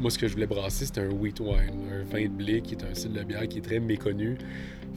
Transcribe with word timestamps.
moi, 0.00 0.10
ce 0.10 0.18
que 0.18 0.28
je 0.28 0.34
voulais 0.34 0.46
brasser, 0.46 0.86
c'était 0.86 1.00
un 1.00 1.10
wheat 1.10 1.40
wine, 1.40 1.88
un 1.92 2.04
vin 2.04 2.24
de 2.24 2.28
blé 2.28 2.60
qui 2.60 2.74
est 2.74 2.84
un 2.84 2.94
style 2.94 3.12
de 3.12 3.22
bière 3.22 3.46
qui 3.48 3.58
est 3.58 3.62
très 3.62 3.80
méconnu. 3.80 4.36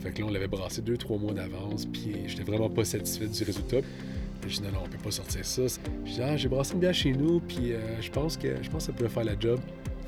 Fait 0.02 0.12
que 0.12 0.22
là, 0.22 0.28
on 0.28 0.32
l'avait 0.32 0.48
brassé 0.48 0.82
deux, 0.82 0.98
trois 0.98 1.18
mois 1.18 1.34
d'avance, 1.34 1.86
puis 1.86 2.14
j'étais 2.28 2.44
vraiment 2.44 2.70
pas 2.70 2.86
satisfait 2.86 3.28
du 3.28 3.44
résultat. 3.44 3.78
Puis 4.42 4.52
je 4.52 4.56
dis 4.58 4.64
non, 4.64 4.72
non, 4.72 4.80
on 4.86 4.90
peut 4.90 4.98
pas 5.04 5.12
sortir 5.12 5.46
ça. 5.46 5.64
Je 6.06 6.12
dis 6.12 6.22
ah, 6.22 6.38
j'ai 6.38 6.48
brassé 6.48 6.74
une 6.74 6.80
bière 6.80 6.94
chez 6.94 7.12
nous, 7.12 7.40
puis 7.42 7.74
euh, 7.74 8.02
je 8.02 8.10
pense 8.10 8.38
que 8.38 8.48
je 8.62 8.70
pense 8.70 8.86
que 8.86 8.92
ça 8.92 8.94
pourrait 8.94 9.10
faire 9.10 9.26
la 9.26 9.38
job. 9.38 9.60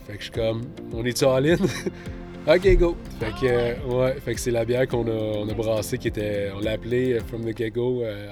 Fait 0.08 0.14
que 0.14 0.20
je 0.20 0.24
suis 0.24 0.32
comme, 0.32 0.62
on 0.94 1.06
est-tu 1.06 1.26
all-in? 1.26 1.58
ok, 2.48 2.78
go! 2.78 2.98
Fait 3.20 3.32
que, 3.32 3.46
euh, 3.46 3.74
ouais, 3.88 4.16
fait 4.22 4.34
que 4.34 4.40
c'est 4.40 4.52
la 4.52 4.66
bière 4.66 4.88
qu'on 4.88 5.06
a, 5.08 5.12
on 5.12 5.48
a 5.48 5.54
brassée 5.54 5.98
qui 5.98 6.08
était, 6.08 6.52
on 6.56 6.60
l'a 6.60 6.72
appelée 6.72 7.14
euh, 7.14 7.20
From 7.20 7.44
the 7.44 7.62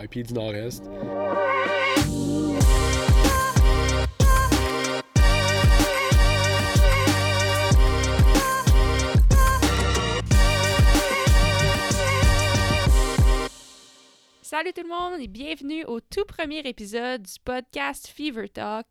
à 0.02 0.07
pied 0.07 0.23
du 0.23 0.34
Nord-Est. 0.34 0.84
Salut 14.59 14.73
tout 14.73 14.83
le 14.83 14.89
monde 14.89 15.21
et 15.21 15.29
bienvenue 15.29 15.86
au 15.86 16.01
tout 16.01 16.25
premier 16.25 16.59
épisode 16.68 17.21
du 17.21 17.39
podcast 17.45 18.07
Fever 18.07 18.49
Talk. 18.49 18.85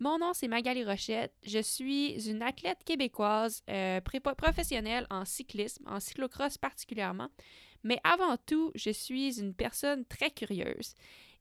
Mon 0.00 0.18
nom 0.18 0.32
c'est 0.32 0.48
Magali 0.48 0.84
Rochette. 0.84 1.32
Je 1.44 1.60
suis 1.60 2.28
une 2.28 2.42
athlète 2.42 2.82
québécoise 2.84 3.62
euh, 3.70 4.00
professionnelle 4.36 5.06
en 5.10 5.24
cyclisme, 5.24 5.84
en 5.86 6.00
cyclocross 6.00 6.58
particulièrement. 6.58 7.28
Mais 7.84 8.00
avant 8.02 8.36
tout, 8.44 8.72
je 8.74 8.90
suis 8.90 9.38
une 9.38 9.54
personne 9.54 10.04
très 10.04 10.32
curieuse. 10.32 10.94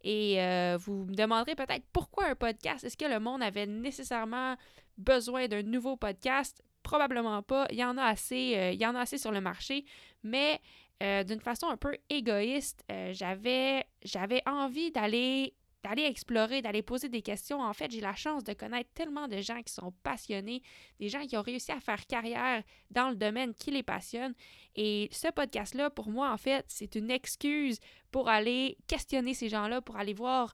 Et 0.03 0.39
euh, 0.39 0.77
vous 0.79 1.05
me 1.05 1.15
demanderez 1.15 1.55
peut-être 1.55 1.87
pourquoi 1.91 2.27
un 2.27 2.35
podcast? 2.35 2.83
Est-ce 2.83 2.95
que 2.95 3.05
le 3.05 3.19
monde 3.19 3.41
avait 3.41 3.65
nécessairement 3.65 4.55
besoin 4.99 5.47
d'un 5.47 5.63
nouveau 5.63 5.97
podcast? 5.97 6.61
Probablement 6.83 7.41
pas. 7.41 7.65
Il 7.71 7.77
y 7.77 7.83
en 7.83 7.97
a 7.97 8.03
assez, 8.03 8.55
euh, 8.55 8.71
il 8.71 8.79
y 8.79 8.85
en 8.85 8.93
a 8.93 8.99
assez 8.99 9.17
sur 9.17 9.31
le 9.31 9.41
marché. 9.41 9.83
Mais 10.21 10.61
euh, 11.03 11.23
d'une 11.23 11.41
façon 11.41 11.67
un 11.67 11.77
peu 11.77 11.97
égoïste, 12.09 12.83
euh, 12.91 13.11
j'avais, 13.13 13.85
j'avais 14.03 14.41
envie 14.47 14.91
d'aller 14.91 15.53
d'aller 15.83 16.03
explorer, 16.03 16.61
d'aller 16.61 16.81
poser 16.81 17.09
des 17.09 17.21
questions. 17.21 17.61
En 17.61 17.73
fait, 17.73 17.91
j'ai 17.91 17.99
la 17.99 18.15
chance 18.15 18.43
de 18.43 18.53
connaître 18.53 18.89
tellement 18.93 19.27
de 19.27 19.41
gens 19.41 19.61
qui 19.61 19.73
sont 19.73 19.91
passionnés, 20.01 20.61
des 20.99 21.09
gens 21.09 21.25
qui 21.25 21.35
ont 21.35 21.41
réussi 21.41 21.73
à 21.73 21.81
faire 21.81 22.07
carrière 22.07 22.63
dans 22.89 23.09
le 23.09 23.15
domaine 23.15 23.53
qui 23.53 23.69
les 23.69 23.83
passionne. 23.83 24.33
Et 24.75 25.09
ce 25.11 25.29
podcast-là, 25.29 25.89
pour 25.89 26.09
moi, 26.09 26.31
en 26.31 26.37
fait, 26.37 26.63
c'est 26.69 26.95
une 26.95 27.11
excuse 27.11 27.79
pour 28.11 28.29
aller 28.29 28.77
questionner 28.87 29.33
ces 29.33 29.49
gens-là, 29.49 29.81
pour 29.81 29.97
aller 29.97 30.13
voir, 30.13 30.53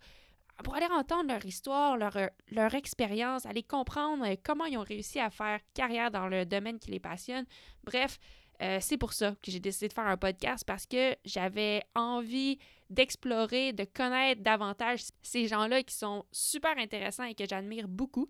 pour 0.64 0.76
aller 0.76 0.88
entendre 0.88 1.30
leur 1.30 1.46
histoire, 1.46 1.96
leur, 1.96 2.18
leur 2.50 2.74
expérience, 2.74 3.46
aller 3.46 3.64
comprendre 3.64 4.26
comment 4.44 4.66
ils 4.66 4.80
ont 4.80 4.84
réussi 4.84 5.20
à 5.20 5.30
faire 5.30 5.60
carrière 5.76 6.10
dans 6.10 6.28
le 6.28 6.46
domaine 6.46 6.80
qui 6.80 6.90
les 6.90 7.00
passionne. 7.00 7.46
Bref, 7.84 8.18
euh, 8.62 8.80
c'est 8.82 8.98
pour 8.98 9.14
ça 9.14 9.36
que 9.42 9.52
j'ai 9.52 9.60
décidé 9.60 9.88
de 9.88 9.94
faire 9.94 10.08
un 10.08 10.18
podcast 10.18 10.64
parce 10.66 10.86
que 10.86 11.16
j'avais 11.24 11.84
envie 11.96 12.60
d'explorer, 12.90 13.72
de 13.72 13.86
connaître 13.86 14.42
davantage 14.42 15.04
ces 15.22 15.48
gens-là 15.48 15.84
qui 15.84 15.96
sont 15.96 16.26
super 16.32 16.78
intéressants 16.78 17.24
et 17.24 17.36
que 17.36 17.46
j'admire 17.48 17.88
beaucoup. 17.88 18.28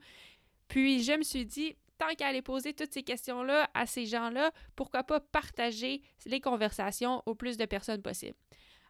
Puis 0.67 1.02
je 1.02 1.13
me 1.13 1.23
suis 1.23 1.45
dit, 1.45 1.75
tant 1.97 2.13
qu'à 2.16 2.27
aller 2.27 2.41
poser 2.41 2.73
toutes 2.73 2.94
ces 2.94 3.03
questions-là 3.03 3.69
à 3.73 3.86
ces 3.86 4.05
gens-là, 4.05 4.52
pourquoi 4.75 5.03
pas 5.03 5.19
partager 5.19 6.02
les 6.25 6.41
conversations 6.41 7.23
au 7.25 7.33
plus 7.33 7.58
de 7.58 7.66
personnes 7.66 8.02
possible. 8.02 8.36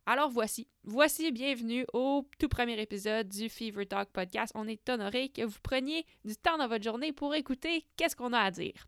Alors 0.05 0.29
voici, 0.29 0.67
voici, 0.83 1.31
bienvenue 1.31 1.85
au 1.93 2.25
tout 2.39 2.49
premier 2.49 2.81
épisode 2.81 3.29
du 3.29 3.47
Fever 3.47 3.85
Talk 3.85 4.09
podcast. 4.09 4.51
On 4.55 4.67
est 4.67 4.89
honoré 4.89 5.29
que 5.29 5.43
vous 5.43 5.59
preniez 5.61 6.05
du 6.25 6.35
temps 6.35 6.57
dans 6.57 6.67
votre 6.67 6.83
journée 6.83 7.13
pour 7.13 7.35
écouter 7.35 7.85
qu'est-ce 7.95 8.15
qu'on 8.15 8.33
a 8.33 8.39
à 8.39 8.51
dire. 8.51 8.87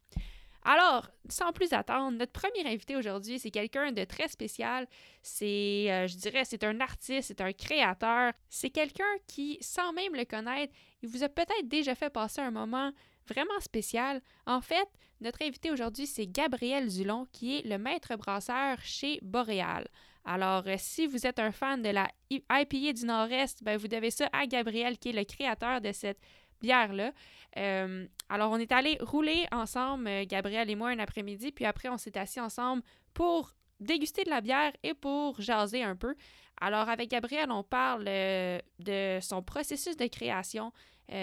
Alors, 0.63 1.09
sans 1.27 1.51
plus 1.51 1.73
attendre, 1.73 2.17
notre 2.17 2.33
premier 2.33 2.67
invité 2.67 2.95
aujourd'hui, 2.95 3.39
c'est 3.39 3.49
quelqu'un 3.49 3.91
de 3.91 4.03
très 4.03 4.27
spécial. 4.27 4.87
C'est, 5.23 5.87
euh, 5.89 6.07
je 6.07 6.17
dirais, 6.17 6.45
c'est 6.45 6.63
un 6.63 6.79
artiste, 6.79 7.29
c'est 7.29 7.41
un 7.41 7.51
créateur. 7.51 8.33
C'est 8.49 8.69
quelqu'un 8.69 9.03
qui, 9.27 9.57
sans 9.61 9.91
même 9.93 10.15
le 10.15 10.25
connaître, 10.25 10.73
il 11.01 11.09
vous 11.09 11.23
a 11.23 11.29
peut-être 11.29 11.67
déjà 11.67 11.95
fait 11.95 12.11
passer 12.11 12.41
un 12.41 12.51
moment 12.51 12.91
vraiment 13.27 13.59
spécial. 13.59 14.21
En 14.45 14.61
fait, 14.61 14.87
notre 15.19 15.41
invité 15.43 15.71
aujourd'hui, 15.71 16.05
c'est 16.05 16.27
Gabriel 16.27 16.89
Zulon, 16.89 17.27
qui 17.31 17.57
est 17.57 17.67
le 17.67 17.77
maître 17.77 18.15
brasseur 18.15 18.77
chez 18.81 19.19
Boréal. 19.23 19.87
Alors, 20.25 20.63
euh, 20.67 20.75
si 20.77 21.07
vous 21.07 21.25
êtes 21.25 21.39
un 21.39 21.51
fan 21.51 21.81
de 21.81 21.89
la 21.89 22.07
IPA 22.29 22.93
du 22.93 23.05
Nord-Est, 23.05 23.63
ben, 23.63 23.77
vous 23.77 23.87
devez 23.87 24.11
ça 24.11 24.29
à 24.31 24.45
Gabriel, 24.45 24.99
qui 24.99 25.09
est 25.09 25.13
le 25.13 25.23
créateur 25.23 25.81
de 25.81 25.91
cette 25.91 26.19
bière-là. 26.61 27.11
Euh, 27.57 28.07
alors, 28.29 28.51
on 28.51 28.57
est 28.57 28.71
allé 28.71 28.97
rouler 29.01 29.45
ensemble, 29.51 30.07
euh, 30.07 30.25
Gabriel 30.25 30.69
et 30.69 30.75
moi, 30.75 30.89
un 30.89 30.99
après-midi, 30.99 31.51
puis 31.51 31.65
après, 31.65 31.89
on 31.89 31.97
s'est 31.97 32.17
assis 32.17 32.39
ensemble 32.39 32.81
pour 33.13 33.53
déguster 33.79 34.23
de 34.23 34.29
la 34.29 34.41
bière 34.41 34.71
et 34.83 34.93
pour 34.93 35.39
jaser 35.41 35.83
un 35.83 35.95
peu. 35.95 36.15
Alors, 36.61 36.89
avec 36.89 37.09
Gabriel, 37.09 37.51
on 37.51 37.63
parle 37.63 38.05
euh, 38.07 38.59
de 38.79 39.19
son 39.21 39.41
processus 39.41 39.97
de 39.97 40.07
création, 40.07 40.71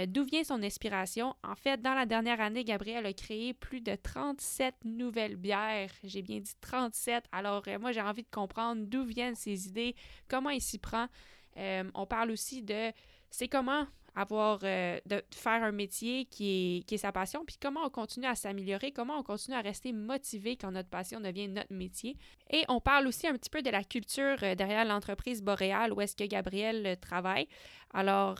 d'où 0.09 0.22
vient 0.25 0.44
son 0.44 0.62
inspiration. 0.62 1.34
En 1.43 1.55
fait, 1.55 1.81
dans 1.81 1.94
la 1.94 2.05
dernière 2.05 2.43
année, 2.43 2.62
Gabriel 2.62 3.06
a 3.06 3.12
créé 3.15 3.55
plus 3.55 3.81
de 3.81 3.94
37 3.94 4.75
nouvelles 4.84 5.37
bières. 5.37 5.88
J'ai 6.05 6.20
bien 6.20 6.41
dit 6.41 6.53
37. 6.60 7.25
Alors, 7.32 7.62
moi, 7.81 7.93
j'ai 7.93 8.03
envie 8.03 8.22
de 8.22 8.28
comprendre 8.31 8.82
d'où 8.84 9.03
viennent 9.05 9.34
ses 9.34 9.66
idées, 9.66 9.97
comment 10.28 10.50
il 10.50 10.60
s'y 10.60 10.76
prend. 10.76 11.06
on 11.56 12.05
parle 12.06 12.32
aussi 12.32 12.62
de 12.62 12.93
c'est 13.31 13.49
comment 13.49 13.87
avoir 14.18 14.58
euh, 14.64 14.98
de 15.06 15.22
faire 15.32 15.62
un 15.62 15.70
métier 15.70 16.24
qui 16.24 16.84
est, 16.90 16.96
sa 16.96 17.12
passion, 17.12 17.44
puis 17.46 17.56
comment 17.60 17.82
on 17.84 17.90
continue 17.90 18.26
à 18.26 18.34
s'améliorer, 18.34 18.90
comment 18.90 19.16
on 19.16 19.22
continue 19.22 19.56
à 19.56 19.60
rester 19.60 19.92
motivé 19.92 20.56
quand 20.56 20.72
notre 20.72 20.88
passion 20.88 21.20
devient 21.20 21.46
notre 21.46 21.72
métier. 21.72 22.16
Et 22.50 22.64
on 22.68 22.80
parle 22.80 23.06
aussi 23.06 23.28
un 23.28 23.34
petit 23.34 23.48
peu 23.48 23.62
de 23.62 23.70
la 23.70 23.84
culture 23.84 24.36
euh, 24.42 24.56
derrière 24.56 24.84
l'entreprise 24.84 25.40
Boréal 25.40 25.92
où 25.92 26.00
est-ce 26.00 26.16
que 26.16 26.24
Gabriel 26.24 26.84
euh, 26.84 26.96
travaille. 26.96 27.46
Alors, 27.94 28.38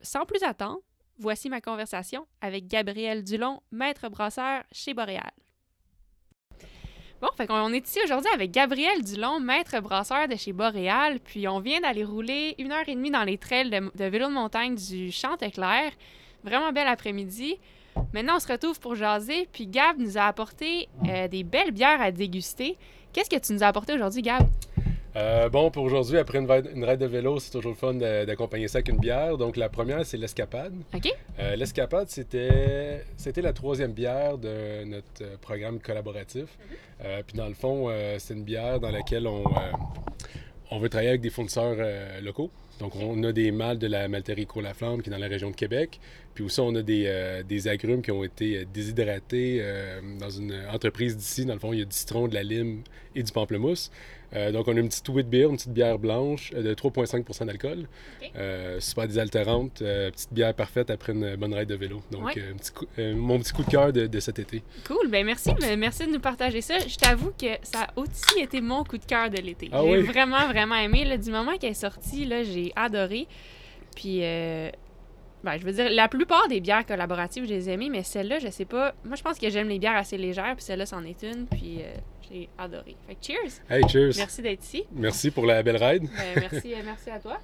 sans 0.00 0.24
plus 0.24 0.42
attendre, 0.42 0.80
voici 1.18 1.50
ma 1.50 1.60
conversation 1.60 2.26
avec 2.40 2.66
Gabriel 2.66 3.24
Dulon, 3.24 3.60
maître 3.72 4.08
brasseur 4.08 4.62
chez 4.72 4.94
Boréal. 4.94 5.32
Bon, 7.20 7.28
fait 7.36 7.46
qu'on 7.46 7.70
est 7.74 7.86
ici 7.86 7.98
aujourd'hui 8.02 8.30
avec 8.32 8.50
Gabriel 8.50 9.04
Dulon, 9.04 9.40
maître 9.40 9.78
brasseur 9.80 10.26
de 10.26 10.36
chez 10.36 10.54
Boréal, 10.54 11.20
puis 11.22 11.46
on 11.48 11.60
vient 11.60 11.78
d'aller 11.78 12.02
rouler 12.02 12.54
une 12.58 12.72
heure 12.72 12.88
et 12.88 12.94
demie 12.94 13.10
dans 13.10 13.24
les 13.24 13.36
trails 13.36 13.68
de, 13.68 14.04
vélo 14.04 14.28
de 14.28 14.32
montagne 14.32 14.74
du 14.74 15.12
Chanteclair. 15.12 15.92
Vraiment 16.42 16.72
bel 16.72 16.88
après-midi. 16.88 17.58
Maintenant, 18.14 18.36
on 18.36 18.38
se 18.40 18.50
retrouve 18.50 18.80
pour 18.80 18.94
jaser, 18.94 19.46
puis 19.52 19.66
Gab 19.66 19.98
nous 19.98 20.16
a 20.16 20.22
apporté 20.22 20.88
euh, 21.06 21.28
des 21.28 21.44
belles 21.44 21.72
bières 21.72 22.00
à 22.00 22.10
déguster. 22.10 22.78
Qu'est-ce 23.12 23.28
que 23.28 23.36
tu 23.36 23.52
nous 23.52 23.62
as 23.62 23.66
apporté 23.66 23.92
aujourd'hui, 23.92 24.22
Gab? 24.22 24.42
Euh, 25.16 25.48
bon, 25.48 25.70
pour 25.70 25.84
aujourd'hui, 25.84 26.18
après 26.18 26.38
une, 26.38 26.50
ride, 26.50 26.98
de 26.98 27.06
vélo, 27.06 27.40
c'est 27.40 27.50
toujours 27.50 27.72
le 27.72 27.76
fun 27.76 27.94
d'accompagner 27.94 28.68
ça 28.68 28.78
avec 28.78 28.88
une 28.88 28.98
bière. 28.98 29.36
Donc, 29.36 29.56
la 29.56 29.68
première, 29.68 30.04
c'est 30.06 30.16
l'escapade. 30.16 30.72
OK. 30.94 31.12
Euh, 31.38 31.56
l'escapade, 31.56 32.08
c'était, 32.08 33.04
c'était 33.16 33.42
la 33.42 33.52
troisième 33.52 33.92
bière 33.92 34.38
de 34.38 34.84
notre 34.84 35.38
programme 35.40 35.80
collaboratif. 35.80 36.44
Mhm. 36.44 36.76
Euh, 37.04 37.22
puis, 37.26 37.36
dans 37.36 37.48
le 37.48 37.54
fond, 37.54 37.90
c'est 38.18 38.34
une 38.34 38.44
bière 38.44 38.78
dans 38.78 38.90
laquelle 38.90 39.26
on, 39.26 39.44
on 40.70 40.78
veut 40.78 40.88
travailler 40.88 41.10
avec 41.10 41.22
des 41.22 41.30
fournisseurs 41.30 41.76
locaux. 42.22 42.50
Donc, 42.80 42.96
on 42.96 43.22
a 43.22 43.32
des 43.32 43.52
mâles 43.52 43.78
de 43.78 43.86
la 43.86 44.08
malterie 44.08 44.46
Cour-la-Flamme 44.46 45.02
qui 45.02 45.10
est 45.10 45.12
dans 45.12 45.18
la 45.18 45.28
région 45.28 45.50
de 45.50 45.56
Québec. 45.56 46.00
Puis 46.34 46.44
aussi, 46.44 46.60
on 46.60 46.74
a 46.74 46.82
des, 46.82 47.42
des 47.46 47.68
agrumes 47.68 48.02
qui 48.02 48.10
ont 48.10 48.24
été 48.24 48.64
déshydratés 48.72 49.62
dans 50.18 50.30
une 50.30 50.54
entreprise 50.72 51.16
d'ici. 51.16 51.44
Dans 51.44 51.54
le 51.54 51.58
fond, 51.58 51.72
il 51.72 51.80
y 51.80 51.82
a 51.82 51.84
du 51.84 51.94
citron, 51.94 52.28
de 52.28 52.34
la 52.34 52.42
lime 52.42 52.82
et 53.14 53.22
du 53.22 53.32
pamplemousse. 53.32 53.90
Euh, 54.34 54.52
donc, 54.52 54.68
on 54.68 54.76
a 54.76 54.80
une 54.80 54.88
petite 54.88 55.08
wheat 55.08 55.28
beer, 55.28 55.48
une 55.50 55.56
petite 55.56 55.72
bière 55.72 55.98
blanche 55.98 56.52
euh, 56.54 56.62
de 56.62 56.74
3,5% 56.74 57.46
d'alcool. 57.46 57.88
Euh, 58.36 58.78
super 58.80 59.06
désaltérante, 59.08 59.78
petite 59.78 60.32
bière 60.32 60.54
parfaite 60.54 60.90
après 60.90 61.12
une 61.12 61.36
bonne 61.36 61.54
ride 61.54 61.68
de 61.68 61.74
vélo. 61.74 62.02
Donc, 62.10 62.38
mon 62.98 63.38
petit 63.38 63.52
coup 63.52 63.64
de 63.64 63.70
cœur 63.70 63.92
de, 63.92 64.20
cet 64.20 64.38
été. 64.38 64.62
Cool, 64.86 65.08
ben 65.08 65.24
merci, 65.24 65.50
merci 65.78 66.06
de 66.06 66.12
nous 66.12 66.20
partager 66.20 66.60
ça. 66.60 66.78
Je 66.78 66.96
t'avoue 66.96 67.30
que 67.30 67.46
ça 67.62 67.84
a 67.84 67.98
aussi 67.98 68.38
été 68.38 68.60
mon 68.60 68.84
coup 68.84 68.98
de 68.98 69.04
cœur 69.04 69.30
de 69.30 69.38
l'été. 69.38 69.70
Ah 69.72 69.82
j'ai 69.84 70.02
vraiment, 70.02 70.46
vraiment 70.48 70.76
aimé. 70.76 71.16
du 71.16 71.30
moment 71.30 71.56
qu'elle 71.56 71.70
est 71.70 71.74
sortie, 71.74 72.28
j'ai 72.44 72.69
adoré. 72.76 73.26
Puis, 73.96 74.20
ben, 74.20 75.56
je 75.58 75.64
veux 75.64 75.72
dire, 75.72 75.90
la 75.90 76.08
plupart 76.08 76.48
des 76.48 76.60
bières 76.60 76.86
collaboratives, 76.86 77.44
je 77.44 77.50
les 77.50 77.68
ai 77.68 77.72
aimées, 77.72 77.90
mais 77.90 78.02
celle-là, 78.02 78.38
je 78.38 78.48
sais 78.48 78.64
pas. 78.64 78.94
Moi, 79.04 79.16
je 79.16 79.22
pense 79.22 79.38
que 79.38 79.48
j'aime 79.50 79.68
les 79.68 79.78
bières 79.78 79.96
assez 79.96 80.16
légères, 80.16 80.54
puis 80.54 80.64
celle-là, 80.64 80.86
c'en 80.86 81.04
est 81.04 81.22
une. 81.22 81.46
Puis, 81.46 81.80
j'ai 82.30 82.48
adoré. 82.56 82.96
Fait 83.06 83.14
que 83.14 83.24
cheers! 83.24 83.60
Hey, 83.68 83.82
cheers! 83.88 84.16
Merci 84.16 84.42
d'être 84.42 84.62
ici. 84.62 84.84
Merci 84.92 85.30
pour 85.30 85.46
la 85.46 85.62
belle 85.62 85.82
ride. 85.82 86.08
Ben, 86.16 86.48
merci, 86.50 86.74
euh, 86.74 86.82
merci 86.84 87.10
à 87.10 87.18
toi. 87.18 87.40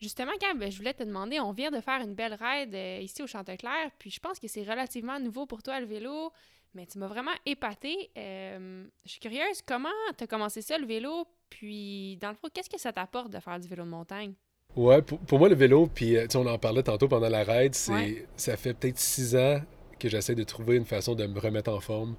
Justement, 0.00 0.32
Gab, 0.40 0.70
je 0.70 0.76
voulais 0.76 0.94
te 0.94 1.02
demander, 1.02 1.40
on 1.40 1.50
vient 1.50 1.72
de 1.72 1.80
faire 1.80 2.00
une 2.00 2.14
belle 2.14 2.38
ride 2.40 2.74
euh, 2.74 3.00
ici 3.00 3.22
au 3.22 3.26
Chanteclair, 3.26 3.90
puis 3.98 4.10
je 4.10 4.20
pense 4.20 4.38
que 4.38 4.46
c'est 4.46 4.62
relativement 4.62 5.18
nouveau 5.18 5.46
pour 5.46 5.62
toi 5.62 5.80
le 5.80 5.86
vélo, 5.86 6.32
mais 6.74 6.86
tu 6.86 6.98
m'as 6.98 7.08
vraiment 7.08 7.32
épaté. 7.44 8.10
Euh, 8.16 8.84
je 9.04 9.10
suis 9.10 9.20
curieuse, 9.20 9.62
comment 9.66 9.88
tu 10.16 10.22
as 10.22 10.26
commencé 10.28 10.62
ça 10.62 10.78
le 10.78 10.86
vélo, 10.86 11.26
puis 11.50 12.16
dans 12.20 12.30
le 12.30 12.34
fond, 12.34 12.48
qu'est-ce 12.52 12.70
que 12.70 12.78
ça 12.80 12.92
t'apporte 12.92 13.30
de 13.32 13.38
faire 13.40 13.58
du 13.58 13.68
vélo 13.68 13.84
de 13.84 13.88
montagne? 13.90 14.34
Ouais, 14.76 15.00
pour, 15.02 15.38
moi 15.38 15.48
le 15.48 15.54
vélo, 15.54 15.88
puis 15.92 16.16
on 16.34 16.46
en 16.46 16.58
parlait 16.58 16.82
tantôt 16.82 17.08
pendant 17.08 17.28
la 17.28 17.42
ride, 17.42 17.74
c'est 17.74 18.26
ça 18.36 18.56
fait 18.56 18.74
peut-être 18.74 18.98
six 18.98 19.34
ans 19.34 19.60
que 19.98 20.08
j'essaie 20.08 20.34
de 20.34 20.44
trouver 20.44 20.76
une 20.76 20.84
façon 20.84 21.14
de 21.14 21.26
me 21.26 21.40
remettre 21.40 21.70
en 21.72 21.80
forme. 21.80 22.14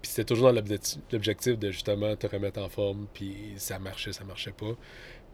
Puis 0.00 0.12
c'était 0.12 0.24
toujours 0.24 0.52
dans 0.52 0.62
l'objectif 1.12 1.58
de 1.58 1.70
justement 1.72 2.14
te 2.16 2.26
remettre 2.28 2.60
en 2.60 2.68
forme. 2.68 3.08
Puis 3.12 3.54
ça 3.56 3.78
marchait, 3.78 4.12
ça 4.12 4.24
marchait 4.24 4.52
pas. 4.52 4.76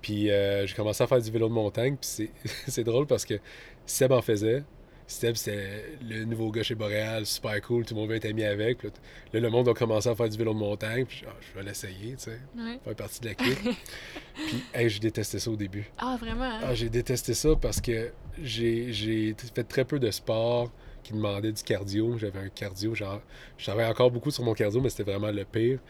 Puis 0.01 0.31
euh, 0.31 0.67
j'ai 0.67 0.75
commencé 0.75 1.03
à 1.05 1.07
faire 1.07 1.21
du 1.21 1.31
vélo 1.31 1.49
de 1.49 1.53
montagne. 1.55 1.97
Puis 1.97 2.09
c'est- 2.09 2.33
c'est 2.69 2.83
drôle 2.85 3.07
parce 3.07 3.25
que 3.27 3.35
Seb 3.87 4.11
en 4.13 4.23
faisait. 4.23 4.65
Seb, 5.07 5.35
c'est 5.37 5.99
le 6.03 6.25
nouveau 6.25 6.51
gars 6.51 6.63
chez 6.63 6.75
Boréal, 6.75 7.27
super 7.27 7.61
cool, 7.61 7.85
tout 7.85 7.95
le 7.95 8.01
monde 8.01 8.11
veut 8.11 8.17
être 8.17 8.25
ami 8.25 8.43
avec. 8.45 8.79
Puis 8.79 8.89
là, 9.35 9.41
le 9.41 9.51
monde 9.51 9.69
a 9.69 9.75
commencé 9.75 10.09
à 10.09 10.15
faire 10.15 10.29
du 10.29 10.39
vélo 10.39 10.55
de 10.55 10.59
montagne. 10.59 11.05
Puis 11.05 11.25
ah, 11.27 11.33
je 11.41 11.59
vais 11.59 11.65
l'essayer, 11.65 12.13
tu 12.17 12.25
sais, 12.25 12.39
Ouais. 12.57 12.79
faire 12.83 12.95
partie 12.95 13.21
de 13.21 13.27
la 13.27 13.35
clique. 13.35 13.59
puis, 14.35 14.65
hey, 14.73 14.89
je 14.89 15.01
détestais 15.01 15.39
ça 15.39 15.51
au 15.51 15.57
début. 15.57 15.91
Ah, 15.99 16.17
vraiment? 16.19 16.45
hein? 16.45 16.61
Ah, 16.63 16.75
j'ai 16.75 16.89
détesté 16.89 17.35
ça 17.35 17.51
parce 17.61 17.81
que 17.81 18.13
j'ai 18.43 18.93
j'ai 18.93 19.35
fait 19.55 19.65
très 19.65 19.85
peu 19.85 19.99
de 19.99 20.11
sport 20.11 20.71
qui 21.03 21.13
demandait 21.13 21.53
du 21.53 21.63
cardio. 21.63 22.17
J'avais 22.17 22.39
un 22.41 22.49
cardio, 22.49 22.95
genre, 22.95 23.21
je 23.59 23.65
travaillais 23.65 23.91
encore 23.91 24.11
beaucoup 24.11 24.31
sur 24.31 24.43
mon 24.43 24.55
cardio, 24.55 24.81
mais 24.81 24.89
c'était 24.89 25.03
vraiment 25.11 25.31
le 25.31 25.45
pire. 25.45 25.81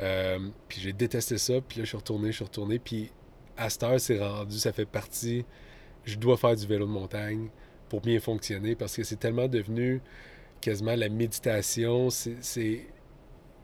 Euh, 0.00 0.38
puis 0.68 0.80
j'ai 0.82 0.92
détesté 0.92 1.38
ça, 1.38 1.54
puis 1.66 1.78
là, 1.78 1.84
je 1.84 1.88
suis 1.88 1.96
retourné, 1.96 2.28
je 2.30 2.36
suis 2.36 2.44
retourné, 2.44 2.78
puis 2.78 3.10
à 3.56 3.68
cette 3.70 3.82
heure, 3.82 3.98
c'est 3.98 4.18
rendu, 4.20 4.56
ça 4.58 4.72
fait 4.72 4.84
partie, 4.86 5.44
je 6.04 6.16
dois 6.16 6.36
faire 6.36 6.54
du 6.54 6.64
vélo 6.66 6.86
de 6.86 6.90
montagne 6.92 7.48
pour 7.88 8.00
bien 8.00 8.20
fonctionner 8.20 8.74
parce 8.74 8.96
que 8.96 9.02
c'est 9.02 9.16
tellement 9.16 9.48
devenu 9.48 10.00
quasiment 10.60 10.96
la 10.96 11.08
méditation, 11.08 12.10
c'est... 12.10 12.36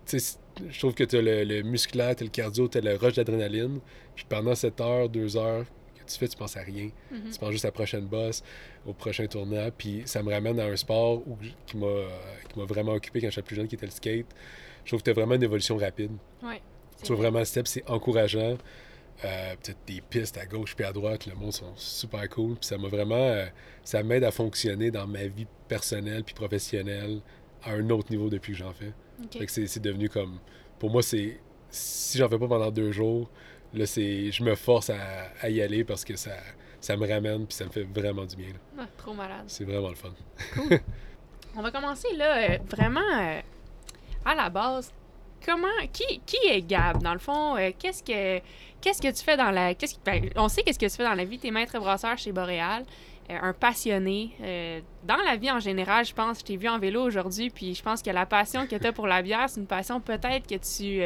je 0.06 0.78
trouve 0.78 0.94
que 0.94 1.04
tu 1.04 1.16
as 1.16 1.22
le, 1.22 1.44
le 1.44 1.62
musculaire, 1.62 2.14
tu 2.14 2.22
as 2.22 2.26
le 2.26 2.30
cardio, 2.30 2.68
tu 2.68 2.78
as 2.78 2.80
le 2.80 2.94
rush 2.94 3.14
d'adrénaline, 3.14 3.80
puis 4.14 4.24
pendant 4.28 4.54
cette 4.54 4.80
heure, 4.80 5.08
deux 5.08 5.36
heures 5.36 5.64
que 6.04 6.12
tu 6.12 6.18
fais, 6.18 6.28
tu 6.28 6.36
penses 6.36 6.56
à 6.56 6.60
rien. 6.60 6.90
Mhm. 7.10 7.30
Tu 7.32 7.38
penses 7.38 7.52
juste 7.52 7.64
à 7.64 7.68
la 7.68 7.72
prochaine 7.72 8.06
boss, 8.06 8.42
au 8.86 8.92
prochain 8.92 9.26
tournoi. 9.26 9.70
Puis 9.76 10.02
ça 10.04 10.22
me 10.22 10.32
ramène 10.32 10.60
à 10.60 10.66
un 10.66 10.76
sport 10.76 11.26
où, 11.26 11.36
qui 11.66 11.76
m'a 11.76 12.06
qui 12.48 12.58
m'a 12.58 12.64
vraiment 12.64 12.92
occupé 12.92 13.20
quand 13.20 13.30
j'étais 13.30 13.42
plus 13.42 13.56
jeune, 13.56 13.66
qui 13.66 13.74
était 13.74 13.86
le 13.86 13.92
skate. 13.92 14.26
Je 14.84 14.90
trouve 14.90 15.00
que 15.00 15.04
tu 15.04 15.10
as 15.10 15.14
vraiment 15.14 15.34
une 15.34 15.42
évolution 15.42 15.76
rapide. 15.76 16.12
Ouais. 16.42 16.60
Tu 17.02 17.08
vois 17.08 17.16
vraiment 17.16 17.44
step, 17.44 17.66
c'est 17.66 17.88
encourageant. 17.88 18.56
Euh, 19.24 19.54
peut-être 19.62 19.78
des 19.86 20.00
pistes 20.00 20.36
à 20.38 20.44
gauche 20.46 20.74
puis 20.74 20.84
à 20.84 20.92
droite, 20.92 21.26
le 21.26 21.34
monde 21.34 21.52
sont 21.52 21.72
super 21.76 22.28
cool. 22.30 22.56
Puis 22.56 22.66
ça 22.66 22.76
m'a 22.78 22.88
vraiment. 22.88 23.14
euh, 23.14 23.46
ça 23.84 24.02
m'aide 24.02 24.24
à 24.24 24.30
fonctionner 24.30 24.90
dans 24.90 25.06
ma 25.06 25.26
vie 25.26 25.46
personnelle 25.68 26.24
puis 26.24 26.34
professionnelle 26.34 27.20
à 27.62 27.70
un 27.72 27.90
autre 27.90 28.10
niveau 28.10 28.28
depuis 28.28 28.52
que 28.52 28.58
j'en 28.58 28.72
fais. 28.72 28.92
Fait 29.30 29.46
que 29.46 29.52
c'est 29.52 29.66
c'est 29.66 29.80
devenu 29.80 30.08
comme. 30.08 30.38
Pour 30.78 30.90
moi, 30.90 31.02
c'est. 31.02 31.38
Si 31.70 32.18
j'en 32.18 32.28
fais 32.28 32.38
pas 32.38 32.48
pendant 32.48 32.70
deux 32.70 32.90
jours, 32.92 33.30
là, 33.72 33.86
c'est. 33.86 34.30
Je 34.32 34.42
me 34.42 34.54
force 34.56 34.90
à, 34.90 34.98
à 35.40 35.48
y 35.48 35.62
aller 35.62 35.84
parce 35.84 36.04
que 36.04 36.16
ça, 36.16 36.32
ça 36.80 36.96
me 36.96 37.08
ramène 37.08 37.46
puis 37.46 37.54
ça 37.56 37.64
me 37.66 37.70
fait 37.70 37.84
vraiment 37.84 38.24
du 38.26 38.34
bien. 38.36 38.48
là. 38.48 38.82
Ah, 38.84 38.86
trop 38.98 39.14
malade. 39.14 39.44
C'est 39.46 39.64
vraiment 39.64 39.88
le 39.90 39.94
fun. 39.94 40.12
On 41.56 41.62
va 41.62 41.70
commencer 41.70 42.08
là, 42.16 42.50
euh, 42.50 42.58
vraiment 42.68 43.40
à 44.24 44.34
la 44.34 44.50
base. 44.50 44.92
Comment, 45.44 45.68
qui, 45.92 46.20
qui 46.24 46.36
est 46.48 46.62
Gab 46.62 47.02
dans 47.02 47.12
le 47.12 47.18
fond? 47.18 47.56
Euh, 47.56 47.70
Qu'est-ce 47.78 48.02
que, 48.02 48.40
qu'est-ce 48.80 49.02
que 49.02 49.08
tu 49.08 49.22
fais 49.24 49.36
dans 49.36 49.50
la, 49.50 49.74
qu'est-ce 49.74 49.94
que- 49.94 50.00
ben, 50.04 50.30
on 50.36 50.48
sait 50.48 50.62
qu'est-ce 50.62 50.78
que 50.78 50.86
tu 50.86 50.96
fais 50.96 51.04
dans 51.04 51.14
la 51.14 51.24
vie. 51.24 51.38
T'es 51.38 51.50
maître 51.50 51.78
brasseur 51.78 52.16
chez 52.16 52.32
Boréal, 52.32 52.84
euh, 53.30 53.38
un 53.42 53.52
passionné. 53.52 54.30
euh, 54.42 54.80
dans 55.04 55.16
la 55.16 55.36
vie 55.36 55.50
en 55.50 55.60
général, 55.60 56.04
je 56.06 56.14
pense, 56.14 56.38
je 56.40 56.44
t'ai 56.44 56.56
vu 56.56 56.68
en 56.68 56.78
vélo 56.78 57.02
aujourd'hui, 57.02 57.50
puis 57.50 57.74
je 57.74 57.82
pense 57.82 58.02
que 58.02 58.10
la 58.10 58.24
passion 58.26 58.66
que 58.66 58.76
tu 58.76 58.86
as 58.86 58.92
pour 58.92 59.06
la 59.06 59.20
bière, 59.22 59.48
c'est 59.48 59.60
une 59.60 59.66
passion 59.66 60.00
peut-être 60.00 60.46
que 60.46 60.54
tu, 60.54 61.00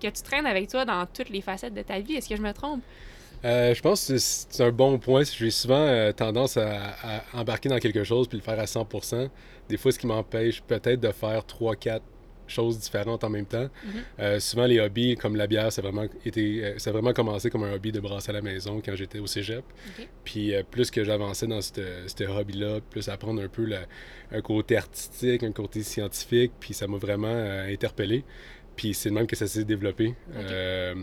que 0.00 0.08
tu 0.08 0.22
traînes 0.22 0.46
avec 0.46 0.68
toi 0.70 0.84
dans 0.86 1.04
toutes 1.06 1.28
les 1.28 1.40
facettes 1.42 1.74
de 1.74 1.82
ta 1.82 1.98
vie. 2.00 2.14
Est-ce 2.14 2.28
que 2.28 2.36
je 2.36 2.42
me 2.42 2.52
trompe? 2.52 2.80
Je 3.42 3.80
pense 3.80 4.06
que 4.08 4.18
c'est 4.18 4.62
un 4.62 4.70
bon 4.70 4.98
point. 4.98 5.22
J'ai 5.24 5.50
souvent 5.50 6.10
tendance 6.14 6.56
à, 6.56 6.94
à 7.02 7.22
embarquer 7.40 7.68
dans 7.68 7.78
quelque 7.78 8.04
chose 8.04 8.28
puis 8.28 8.38
le 8.38 8.44
faire 8.44 8.58
à 8.60 8.64
100%. 8.64 9.28
Des 9.68 9.76
fois, 9.76 9.92
ce 9.92 9.98
qui 9.98 10.06
m'empêche 10.06 10.60
peut-être 10.62 11.00
de 11.00 11.10
faire 11.12 11.42
3-4 11.42 12.00
choses 12.50 12.78
différentes 12.78 13.24
en 13.24 13.30
même 13.30 13.46
temps. 13.46 13.68
Mhm. 13.84 13.90
Euh, 14.20 14.40
souvent, 14.40 14.66
les 14.66 14.80
hobbies 14.80 15.16
comme 15.16 15.36
la 15.36 15.46
bière, 15.46 15.72
ça 15.72 15.80
a 15.80 15.82
vraiment, 15.82 16.06
été, 16.24 16.64
euh, 16.64 16.78
ça 16.78 16.90
a 16.90 16.92
vraiment 16.92 17.12
commencé 17.12 17.48
comme 17.50 17.64
un 17.64 17.72
hobby 17.72 17.92
de 17.92 18.00
brasser 18.00 18.30
à 18.30 18.32
la 18.34 18.42
maison 18.42 18.82
quand 18.84 18.94
j'étais 18.96 19.18
au 19.18 19.26
cégep. 19.26 19.64
Puis 20.24 20.54
euh, 20.54 20.62
plus 20.68 20.90
que 20.90 21.04
j'avançais 21.04 21.46
dans 21.46 21.60
ce 21.60 21.70
ce 22.06 22.24
hobby-là, 22.24 22.80
plus 22.90 23.08
apprendre 23.08 23.42
un 23.42 23.48
peu 23.48 23.64
le- 23.64 23.76
un 24.32 24.40
côté 24.42 24.76
artistique, 24.76 25.42
un 25.42 25.52
côté 25.52 25.82
scientifique, 25.82 26.52
puis 26.60 26.74
ça 26.74 26.86
m'a 26.86 26.98
vraiment 26.98 27.28
euh, 27.28 27.72
interpellé. 27.72 28.24
Puis 28.76 28.94
c'est 28.94 29.10
de 29.10 29.14
même 29.14 29.26
que 29.26 29.36
ça 29.36 29.46
s'est 29.46 29.64
développé. 29.64 30.14
Euh, 30.34 30.94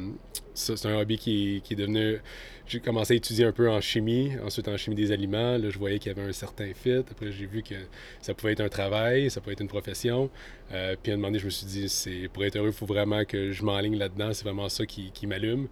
c'est 0.54 0.86
un 0.86 1.00
hobby 1.00 1.18
qui, 1.18 1.62
qui 1.64 1.74
est 1.74 1.78
devenu... 1.78 2.18
J'ai 2.66 2.80
commencé 2.80 3.14
à 3.14 3.18
étudier 3.18 3.46
un 3.46 3.52
peu 3.52 3.70
en 3.70 3.80
chimie, 3.80 4.32
ensuite 4.44 4.68
en 4.68 4.76
chimie 4.76 4.96
des 4.96 5.12
aliments. 5.12 5.58
Là, 5.58 5.70
je 5.70 5.78
voyais 5.78 6.00
qu'il 6.00 6.12
y 6.12 6.20
avait 6.20 6.28
un 6.28 6.34
certain 6.34 6.74
fit. 6.74 7.04
Après, 7.12 7.32
j'ai 7.32 7.46
vu 7.46 7.64
que 7.64 7.76
ça 8.20 8.34
pouvait 8.34 8.54
être 8.54 8.62
un 8.62 8.68
travail, 8.68 9.30
ça 9.30 9.40
pouvait 9.40 9.54
être 9.54 9.62
une 9.62 9.68
profession. 9.68 10.30
Euh, 10.74 10.96
puis 11.02 11.12
à 11.12 11.16
un 11.16 11.18
moment 11.18 11.30
donné, 11.30 11.40
je 11.40 11.46
me 11.46 11.50
suis 11.50 11.66
dit, 11.66 11.88
c'est 11.88 12.30
pour 12.34 12.44
être 12.44 12.58
heureux, 12.58 12.70
il 12.70 12.74
faut 12.74 12.86
vraiment 12.86 13.24
que 13.24 13.52
je 13.52 13.64
m'enligne 13.64 13.98
là-dedans. 13.98 14.34
C'est 14.34 14.44
vraiment 14.44 14.70
ça 14.70 14.86
qui, 14.86 15.12
qui 15.12 15.28
m'allume. 15.28 15.68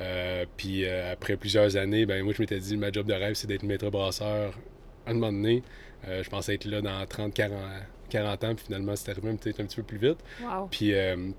Euh, 0.00 0.46
puis 0.56 0.86
après 0.86 1.36
plusieurs 1.36 1.76
années, 1.76 2.06
ben 2.06 2.24
moi, 2.24 2.32
je 2.34 2.42
m'étais 2.42 2.58
dit, 2.58 2.76
ma 2.76 2.90
job 2.90 3.06
de 3.06 3.14
rêve, 3.14 3.34
c'est 3.34 3.46
d'être 3.46 3.62
maître 3.62 3.88
brasseur 3.90 4.58
à 5.06 5.10
un 5.10 5.14
moment 5.14 5.32
donné. 5.32 5.62
Je 6.04 6.28
pensais 6.28 6.54
être 6.54 6.64
là 6.64 6.80
dans 6.80 7.06
30, 7.06 7.32
40, 7.32 7.58
40 8.12 8.44
ans, 8.44 8.54
puis 8.54 8.64
finalement, 8.66 8.94
c'est 8.96 9.10
arrivé 9.10 9.32
peut-être 9.36 9.60
un 9.60 9.64
petit 9.66 9.76
peu 9.76 9.82
plus 9.82 9.98
vite. 9.98 10.18
Wow. 10.42 10.68
Puis 10.70 10.92
euh, 10.94 11.30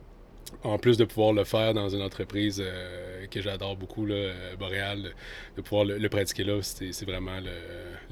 en 0.63 0.77
plus 0.77 0.97
de 0.97 1.05
pouvoir 1.05 1.33
le 1.33 1.43
faire 1.45 1.73
dans 1.73 1.89
une 1.89 2.01
entreprise 2.01 2.61
euh, 2.63 3.25
que 3.27 3.41
j'adore 3.41 3.75
beaucoup, 3.77 4.05
là, 4.05 4.15
euh, 4.15 4.55
Boréal, 4.57 5.13
de 5.55 5.61
pouvoir 5.61 5.85
le, 5.85 5.97
le 5.97 6.09
pratiquer 6.09 6.43
là, 6.43 6.59
c'est 6.61 7.05
vraiment 7.05 7.39
le, 7.39 7.51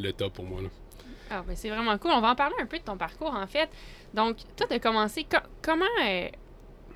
le 0.03 0.11
top 0.13 0.33
pour 0.33 0.45
moi. 0.45 0.61
là. 0.61 0.69
Ah, 1.33 1.43
ben 1.47 1.55
c'est 1.55 1.69
vraiment 1.69 1.97
cool. 1.97 2.11
On 2.13 2.19
va 2.21 2.31
en 2.31 2.35
parler 2.35 2.55
un 2.61 2.65
peu 2.65 2.77
de 2.77 2.83
ton 2.83 2.97
parcours, 2.97 3.33
en 3.33 3.47
fait. 3.47 3.69
Donc, 4.13 4.37
toi, 4.57 4.67
tu 4.67 4.73
as 4.73 4.79
commencé. 4.79 5.23
co- 5.23 5.37
comment, 5.61 5.85
euh, 6.03 6.27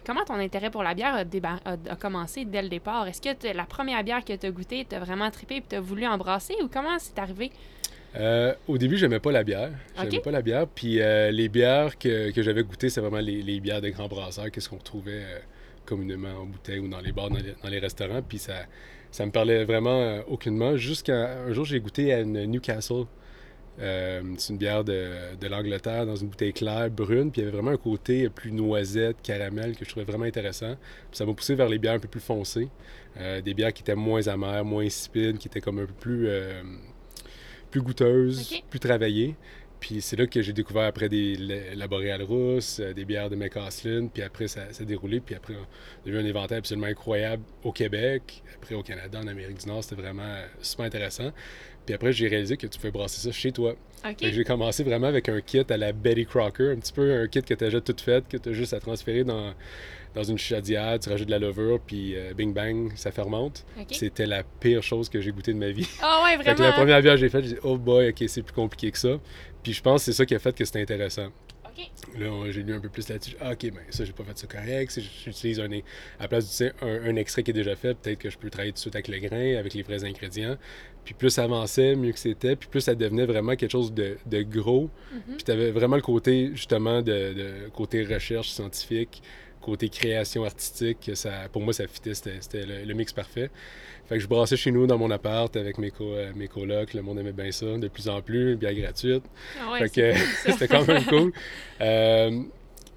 comment 0.06 0.26
ton 0.26 0.34
intérêt 0.34 0.70
pour 0.70 0.84
la 0.84 0.94
bière 0.94 1.16
a, 1.16 1.24
déba- 1.24 1.60
a- 1.64 1.78
a 1.92 1.96
commencé 1.96 2.44
dès 2.44 2.62
le 2.62 2.68
départ? 2.68 3.08
Est-ce 3.08 3.22
que 3.22 3.54
la 3.56 3.64
première 3.66 4.04
bière 4.04 4.26
que 4.26 4.34
tu 4.34 4.46
as 4.46 4.52
goûtée, 4.52 4.86
tu 4.90 4.94
as 4.96 5.00
vraiment 5.00 5.32
trippé 5.32 5.58
et 5.58 5.62
tu 5.62 5.76
as 5.78 5.80
voulu 5.80 6.06
embrasser 6.06 6.56
ou 6.62 6.68
comment 6.68 7.00
c'est 7.00 7.18
arrivé? 7.18 7.50
Euh, 8.18 8.54
au 8.68 8.78
début, 8.78 8.98
j'aimais 8.98 9.20
pas 9.20 9.32
la 9.32 9.44
bière. 9.44 9.72
J'aimais 10.02 10.20
pas 10.20 10.32
la 10.32 10.42
bière. 10.42 10.68
Puis 10.68 11.02
euh, 11.02 11.32
les 11.32 11.50
bières 11.50 11.98
que, 11.98 12.32
que 12.32 12.42
j'avais 12.42 12.64
goûtées, 12.64 12.90
c'est 12.90 13.02
vraiment 13.02 13.20
les, 13.20 13.42
les 13.42 13.60
bières 13.60 13.82
des 13.82 13.92
grands 13.92 14.08
brasseurs, 14.08 14.52
qu'est-ce 14.52 14.70
qu'on 14.70 14.78
retrouvait 14.78 15.24
euh, 15.24 15.40
communément 15.86 16.42
en 16.42 16.46
bouteille 16.46 16.80
ou 16.80 16.88
dans 16.88 17.02
les 17.02 17.12
bars, 17.12 17.30
dans 17.30 17.38
les, 17.38 17.56
dans 17.62 17.70
les 17.70 17.80
restaurants. 17.80 18.22
Puis 18.22 18.38
ça, 18.38 18.54
ça 19.12 19.26
me 19.26 19.32
parlait 19.32 19.66
vraiment 19.66 20.20
aucunement. 20.28 20.78
Jusqu'à 20.78 21.40
un 21.42 21.52
jour, 21.52 21.66
j'ai 21.66 21.80
goûté 21.80 22.14
à 22.14 22.22
une 22.22 22.46
Newcastle. 22.46 23.06
C'est 23.78 24.54
une 24.54 24.58
bière 24.58 24.86
de, 24.86 25.36
de 25.38 25.48
l'Angleterre 25.48 26.06
dans 26.06 26.16
une 26.16 26.30
bouteille 26.30 26.54
claire, 26.54 26.90
brune. 26.90 27.30
Puis 27.30 27.42
il 27.42 27.44
y 27.44 27.48
avait 27.48 27.58
vraiment 27.58 27.72
un 27.72 27.78
côté 27.78 28.30
plus 28.30 28.54
noisette, 28.54 29.18
caramel 29.22 29.76
que 29.76 29.84
je 29.84 29.90
trouvais 29.90 30.06
vraiment 30.06 30.24
intéressant. 30.24 30.76
Puis 31.10 31.18
ça 31.18 31.26
m'a 31.26 31.34
poussé 31.34 31.56
vers 31.56 31.68
les 31.68 31.78
bières 31.78 31.96
un 31.96 32.00
peu 32.00 32.08
plus 32.08 32.22
foncées. 32.22 32.70
Des 33.44 33.54
bières 33.54 33.74
qui 33.74 33.82
étaient 33.82 33.96
moins 33.96 34.26
amères, 34.30 34.64
moins 34.64 34.86
insipides, 34.86 35.38
qui 35.38 35.50
étaient 35.50 35.60
comme 35.60 35.80
un 35.80 35.86
peu 35.86 35.94
plus, 35.94 36.30
plus 37.76 37.82
goûteuses, 37.82 38.54
plus 38.70 38.80
travaillées. 38.80 39.36
Puis 39.82 40.02
c'est 40.02 40.16
là 40.16 40.26
que 40.26 40.42
j'ai 40.42 40.54
découvert 40.54 40.84
après 40.84 41.10
des, 41.10 41.36
la, 41.36 41.76
la 41.76 41.88
Boréale 41.88 42.24
rousse, 42.24 42.80
euh, 42.80 42.94
des 42.94 43.04
bières 43.04 43.30
de 43.30 43.36
McCaslin, 43.36 44.08
puis 44.08 44.24
après 44.24 44.48
ça 44.48 44.72
s'est 44.72 44.86
déroulé, 44.86 45.20
puis 45.20 45.36
après 45.36 45.54
on 45.54 46.10
a 46.10 46.12
eu 46.12 46.18
un 46.18 46.26
inventaire 46.26 46.60
absolument 46.60 46.88
incroyable 46.88 47.44
au 47.64 47.74
Québec, 47.74 48.42
après 48.56 48.76
au 48.76 48.82
Canada, 48.82 49.20
en 49.22 49.28
Amérique 49.28 49.60
du 49.60 49.68
Nord, 49.68 49.84
c'était 49.84 50.02
vraiment 50.02 50.24
euh, 50.24 50.48
super 50.62 50.86
intéressant. 50.86 51.32
Puis 51.86 51.94
après 51.94 52.14
j'ai 52.14 52.30
réalisé 52.30 52.56
que 52.56 52.66
tu 52.66 52.80
pouvais 52.80 52.92
brasser 52.92 53.20
ça 53.20 53.34
chez 53.34 53.52
toi. 53.52 53.76
J'ai 54.22 54.44
commencé 54.46 54.84
vraiment 54.84 55.08
avec 55.08 55.28
un 55.28 55.42
kit 55.42 55.66
à 55.70 55.78
la 55.78 55.92
Betty 55.92 56.26
Crocker, 56.26 56.72
un 56.72 56.78
petit 56.78 56.94
peu 56.94 57.14
un 57.14 57.28
kit 57.28 57.42
que 57.42 57.54
tu 57.54 57.64
as 57.66 57.68
déjà 57.68 57.82
tout 57.82 57.96
fait, 58.02 58.26
que 58.28 58.38
tu 58.38 58.50
as 58.50 58.54
juste 58.54 58.74
à 58.74 58.80
transférer 58.80 59.26
dans, 59.26 59.54
dans 60.16 60.24
une 60.24 60.38
chaudière, 60.38 60.98
tu 61.00 61.10
rajoutes 61.10 61.28
de 61.28 61.32
la 61.32 61.40
levure, 61.40 61.80
puis 61.86 62.16
euh, 62.16 62.34
bing 62.34 62.54
bang, 62.54 62.92
ça 62.96 63.12
fermente. 63.12 63.66
C'était 63.92 64.26
la 64.26 64.44
pire 64.44 64.82
chose 64.82 65.10
que 65.10 65.20
j'ai 65.22 65.32
goûté 65.32 65.54
de 65.54 65.58
ma 65.60 65.70
vie. 65.70 65.88
Ah 66.02 66.24
ouais, 66.24 66.32
Fait 66.38 66.54
vraiment. 66.54 66.58
que 66.58 66.64
la 66.64 66.72
première 66.72 67.02
bière 67.02 67.14
que 67.16 67.20
j'ai 67.20 67.30
faite, 67.30 67.44
j'ai 67.44 67.54
dit, 67.56 67.60
oh 67.64 67.78
boy, 67.78 68.10
ok, 68.10 68.24
c'est 68.28 68.42
plus 68.42 68.54
compliqué 68.54 68.92
que 68.92 68.98
ça. 68.98 69.20
Puis 69.62 69.74
je 69.74 69.82
pense 69.82 70.02
que 70.02 70.06
c'est 70.06 70.14
ça 70.18 70.26
qui 70.26 70.34
a 70.36 70.40
fait 70.40 70.56
que 70.56 70.64
c'était 70.64 70.82
intéressant. 70.82 71.28
OK. 71.66 71.92
Là, 72.18 72.52
j'ai 72.52 72.64
lu 72.64 72.74
un 72.74 72.80
peu 72.80 72.88
plus 72.88 73.10
là-dessus. 73.10 73.36
Ah, 73.42 73.52
ok, 73.52 73.64
ben 73.64 73.82
ça, 73.90 74.06
j'ai 74.06 74.14
pas 74.14 74.24
fait 74.24 74.38
ça 74.38 74.48
correct. 74.48 74.98
J'utilise 75.26 75.60
un, 75.60 75.70
à 75.70 75.82
la 76.22 76.28
place 76.30 76.46
d'utiliser 76.50 76.74
un, 76.82 77.10
un 77.12 77.16
extrait 77.18 77.44
qui 77.44 77.52
est 77.52 77.54
déjà 77.56 77.76
fait, 77.76 77.94
peut-être 77.96 78.20
que 78.20 78.30
je 78.30 78.38
peux 78.38 78.50
travailler 78.50 78.72
tout 78.72 78.76
de 78.76 78.80
suite 78.80 78.96
avec 78.96 79.10
le 79.10 79.18
grain, 79.20 79.56
avec 79.60 79.74
les 79.74 79.84
vrais 79.84 80.06
ingrédients. 80.06 80.56
Puis 81.04 81.14
plus 81.14 81.30
ça 81.32 81.44
avançait, 81.44 81.96
mieux 81.96 82.14
que 82.14 82.20
c'était. 82.20 82.56
Puis 82.56 82.70
plus 82.70 82.80
ça 82.82 82.96
devenait 82.96 83.26
vraiment 83.26 83.56
quelque 83.58 83.72
chose 83.72 83.94
de, 83.94 84.16
de 84.26 84.42
gros. 84.44 84.90
Mhm. 85.12 85.22
Puis 85.36 85.44
tu 85.44 85.52
avais 85.52 85.72
vraiment 85.72 85.98
le 85.98 86.02
côté, 86.02 86.52
justement, 86.54 87.02
de, 87.02 87.34
de- 87.34 87.70
côté 87.74 88.04
recherche 88.06 88.50
scientifique, 88.50 89.22
côté 89.66 89.90
création 89.90 90.46
artistique. 90.46 91.00
que 91.08 91.16
Ça, 91.16 91.32
pour 91.52 91.62
moi, 91.62 91.74
ça 91.74 91.88
fitait, 91.88 92.14
c'était 92.14 92.66
le, 92.66 92.84
le 92.86 92.94
mix 92.94 93.12
parfait. 93.14 93.50
Fait 94.08 94.16
que 94.16 94.22
je 94.22 94.28
brassais 94.28 94.56
chez 94.56 94.72
nous 94.72 94.86
dans 94.86 94.98
mon 95.00 95.10
appart 95.10 95.56
avec 95.58 95.78
mes, 95.80 95.90
co- 95.92 96.14
euh, 96.14 96.32
mes 96.36 96.48
colocs. 96.48 96.94
Le 96.94 97.02
monde 97.02 97.18
aimait 97.20 97.32
bien 97.34 97.52
ça, 97.52 97.66
de 97.78 97.88
plus 97.88 98.08
en 98.08 98.22
plus, 98.22 98.56
bière 98.56 98.74
gratuite. 98.76 99.24
Ah 99.60 99.72
ouais, 99.72 99.80
Fait 99.80 99.90
que 99.90 100.20
c'était 100.52 100.68
quand 100.68 100.88
même 100.88 101.04
cool. 101.06 101.32
Euh, 101.82 102.42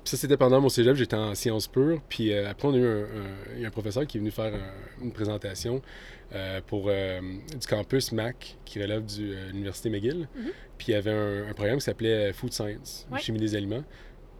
ça, 0.04 0.16
c'était 0.16 0.36
pendant 0.36 0.60
mon 0.60 0.68
cégep, 0.68 0.94
j'étais 0.96 1.16
en 1.16 1.34
sciences 1.34 1.66
pures. 1.68 2.00
Puis 2.08 2.32
euh, 2.32 2.50
après, 2.50 2.68
on 2.68 2.74
a 2.74 2.76
eu 2.76 2.86
un, 2.86 3.02
un- 3.02 3.54
il 3.56 3.62
y 3.62 3.64
a 3.64 3.68
un 3.68 3.70
professeur 3.70 4.06
qui 4.06 4.18
est 4.18 4.20
venu 4.20 4.30
faire 4.30 4.52
un- 4.54 5.02
une 5.04 5.12
présentation 5.12 5.80
euh, 6.34 6.60
pour 6.66 6.86
euh, 6.88 7.20
du 7.58 7.66
campus 7.66 8.12
MAC, 8.12 8.56
qui 8.66 8.80
relève 8.82 9.04
de 9.06 9.50
l'Université 9.52 9.88
McGill. 9.90 10.28
Mhm. 10.36 10.50
Puis 10.76 10.88
il 10.88 10.92
y 10.92 10.94
avait 10.94 11.10
un, 11.10 11.48
un 11.48 11.54
programme 11.54 11.78
qui 11.78 11.84
s'appelait 11.84 12.32
Food 12.34 12.52
Science, 12.52 13.06
Ouais. 13.10 13.18
chimie 13.18 13.38
des 13.40 13.54
aliments. 13.56 13.82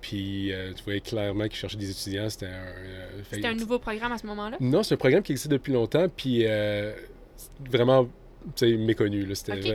Puis 0.08 0.52
euh, 0.52 0.72
tu 0.74 0.82
voyais 0.84 1.00
clairement 1.00 1.44
qu'il 1.44 1.56
cherchait 1.56 1.76
des 1.76 1.90
étudiants. 1.90 2.30
C'était 2.30 2.46
un. 2.46 2.50
euh, 2.50 3.22
fait- 3.24 3.44
un 3.44 3.54
nouveau 3.54 3.78
programme 3.78 4.12
à 4.12 4.16
ce 4.18 4.26
moment-là? 4.26 4.56
Non, 4.60 4.82
c'est 4.82 4.94
un 4.94 4.98
programme 4.98 5.22
qui 5.22 5.32
existe 5.32 5.50
depuis 5.50 5.72
longtemps. 5.72 6.08
Puis 6.08 6.44
euh, 6.46 6.94
vraiment 7.70 8.08
méconnu. 8.62 9.26
Là. 9.26 9.34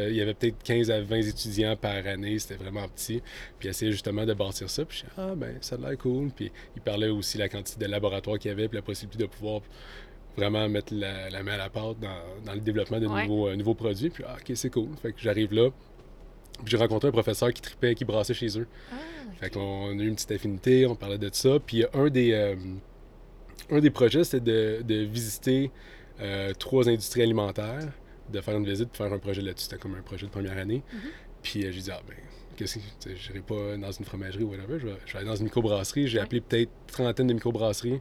Il 0.10 0.16
y 0.16 0.22
avait 0.22 0.34
peut-être 0.34 0.64
15 0.64 0.90
à 0.90 1.02
20 1.02 1.18
étudiants 1.18 1.76
par 1.76 2.08
année. 2.08 2.40
C'était 2.40 2.56
vraiment 2.56 2.88
petit. 2.88 3.22
Puis 3.60 3.68
il 3.68 3.70
essayait 3.70 3.92
justement 3.92 4.26
de 4.26 4.34
bâtir 4.34 4.70
ça. 4.72 4.84
Puis 4.86 5.04
je 5.06 5.22
ah 5.22 5.36
ben, 5.36 5.56
ça 5.62 5.76
a 5.76 5.78
l'air 5.90 5.98
cool. 6.00 6.30
Puis 6.36 6.52
il 6.76 6.82
parlait 6.82 7.10
aussi 7.10 7.38
de 7.38 7.44
la 7.44 7.50
quantité 7.50 7.86
de 7.86 7.92
laboratoires 7.92 8.40
qu'il 8.40 8.50
y 8.50 8.52
avait, 8.52 8.68
puis 8.68 8.78
la 8.78 8.82
possibilité 8.82 9.26
de 9.26 9.30
pouvoir 9.30 9.62
vraiment 10.36 10.68
mettre 10.68 10.96
la, 10.96 11.30
la 11.30 11.44
main 11.44 11.54
à 11.54 11.58
la 11.58 11.70
pâte 11.70 12.00
dans, 12.00 12.44
dans 12.44 12.54
le 12.54 12.60
développement 12.62 13.00
de 13.00 13.06
Ouais. 13.06 13.28
nouveaux, 13.28 13.50
euh, 13.50 13.56
nouveaux 13.56 13.76
produits. 13.76 14.10
Puis 14.10 14.24
ah, 14.28 14.36
ok, 14.40 14.56
c'est 14.56 14.72
cool. 14.72 14.90
Fait 15.00 15.12
que 15.14 15.20
j'arrive 15.22 15.54
là. 15.54 15.70
Puis 16.60 16.72
j'ai 16.72 16.78
rencontré 16.78 17.08
un 17.10 17.12
professeur 17.12 17.52
qui 17.54 17.62
tripait, 17.62 17.96
qui 17.96 18.06
brassait 18.06 18.34
chez 18.34 18.58
eux. 18.60 18.68
Ah, 18.92 18.96
Fait 19.40 19.50
qu'on 19.50 19.90
a 19.90 20.02
eu 20.02 20.08
une 20.08 20.16
petite 20.16 20.32
affinité, 20.32 20.86
on 20.86 20.96
parlait 20.96 21.18
de 21.18 21.30
ça. 21.34 21.58
Puis 21.66 21.84
un 21.94 22.10
des, 22.10 22.32
euh, 22.32 22.56
un 23.70 23.80
des 23.80 23.90
projets, 23.90 24.24
c'était 24.24 24.40
de, 24.40 24.82
de 24.84 25.04
visiter 25.04 25.72
euh, 26.22 26.54
trois 26.54 26.88
industries 26.88 27.24
alimentaires, 27.24 27.90
de 28.32 28.42
faire 28.42 28.56
une 28.58 28.66
visite, 28.66 28.92
de 28.92 28.98
faire 28.98 29.12
un 29.12 29.20
projet 29.20 29.42
là-dessus. 29.42 29.66
C'était 29.66 29.78
comme 29.82 29.96
un 29.96 30.02
projet 30.02 30.26
de 30.28 30.32
première 30.32 30.58
année. 30.58 30.82
Mhm. 30.94 31.00
Puis 31.42 31.66
euh, 31.66 31.72
j'ai 31.72 31.82
dit, 31.82 31.92
ah 31.92 32.00
ben, 32.08 32.16
qu'est-ce 32.56 32.76
que 32.78 32.82
je 33.16 33.30
n'irai 33.32 33.42
pas 33.42 33.76
dans 33.78 33.92
une 33.92 34.06
fromagerie 34.06 34.44
ou 34.44 34.52
whatever, 34.52 34.80
je 34.80 34.88
vais, 34.88 34.94
je 35.06 35.12
vais 35.14 35.20
aller 35.20 35.28
dans 35.28 35.36
une 35.36 35.46
microbrasserie. 35.46 36.08
J'ai 36.08 36.20
Ouais. 36.20 36.24
appelé 36.24 36.40
peut-être 36.42 36.72
trentaine 36.88 37.28
de 37.28 37.34
microbrasseries. 37.34 38.00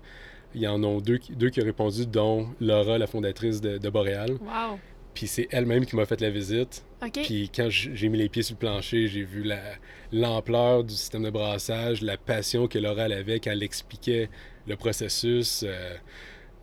Il 0.54 0.61
y 0.61 0.68
en 0.68 0.82
a 0.85 1.00
deux, 1.00 1.16
qui- 1.16 1.35
deux 1.35 1.49
qui 1.49 1.62
ont 1.62 1.64
répondu, 1.64 2.06
dont 2.06 2.47
Laura, 2.61 2.99
la 2.99 3.06
fondatrice 3.06 3.61
de, 3.62 3.78
de 3.78 3.88
Boréal. 3.88 4.32
Wow. 4.32 4.78
Puis 5.14 5.26
c'est 5.26 5.49
elle-même 5.50 5.85
qui 5.87 5.95
m'a 5.97 6.07
fait 6.07 6.21
la 6.21 6.31
visite. 6.31 6.85
Puis 7.23 7.50
quand 7.54 7.69
j'ai 7.69 8.09
mis 8.09 8.19
les 8.19 8.28
pieds 8.28 8.42
sur 8.42 8.54
le 8.54 8.59
plancher, 8.61 9.09
j'ai 9.09 9.25
vu 9.25 9.42
la- 9.42 9.75
l'ampleur 10.12 10.85
du 10.85 10.95
système 10.95 11.23
de 11.25 11.31
brassage, 11.31 12.00
la 12.02 12.16
passion 12.16 12.66
que 12.69 12.78
Laura 12.78 13.02
avait 13.04 13.40
quand 13.40 13.50
elle 13.50 13.62
expliquait 13.62 14.28
le 14.66 14.76
processus. 14.76 15.64
euh, 15.66 15.95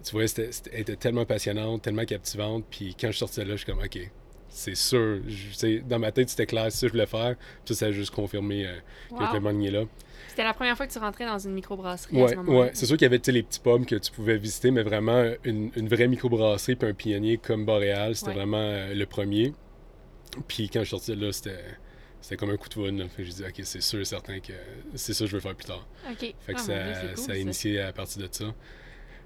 tu 0.04 0.12
vois, 0.14 0.28
c'était- 0.28 0.50
elle 0.74 0.80
était 0.82 0.96
tellement 0.96 1.26
passionnante, 1.26 1.82
tellement 1.82 2.06
captivante. 2.06 2.64
Puis 2.70 2.96
quand 3.00 3.12
je 3.12 3.18
sortais 3.18 3.44
là, 3.44 3.52
je 3.52 3.58
suis 3.58 3.66
comme, 3.66 3.80
OK, 3.84 4.00
c'est 4.48 4.76
sûr. 4.76 5.20
Je- 5.28 5.80
dans 5.82 6.00
ma 6.00 6.12
tête, 6.12 6.30
c'était 6.30 6.46
clair, 6.46 6.66
c'est 6.72 6.78
ça 6.78 6.82
que 6.82 6.88
je 6.88 6.94
voulais 6.94 7.06
faire. 7.06 7.36
Puis 7.66 7.76
ça, 7.76 7.82
ça 7.82 7.86
a 7.88 7.92
juste 7.92 8.12
confirmé 8.12 8.66
euh, 8.66 8.78
que 9.10 9.16
Wow. 9.16 9.34
le 9.34 9.40
moment 9.42 9.70
là. 9.70 9.84
C'était 10.40 10.48
la 10.48 10.54
première 10.54 10.78
fois 10.78 10.88
que 10.88 10.94
tu 10.94 11.00
rentrais 11.00 11.26
dans 11.26 11.38
une 11.38 11.52
microbrasserie 11.52 12.18
à 12.18 12.24
Ouais, 12.24 12.30
ce 12.30 12.36
moment-là? 12.38 12.60
ouais. 12.68 12.72
C'est 12.74 12.86
sûr 12.86 12.96
qu'il 12.96 13.04
y 13.04 13.14
avait 13.14 13.20
les 13.28 13.44
petits 13.44 13.60
pommes 13.60 13.86
que 13.86 13.96
tu 13.98 14.10
pouvais 14.10 14.38
visiter, 14.38 14.72
mais 14.72 14.84
vraiment 14.84 15.22
une, 15.44 15.70
une 15.76 15.90
vraie 15.90 16.08
microbrasserie 16.08 16.78
puis 16.78 16.88
un 16.88 16.94
pionnier 16.94 17.38
comme 17.38 17.66
Boréal, 17.66 18.16
c'était 18.16 18.30
Ouais. 18.30 18.36
vraiment 18.38 18.56
euh, 18.62 18.94
le 18.94 19.06
premier. 19.06 19.52
Puis 20.48 20.70
quand 20.70 20.82
je 20.86 20.92
sortais 20.92 21.18
de 21.18 21.26
là, 21.26 21.34
c'était, 21.34 21.60
c'était 22.22 22.38
comme 22.38 22.52
un 22.52 22.56
coup 22.56 22.70
de 22.70 22.74
foudre. 22.74 23.04
Fait 23.10 23.24
que 23.24 23.28
j'ai 23.28 23.34
dit, 23.34 23.44
OK, 23.44 23.60
c'est 23.64 23.82
sûr 23.82 24.00
et 24.00 24.06
certain 24.06 24.40
que 24.40 24.54
c'est 24.96 25.14
ça 25.14 25.26
que 25.26 25.30
je 25.30 25.36
veux 25.36 25.42
faire 25.42 25.56
plus 25.56 25.66
tard. 25.68 25.86
OK. 26.10 26.34
Fait 26.40 26.54
que 26.54 26.58
Ah, 26.58 26.64
ça, 26.64 26.74
Dieu, 26.74 26.94
c'est 26.94 27.08
cool, 27.08 27.18
ça 27.18 27.32
a 27.32 27.36
ça. 27.36 27.38
initié 27.38 27.82
à 27.82 27.92
partir 27.92 28.22
de 28.22 28.30
ça. 28.32 28.46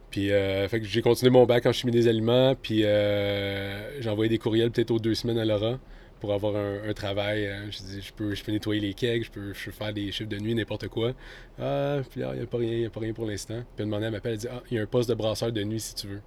Puis 0.10 0.32
euh, 0.32 0.68
fait 0.68 0.80
que 0.80 0.88
j'ai 0.88 1.04
continué 1.04 1.30
mon 1.30 1.46
bac 1.46 1.64
en 1.68 1.72
chimie 1.74 1.92
des 1.92 2.08
aliments, 2.08 2.56
puis 2.60 2.86
euh, 2.86 4.02
j'ai 4.02 4.10
envoyé 4.10 4.30
des 4.30 4.40
courriels 4.40 4.72
peut-être 4.72 4.90
aux 4.90 4.98
deux 5.00 5.14
semaines 5.14 5.38
à 5.38 5.46
Laura 5.46 5.78
pour 6.24 6.32
avoir 6.32 6.56
un, 6.56 6.88
un 6.88 6.94
travail. 6.94 7.48
euh, 7.48 7.70
je 7.70 7.80
dis, 7.80 8.02
je 8.02 8.14
peux, 8.14 8.34
je 8.34 8.42
peux 8.46 8.54
nettoyer 8.54 8.80
les 8.80 8.94
kegs, 8.94 9.26
je 9.26 9.30
peux, 9.30 9.54
je 9.54 9.66
peux 9.66 9.72
faire 9.72 9.92
des 9.94 10.10
chiffres 10.10 10.30
de 10.30 10.38
nuit, 10.38 10.56
n'importe 10.56 10.88
quoi. 10.88 11.12
Ah, 11.60 11.98
puis 12.10 12.22
là, 12.22 12.30
il 12.34 12.38
n'y 12.38 12.44
a 12.44 12.48
pas 12.48 12.60
rien, 12.60 12.72
il 12.72 12.86
a 12.86 12.90
pas 12.90 13.02
rien 13.02 13.12
pour 13.12 13.26
l'instant. 13.26 13.56
Puis 13.56 13.66
elle 13.80 13.86
demandait, 13.88 14.06
elle 14.06 14.14
m'appelle, 14.14 14.32
elle 14.32 14.38
dit, 14.38 14.48
ah, 14.50 14.64
il 14.72 14.78
y 14.78 14.80
a 14.80 14.84
un 14.84 14.86
poste 14.86 15.10
de 15.10 15.16
brasseur 15.16 15.52
de 15.52 15.62
nuit 15.66 15.82
si 15.82 15.96
tu 15.96 16.08
veux. 16.08 16.22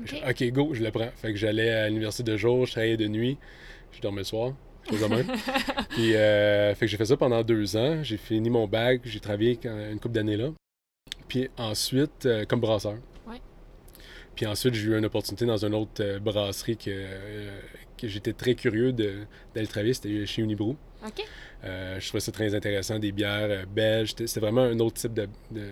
OK. 0.00 0.06
Je 0.06 0.14
dis, 0.16 0.22
ok, 0.28 0.52
go, 0.52 0.74
je 0.74 0.82
le 0.82 0.90
prends. 0.90 1.08
Fait 1.14 1.30
que 1.30 1.38
j'allais 1.38 1.70
à 1.70 1.86
l'université 1.88 2.24
de 2.24 2.36
jour, 2.36 2.66
je 2.66 2.72
travaillais 2.72 2.96
de 2.96 3.06
nuit, 3.06 3.38
je 3.92 4.00
dormais 4.00 4.22
le 4.22 4.24
soir. 4.24 4.54
Puis, 5.90 6.16
euh, 6.16 6.74
fait 6.74 6.86
que 6.86 6.90
j'ai 6.90 6.96
fait 6.96 7.04
ça 7.04 7.16
pendant 7.16 7.44
deux 7.44 7.76
ans. 7.76 8.02
J'ai 8.02 8.16
fini 8.16 8.50
mon 8.50 8.66
bac, 8.66 9.02
j'ai 9.04 9.20
travaillé 9.20 9.60
une 9.64 10.00
couple 10.00 10.14
d'années 10.16 10.36
là. 10.36 10.50
Puis 11.28 11.48
ensuite, 11.58 12.26
euh, 12.26 12.44
comme 12.44 12.60
brasseur. 12.60 12.96
Ouais. 13.28 13.40
Puis 14.34 14.46
ensuite, 14.46 14.74
j'ai 14.74 14.88
eu 14.88 14.98
une 14.98 15.04
opportunité 15.04 15.46
dans 15.46 15.64
une 15.64 15.74
autre 15.74 16.00
euh, 16.02 16.18
brasserie 16.18 16.76
que, 16.76 16.90
euh, 16.90 17.60
que 17.98 18.08
j'étais 18.08 18.32
très 18.32 18.54
curieux 18.54 18.92
d'aller 18.92 19.66
travailler. 19.66 19.94
C'était 19.94 20.26
chez 20.26 20.42
Unibrou. 20.42 20.76
OK. 21.06 21.24
Euh, 21.64 21.98
je 21.98 22.08
trouvais 22.08 22.20
ça 22.20 22.32
très 22.32 22.54
intéressant, 22.54 22.98
des 22.98 23.12
bières 23.12 23.48
euh, 23.50 23.64
belges. 23.66 24.14
C'était 24.16 24.40
vraiment 24.40 24.62
un 24.62 24.78
autre 24.78 24.96
type 24.96 25.12
de, 25.12 25.28
de, 25.50 25.66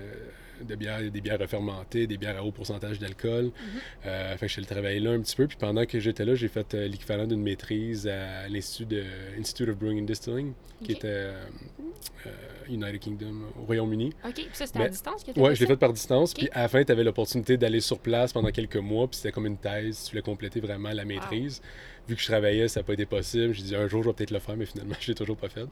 de 0.63 0.75
bière, 0.75 1.01
des 1.11 1.21
bières 1.21 1.39
refermentées, 1.39 2.07
des 2.07 2.17
bières 2.17 2.37
à 2.37 2.45
haut 2.45 2.51
pourcentage 2.51 2.99
d'alcool. 2.99 3.51
Euh, 4.05 4.33
fait 4.33 4.47
que 4.47 4.49
je 4.49 4.53
suis 4.55 4.67
travailler 4.67 5.01
là 5.01 5.13
un 5.13 5.21
petit 5.21 5.37
peu. 5.37 5.47
Puis 5.47 5.57
pendant 5.59 5.85
que 5.87 6.01
j'étais 6.01 6.25
là, 6.25 6.35
j'ai 6.35 6.49
fait 6.49 6.75
l'équivalent 6.75 7.27
d'une 7.27 7.43
maîtrise 7.43 8.09
à 8.09 8.49
l'Institut 8.49 8.87
de 8.87 9.05
Institute 9.39 9.69
of 9.69 9.77
Brewing 9.77 10.03
and 10.03 10.07
Distilling, 10.07 10.53
qui 10.83 10.93
était 10.93 11.31
United 12.69 12.99
Kingdom, 12.99 13.43
au 13.61 13.65
Royaume-Uni. 13.65 14.13
OK. 14.25 14.35
Puis 14.35 14.49
ça, 14.53 14.67
c'était 14.67 14.83
à 14.83 14.89
distance 14.89 15.23
que 15.23 15.31
tu 15.31 15.41
Ouais, 15.41 15.55
je 15.55 15.61
l'ai 15.61 15.67
fait 15.67 15.77
par 15.77 15.93
distance. 15.93 16.35
Puis 16.35 16.49
à 16.53 16.63
la 16.63 16.69
fin, 16.69 16.83
tu 16.83 16.91
avais 16.91 17.05
l'opportunité 17.05 17.57
d'aller 17.57 17.81
sur 17.81 17.99
place 17.99 18.33
pendant 18.33 18.51
quelques 18.51 18.77
mois. 18.77 19.07
Puis 19.07 19.19
c'était 19.19 19.33
comme 19.33 19.47
une 19.47 19.59
thèse. 19.59 20.05
Tu 20.05 20.11
voulais 20.11 20.23
compléter 20.23 20.61
vraiment 20.61 20.91
la 20.91 21.05
maîtrise. 21.05 21.63
Vu 22.09 22.15
que 22.15 22.21
je 22.23 22.27
travaillais, 22.27 22.69
ça 22.69 22.81
n'a 22.81 22.85
pas 22.85 22.93
été 22.93 23.05
possible. 23.07 23.53
J'ai 23.53 23.63
dit 23.63 23.75
un 23.77 23.89
jour, 23.89 24.03
je 24.03 24.09
vais 24.09 24.15
peut-être 24.15 24.31
le 24.31 24.39
faire, 24.39 24.57
mais 24.57 24.67
finalement, 24.67 24.95
je 25.01 25.09
l'ai 25.09 25.15
toujours 25.15 25.37
pas 25.37 25.49
fait. 25.49 25.65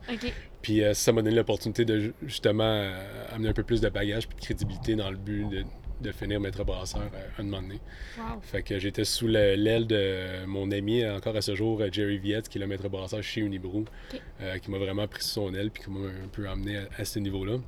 Puis 0.62 0.82
euh, 0.82 0.92
ça 0.94 1.12
m'a 1.12 1.22
donné 1.22 1.36
l'opportunité 1.36 1.84
de 1.84 1.98
ju- 2.00 2.14
justement 2.22 2.64
euh, 2.64 2.96
amener 3.32 3.50
un 3.50 3.52
peu 3.52 3.62
plus 3.62 3.80
de 3.80 3.88
bagage 3.88 4.26
puis 4.28 4.36
de 4.36 4.40
crédibilité 4.42 4.96
dans 4.96 5.10
le 5.10 5.16
but 5.16 5.48
de, 5.48 5.64
de 6.00 6.12
finir 6.12 6.40
maître 6.40 6.64
brasseur 6.64 7.02
à 7.38 7.40
un 7.40 7.44
moment 7.44 7.62
donné. 7.62 7.80
Wow. 8.18 8.40
Fait 8.42 8.62
que 8.62 8.78
j'étais 8.80 9.04
sous 9.04 9.28
le- 9.28 9.54
l'aile 9.54 9.86
de 9.86 10.44
mon 10.46 10.70
ami 10.72 11.06
encore 11.08 11.36
à 11.36 11.40
ce 11.40 11.54
jour, 11.54 11.80
euh, 11.80 11.88
Jerry 11.92 12.18
Viette, 12.18 12.48
qui 12.48 12.58
est 12.58 12.60
le 12.60 12.66
maître 12.66 12.88
brasseur 12.88 13.22
chez 13.22 13.40
Unibrou, 13.40 13.84
euh, 14.40 14.58
qui 14.58 14.70
m'a 14.72 14.78
vraiment 14.78 15.06
pris 15.06 15.22
sous 15.22 15.28
son 15.30 15.54
aile 15.54 15.70
puis 15.70 15.84
qui 15.84 15.90
m'a 15.90 16.08
un 16.08 16.28
peu 16.32 16.48
amené 16.48 16.78
à, 16.78 16.88
à 16.98 17.04
ce 17.04 17.20
niveau-là. 17.20 17.58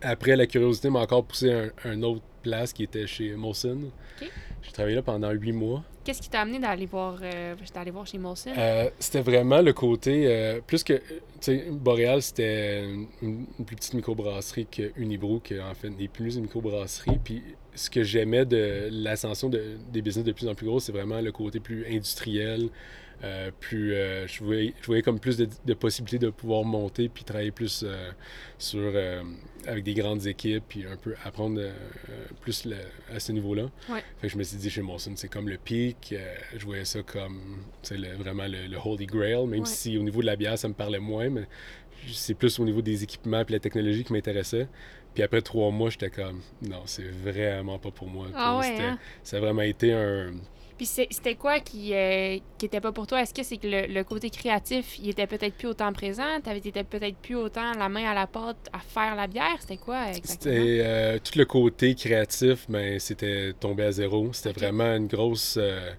Après, 0.00 0.36
la 0.36 0.46
curiosité 0.46 0.88
m'a 0.90 1.00
encore 1.00 1.24
poussé 1.24 1.52
à 1.52 1.58
un, 1.58 1.70
un 1.84 2.02
autre 2.02 2.22
place 2.42 2.72
qui 2.72 2.82
était 2.82 3.06
chez 3.06 3.34
Molson. 3.36 3.90
J'ai 4.62 4.72
travaillé 4.72 4.96
là 4.96 5.02
pendant 5.02 5.30
huit 5.32 5.52
mois. 5.52 5.82
Qu'est-ce 6.04 6.20
qui 6.20 6.28
t'a 6.28 6.42
amené 6.42 6.58
d'aller 6.58 6.86
voir, 6.86 7.18
euh, 7.22 7.54
d'aller 7.74 7.90
voir 7.90 8.06
chez 8.06 8.18
Molson? 8.18 8.50
Euh, 8.56 8.90
c'était 8.98 9.22
vraiment 9.22 9.62
le 9.62 9.72
côté, 9.72 10.26
euh, 10.26 10.60
plus 10.66 10.84
que, 10.84 10.92
tu 10.94 11.00
sais, 11.40 11.64
Boréal, 11.70 12.20
c'était 12.20 12.84
une, 13.22 13.46
plus 13.66 13.76
petite 13.76 13.94
microbrasserie 13.94 14.66
que 14.70 14.92
Unibrou, 14.96 15.40
qui 15.40 15.58
en 15.58 15.74
fait 15.74 15.88
n'est 15.88 16.08
plus 16.08 16.36
une 16.36 16.42
microbrasserie. 16.42 17.18
Puis 17.24 17.42
ce 17.74 17.88
que 17.88 18.02
j'aimais 18.02 18.44
de 18.44 18.88
l'ascension 18.92 19.48
de- 19.48 19.78
des 19.92 20.02
business 20.02 20.24
de 20.26 20.32
plus 20.32 20.46
en 20.46 20.54
plus 20.54 20.66
gros, 20.66 20.78
c'est 20.78 20.92
vraiment 20.92 21.20
le 21.20 21.32
côté 21.32 21.58
plus 21.58 21.86
industriel, 21.90 22.68
euh, 23.22 23.50
plus, 23.60 23.94
euh, 23.94 24.26
je, 24.26 24.42
voyais, 24.42 24.74
je 24.80 24.86
voyais 24.86 25.02
comme 25.02 25.20
plus 25.20 25.36
de, 25.36 25.48
de 25.64 25.74
possibilités 25.74 26.18
de 26.18 26.30
pouvoir 26.30 26.64
monter 26.64 27.08
puis 27.08 27.24
travailler 27.24 27.50
plus 27.52 27.84
euh, 27.86 28.10
sur, 28.58 28.92
avec 29.66 29.84
des 29.84 29.94
grandes 29.94 30.26
équipes 30.26 30.64
puis 30.68 30.84
un 30.86 30.96
peu 30.96 31.14
apprendre 31.24 31.60
plus 32.40 32.64
le- 32.66 32.76
à 33.14 33.20
ce 33.20 33.32
niveau-là. 33.32 33.64
Ouais. 33.88 34.02
Fait 34.20 34.26
que 34.26 34.32
je 34.32 34.38
me 34.38 34.42
suis 34.42 34.56
dit 34.58 34.68
chez 34.70 34.82
Molson, 34.82 35.12
c'est 35.16 35.28
comme 35.28 35.48
le 35.48 35.56
pic. 35.58 36.14
je 36.56 36.64
voyais 36.64 36.84
ça 36.84 37.02
comme 37.02 37.62
c'est 37.82 37.96
le- 37.96 38.14
vraiment 38.16 38.46
le, 38.46 38.66
le 38.66 38.76
Holy 38.84 39.06
Grail, 39.06 39.46
même 39.46 39.60
Ouais. 39.60 39.66
si 39.66 39.96
au 39.96 40.02
niveau 40.02 40.20
de 40.20 40.26
la 40.26 40.36
bière, 40.36 40.58
ça 40.58 40.68
me 40.68 40.74
parlait 40.74 40.98
moins, 40.98 41.30
mais 41.30 41.44
c'est 42.12 42.34
plus 42.34 42.58
au 42.58 42.64
niveau 42.64 42.82
des 42.82 43.02
équipements 43.02 43.40
et 43.48 43.52
la 43.52 43.60
technologie 43.60 44.04
qui 44.04 44.12
m'intéressait. 44.12 44.68
Puis 45.14 45.22
après 45.22 45.40
trois 45.42 45.70
mois, 45.70 45.90
j'étais 45.90 46.10
comme 46.10 46.40
non, 46.60 46.82
c'est 46.86 47.08
vraiment 47.08 47.78
pas 47.78 47.92
pour 47.92 48.08
moi. 48.08 48.26
Ah 48.34 48.58
ouais, 48.58 48.76
hein? 48.80 48.98
Ça 49.22 49.36
a 49.36 49.40
vraiment 49.40 49.62
été 49.62 49.92
un. 49.92 50.32
Puis 50.76 50.86
c'était 50.86 51.36
quoi 51.36 51.60
qui, 51.60 51.94
euh, 51.94 52.38
qui 52.58 52.66
était 52.66 52.80
pas 52.80 52.92
pour 52.92 53.06
toi? 53.06 53.22
Est-ce 53.22 53.32
que 53.34 53.42
c'est 53.44 53.58
que 53.58 53.66
le, 53.68 53.86
le 53.86 54.04
côté 54.04 54.28
créatif, 54.30 54.98
il 54.98 55.10
était 55.10 55.26
peut-être 55.26 55.54
plus 55.56 55.68
autant 55.68 55.92
présent? 55.92 56.40
T'avais 56.42 56.60
t'étais 56.60 56.84
peut-être 56.84 57.16
plus 57.18 57.36
autant 57.36 57.72
la 57.74 57.88
main 57.88 58.10
à 58.10 58.14
la 58.14 58.26
pâte 58.26 58.68
à 58.72 58.80
faire 58.80 59.14
la 59.14 59.26
bière? 59.28 59.56
C'était 59.60 59.76
quoi 59.76 60.08
exactement? 60.12 60.66
C'était 60.66 60.80
euh, 60.84 61.18
tout 61.18 61.38
le 61.38 61.44
côté 61.44 61.94
créatif, 61.94 62.66
mais 62.68 62.98
c'était 62.98 63.52
tombé 63.58 63.84
à 63.84 63.92
zéro. 63.92 64.32
C'était 64.32 64.52
vraiment 64.52 64.96
une 64.96 65.06
grosse. 65.06 65.56
euh, 65.58 65.92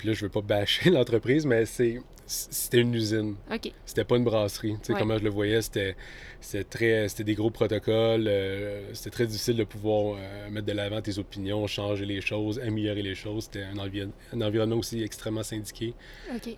Puis 0.00 0.08
là, 0.08 0.14
je 0.14 0.22
veux 0.24 0.30
pas 0.30 0.40
bâcher 0.40 0.88
l'entreprise, 0.90 1.44
mais 1.44 1.66
c'est 1.66 2.00
c'était 2.26 2.78
une 2.78 2.94
usine. 2.94 3.34
OK. 3.52 3.70
C'était 3.84 4.04
pas 4.04 4.16
une 4.16 4.22
brasserie. 4.24 4.76
Tu 4.80 4.86
sais, 4.86 4.92
Ouais. 4.94 4.98
comment 5.00 5.18
je 5.18 5.24
le 5.24 5.28
voyais, 5.30 5.60
c'était 5.60 5.94
c'était 6.40 6.64
très 6.64 7.08
c'était 7.08 7.24
des 7.24 7.34
gros 7.34 7.50
protocoles. 7.50 8.24
euh, 8.28 8.88
c'était 8.94 9.10
très 9.10 9.26
difficile 9.26 9.56
de 9.56 9.64
pouvoir 9.64 10.16
euh, 10.18 10.48
mettre 10.48 10.66
de 10.66 10.72
l'avant 10.72 11.02
tes 11.02 11.18
opinions, 11.18 11.66
changer 11.66 12.06
les 12.06 12.20
choses, 12.22 12.58
améliorer 12.60 13.02
les 13.02 13.14
choses. 13.14 13.44
C'était 13.44 13.64
un, 13.64 13.76
envi- 13.78 14.08
un 14.32 14.40
environnement 14.40 14.76
aussi 14.76 15.02
extrêmement 15.02 15.42
syndiqué. 15.42 15.92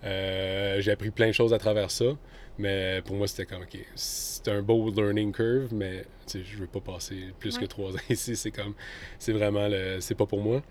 Euh, 0.03 0.79
j'ai 0.79 0.91
appris 0.91 1.11
plein 1.11 1.27
de 1.27 1.31
choses 1.33 1.53
à 1.53 1.57
travers 1.57 1.91
ça, 1.91 2.05
mais 2.57 3.01
pour 3.03 3.15
moi, 3.15 3.27
c'était 3.27 3.45
comme, 3.47 3.63
OK, 3.63 3.77
c'est 3.95 4.47
un 4.49 4.61
beau 4.61 4.89
learning 4.91 5.31
curve, 5.33 5.73
mais 5.73 6.05
je 6.31 6.57
veux 6.57 6.67
pas 6.67 6.79
passer 6.81 7.17
plus 7.39 7.55
Ouais. 7.55 7.61
que 7.63 7.65
trois 7.65 7.91
ans 7.93 7.99
ici. 8.09 8.35
C'est 8.35 8.51
comme, 8.51 8.75
c'est 9.19 9.33
vraiment, 9.33 9.67
le, 9.67 9.97
c'est 10.01 10.15
pas 10.15 10.25
pour 10.27 10.41
moi. 10.41 10.61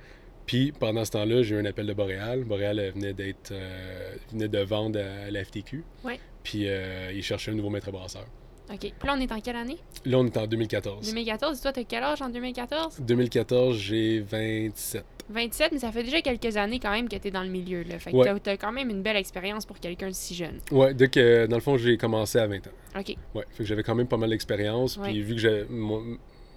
Puis 0.47 0.73
pendant 0.73 1.05
ce 1.05 1.11
temps-là, 1.13 1.43
j'ai 1.43 1.55
eu 1.55 1.59
un 1.59 1.65
appel 1.65 1.87
de 1.87 1.93
Boréal. 1.95 2.45
Boréal 2.45 2.79
euh, 2.79 2.91
venait 2.95 3.13
d'être, 3.13 3.53
euh, 3.53 4.15
venait 4.33 4.49
de 4.49 4.59
vendre 4.59 4.99
à 4.99 5.31
la 5.31 5.45
FTQ. 5.45 5.85
Ouais. 6.05 6.19
Puis 6.43 6.69
euh, 6.69 7.13
il 7.15 7.23
cherchait 7.23 7.51
un 7.51 7.55
nouveau 7.55 7.71
maître 7.71 7.91
brasseur. 7.91 8.27
OK. 8.73 8.79
Puis 8.81 8.93
là, 9.05 9.15
on 9.17 9.21
est 9.21 9.31
en 9.33 9.41
quelle 9.41 9.57
année? 9.57 9.79
Là, 10.05 10.19
on 10.19 10.27
est 10.27 10.37
en 10.37 10.47
2014. 10.47 11.07
2014. 11.07 11.59
Et 11.59 11.63
toi, 11.63 11.73
t'as 11.73 11.85
quel 11.85 12.03
âge 12.03 12.23
en 12.23 12.29
2014? 12.31 13.01
2014, 13.01 13.77
j'ai 13.77 14.21
27. 14.21 15.05
27, 15.29 15.73
mais 15.73 15.79
ça 15.79 15.93
fait 15.93 16.03
déjà 16.03 16.21
quelques 16.21 16.57
années 16.57 16.79
quand 16.81 16.91
même 16.91 17.09
que 17.09 17.17
t'es 17.17 17.31
dans 17.31 17.43
le 17.43 17.49
milieu, 17.49 17.83
là. 17.85 17.99
Fait 17.99 18.11
que 18.11 18.17
Ouais. 18.17 18.41
t'as- 18.41 18.57
quand 18.57 18.73
même 18.73 18.91
une 18.91 19.03
belle 19.03 19.17
expérience 19.17 19.65
pour 19.67 19.79
quelqu'un 19.79 20.09
de 20.09 20.15
si 20.15 20.35
jeune. 20.35 20.59
Ouais, 20.71 20.95
dès 20.95 21.09
que, 21.09 21.47
dans 21.47 21.57
le 21.57 21.63
fond, 21.63 21.77
j'ai 21.77 21.97
commencé 21.97 22.39
à 22.39 22.47
20 22.47 22.67
ans. 22.67 22.99
OK. 22.99 23.17
Ouais, 23.35 23.45
fait 23.51 23.59
que 23.59 23.65
j'avais 23.65 23.83
quand 23.83 23.95
même 23.95 24.09
pas 24.09 24.17
mal 24.17 24.31
d'expérience. 24.31 24.97
Ouais. 24.97 25.09
Puis 25.11 25.23
vu 25.23 25.35
que 25.35 25.41
j'ai- 25.41 25.65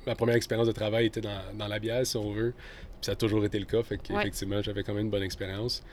ma 0.06 0.16
première 0.16 0.36
expérience 0.36 0.68
de 0.68 0.74
travail 0.74 1.08
était 1.08 1.22
dans, 1.22 1.42
dans 1.58 1.68
la 1.68 1.80
bière, 1.80 2.06
si 2.06 2.18
on 2.18 2.32
veut, 2.32 2.54
ça 3.06 3.14
a 3.14 3.16
toujours 3.16 3.44
été 3.46 3.58
le 3.60 3.66
cas. 3.66 3.82
Fait 3.84 3.96
Ouais. 3.96 4.02
qu'effectivement, 4.04 4.62
j'avais 4.62 4.84
quand 4.84 4.94
même 4.94 5.06
une 5.06 5.12
bonne 5.12 5.24
expérience. 5.24 5.84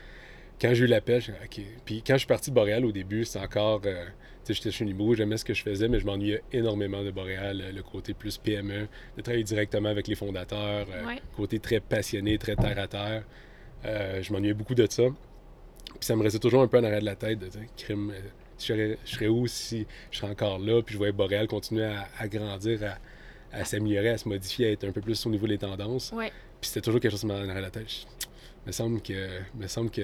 Quand 0.61 0.73
j'ai 0.73 0.83
eu 0.85 0.87
l'appel, 0.87 1.19
j'ai 1.21 1.31
OK. 1.33 1.61
Puis 1.85 2.03
quand 2.05 2.13
je 2.13 2.19
suis 2.19 2.27
parti 2.27 2.49
de 2.51 2.55
Boréal 2.55 2.85
au 2.85 2.91
début, 2.91 3.25
c'était 3.25 3.43
encore. 3.45 3.81
euh, 3.85 4.05
tu 4.45 4.53
sais, 4.53 4.53
j'étais 4.55 4.71
chez 4.71 4.83
Unibo, 4.83 5.15
j'aimais 5.15 5.37
ce 5.37 5.45
que 5.45 5.53
je 5.53 5.63
faisais, 5.63 5.87
mais 5.87 5.99
je 5.99 6.05
m'ennuyais 6.05 6.43
énormément 6.51 7.01
de 7.03 7.11
Boréal, 7.11 7.61
euh, 7.61 7.71
le 7.71 7.81
côté 7.81 8.13
plus 8.13 8.37
PME, 8.37 8.87
de 9.17 9.21
travailler 9.21 9.43
directement 9.45 9.87
avec 9.89 10.05
les 10.07 10.15
fondateurs, 10.15 10.85
euh, 10.93 11.05
Ouais. 11.07 11.21
côté 11.35 11.59
très 11.59 11.79
passionné, 11.79 12.37
très 12.37 12.55
terre 12.57 12.77
à 12.77 12.87
terre. 12.87 13.23
Euh, 13.85 14.21
je 14.21 14.31
m'ennuyais 14.33 14.53
beaucoup 14.53 14.75
de 14.75 14.85
ça. 14.89 15.03
Puis 15.85 15.97
ça 16.01 16.15
me 16.15 16.23
restait 16.23 16.39
toujours 16.39 16.61
un 16.61 16.67
peu 16.67 16.77
en 16.79 16.83
arrière 16.83 16.99
de 17.01 17.05
la 17.05 17.15
tête 17.15 17.39
de 17.39 17.47
dire, 17.47 17.61
crime, 17.77 18.11
euh, 18.11 18.19
je 18.59 18.63
serais, 18.65 18.97
je 19.05 19.11
serais 19.15 19.27
où 19.27 19.47
si 19.47 19.85
je 20.11 20.17
serais 20.19 20.31
encore 20.31 20.59
là, 20.59 20.81
puis 20.81 20.93
je 20.93 20.97
voyais 20.97 21.13
Boréal 21.13 21.47
continuer 21.47 21.85
à, 21.85 22.07
à 22.19 22.27
grandir, 22.27 22.79
à, 22.83 23.57
à 23.57 23.63
s'améliorer, 23.65 24.09
à 24.09 24.17
se 24.17 24.27
modifier, 24.27 24.67
à 24.67 24.71
être 24.71 24.83
un 24.85 24.91
peu 24.91 25.01
plus 25.01 25.25
au 25.25 25.29
niveau 25.29 25.47
des 25.47 25.57
tendances. 25.57 26.11
Ouais. 26.11 26.31
Puis 26.63 26.69
c'était 26.69 26.81
toujours 26.81 27.01
quelque 27.01 27.11
chose 27.11 27.19
qui 27.19 27.25
m'en 27.27 27.39
de 27.41 27.47
la 27.59 27.69
tête. 27.69 27.89
Je- 27.89 28.05
me 28.65 28.71
semble 28.71 29.01
que 29.01 29.27
me 29.59 29.67
semble 29.67 29.89
que 29.89 30.01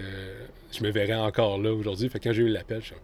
je 0.74 0.84
me 0.84 0.89
verrais 0.92 1.13
encore 1.16 1.58
là 1.58 1.74
aujourd'hui. 1.74 2.10
Fait 2.10 2.20
que 2.20 2.25
quand 2.25 2.34
j'ai 2.34 2.42
eu 2.44 2.50
l'appel, 2.50 2.82
je 2.82 2.88
suis 2.88 2.96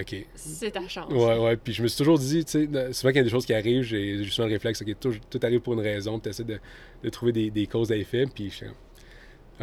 OK. 0.00 0.26
C'est 0.36 0.70
ta 0.70 0.86
chance. 0.86 1.12
Ouais, 1.12 1.36
ouais. 1.36 1.56
Puis 1.56 1.72
je 1.72 1.82
me 1.82 1.88
suis 1.88 1.98
toujours 1.98 2.18
dit, 2.20 2.44
tu 2.44 2.50
sais, 2.52 2.92
souvent 2.92 3.08
quand 3.10 3.14
il 3.14 3.16
y 3.16 3.18
a 3.18 3.22
des 3.24 3.30
choses 3.30 3.46
qui 3.46 3.54
arrivent, 3.54 3.82
j'ai 3.82 4.24
souvent 4.30 4.46
le 4.46 4.52
réflexe, 4.54 4.80
OK, 4.82 4.94
tout, 5.00 5.14
tout 5.28 5.40
arrive 5.42 5.58
pour 5.60 5.72
une 5.72 5.80
raison, 5.80 6.20
puis 6.20 6.22
tu 6.24 6.28
essaies 6.28 6.44
de, 6.44 6.60
de 7.02 7.08
trouver 7.10 7.32
des, 7.32 7.50
des 7.50 7.66
causes 7.66 7.90
à 7.90 7.96
effet, 7.96 8.26
puis 8.32 8.50
je 8.50 8.66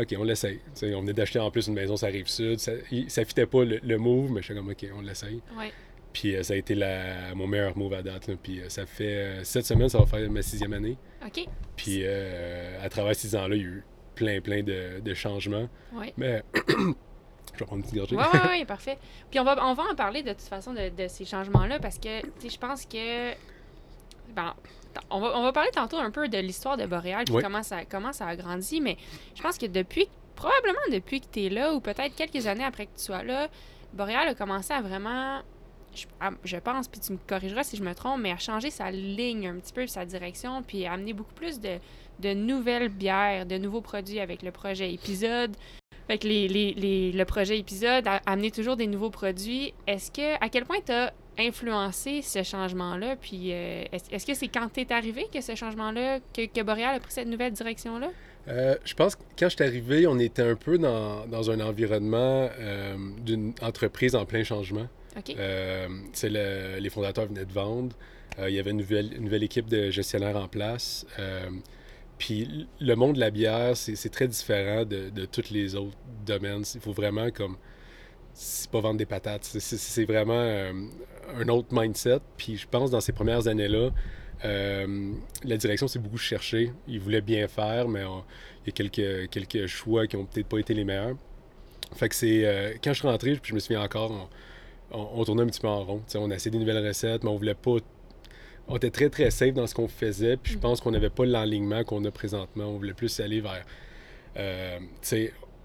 OK, 0.02 0.14
on 0.20 0.24
l'essaye. 0.24 0.60
On 0.82 1.02
venait 1.02 1.14
d'acheter 1.14 1.40
en 1.40 1.50
plus 1.52 1.68
une 1.68 1.76
maison, 1.76 1.96
ça 1.96 2.08
arrive 2.08 2.28
sud. 2.28 2.60
Ça, 2.60 2.72
il- 2.92 3.10
ça 3.10 3.24
fitait 3.24 3.46
pas 3.46 3.64
le, 3.64 3.80
le 3.82 3.98
move, 3.98 4.30
mais 4.32 4.42
je 4.42 4.48
suis 4.48 4.56
comme, 4.56 4.70
OK, 4.70 4.86
on 4.98 5.02
l'essaye. 5.02 5.40
Ouais. 5.58 5.72
Puis 6.14 6.36
euh, 6.36 6.44
ça 6.44 6.54
a 6.54 6.58
été 6.58 6.76
la, 6.76 7.34
mon 7.36 7.48
meilleur 7.48 7.76
move 7.78 7.94
à 7.94 8.02
date. 8.04 8.28
là. 8.28 8.36
Puis 8.42 8.60
euh, 8.62 8.70
ça 8.70 8.86
fait 8.86 9.04
euh, 9.16 9.44
cette 9.44 9.66
semaine, 9.66 9.90
ça 9.90 9.98
va 9.98 10.06
faire 10.06 10.30
ma 10.30 10.42
sixième 10.42 10.74
année. 10.74 10.96
OK. 11.26 11.46
Puis 11.76 12.02
euh, 12.04 12.84
à 12.84 12.90
travers 12.90 13.16
six 13.16 13.36
ans-là, 13.36 13.56
il 13.56 13.62
y 13.62 13.66
a 13.66 13.68
eu 13.68 13.84
plein, 14.16 14.40
plein 14.42 14.62
de, 14.62 15.00
de 15.00 15.14
changements. 15.16 15.68
Ouais. 15.92 16.14
Mais 16.18 16.44
je 16.68 17.60
vais 17.60 17.66
prendre 17.66 17.78
une 17.78 17.82
petite 17.82 17.96
gorgée. 17.96 18.16
Ouais, 18.16 18.24
ouais, 18.50 18.66
parfait. 18.66 18.98
Puis 19.32 19.40
on 19.40 19.44
va, 19.44 19.58
on 19.66 19.74
va 19.74 19.84
en 19.92 19.96
parler 19.96 20.22
de 20.22 20.30
toute 20.30 20.42
façon 20.42 20.74
de, 20.74 20.90
de 20.90 21.08
ces 21.08 21.26
changements-là 21.26 21.80
parce 21.80 21.98
que, 21.98 22.22
tu 22.22 22.32
sais, 22.40 22.50
je 22.50 22.60
pense 22.60 22.86
que. 22.86 23.32
Bon, 24.36 24.52
on 25.10 25.20
va, 25.20 25.38
on 25.38 25.44
va 25.44 25.52
parler 25.52 25.72
tantôt 25.72 25.98
un 25.98 26.12
peu 26.12 26.28
de 26.28 26.38
l'histoire 26.38 26.78
de 26.78 26.86
Boréal 26.86 27.26
puis 27.26 27.36
comment, 27.42 27.64
ça, 27.64 27.86
comment 27.86 28.14
ça 28.14 28.28
a 28.28 28.36
grandi, 28.36 28.82
mais 28.82 28.98
je 29.36 29.42
pense 29.42 29.58
que 29.58 29.66
depuis, 29.66 30.08
probablement 30.36 30.80
depuis 30.92 31.22
que 31.22 31.26
tu 31.32 31.46
es 31.46 31.50
là 31.50 31.74
ou 31.74 31.80
peut-être 31.80 32.16
quelques 32.16 32.48
années 32.48 32.64
après 32.64 32.86
que 32.86 32.96
tu 32.98 33.04
sois 33.04 33.24
là, 33.24 33.48
Boréal 33.94 34.28
a 34.28 34.36
commencé 34.36 34.74
à 34.74 34.82
vraiment. 34.82 35.42
Je, 35.96 36.06
à- 36.20 36.32
je 36.44 36.58
pense, 36.58 36.88
puis 36.88 37.00
tu 37.00 37.14
me 37.14 37.18
corrigeras 37.28 37.64
si 37.64 37.78
je 37.78 37.84
me 37.84 37.94
trompe, 37.94 38.20
mais 38.22 38.32
à 38.32 38.38
changer 38.38 38.70
sa 38.72 38.90
ligne 38.92 39.48
un 39.48 39.56
petit 39.60 39.74
peu, 39.74 39.86
sa 39.88 40.06
direction, 40.06 40.64
puis 40.64 40.86
à 40.86 40.94
amener 40.94 41.14
beaucoup 41.14 41.34
plus 41.34 41.60
de, 41.60 41.78
de 42.20 42.34
nouvelles 42.34 42.90
bières, 42.90 43.46
de 43.46 43.58
nouveaux 43.58 43.82
produits 43.82 44.20
avec 44.20 44.42
le 44.42 44.52
projet 44.52 44.92
épisode. 44.94 45.56
Fait 46.08 46.18
que 46.18 46.28
les, 46.28 46.48
les, 46.48 46.74
les- 46.74 47.12
le 47.12 47.26
projet 47.26 47.58
épisode 47.58 48.08
a 48.08 48.22
amené 48.26 48.52
toujours 48.52 48.76
des 48.76 48.88
nouveaux 48.88 49.10
produits. 49.12 49.74
Est-ce 49.88 50.12
que, 50.12 50.36
à 50.44 50.50
quel 50.50 50.66
point 50.66 50.80
tu 50.86 50.92
as 50.92 51.14
influencé 51.40 52.22
ce 52.22 52.44
changement-là? 52.44 53.16
Puis 53.16 53.52
euh, 53.54 53.84
est-ce 53.92 54.26
que 54.26 54.34
c'est 54.34 54.48
quand 54.50 54.68
tu 54.74 54.82
es 54.82 54.92
arrivé 54.92 55.28
que 55.34 55.42
ce 55.42 55.56
changement-là, 55.56 56.20
que, 56.34 56.46
que 56.46 56.60
a 56.60 57.00
pris 57.00 57.12
cette 57.12 57.28
nouvelle 57.28 57.54
direction-là? 57.54 58.10
Euh, 58.50 58.76
je 58.84 58.94
pense 58.94 59.16
que 59.16 59.22
quand 59.40 59.48
je 59.48 59.56
suis 59.56 59.64
arrivé, 59.64 60.06
on 60.06 60.20
était 60.20 60.42
un 60.44 60.56
peu 60.56 60.78
dans, 60.78 61.26
dans 61.28 61.50
un 61.50 61.62
environnement 61.62 62.50
euh, 62.60 62.96
d'une 63.20 63.54
entreprise 63.62 64.16
en 64.16 64.26
plein 64.26 64.44
changement. 64.44 64.88
OK. 65.18 65.36
Euh, 65.38 65.88
le- 66.24 66.80
les 66.80 66.90
fondateurs 66.90 67.28
venaient 67.28 67.46
de 67.46 67.52
vendre. 67.54 67.96
Euh, 68.40 68.50
il 68.50 68.56
y 68.56 68.60
avait 68.60 68.72
une 68.72 68.78
nouvelle, 68.78 69.14
une 69.16 69.26
nouvelle 69.26 69.44
équipe 69.44 69.68
de 69.68 69.90
gestionnaires 69.92 70.36
en 70.38 70.48
place. 70.48 71.06
Euh, 71.20 71.50
puis 72.18 72.68
le 72.80 72.96
monde 72.96 73.16
de 73.16 73.20
la 73.20 73.30
bière, 73.32 73.76
c'est 73.78 74.10
très 74.10 74.28
différent 74.28 74.86
de, 74.86 75.10
de 75.10 75.26
tous 75.26 75.50
les 75.52 75.76
autres 75.76 75.98
domaines. 76.26 76.64
Il 76.76 76.82
faut 76.82 76.94
vraiment 76.94 77.30
comme. 77.32 77.58
C'est 78.34 78.72
pas 78.72 78.80
vendre 78.82 78.98
des 78.98 79.06
patates. 79.06 79.44
C'est- 79.44 80.06
vraiment 80.06 80.34
un 81.36 81.48
autre 81.50 81.68
mindset. 81.72 82.20
Puis 82.38 82.58
je 82.58 82.68
pense 82.68 82.90
dans 82.90 83.02
ces 83.02 83.12
premières 83.12 83.48
années-là, 83.48 83.92
la 84.44 85.58
direction 85.58 85.88
s'est 85.88 86.00
beaucoup 86.00 86.18
cherchée. 86.18 86.72
Ils 86.88 87.00
voulaient 87.00 87.22
bien 87.22 87.48
faire, 87.48 87.88
mais 87.88 88.02
il 88.02 88.68
y 88.68 88.70
a 88.70 88.72
quelques, 88.72 89.30
quelques 89.30 89.68
choix 89.68 90.08
qui 90.08 90.16
ont 90.16 90.26
peut-être 90.26 90.48
pas 90.48 90.58
été 90.60 90.74
les 90.74 90.84
meilleurs. 90.84 91.16
Fait 91.96 92.10
que 92.10 92.16
c'est. 92.16 92.80
quand 92.84 92.94
je 92.94 93.00
suis 93.00 93.08
rentré, 93.08 93.34
puis 93.36 93.50
je 93.52 93.54
me 93.54 93.60
souviens 93.60 93.82
encore, 93.84 94.12
on, 94.12 94.28
on, 94.94 95.10
on 95.16 95.24
tournait 95.26 95.44
un 95.44 95.48
petit 95.48 95.60
peu 95.60 95.68
en 95.68 95.84
rond. 95.84 96.02
T'sais, 96.08 96.18
on 96.18 96.30
a 96.32 96.36
essayé 96.36 96.52
des 96.52 96.60
nouvelles 96.60 96.86
recettes, 96.88 97.24
mais 97.24 97.30
on 97.30 97.36
voulait 97.38 97.54
pas. 97.56 97.78
On 98.68 98.78
était 98.78 98.92
très 98.92 99.10
très 99.10 99.30
safe 99.30 99.54
dans 99.54 99.68
ce 99.68 99.76
qu'on 99.76 99.88
faisait, 99.90 100.38
puis 100.38 100.54
je 100.54 100.58
Mhm. 100.58 100.62
pense 100.62 100.80
qu'on 100.82 100.92
n'avait 100.92 101.10
pas 101.10 101.26
l'alignement 101.26 101.84
qu'on 101.84 102.04
a 102.06 102.12
présentement. 102.12 102.66
On 102.66 102.78
voulait 102.78 102.94
plus 102.94 103.20
aller 103.20 103.42
vers. 103.42 103.66
euh, 104.38 104.80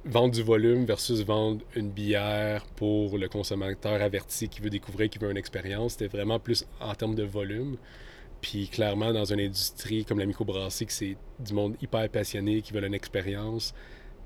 vendre 0.05 0.33
du 0.35 0.43
volume 0.43 0.85
versus 0.85 1.21
vendre 1.23 1.61
une 1.75 1.91
bière 1.91 2.64
pour 2.77 3.19
le 3.19 3.29
consommateur 3.29 4.01
averti 4.01 4.49
qui 4.49 4.61
veut 4.61 4.71
découvrir, 4.71 5.09
qui 5.11 5.19
veut 5.19 5.31
une 5.31 5.37
expérience. 5.37 5.93
C'était 5.93 6.07
vraiment 6.07 6.38
plus 6.38 6.64
en 6.81 6.95
termes 6.95 7.14
de 7.14 7.25
volume. 7.25 7.77
Puis 8.41 8.69
clairement, 8.69 9.12
dans 9.12 9.25
une 9.25 9.41
industrie 9.41 10.05
comme 10.05 10.19
la 10.19 10.27
microbrasserie, 10.27 10.87
que 10.87 10.93
c'est 10.93 11.17
du 11.41 11.53
monde 11.53 11.77
hyper 11.83 12.09
passionné, 12.09 12.62
qui 12.62 12.73
veut 12.73 12.85
une 12.85 12.95
expérience, 12.95 13.75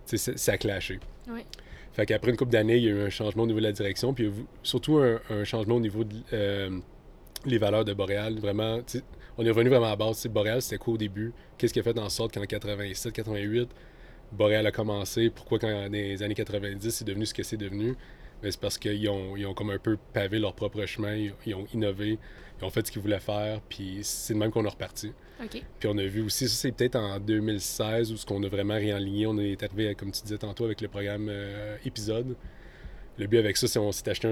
ça 0.04 0.52
a 0.52 0.58
clashé. 0.58 1.00
Oui. 1.28 1.40
Fait 1.92 2.06
qu'après 2.06 2.30
une 2.30 2.36
couple 2.36 2.52
d'années, 2.52 2.76
il 2.76 2.84
y 2.84 2.88
a 2.88 2.90
eu 2.90 3.02
un 3.02 3.10
changement 3.10 3.42
au 3.42 3.46
niveau 3.46 3.58
de 3.58 3.64
la 3.64 3.72
direction, 3.72 4.14
puis 4.14 4.30
surtout 4.62 4.98
un, 4.98 5.44
changement 5.44 5.76
au 5.76 5.80
niveau 5.80 6.04
des 6.04 7.58
valeurs 7.58 7.84
de 7.84 7.92
Boréal. 7.92 8.38
Vraiment, 8.38 8.80
on 9.38 9.44
est 9.44 9.50
revenu 9.50 9.70
vraiment 9.70 9.90
à 9.90 9.96
base. 9.96 10.16
Tu 10.16 10.22
sais, 10.22 10.28
Boréal, 10.28 10.62
c'était 10.62 10.78
quoi 10.78 10.94
au 10.94 10.98
début? 10.98 11.32
Qu'est-ce 11.58 11.72
qui 11.72 11.80
a 11.80 11.82
fait 11.82 11.98
en 11.98 12.08
sorte 12.08 12.34
qu'en 12.34 12.44
87, 12.44 13.12
88, 13.12 13.68
Boréal 14.32 14.66
a 14.66 14.72
commencé? 14.72 15.30
Pourquoi 15.30 15.58
quand 15.58 15.68
dans 15.68 15.92
les 15.92 16.22
années 16.22 16.34
90, 16.34 16.90
c'est 16.90 17.04
devenu 17.04 17.26
ce 17.26 17.34
que 17.34 17.42
c'est 17.42 17.56
devenu? 17.56 17.94
Mais 18.42 18.50
c'est 18.50 18.60
parce 18.60 18.78
qu'ils 18.78 19.08
ont, 19.08 19.36
ils 19.36 19.46
ont 19.46 19.54
comme 19.54 19.70
un 19.70 19.78
peu 19.78 19.96
pavé 20.12 20.38
leur 20.38 20.54
propre 20.54 20.84
chemin, 20.86 21.14
ils, 21.14 21.34
ils 21.46 21.54
ont 21.54 21.66
innové, 21.72 22.18
ils 22.60 22.64
ont 22.64 22.70
fait 22.70 22.86
ce 22.86 22.90
qu'ils 22.90 23.02
voulaient 23.02 23.20
faire, 23.20 23.60
puis 23.68 24.00
c'est 24.02 24.34
de 24.34 24.38
même 24.38 24.50
qu'on 24.50 24.64
est 24.64 24.68
reparti. 24.68 25.12
Puis 25.78 25.88
on 25.92 25.98
a 25.98 26.04
vu 26.04 26.22
aussi, 26.22 26.48
ça 26.48 26.54
c'est 26.56 26.72
peut-être 26.72 26.96
en 26.96 27.18
2016 27.20 28.12
où 28.12 28.16
ce 28.16 28.24
qu'on 28.26 28.42
a 28.42 28.48
vraiment 28.48 28.74
réaligné, 28.74 29.26
on 29.26 29.38
est 29.38 29.62
arrivé, 29.62 29.94
comme 29.94 30.12
tu 30.12 30.22
disais 30.22 30.38
tantôt, 30.38 30.64
avec 30.64 30.80
le 30.80 30.88
programme 30.88 31.28
euh, 31.30 31.76
épisode. 31.84 32.34
Le 33.18 33.26
but 33.26 33.38
avec 33.38 33.56
ça, 33.56 33.68
c'est 33.68 33.78
qu'on 33.78 33.92
s'est 33.92 34.08
acheté 34.08 34.26
un, 34.28 34.30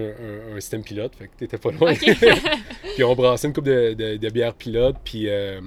un- 0.52 0.56
un 0.56 0.60
système 0.60 0.82
pilote, 0.82 1.14
fait 1.14 1.26
que 1.28 1.36
t'étais 1.36 1.58
pas 1.58 1.70
loin. 1.70 1.92
Puis 2.94 3.04
on 3.04 3.14
brassait 3.14 3.46
une 3.46 3.52
coupe 3.52 3.64
de, 3.66 3.92
de, 3.94 4.16
de 4.16 4.28
bières 4.30 4.54
pilote, 4.54 4.96
puis 5.04 5.28
euh, 5.28 5.60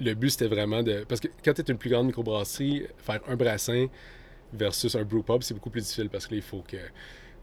le 0.00 0.14
but 0.14 0.30
c'était 0.30 0.48
vraiment 0.48 0.82
de... 0.82 1.04
Parce 1.08 1.20
que 1.20 1.28
quand 1.44 1.52
t'es 1.54 1.62
une 1.70 1.78
plus 1.78 1.90
grande 1.90 2.06
microbrasserie, 2.06 2.86
faire 2.98 3.20
un 3.28 3.36
brassin 3.36 3.86
versus 4.52 4.94
un 4.96 5.04
brew 5.04 5.22
pub, 5.22 5.42
c'est 5.42 5.54
beaucoup 5.54 5.70
plus 5.70 5.82
difficile 5.82 6.08
parce 6.08 6.26
que 6.26 6.32
là, 6.34 6.36
il 6.38 6.42
faut 6.42 6.64
que... 6.66 6.76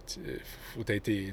tu- 0.07 0.39
faut 0.75 0.83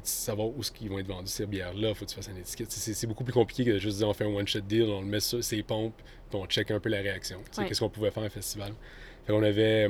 savoir 0.05 0.49
où 0.49 0.63
ce 0.63 0.71
qu'ils 0.71 0.89
vont 0.91 0.99
être 0.99 1.07
vendus 1.09 1.31
ces 1.31 1.47
bières-là, 1.47 1.95
faut 1.95 2.05
que 2.05 2.11
tu 2.11 2.17
fasses 2.17 2.29
une 2.29 2.37
étiquette. 2.39 2.71
C'est 2.71 3.07
beaucoup 3.07 3.25
plus 3.25 3.33
compliqué 3.33 3.65
que 3.65 3.71
de 3.73 3.79
juste 3.79 3.99
dire 3.99 4.09
on 4.09 4.13
fait 4.15 4.25
un 4.25 4.35
one-shot 4.35 4.61
deal, 4.61 4.85
on 4.85 5.01
le 5.01 5.07
met 5.07 5.21
sur 5.21 5.43
ses 5.43 5.63
pompes, 5.63 5.95
puis 6.31 6.39
on 6.41 6.47
check 6.47 6.71
un 6.71 6.81
peu 6.81 6.89
la 6.89 6.99
réaction. 7.01 7.39
Ouais. 7.59 7.67
Qu'est-ce 7.69 7.81
qu'on 7.81 7.89
pouvait 7.91 8.11
faire 8.11 8.23
à 8.23 8.27
un 8.27 8.31
festival. 8.31 8.73
Fait 9.27 9.33
qu'on 9.33 9.43
avait 9.43 9.89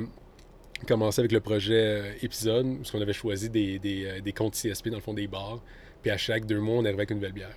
commencé 0.87 1.21
avec 1.21 1.31
le 1.31 1.39
projet 1.39 1.73
euh, 1.73 2.11
épisode, 2.21 2.65
où 2.65 2.81
on 2.93 3.01
avait 3.01 3.13
choisi 3.13 3.49
des, 3.49 3.79
des, 3.79 4.05
euh, 4.05 4.19
des 4.21 4.33
comptes 4.33 4.53
CSP 4.55 4.89
dans 4.89 4.97
le 4.97 5.01
fond 5.01 5.13
des 5.13 5.27
bars, 5.27 5.61
puis 6.01 6.11
à 6.11 6.17
chaque 6.17 6.45
deux 6.45 6.59
mois, 6.59 6.75
on 6.75 6.79
arrivait 6.85 6.99
avec 6.99 7.11
une 7.11 7.17
nouvelle 7.17 7.31
bière. 7.31 7.55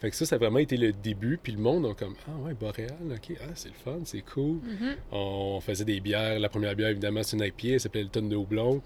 Fait 0.00 0.10
que 0.10 0.16
ça, 0.16 0.24
ça 0.24 0.36
a 0.36 0.38
vraiment 0.38 0.58
été 0.58 0.76
le 0.76 0.92
début, 0.92 1.38
puis 1.40 1.52
le 1.52 1.58
monde 1.58 1.84
a 1.86 1.94
comme 1.94 2.14
Ah 2.26 2.30
ouais, 2.46 2.54
Boréal, 2.54 2.96
ok, 3.12 3.36
ah, 3.42 3.50
c'est 3.54 3.68
le 3.68 3.74
fun, 3.74 3.98
c'est 4.04 4.22
cool. 4.22 4.58
Mhm. 4.62 4.96
On 5.12 5.60
faisait 5.60 5.84
des 5.84 6.00
bières. 6.00 6.38
La 6.38 6.48
première 6.48 6.74
bière, 6.74 6.88
évidemment, 6.88 7.22
c'est 7.22 7.36
une 7.36 7.42
IPA. 7.44 7.68
Elle 7.74 7.80
s'appelait 7.80 8.02
le 8.04 8.08
tonne 8.08 8.28
de 8.28 8.36
houblon. 8.36 8.80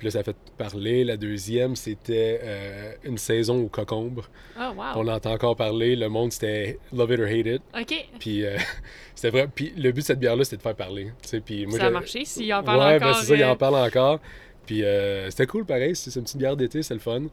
Puis 0.00 0.06
là, 0.06 0.12
ça 0.12 0.20
a 0.20 0.22
fait 0.22 0.36
parler. 0.56 1.04
La 1.04 1.18
deuxième, 1.18 1.76
c'était 1.76 2.40
euh, 2.42 2.94
une 3.04 3.18
saison 3.18 3.62
au 3.62 3.68
cocombre. 3.68 4.30
Oh, 4.58 4.72
wow. 4.74 4.84
On 4.96 5.06
entend 5.08 5.32
encore 5.32 5.56
parler. 5.56 5.94
Le 5.94 6.08
monde, 6.08 6.32
c'était 6.32 6.78
love 6.90 7.12
it 7.12 7.20
or 7.20 7.26
hate 7.26 7.46
it. 7.46 7.62
OK. 7.78 8.08
Puis 8.18 8.46
euh, 8.46 8.56
c'était 9.14 9.28
vrai. 9.28 9.46
Puis 9.54 9.74
le 9.76 9.92
but 9.92 10.00
de 10.00 10.06
cette 10.06 10.18
bière-là, 10.18 10.42
c'était 10.44 10.56
de 10.56 10.62
faire 10.62 10.74
parler. 10.74 11.12
Puis 11.44 11.66
moi, 11.66 11.78
ça 11.78 11.88
a 11.88 11.90
marché 11.90 12.24
s'il 12.24 12.52
en 12.54 12.62
parle 12.62 12.78
ouais, 12.78 12.96
encore. 12.96 13.08
ben 13.08 13.14
c'est 13.20 13.26
ça, 13.26 13.34
il 13.34 13.42
euh, 13.42 13.50
en 13.50 13.56
parle 13.56 13.76
encore. 13.76 14.20
Puis 14.64 14.84
euh, 14.84 15.28
c'était 15.28 15.46
cool, 15.46 15.66
pareil. 15.66 15.94
C'est 15.94 16.16
une 16.16 16.22
petite 16.22 16.38
bière 16.38 16.56
d'été, 16.56 16.82
c'est 16.82 16.94
le 16.94 17.00
fun. 17.00 17.24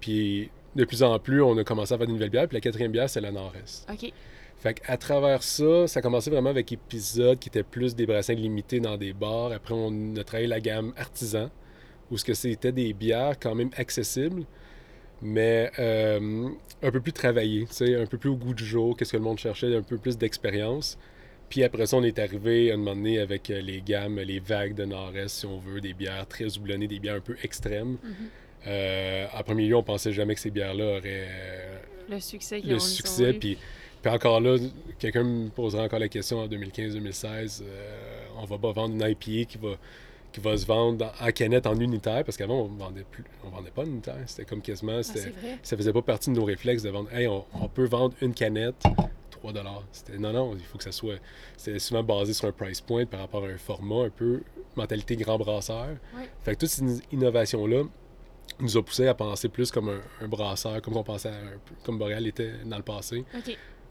Puis 0.00 0.50
de 0.74 0.84
plus 0.84 1.04
en 1.04 1.16
plus, 1.20 1.42
on 1.42 1.56
a 1.58 1.62
commencé 1.62 1.94
à 1.94 1.96
faire 1.96 2.08
des 2.08 2.12
nouvelles 2.12 2.30
bières. 2.30 2.48
Puis 2.48 2.56
la 2.56 2.60
quatrième 2.60 2.90
bière, 2.90 3.08
c'est 3.08 3.20
la 3.20 3.30
Nord-Est. 3.30 3.86
OK. 3.88 4.12
Fait 4.58 4.74
qu'à 4.74 4.96
travers 4.96 5.44
ça, 5.44 5.86
ça 5.86 6.00
a 6.00 6.02
commencé 6.02 6.28
vraiment 6.28 6.50
avec 6.50 6.72
épisodes 6.72 7.38
qui 7.38 7.48
étaient 7.48 7.62
plus 7.62 7.94
des 7.94 8.06
brassins 8.06 8.34
limités 8.34 8.80
dans 8.80 8.96
des 8.96 9.12
bars. 9.12 9.52
Après, 9.52 9.74
on 9.76 10.16
a 10.16 10.24
travaillé 10.24 10.48
la 10.48 10.60
gamme 10.60 10.92
artisan, 10.96 11.50
où 12.10 12.18
ce 12.18 12.24
que 12.24 12.34
c'était 12.34 12.72
des 12.72 12.92
bières 12.92 13.38
quand 13.40 13.54
même 13.54 13.70
accessibles, 13.76 14.44
mais 15.22 15.70
euh, 15.78 16.48
un 16.82 16.90
peu 16.90 17.00
plus 17.00 17.12
travaillé, 17.12 17.66
tu 17.66 17.74
sais, 17.74 17.96
un 17.96 18.06
peu 18.06 18.18
plus 18.18 18.30
au 18.30 18.36
goût 18.36 18.54
du 18.54 18.64
jour, 18.64 18.96
qu'est-ce 18.96 19.12
que 19.12 19.16
le 19.16 19.22
monde 19.22 19.38
cherchait, 19.38 19.74
un 19.74 19.82
peu 19.82 19.98
plus 19.98 20.18
d'expérience. 20.18 20.98
Puis 21.48 21.62
après 21.62 21.86
ça, 21.86 21.96
on 21.96 22.02
est 22.02 22.18
arrivé 22.18 22.70
à 22.70 22.74
un 22.74 22.76
moment 22.76 22.96
donné 22.96 23.20
avec 23.20 23.50
euh, 23.50 23.60
les 23.60 23.80
gammes, 23.80 24.18
les 24.20 24.40
vagues 24.40 24.74
de 24.74 24.84
nord-est, 24.84 25.28
si 25.28 25.46
on 25.46 25.58
veut, 25.58 25.80
des 25.80 25.94
bières 25.94 26.26
très 26.26 26.56
houblonnées, 26.56 26.88
des 26.88 26.98
bières 26.98 27.14
un 27.14 27.20
peu 27.20 27.36
extrêmes. 27.42 27.98
Euh, 28.66 29.26
en 29.32 29.42
premier 29.42 29.66
lieu, 29.68 29.76
on 29.76 29.82
pensait 29.82 30.12
jamais 30.12 30.34
que 30.34 30.40
ces 30.40 30.50
bières-là 30.50 30.96
auraient 30.96 31.28
Le 32.10 32.18
succès 32.18 32.60
qu'ils 32.60 32.70
le 32.70 32.78
succès. 32.80 33.32
Puis, 33.32 33.56
puis 34.02 34.10
encore 34.10 34.40
là, 34.40 34.56
quelqu'un 34.98 35.22
me 35.22 35.48
posera 35.48 35.84
encore 35.84 36.00
la 36.00 36.08
question 36.08 36.40
en 36.40 36.48
2015-2016, 36.48 37.62
euh, 37.62 38.26
on 38.38 38.44
va 38.44 38.58
pas 38.58 38.72
vendre 38.72 38.94
une 38.94 39.08
IPA 39.08 39.48
qui 39.48 39.58
va, 39.58 39.76
qui 40.32 40.40
va 40.40 40.56
se 40.56 40.66
vendre 40.66 41.12
en 41.20 41.30
canette 41.32 41.66
en 41.66 41.78
unitaire, 41.78 42.24
parce 42.24 42.36
qu'avant, 42.36 42.62
on 42.62 42.68
vendait 42.68 43.04
plus, 43.10 43.24
on 43.44 43.48
vendait 43.48 43.70
pas 43.70 43.82
en 43.82 43.86
unitaire. 43.86 44.16
C'était 44.26 44.44
comme 44.44 44.60
quasiment, 44.60 44.96
Ah, 44.98 45.02
c'était, 45.02 45.30
vrai. 45.30 45.58
ça 45.62 45.76
faisait 45.76 45.92
pas 45.92 46.02
partie 46.02 46.30
de 46.30 46.34
nos 46.36 46.44
réflexes 46.44 46.82
de 46.82 46.90
vendre, 46.90 47.10
hey, 47.12 47.26
on, 47.26 47.44
on 47.60 47.68
peut 47.68 47.86
vendre 47.86 48.14
une 48.20 48.34
canette. 48.34 48.82
3 49.30 49.52
C'était 49.92 50.18
non, 50.18 50.32
non, 50.32 50.54
il 50.54 50.60
faut 50.64 50.78
que 50.78 50.84
ça 50.84 50.92
soit. 50.92 51.16
C'était 51.56 51.78
souvent 51.78 52.02
basé 52.02 52.32
sur 52.32 52.48
un 52.48 52.52
price 52.52 52.80
point 52.80 53.06
par 53.06 53.20
rapport 53.20 53.44
à 53.44 53.48
un 53.48 53.58
format 53.58 54.04
un 54.06 54.10
peu 54.10 54.42
mentalité 54.76 55.14
grand 55.16 55.38
brasseur. 55.38 55.88
Ouais. 56.16 56.28
Fait 56.42 56.54
que 56.54 56.60
toutes 56.60 56.68
ces 56.70 56.82
innovations-là 57.12 57.82
nous 58.60 58.76
a 58.76 58.82
poussé 58.82 59.06
à 59.06 59.14
penser 59.14 59.48
plus 59.48 59.70
comme 59.70 59.88
un, 59.90 60.00
un 60.24 60.28
brasseur, 60.28 60.80
comme 60.82 60.96
on 60.96 61.02
pensait 61.02 61.28
à 61.28 61.32
un 61.34 61.58
peu- 61.64 61.74
comme 61.84 61.98
Boréal 61.98 62.26
était 62.26 62.52
dans 62.64 62.76
le 62.78 62.82
passé. 62.82 63.24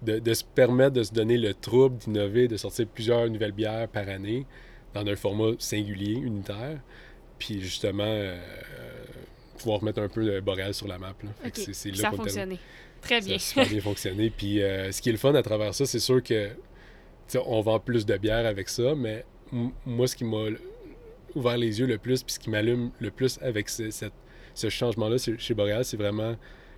De, 0.02 0.20
de 0.20 0.34
se 0.34 0.44
permettre 0.44 0.92
de 0.94 1.04
se 1.04 1.14
donner 1.14 1.38
le 1.38 1.54
trouble 1.54 1.98
d'innover, 1.98 2.48
de 2.48 2.58
sortir 2.58 2.86
plusieurs 2.88 3.30
nouvelles 3.30 3.54
bières 3.54 3.88
par 3.88 4.10
année 4.10 4.46
dans 4.96 5.06
un 5.12 5.16
format 5.16 5.52
singulier, 5.60 6.14
unitaire. 6.14 6.80
Puis 7.38 7.62
justement, 7.62 8.04
euh, 8.06 8.38
pouvoir 9.60 9.84
mettre 9.84 10.02
un 10.02 10.08
peu 10.10 10.26
de 10.26 10.40
Boréal 10.40 10.74
sur 10.74 10.88
la 10.88 10.98
map. 10.98 11.14
Là. 11.24 11.30
Fait 11.44 11.52
que 11.52 11.60
OK. 11.60 11.66
c'est- 11.66 11.74
c'est 11.74 11.90
Puis 11.90 11.98
là 12.00 12.10
ça 12.10 12.14
a 12.16 12.18
fonctionné. 12.18 12.60
Très 13.02 13.22
Ça 13.22 13.28
bien. 13.28 13.36
a 13.36 13.40
super 13.40 13.68
bien 13.68 13.82
fonctionné. 13.82 14.30
Puis 14.30 14.62
euh, 14.62 14.92
ce 14.92 15.02
qui 15.02 15.10
est 15.10 15.12
le 15.12 15.18
fun 15.18 15.36
à 15.36 15.44
travers 15.44 15.74
ça, 15.74 15.86
c'est 15.86 16.00
sûr 16.00 16.24
que 16.24 16.50
on 17.46 17.62
vend 17.62 17.80
plus 17.80 18.06
de 18.06 18.16
bière 18.18 18.46
avec 18.46 18.70
ça, 18.70 18.94
mais 18.96 19.26
moi, 19.86 20.08
ce 20.08 20.16
qui 20.16 20.24
m'a 20.24 20.46
ouvert 21.36 21.58
les 21.58 21.80
yeux 21.80 21.88
le 21.88 21.98
plus, 21.98 22.24
puis 22.24 22.34
ce 22.34 22.40
qui 22.40 22.50
m'allume 22.50 22.92
le 23.00 23.12
plus 23.12 23.40
avec 23.42 23.68
ce, 23.70 23.90
cette- 23.90 24.14
ce 24.54 24.70
changement-là 24.70 25.18
chez 25.18 25.38
chez 25.38 25.54
Boréal, 25.54 25.84
c'est 25.84 25.98
vraiment 25.98 26.36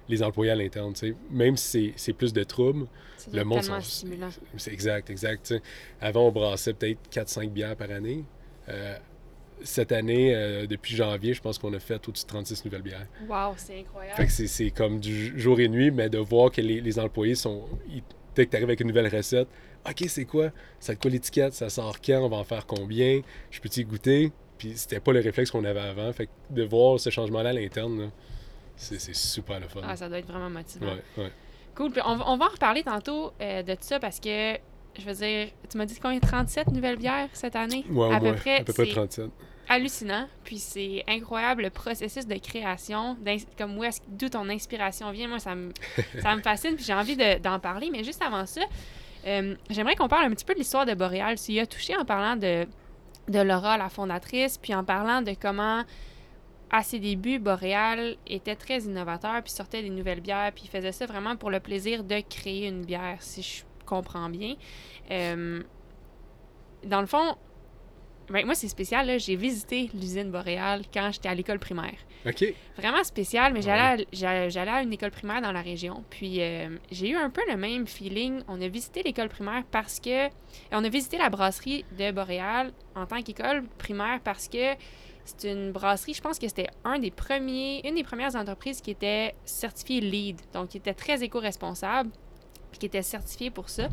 les 0.10 0.24
employés 0.24 0.52
à 0.52 0.56
l'interne. 0.56 0.94
Même 1.32 1.58
si 1.58 1.94
c'est- 1.96 2.14
plus 2.14 2.34
de 2.34 2.44
troubles, 2.44 2.88
le 3.34 3.44
monde 3.44 3.60
c'est 4.58 4.72
exact, 4.74 5.10
exact. 5.10 5.54
Avant, 6.02 6.28
on 6.28 6.32
brassait 6.32 6.74
peut-être 6.74 7.00
4-5 7.10 7.52
bières 7.52 7.76
par 7.76 7.92
année. 7.92 8.24
Euh, 8.70 8.98
cette 9.64 9.92
année, 9.92 10.36
euh, 10.36 10.68
depuis 10.68 10.96
janvier, 10.96 11.34
je 11.34 11.42
pense 11.42 11.58
qu'on 11.58 11.74
a 11.74 11.80
fait 11.80 12.08
au-dessus 12.08 12.24
de 12.26 12.30
36 12.30 12.64
nouvelles 12.66 12.82
bières. 12.84 13.08
Wow, 13.28 13.54
c'est 13.58 13.80
incroyable. 13.80 14.30
C'est- 14.30 14.70
comme 14.72 15.00
du 15.00 15.40
jour 15.40 15.60
et 15.60 15.68
nuit, 15.68 15.90
mais 15.92 16.10
de 16.10 16.18
voir 16.20 16.52
que 16.52 16.62
les, 16.62 16.80
les 16.82 17.00
employés 17.00 17.36
sont. 17.36 17.66
ils- 17.90 18.04
dès 18.36 18.46
que 18.46 18.52
tu 18.52 18.56
arrives 18.56 18.70
avec 18.70 18.80
une 18.82 18.88
nouvelle 18.88 19.08
recette, 19.14 19.48
OK, 19.90 20.04
c'est 20.10 20.26
quoi? 20.26 20.52
Ça 20.80 20.96
te 20.96 21.02
quoi 21.02 21.10
l'étiquette? 21.10 21.54
Ça 21.54 21.70
sort 21.70 22.00
quand? 22.02 22.20
On 22.24 22.30
va 22.30 22.38
en 22.38 22.44
faire 22.44 22.66
combien? 22.68 23.22
Je 23.50 23.60
peux-tu 23.60 23.80
y 23.82 23.84
goûter 23.86 24.32
Puis 24.60 24.74
c'était 24.76 25.00
pas 25.00 25.12
le 25.14 25.20
réflexe 25.22 25.50
qu'on 25.52 25.64
avait 25.66 25.80
avant. 25.80 26.12
Fait 26.14 26.26
que 26.28 26.32
de 26.50 26.64
voir 26.64 27.00
ce 27.00 27.10
changement-là 27.12 27.50
à 27.50 27.54
l'interne, 27.54 28.10
c'est 28.78 29.16
super 29.16 29.60
le 29.60 29.68
fun. 29.68 29.82
Ah, 29.84 29.96
ça 29.98 30.08
doit 30.08 30.20
être 30.20 30.28
vraiment 30.28 30.50
motivant. 30.50 30.86
ouais, 30.88 31.04
ouais. 31.18 31.32
Cool. 31.76 31.92
Puis 31.92 32.02
on, 32.06 32.16
va- 32.16 32.30
on 32.30 32.38
va 32.38 32.46
en 32.46 32.50
reparler 32.50 32.84
tantôt 32.84 33.34
euh, 33.42 33.62
de 33.64 33.76
ça 33.82 34.00
parce 34.00 34.20
que, 34.20 34.58
je 34.98 35.06
veux 35.06 35.14
dire, 35.14 35.50
tu 35.70 35.78
m'as 35.78 35.86
dit 35.86 36.00
combien? 36.00 36.20
37 36.20 36.72
nouvelles 36.72 36.98
bières 36.98 37.30
cette 37.34 37.56
année? 37.56 37.86
Ouais, 37.90 38.14
à, 38.16 38.20
peu 38.20 38.34
près, 38.34 38.62
à 38.62 38.64
peu 38.64 38.74
près 38.74 38.86
c'est 38.86 38.92
37. 38.94 39.30
hallucinant. 39.70 40.28
Puis 40.44 40.58
c'est 40.60 41.04
incroyable 41.08 41.64
le 41.64 41.70
processus 41.70 42.26
de 42.26 42.36
création, 42.38 43.16
comme 43.58 43.78
où 43.78 43.84
est-ce- 43.84 44.02
d'où 44.08 44.30
ton 44.30 44.48
inspiration 44.50 45.12
vient. 45.12 45.28
Moi, 45.28 45.40
ça 45.40 45.54
me, 45.56 45.72
ça 46.22 46.36
me 46.36 46.42
fascine. 46.42 46.76
Puis 46.76 46.86
j'ai 46.86 46.94
envie 46.94 47.16
de- 47.18 47.38
d'en 47.40 47.60
parler. 47.60 47.90
Mais 47.92 48.04
juste 48.04 48.22
avant 48.24 48.46
ça, 48.46 48.62
euh, 49.28 49.56
j'aimerais 49.70 49.96
qu'on 49.96 50.08
parle 50.08 50.26
un 50.26 50.32
petit 50.32 50.46
peu 50.46 50.54
de 50.54 50.60
l'histoire 50.60 50.86
de 50.86 50.94
Boréal. 50.96 51.38
Tu 51.40 51.52
y 51.54 51.60
as 51.60 51.68
touché 51.68 51.96
en 51.96 52.06
parlant 52.06 52.36
de, 52.38 52.66
de 53.28 53.40
Laura, 53.40 53.78
la 53.78 53.90
fondatrice, 53.90 54.58
puis 54.58 54.74
en 54.74 54.84
parlant 54.84 55.22
de 55.22 55.34
comment, 55.40 55.84
à 56.70 56.84
ses 56.84 57.00
débuts, 57.00 57.40
Boréal 57.40 58.16
était 58.28 58.56
très 58.56 58.80
innovateur, 58.82 59.42
puis 59.44 59.52
sortait 59.52 59.82
des 59.82 59.90
nouvelles 59.90 60.22
bières, 60.22 60.52
puis 60.54 60.68
faisait 60.68 60.92
ça 60.92 61.06
vraiment 61.06 61.36
pour 61.36 61.50
le 61.50 61.60
plaisir 61.60 62.04
de 62.04 62.20
créer 62.30 62.68
une 62.68 62.84
bière, 62.86 63.18
si 63.22 63.42
je 63.42 63.64
comprends 63.86 64.30
bien. 64.30 64.56
Euh, 65.12 65.62
dans 66.84 67.02
le 67.02 67.08
fond, 67.08 67.36
ben, 68.30 68.46
moi, 68.46 68.56
c'est 68.56 68.68
spécial. 68.68 69.08
là. 69.08 69.18
J'ai 69.18 69.38
visité 69.38 69.90
l'usine 69.94 70.30
Boréal 70.32 70.82
quand 70.94 71.10
j'étais 71.14 71.30
à 71.30 71.34
l'école 71.36 71.60
primaire. 71.60 71.96
OK. 72.26 72.44
Vraiment 72.78 73.02
spécial, 73.06 73.54
mais 73.54 73.62
j'allais 73.62 74.04
à, 74.04 74.06
j'a- 74.12 74.50
j'allais 74.50 74.72
à 74.72 74.82
une 74.82 74.92
école 74.92 75.12
primaire 75.12 75.42
dans 75.42 75.54
la 75.54 75.62
région. 75.62 76.04
Puis 76.10 76.42
euh, 76.42 76.78
j'ai 76.92 77.12
eu 77.12 77.16
un 77.16 77.30
peu 77.30 77.42
le 77.50 77.56
même 77.56 77.88
feeling. 77.88 78.42
On 78.50 78.60
a 78.62 78.68
visité 78.68 79.02
l'école 79.02 79.30
primaire 79.30 79.64
parce 79.72 80.02
que. 80.02 80.28
On 80.74 80.84
a 80.84 80.90
visité 80.90 81.18
la 81.18 81.30
brasserie 81.30 81.86
de 81.98 82.12
Boréal 82.12 82.74
en 82.96 83.06
tant 83.06 83.22
qu'école 83.22 83.64
primaire 83.78 84.20
parce 84.26 84.50
que 84.50 84.74
c'est 85.28 85.52
une 85.52 85.72
brasserie, 85.72 86.14
je 86.14 86.22
pense 86.22 86.40
que 86.40 86.48
c'était 86.48 86.70
un 86.84 87.00
des 87.00 87.12
premiers, 87.12 87.82
une 87.88 87.96
des 87.96 88.04
premières 88.04 88.36
entreprises 88.36 88.82
qui 88.82 88.92
était 88.92 89.36
certifiée 89.46 90.02
LEED, 90.02 90.42
donc 90.54 90.70
qui 90.70 90.78
était 90.78 90.94
très 90.94 91.24
éco-responsable, 91.24 92.10
puis 92.72 92.80
qui 92.80 92.86
était 92.86 93.02
certifiée 93.02 93.50
pour 93.52 93.70
ça. 93.70 93.88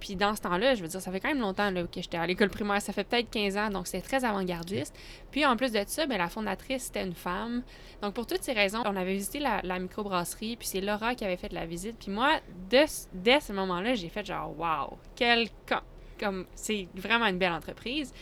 Puis 0.00 0.16
dans 0.16 0.34
ce 0.36 0.42
temps-là, 0.42 0.74
je 0.74 0.82
veux 0.82 0.88
dire, 0.88 1.00
ça 1.00 1.10
fait 1.10 1.20
quand 1.20 1.28
même 1.28 1.40
longtemps 1.40 1.70
là, 1.70 1.84
que 1.84 2.02
j'étais 2.02 2.18
à 2.18 2.26
l'école 2.26 2.50
primaire, 2.50 2.82
ça 2.82 2.92
fait 2.92 3.04
peut-être 3.04 3.30
15 3.30 3.56
ans, 3.56 3.70
donc 3.70 3.86
c'était 3.86 4.02
très 4.06 4.22
avant-gardiste. 4.24 4.94
Puis 5.30 5.46
en 5.46 5.56
plus 5.56 5.72
de 5.72 5.82
ça, 5.86 6.04
ben, 6.06 6.18
la 6.18 6.28
fondatrice, 6.28 6.84
c'était 6.84 7.04
une 7.04 7.14
femme. 7.14 7.62
Donc 8.02 8.12
pour 8.12 8.26
toutes 8.26 8.42
ces 8.42 8.52
raisons, 8.52 8.82
on 8.84 8.96
avait 8.96 9.14
visité 9.14 9.38
la, 9.38 9.60
la 9.62 9.78
microbrasserie, 9.78 10.56
puis 10.56 10.66
c'est 10.68 10.82
Laura 10.82 11.14
qui 11.14 11.24
avait 11.24 11.38
fait 11.38 11.52
la 11.54 11.64
visite. 11.64 11.96
Puis 11.98 12.10
moi, 12.10 12.38
dès 12.68 12.86
ce 12.86 13.52
moment-là, 13.52 13.94
j'ai 13.94 14.10
fait 14.10 14.26
genre, 14.26 14.52
wow, 14.58 14.98
quel. 15.16 15.48
com- 15.66 15.80
Comme, 16.20 16.46
c'est 16.54 16.86
vraiment 16.94 17.26
une 17.26 17.38
belle 17.38 17.52
entreprise. 17.52 18.12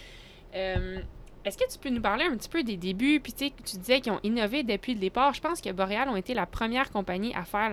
Euh, 0.54 1.00
est-ce 1.44 1.58
que 1.58 1.70
tu 1.70 1.78
peux 1.78 1.88
nous 1.88 2.00
parler 2.00 2.24
un 2.24 2.36
petit 2.36 2.48
peu 2.48 2.62
des 2.62 2.76
débuts? 2.76 3.20
Puis 3.20 3.32
tu 3.32 3.46
sais, 3.46 3.52
tu 3.64 3.76
disais 3.78 4.00
qu'ils 4.00 4.12
ont 4.12 4.20
innové 4.22 4.62
depuis 4.62 4.94
le 4.94 5.00
départ. 5.00 5.34
Je 5.34 5.40
pense 5.40 5.60
que 5.60 5.70
Boréal 5.70 6.08
ont 6.08 6.16
été 6.16 6.34
la 6.34 6.46
première 6.46 6.90
compagnie 6.90 7.34
à 7.34 7.44
faire 7.44 7.70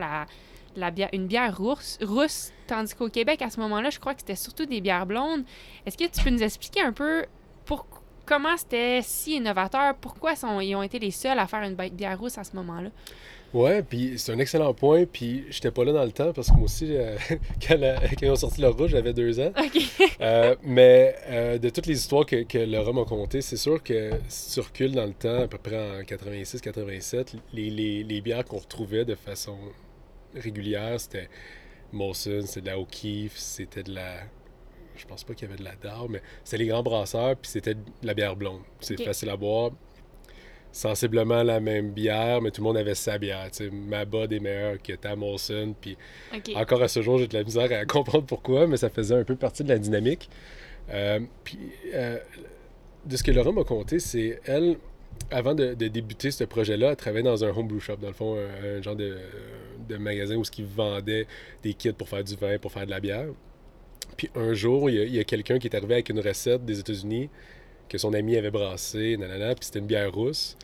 la, 0.76 0.92
bière, 0.92 1.10
une 1.14 1.28
bière 1.28 1.56
rousse, 1.58 2.52
tandis 2.68 2.96
qu'au 2.96 3.10
Québec, 3.10 3.42
à 3.42 3.50
ce 3.50 3.60
moment-là, 3.60 3.90
je 3.90 4.00
crois 4.00 4.14
que 4.14 4.22
c'était 4.22 4.36
surtout 4.36 4.66
des 4.66 4.82
bières 4.82 5.06
blondes. 5.06 5.44
Est-ce 5.86 5.98
que 5.98 6.06
tu 6.06 6.24
peux 6.24 6.30
nous 6.30 6.44
expliquer 6.44 6.82
un 6.82 6.94
peu 6.94 7.26
pour, 7.66 7.86
comment 8.26 8.58
c'était 8.58 9.02
si 9.04 9.36
innovateur? 9.36 9.96
Pourquoi 9.96 10.34
ils 10.62 10.76
ont 10.76 10.84
été 10.84 11.00
les 11.00 11.12
seuls 11.12 11.40
à 11.40 11.48
faire 11.48 11.62
une 11.64 11.76
bi- 11.76 11.92
bière 11.92 12.20
rousse 12.20 12.38
à 12.38 12.44
ce 12.44 12.56
moment-là? 12.56 12.90
Ouais, 13.54 13.82
puis 13.82 14.14
c'est 14.18 14.32
un 14.32 14.40
excellent 14.40 14.74
point. 14.74 15.06
Puis 15.06 15.46
j'étais 15.50 15.72
pas 15.72 15.84
là 15.84 15.92
dans 15.92 16.04
le 16.06 16.12
temps 16.12 16.32
parce 16.34 16.50
que 16.50 16.54
moi 16.54 16.66
aussi, 16.66 16.96
euh, 16.96 17.16
quand, 17.68 17.78
la- 17.80 18.00
quand 18.00 18.22
ils 18.22 18.30
ont 18.30 18.36
sorti 18.36 18.62
le 18.62 18.70
rouge, 18.70 18.92
j'avais 18.92 19.14
deux 19.14 19.40
ans. 19.40 19.52
Euh, 20.22 20.56
mais 20.64 21.16
euh, 21.28 21.58
de 21.58 21.70
toutes 21.70 21.88
les 21.88 21.98
histoires 21.98 22.26
que, 22.26 22.44
que 22.44 22.58
Laura 22.60 22.94
m'a 22.94 23.06
contées, 23.06 23.42
c'est 23.42 23.58
sûr 23.58 23.82
que 23.82 24.12
si 24.28 24.54
tu 24.54 24.60
recules 24.60 24.92
dans 24.94 25.06
le 25.06 25.14
temps, 25.14 25.42
à 25.44 25.48
peu 25.48 25.58
près 25.58 25.78
en 25.78 26.02
86-87, 26.04 27.36
les, 27.54 27.70
les, 27.70 28.04
les 28.04 28.22
bières 28.22 28.46
qu'on 28.46 28.58
retrouvait 28.58 29.06
de 29.06 29.16
façon 29.16 29.58
régulière, 30.36 31.00
c'était 31.00 31.30
Molson, 31.92 32.44
c'était 32.46 32.62
de 32.62 32.66
la 32.68 32.80
O'Keeffe, 32.80 33.36
c'était 33.38 33.84
de 33.84 33.94
la. 33.96 34.18
Je 34.96 35.06
pense 35.06 35.24
pas 35.24 35.34
qu'il 35.34 35.48
y 35.48 35.52
avait 35.52 35.58
de 35.60 35.64
la 35.64 35.76
Dow, 35.76 36.08
mais 36.10 36.22
c'était 36.44 36.58
les 36.58 36.68
grands 36.68 36.84
brasseurs, 36.84 37.36
puis 37.38 37.50
c'était 37.50 37.74
de 37.74 37.82
la 38.04 38.14
bière 38.14 38.36
blonde. 38.36 38.60
C'est 38.82 39.02
facile 39.02 39.30
à 39.30 39.38
boire. 39.38 39.72
Sensiblement 40.72 41.42
la 41.42 41.60
même 41.60 41.90
bière, 41.92 42.42
mais 42.42 42.52
tout 42.52 42.62
le 42.62 42.68
monde 42.68 42.78
avait 42.78 42.96
sa 42.96 43.18
bière. 43.18 43.50
tu 43.52 43.66
sais. 43.66 43.70
Ma 43.72 44.06
Bud 44.06 44.32
est 44.32 44.40
meilleure 44.40 44.82
que 44.82 44.94
ta 44.94 45.16
Molson, 45.16 45.74
puis 45.80 45.98
encore 46.56 46.84
à 46.84 46.88
ce 46.88 47.02
jour, 47.02 47.18
j'ai 47.18 47.28
de 47.28 47.34
la 47.36 47.44
misère 47.44 47.72
à 47.72 47.86
comprendre 47.88 48.26
pourquoi, 48.26 48.68
mais 48.68 48.78
ça 48.78 48.90
faisait 48.90 49.16
un 49.16 49.24
peu 49.24 49.36
partie 49.36 49.64
de 49.64 49.70
la 49.70 49.80
dynamique. 49.80 50.30
Euh, 50.92 51.20
puis, 51.44 51.58
euh, 51.94 52.18
de 53.06 53.18
ce 53.18 53.24
que 53.24 53.32
Laura 53.32 53.52
m'a 53.52 53.64
conté, 53.64 54.00
c'est 54.00 54.40
elle, 54.46 54.78
avant 55.32 55.56
de, 55.56 55.74
de 55.74 55.88
débuter 55.88 56.30
ce 56.30 56.44
projet-là, 56.44 56.92
elle 56.92 56.96
travaillait 56.96 57.24
dans 57.24 57.44
un 57.44 57.50
homebrew 57.50 57.80
shop, 57.80 57.98
dans 57.98 58.08
le 58.08 58.14
fond, 58.14 58.38
un, 58.38 58.78
un 58.78 58.82
genre 58.82 58.96
de, 58.96 59.18
de 59.88 59.98
magasin 59.98 60.36
où 60.36 60.44
ils 60.58 60.66
vendaient 60.66 61.26
des 61.64 61.74
kits 61.74 61.94
pour 61.94 62.10
faire 62.10 62.24
du 62.24 62.36
vin, 62.36 62.58
pour 62.60 62.72
faire 62.72 62.86
de 62.86 62.92
la 62.92 63.00
bière. 63.00 63.28
Puis 64.18 64.30
un 64.36 64.54
jour, 64.54 64.90
il 64.90 64.96
y 64.96 65.00
a, 65.00 65.04
il 65.04 65.16
y 65.16 65.20
a 65.20 65.24
quelqu'un 65.24 65.60
qui 65.60 65.68
est 65.68 65.76
arrivé 65.76 65.96
avec 65.96 66.10
une 66.10 66.20
recette 66.20 66.64
des 66.66 66.80
États-Unis 66.80 67.30
que 67.90 67.98
son 67.98 68.14
ami 68.14 68.38
avait 68.38 68.52
brassée, 68.52 69.18
nanana, 69.18 69.56
puis 69.56 69.66
c'était 69.66 69.80
une 69.80 69.88
bière 69.88 70.14
rousse. 70.14 70.56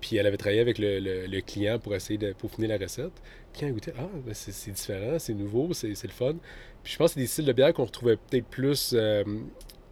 Puis 0.00 0.16
elle 0.16 0.26
avait 0.26 0.36
travaillé 0.36 0.60
avec 0.60 0.78
le, 0.78 1.00
le- 1.00 1.26
le 1.26 1.40
client 1.40 1.78
pour 1.78 1.94
essayer 1.94 2.18
de 2.18 2.32
peaufiner 2.34 2.66
la 2.68 2.76
recette. 2.78 3.12
Puis 3.52 3.60
quand 3.60 3.66
elle 3.66 3.72
goûtait, 3.72 3.94
ah, 3.98 4.08
ben 4.24 4.34
c'est 4.34 4.70
différent, 4.72 5.18
c'est 5.18 5.32
nouveau, 5.34 5.72
c'est 5.72 5.88
le 5.88 6.08
fun. 6.10 6.34
Puis 6.82 6.92
je 6.92 6.98
pense 6.98 7.10
que 7.10 7.14
c'est 7.14 7.20
des 7.20 7.26
styles 7.26 7.46
de 7.46 7.52
bière 7.52 7.72
qu'on 7.72 7.84
retrouvait 7.86 8.16
peut-être 8.16 8.46
plus, 8.46 8.92
euh, 8.94 9.24
tu 9.24 9.30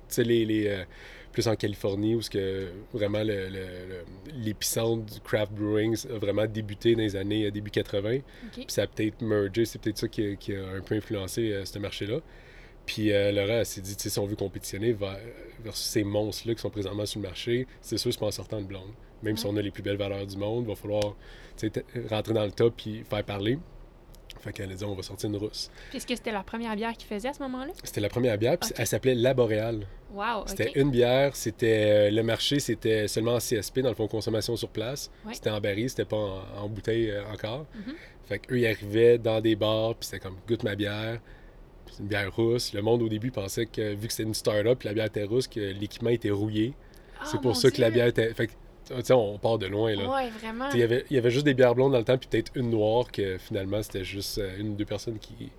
sais, 0.09 0.23
les, 0.25 0.45
les, 0.45 0.67
euh, 0.69 0.85
plus 1.33 1.49
en 1.49 1.57
Californie, 1.57 2.15
où 2.15 2.21
ce 2.21 2.29
que 2.29 2.69
vraiment 2.93 3.23
l'épicentre 4.35 5.15
du 5.15 5.21
craft 5.21 5.53
brewing 5.53 5.97
a 6.11 6.19
vraiment 6.19 6.47
débuté 6.47 6.95
dans 6.95 7.01
les 7.03 7.17
années 7.17 7.47
euh, 7.47 7.51
début 7.51 7.71
80. 7.71 8.17
OK. 8.17 8.23
Puis 8.53 8.65
ça 8.69 8.83
a 8.83 8.87
peut-être 8.87 9.21
mergé, 9.23 9.65
c'est 9.65 9.81
peut-être 9.81 9.99
ça 9.99 10.09
qui 10.09 10.27
a, 10.27 10.35
qui 10.37 10.55
a 10.55 10.63
un 10.77 10.81
peu 10.81 10.95
influencé 10.95 11.53
euh, 11.53 11.65
ce 11.65 11.79
marché-là. 11.79 12.19
Puis 12.87 13.13
euh, 13.13 13.31
Laura 13.33 13.55
elle 13.61 13.67
s'est 13.67 13.81
dit, 13.81 13.95
si 13.97 14.19
on 14.19 14.27
veut 14.27 14.37
compétitionner 14.37 14.93
vers- 14.93 15.19
versus 15.63 15.85
ces 15.87 16.05
monstres-là 16.05 16.55
qui 16.55 16.61
sont 16.61 16.71
présentement 16.71 17.07
sur 17.07 17.21
le 17.21 17.29
marché, 17.29 17.67
c'est 17.81 17.97
sûr, 17.99 18.13
c'est 18.13 18.19
pas 18.19 18.27
en 18.27 18.31
sortant 18.33 18.61
de 18.61 18.67
blonde. 18.67 18.91
Même 19.23 19.37
si 19.37 19.47
on 19.47 19.57
a 19.57 19.63
les 19.63 19.71
plus 19.71 19.83
belles 19.85 19.97
valeurs 19.97 20.27
du 20.27 20.37
monde, 20.37 20.65
il 20.65 20.69
va 20.69 20.75
falloir 20.75 21.15
rentrer 22.11 22.35
dans 22.35 22.45
le 22.45 22.51
top 22.51 22.75
puis 22.77 23.05
faire 23.09 23.23
parler. 23.25 23.59
Fait 24.41 24.53
qu'elle 24.53 24.73
a 24.73 24.75
dit, 24.75 24.83
on 24.85 24.95
va 24.97 25.03
sortir 25.03 25.29
une 25.31 25.37
rousse. 25.37 25.71
Puis 25.91 25.99
est-ce 25.99 26.07
que 26.07 26.17
c'était 26.17 26.33
la 26.33 26.43
première 26.43 26.75
bière 26.75 26.93
qu'ils 26.95 27.07
faisaient 27.07 27.29
à 27.29 27.33
ce 27.33 27.43
moment-là? 27.45 27.71
C'était 27.85 28.01
la 28.01 28.09
première 28.09 28.37
bière, 28.39 28.59
puis 28.59 28.71
elle 28.77 28.87
s'appelait 28.89 29.15
La 29.15 29.35
Boréale. 29.35 29.87
Wow. 30.13 30.47
C'était 30.47 30.73
une 30.75 30.91
bière, 30.91 31.37
c'était 31.37 32.09
euh, 32.09 32.11
le 32.11 32.23
marché, 32.25 32.59
c'était 32.59 33.07
seulement 33.07 33.35
en 33.35 33.39
CSP, 33.39 33.81
dans 33.81 33.91
le 33.91 33.95
fond, 33.95 34.09
consommation 34.09 34.57
sur 34.57 34.69
place. 34.71 35.13
Ouais. 35.25 35.35
C'était 35.35 35.51
en 35.51 35.61
baril, 35.61 35.89
c'était 35.89 36.07
pas 36.07 36.17
en, 36.17 36.41
en 36.65 36.69
bouteille 36.69 37.11
euh, 37.11 37.23
encore. 37.33 37.67
Mhm. 37.75 37.95
Fait 38.25 38.39
qu'eux, 38.41 38.59
ils 38.59 38.67
arrivaient 38.67 39.19
dans 39.19 39.41
des 39.41 39.55
bars, 39.55 39.95
puis 39.95 40.07
c'était 40.09 40.19
comme 40.19 40.37
goûte 40.49 40.65
ma 40.65 40.75
bière. 40.75 41.21
C'est 41.93 42.03
une 42.03 42.09
bière 42.09 42.35
rousse. 42.35 42.73
Le 42.73 42.83
monde 42.83 43.03
au 43.03 43.09
début 43.09 43.31
pensait 43.31 43.67
que 43.67 43.95
vu 43.95 44.07
que 44.07 44.13
c'était 44.13 44.23
une 44.29 44.35
start-up, 44.35 44.83
la 44.83 44.93
bière 44.95 45.07
était 45.07 45.25
rousse, 45.25 45.47
que 45.47 45.61
l'équipement 45.61 46.11
était 46.11 46.31
rouillé. 46.31 46.73
Ah, 47.21 47.25
c'est 47.31 47.41
pour 47.41 47.55
ça 47.57 47.71
que 47.71 47.81
la 47.81 47.91
bière 47.91 48.07
était. 48.07 48.33
Fait 48.35 48.47
que, 48.49 48.53
tu 48.89 48.95
sais, 49.05 49.13
on 49.13 49.39
part 49.39 49.59
de 49.59 49.67
loin, 49.67 49.95
là. 49.95 50.11
Ouais, 50.11 50.31
vraiment. 50.31 50.71
Il 50.73 50.81
y, 50.81 50.83
avait, 50.83 51.05
il 51.11 51.15
y 51.17 51.19
avait 51.19 51.31
juste 51.31 51.45
des 51.45 51.55
bières 51.55 51.75
blondes 51.75 51.93
dans 51.93 51.99
le 51.99 52.05
temps, 52.05 52.19
puis 52.19 52.29
peut-être 52.29 52.51
une 52.57 52.71
noire, 52.71 53.11
que 53.13 53.39
finalement, 53.39 53.83
c'était 53.83 54.05
juste 54.05 54.39
euh, 54.39 54.59
une 54.59 54.71
ou 54.71 54.75
deux 54.75 54.85
personnes 54.85 55.19
qui, 55.19 55.51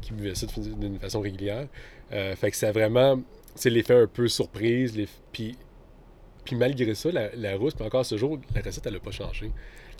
qui 0.00 0.12
buvaient 0.12 0.34
ça 0.34 0.46
d'une 0.56 0.98
façon 0.98 1.20
régulière. 1.20 1.66
Euh, 2.12 2.34
fait 2.36 2.50
que 2.50 2.56
c'est 2.56 2.70
vraiment, 2.72 3.20
c'est 3.54 3.70
l'effet 3.70 3.94
un 3.94 4.06
peu 4.06 4.28
surprise. 4.28 4.96
les- 4.96 5.08
Puis, 5.32 5.56
puis 6.44 6.56
malgré 6.56 6.94
ça, 6.94 7.10
la, 7.12 7.34
la 7.36 7.56
rousse, 7.56 7.74
puis 7.74 7.84
encore 7.84 8.06
ce 8.06 8.16
jour, 8.16 8.38
la 8.54 8.62
recette, 8.62 8.86
elle 8.86 8.94
n'a 8.94 9.00
pas 9.00 9.10
changé. 9.10 9.50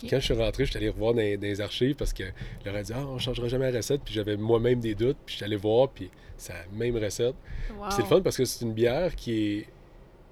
Quand 0.09 0.19
je 0.19 0.25
suis 0.25 0.33
rentré, 0.33 0.65
je 0.65 0.71
suis 0.71 0.77
allé 0.77 0.89
revoir 0.89 1.13
dans, 1.13 1.21
dans 1.21 1.41
les 1.41 1.61
archives 1.61 1.95
parce 1.95 2.13
que 2.13 2.23
leur 2.65 2.75
a 2.75 2.83
dit 2.83 2.91
Ah, 2.93 3.05
on 3.07 3.15
ne 3.15 3.19
changera 3.19 3.47
jamais 3.47 3.71
la 3.71 3.77
recette. 3.77 4.01
Puis 4.03 4.13
j'avais 4.13 4.37
moi-même 4.37 4.79
des 4.79 4.95
doutes, 4.95 5.17
puis 5.25 5.33
je 5.33 5.37
suis 5.37 5.45
allé 5.45 5.55
voir, 5.55 5.89
puis 5.89 6.09
c'est 6.37 6.53
la 6.53 6.65
même 6.73 6.97
recette. 6.97 7.35
Wow. 7.77 7.85
C'est 7.89 8.01
le 8.01 8.07
fun 8.07 8.21
parce 8.21 8.37
que 8.37 8.45
c'est 8.45 8.65
une 8.65 8.73
bière 8.73 9.15
qui 9.15 9.65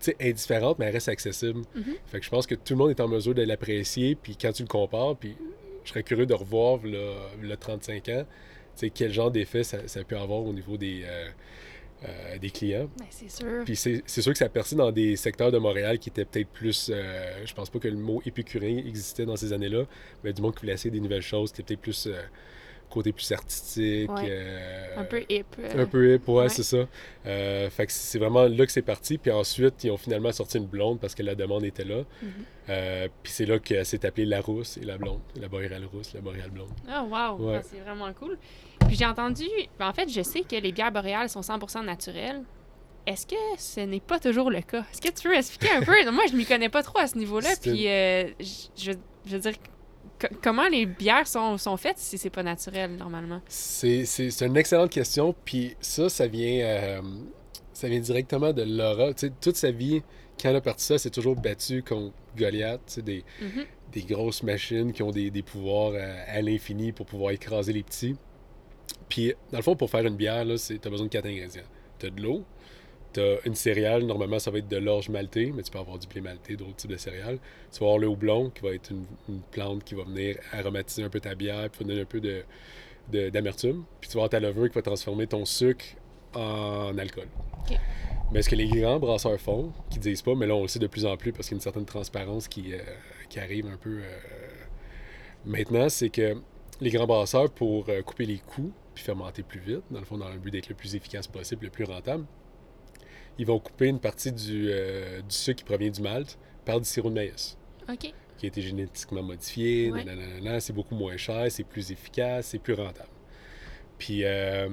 est 0.07 0.15
indifférente, 0.21 0.79
mais 0.79 0.85
elle 0.85 0.93
reste 0.93 1.09
accessible. 1.09 1.61
Mhm. 1.75 1.95
Fait 2.07 2.19
que 2.19 2.25
je 2.25 2.29
pense 2.29 2.47
que 2.47 2.55
tout 2.55 2.73
le 2.73 2.77
monde 2.77 2.89
est 2.89 2.99
en 3.01 3.07
mesure 3.07 3.35
de 3.35 3.43
l'apprécier. 3.43 4.15
Puis 4.15 4.35
quand 4.35 4.51
tu 4.51 4.63
le 4.63 4.67
compares, 4.67 5.15
puis 5.15 5.35
je 5.83 5.89
serais 5.89 6.03
curieux 6.03 6.25
de 6.25 6.33
revoir 6.33 6.79
le, 6.83 7.13
le 7.41 7.57
35 7.57 8.09
ans, 8.09 8.25
quel 8.89 9.13
genre 9.13 9.31
d'effet 9.31 9.63
ça, 9.63 9.87
ça 9.87 10.03
peut 10.03 10.17
avoir 10.17 10.43
au 10.43 10.53
niveau 10.53 10.77
des, 10.77 11.03
euh, 11.05 11.29
euh, 12.03 12.37
des 12.39 12.49
clients. 12.49 12.89
Ben, 12.97 13.05
c'est 13.09 13.29
sûr. 13.29 13.63
Puis 13.65 13.75
c'est 13.75 14.01
c'est 14.05 14.21
sûr 14.21 14.31
que 14.31 14.37
ça 14.37 14.49
percé 14.49 14.75
dans 14.75 14.91
des 14.91 15.15
secteurs 15.15 15.51
de 15.51 15.57
Montréal 15.57 15.99
qui 15.99 16.09
étaient 16.09 16.25
peut-être 16.25 16.49
plus. 16.49 16.89
euh, 16.93 17.45
je 17.45 17.53
pense 17.53 17.69
pas 17.69 17.79
que 17.79 17.87
le 17.87 17.97
mot 17.97 18.21
épicurien 18.25 18.77
existait 18.77 19.25
dans 19.25 19.35
ces 19.35 19.53
années-là, 19.53 19.83
mais 20.23 20.33
du 20.33 20.41
monde 20.41 20.53
qui 20.55 20.61
voulait 20.61 20.73
essayer 20.73 20.91
des 20.91 20.99
nouvelles 20.99 21.21
choses, 21.21 21.51
qui 21.51 21.61
était 21.61 21.75
peut-être 21.75 21.81
plus. 21.81 22.07
euh, 22.07 22.21
côté 22.91 23.11
plus 23.11 23.31
artistique. 23.31 24.11
Ouais. 24.11 24.27
euh, 24.29 24.97
un 24.97 25.03
peu 25.05 25.23
hip. 25.29 25.45
euh, 25.59 25.83
un 25.83 25.85
peu 25.85 26.13
hip, 26.13 26.27
ouais, 26.27 26.33
ouais. 26.43 26.49
c'est 26.49 26.63
ça. 26.63 26.85
Euh, 27.25 27.69
fait 27.69 27.87
que 27.87 27.91
c'est 27.91 28.19
vraiment 28.19 28.43
là 28.43 28.65
que 28.65 28.71
c'est 28.71 28.81
parti. 28.81 29.17
Puis 29.17 29.31
ensuite, 29.31 29.83
ils 29.83 29.89
ont 29.91 29.97
finalement 29.97 30.31
sorti 30.31 30.57
une 30.59 30.67
blonde 30.67 30.99
parce 30.99 31.15
que 31.15 31.23
la 31.23 31.33
demande 31.35 31.63
était 31.63 31.83
là. 31.85 32.03
Mhm. 32.21 33.09
Puis 33.23 33.31
c'est 33.33 33.45
là 33.45 33.57
que 33.59 33.83
s'est 33.83 34.05
appelée 34.05 34.25
la 34.25 34.41
rousse 34.41 34.77
et 34.77 34.85
la 34.85 34.97
blonde. 34.97 35.19
La 35.39 35.47
boréale 35.47 35.85
rousse, 35.91 36.13
la 36.13 36.21
boréale 36.21 36.51
blonde. 36.51 36.69
Ah, 36.87 37.03
wow! 37.03 37.43
Ouais. 37.49 37.57
Ah, 37.59 37.61
c'est 37.63 37.79
vraiment 37.79 38.11
cool. 38.13 38.37
Puis 38.87 38.95
j'ai 38.95 39.05
entendu... 39.05 39.45
ben, 39.79 39.87
en 39.89 39.93
fait, 39.93 40.09
je 40.09 40.21
sais 40.21 40.41
que 40.41 40.55
les 40.55 40.71
bières 40.71 40.91
boréales 40.91 41.29
sont 41.29 41.41
100% 41.41 41.83
naturelles. 41.85 42.43
Est-ce 43.07 43.25
que 43.25 43.35
ce 43.57 43.79
n'est 43.79 43.99
pas 43.99 44.19
toujours 44.19 44.51
le 44.51 44.61
cas? 44.61 44.83
Est-ce 44.91 45.01
que 45.01 45.09
tu 45.09 45.27
peux 45.27 45.35
expliquer 45.35 45.71
un 45.75 45.81
peu? 45.81 45.93
Moi, 46.11 46.23
je 46.29 46.35
m'y 46.35 46.45
connais 46.45 46.69
pas 46.69 46.83
trop 46.83 46.99
à 46.99 47.07
ce 47.07 47.17
niveau-là. 47.17 47.49
C'est 47.59 47.71
Puis, 47.71 47.83
je, 47.85 48.91
je- 49.25 49.31
veux 49.35 49.39
dire, 49.39 49.53
comment 50.41 50.67
les 50.67 50.85
bières 50.85 51.27
sont, 51.27 51.57
sont 51.57 51.77
faites 51.77 51.97
si 51.97 52.17
c'est 52.17 52.29
pas 52.29 52.43
naturel, 52.43 52.95
normalement? 52.95 53.41
C'est, 53.47 54.05
une 54.41 54.57
excellente 54.57 54.91
question. 54.91 55.35
Puis 55.45 55.75
ça, 55.79 56.09
ça 56.09 56.27
vient, 56.27 56.63
euh, 56.63 57.01
ça 57.73 57.87
vient 57.87 57.99
directement 57.99 58.53
de 58.53 58.63
Laura. 58.63 59.13
Toute 59.13 59.55
sa 59.55 59.71
vie, 59.71 60.01
quand 60.39 60.49
elle 60.49 60.55
a 60.55 60.61
parti 60.61 60.85
ça, 60.85 60.97
c'est 60.97 61.09
toujours 61.09 61.35
battu 61.35 61.83
contre 61.83 62.13
Goliath. 62.37 62.99
Mhm. 63.05 63.65
des 63.91 64.03
grosses 64.03 64.43
machines 64.43 64.93
qui 64.93 65.03
ont 65.03 65.11
des, 65.11 65.29
des 65.29 65.43
pouvoirs 65.43 65.91
euh, 65.93 66.23
à 66.27 66.41
l'infini 66.41 66.91
pour 66.91 67.05
pouvoir 67.05 67.31
écraser 67.31 67.73
les 67.73 67.83
petits. 67.83 68.15
Puis, 69.09 69.33
dans 69.51 69.57
le 69.57 69.63
fond, 69.63 69.75
pour 69.75 69.89
faire 69.89 70.05
une 70.05 70.15
bière, 70.15 70.45
tu 70.45 70.79
as 70.83 70.89
besoin 70.89 71.07
de 71.07 71.11
quatre 71.11 71.25
ingrédients. 71.25 71.63
Tu 71.99 72.05
as 72.05 72.09
de 72.09 72.21
l'eau, 72.21 72.45
tu 73.13 73.19
as 73.19 73.37
une 73.45 73.55
céréale, 73.55 74.03
normalement, 74.03 74.39
ça 74.39 74.51
va 74.51 74.57
être 74.59 74.67
de 74.67 74.77
l'orge 74.77 75.09
maltée, 75.09 75.51
mais 75.55 75.63
tu 75.63 75.71
peux 75.71 75.79
avoir 75.79 75.97
du 75.99 76.07
blé 76.07 76.21
maltais, 76.21 76.55
d'autres 76.55 76.75
types 76.75 76.91
de 76.91 76.97
céréales. 76.97 77.39
Tu 77.71 77.79
vas 77.79 77.85
avoir 77.87 77.97
le 77.99 78.07
houblon, 78.07 78.49
qui 78.49 78.61
va 78.61 78.73
être 78.73 78.89
une, 78.91 79.05
une 79.29 79.41
plante 79.41 79.83
qui 79.83 79.95
va 79.95 80.03
venir 80.03 80.37
aromatiser 80.51 81.03
un 81.03 81.09
peu 81.09 81.19
ta 81.19 81.35
bière, 81.35 81.69
puis 81.69 81.85
donner 81.85 82.01
un 82.01 82.05
peu 82.05 82.19
de, 82.19 82.43
de- 83.11 83.29
d'amertume. 83.29 83.83
Puis 83.99 84.09
tu 84.09 84.15
vas 84.17 84.23
avoir 84.23 84.29
ta 84.29 84.39
levure 84.39 84.69
qui 84.69 84.75
va 84.75 84.81
transformer 84.81 85.27
ton 85.27 85.45
sucre 85.45 85.85
en 86.33 86.97
alcool. 86.97 87.27
Mais 88.31 88.41
ce 88.41 88.49
que 88.49 88.55
les 88.55 88.67
grands 88.69 88.99
brasseurs 88.99 89.39
font, 89.39 89.73
qui 89.89 89.99
disent 89.99 90.21
pas, 90.21 90.33
mais 90.35 90.47
là 90.47 90.55
on 90.55 90.61
le 90.61 90.67
sait 90.69 90.79
de 90.79 90.87
plus 90.87 91.05
en 91.05 91.17
plus 91.17 91.33
parce 91.33 91.47
qu'il 91.47 91.55
y 91.55 91.57
a 91.57 91.59
une 91.59 91.61
certaine 91.61 91.85
transparence 91.85 92.47
qui, 92.47 92.73
euh, 92.73 92.77
qui 93.29 93.39
arrive 93.41 93.65
un 93.67 93.75
peu 93.75 93.99
euh, 93.99 94.19
maintenant, 95.45 95.89
c'est 95.89 96.09
que 96.09 96.37
les 96.79 96.89
grands 96.89 97.07
brasseurs, 97.07 97.51
pour 97.51 97.89
euh, 97.89 98.01
couper 98.01 98.25
les 98.25 98.37
coûts 98.37 98.71
puis 98.95 99.03
fermenter 99.03 99.43
plus 99.43 99.59
vite, 99.59 99.81
dans 99.91 99.99
le 99.99 100.05
fond, 100.05 100.17
dans 100.17 100.29
le 100.29 100.37
but 100.37 100.51
d'être 100.51 100.69
le 100.69 100.75
plus 100.75 100.95
efficace 100.95 101.27
possible, 101.27 101.65
le 101.65 101.71
plus 101.71 101.83
rentable, 101.85 102.25
ils 103.37 103.45
vont 103.45 103.59
couper 103.59 103.87
une 103.87 103.99
partie 103.99 104.31
du, 104.31 104.67
euh, 104.71 105.21
du 105.21 105.33
sucre 105.35 105.59
qui 105.59 105.63
provient 105.63 105.89
du 105.89 106.01
malt 106.01 106.37
par 106.65 106.79
du 106.79 106.85
sirop 106.87 107.09
de 107.09 107.15
maïs 107.15 107.57
OK. 107.89 108.13
qui 108.37 108.45
a 108.45 108.47
été 108.47 108.61
génétiquement 108.61 109.23
modifié, 109.23 109.91
Ouais. 109.91 110.59
c'est 110.59 110.73
beaucoup 110.73 110.95
moins 110.95 111.17
cher, 111.17 111.51
c'est 111.51 111.63
plus 111.63 111.91
efficace, 111.91 112.47
c'est 112.47 112.59
plus 112.59 112.73
rentable. 112.73 113.09
Puis 114.01 114.21
euh, 114.23 114.67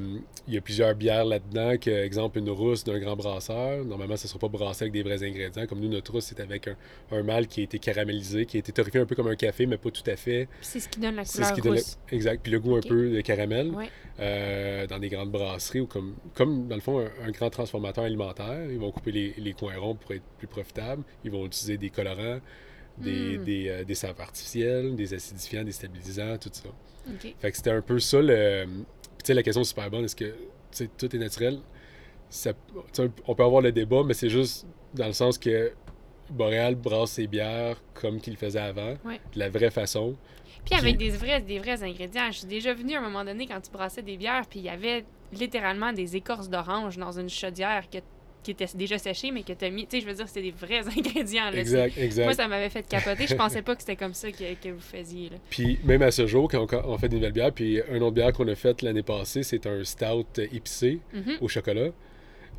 il 0.46 0.54
y 0.54 0.56
a 0.56 0.62
plusieurs 0.62 0.94
bières 0.94 1.26
là-dedans, 1.26 1.76
que, 1.76 1.90
exemple, 1.90 2.38
une 2.38 2.48
rousse 2.48 2.82
d'un 2.82 2.98
grand 2.98 3.14
brasseur. 3.14 3.84
Normalement, 3.84 4.16
ça 4.16 4.24
ne 4.24 4.28
sera 4.28 4.38
pas 4.38 4.48
brassé 4.48 4.84
avec 4.84 4.94
des 4.94 5.02
vrais 5.02 5.22
ingrédients. 5.22 5.66
Comme 5.66 5.80
nous, 5.80 5.88
notre 5.90 6.12
rousse, 6.12 6.24
c'est 6.24 6.40
avec 6.40 6.66
un, 6.66 6.76
un 7.12 7.22
malt 7.22 7.46
qui 7.46 7.60
a 7.60 7.64
été 7.64 7.78
caramélisé, 7.78 8.46
qui 8.46 8.56
a 8.56 8.60
été 8.60 8.72
torréfié 8.72 9.00
un 9.00 9.04
peu 9.04 9.14
comme 9.14 9.28
un 9.28 9.36
café, 9.36 9.66
mais 9.66 9.76
pas 9.76 9.90
tout 9.90 10.08
à 10.10 10.16
fait. 10.16 10.48
C'est 10.62 10.80
ce 10.80 10.88
qui 10.88 10.98
donne 10.98 11.16
la 11.16 11.26
C'est 11.26 11.34
couleur 11.42 11.48
ce 11.50 11.54
qui 11.54 11.60
donne. 11.60 11.78
Exact. 12.10 12.40
Puis 12.42 12.52
le 12.52 12.58
goût 12.58 12.76
un 12.76 12.80
peu 12.80 13.10
de 13.10 13.20
caramel. 13.20 13.68
Ouais. 13.72 13.90
Euh, 14.18 14.86
dans 14.86 14.98
des 14.98 15.10
grandes 15.10 15.30
brasseries 15.30 15.80
ou 15.80 15.86
comme, 15.86 16.14
comme 16.34 16.66
dans 16.66 16.74
le 16.76 16.80
fond, 16.80 16.98
un, 17.00 17.10
un 17.26 17.30
grand 17.30 17.50
transformateur 17.50 18.04
alimentaire. 18.04 18.64
Ils 18.70 18.78
vont 18.78 18.90
couper 18.92 19.12
les, 19.12 19.34
les 19.36 19.52
coins 19.52 19.76
ronds 19.76 19.94
pour 19.96 20.12
être 20.12 20.24
plus 20.38 20.46
profitables. 20.48 21.02
Ils 21.22 21.30
vont 21.30 21.44
utiliser 21.44 21.76
des 21.76 21.90
colorants, 21.90 22.40
des, 22.96 23.36
Mm. 23.38 23.44
des, 23.44 23.68
euh, 23.68 23.84
des 23.84 23.94
saveurs 23.94 24.22
artificielles, 24.22 24.96
des 24.96 25.12
acidifiants, 25.12 25.64
des 25.64 25.72
stabilisants, 25.72 26.38
tout 26.38 26.48
ça. 26.50 26.70
OK. 27.10 27.34
Fait 27.38 27.50
que 27.50 27.56
c'était 27.56 27.70
un 27.70 27.80
peu 27.82 27.98
ça 28.00 28.20
le. 28.20 28.64
Puis, 29.18 29.24
tu 29.24 29.26
sais, 29.26 29.34
la 29.34 29.42
question 29.42 29.60
est 29.62 29.64
super 29.64 29.90
bonne. 29.90 30.04
Est-ce 30.04 30.16
que 30.16 30.34
tout 30.96 31.14
est 31.14 31.18
naturel? 31.18 31.58
Ça- 32.30 32.52
on 33.26 33.34
peut 33.34 33.42
avoir 33.42 33.60
le 33.62 33.72
débat, 33.72 34.02
mais 34.04 34.14
c'est 34.14 34.28
juste 34.30 34.66
dans 34.94 35.06
le 35.06 35.12
sens 35.12 35.38
que 35.38 35.72
Boréal 36.30 36.74
brasse 36.74 37.12
ses 37.12 37.26
bières 37.26 37.82
comme 37.94 38.20
qu'il 38.20 38.34
le 38.34 38.38
faisait 38.38 38.58
avant, 38.60 38.96
Ouais. 39.04 39.20
de 39.34 39.38
la 39.38 39.48
vraie 39.48 39.70
façon. 39.70 40.14
Puis 40.64 40.78
avec 40.78 40.98
Puis- 40.98 41.10
des 41.10 41.16
vrais, 41.16 41.40
des 41.40 41.58
vrais 41.58 41.82
ingrédients. 41.82 42.30
Je 42.30 42.38
suis 42.38 42.46
déjà 42.46 42.74
venue 42.74 42.94
à 42.94 42.98
un 42.98 43.02
moment 43.02 43.24
donné 43.24 43.46
quand 43.46 43.60
tu 43.60 43.70
brassais 43.70 44.02
des 44.02 44.16
bières, 44.18 44.46
puis 44.48 44.58
il 44.60 44.66
y 44.66 44.68
avait 44.68 45.04
littéralement 45.32 45.92
des 45.92 46.16
écorces 46.16 46.50
d'orange 46.50 46.98
dans 46.98 47.18
une 47.18 47.30
chaudière 47.30 47.88
que- 47.88 47.98
qui 48.42 48.52
était 48.52 48.66
déjà 48.74 48.98
séchée, 48.98 49.30
mais 49.30 49.42
que 49.42 49.52
tu 49.52 49.64
as 49.64 49.70
mis. 49.70 49.86
Tu 49.86 49.96
sais, 49.96 50.00
je 50.02 50.08
veux 50.08 50.14
dire, 50.14 50.26
c'était 50.28 50.42
des 50.42 50.50
vrais 50.52 50.80
ingrédients. 50.96 51.50
Là, 51.50 51.58
Exact, 51.58 51.96
exact. 51.98 52.24
Moi, 52.24 52.34
ça 52.34 52.48
m'avait 52.48 52.70
fait 52.70 52.86
capoter. 52.88 53.26
Je 53.26 53.34
pensais 53.36 53.62
pas 53.62 53.74
que 53.74 53.82
c'était 53.82 53.96
comme 53.96 54.14
ça 54.14 54.30
que, 54.30 54.54
que 54.54 54.68
vous 54.70 54.80
faisiez. 54.80 55.28
Là. 55.30 55.36
Puis 55.50 55.78
même 55.84 56.02
à 56.02 56.10
ce 56.10 56.26
jour, 56.26 56.48
quand 56.50 56.66
on, 56.72 56.92
on 56.92 56.98
fait 56.98 57.08
des 57.08 57.16
nouvelles 57.16 57.32
bières, 57.32 57.52
puis 57.52 57.80
un 57.90 58.00
autre 58.00 58.14
bière 58.14 58.32
qu'on 58.32 58.48
a 58.48 58.54
faite 58.54 58.82
l'année 58.82 59.02
passée, 59.02 59.42
c'est 59.42 59.66
un 59.66 59.82
stout 59.84 60.26
épicé 60.38 60.98
Mhm. 61.12 61.36
au 61.40 61.48
chocolat. 61.48 61.90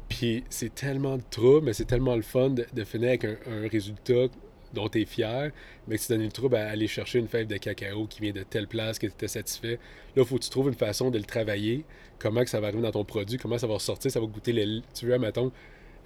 Puis 0.07 0.43
c'est 0.49 0.73
tellement 0.73 1.17
de 1.17 1.23
trouble, 1.29 1.65
mais 1.67 1.73
c'est 1.73 1.85
tellement 1.85 2.15
le 2.15 2.21
fun 2.23 2.49
de, 2.49 2.65
de 2.73 2.83
finir 2.83 3.09
avec 3.09 3.25
un, 3.25 3.35
un 3.47 3.67
résultat 3.67 4.25
dont 4.73 4.87
tu 4.89 5.01
es 5.01 5.05
fier, 5.05 5.51
mais 5.87 5.97
que 5.97 6.01
tu 6.03 6.11
donnes 6.11 6.23
le 6.23 6.31
trouble 6.31 6.55
à 6.55 6.67
aller 6.69 6.87
chercher 6.87 7.19
une 7.19 7.27
fève 7.27 7.47
de 7.47 7.57
cacao 7.57 8.05
qui 8.07 8.21
vient 8.21 8.31
de 8.31 8.43
telle 8.43 8.67
place, 8.67 8.99
que 8.99 9.07
tu 9.07 9.13
étais 9.13 9.27
satisfait. 9.27 9.79
Là, 10.15 10.23
il 10.23 10.25
faut 10.25 10.37
que 10.37 10.43
tu 10.43 10.49
trouves 10.49 10.67
une 10.67 10.75
façon 10.75 11.09
de 11.09 11.17
le 11.17 11.23
travailler, 11.23 11.85
comment 12.19 12.43
que 12.43 12.49
ça 12.49 12.59
va 12.59 12.67
arriver 12.67 12.83
dans 12.83 12.91
ton 12.91 13.03
produit, 13.05 13.37
comment 13.37 13.57
ça 13.57 13.67
va 13.67 13.75
ressortir, 13.75 14.11
ça 14.11 14.19
va 14.19 14.25
goûter 14.27 14.51
le 14.53 14.63
lait. 14.63 14.81
Tu 14.93 15.05
veux, 15.05 15.17
mettons, 15.17 15.51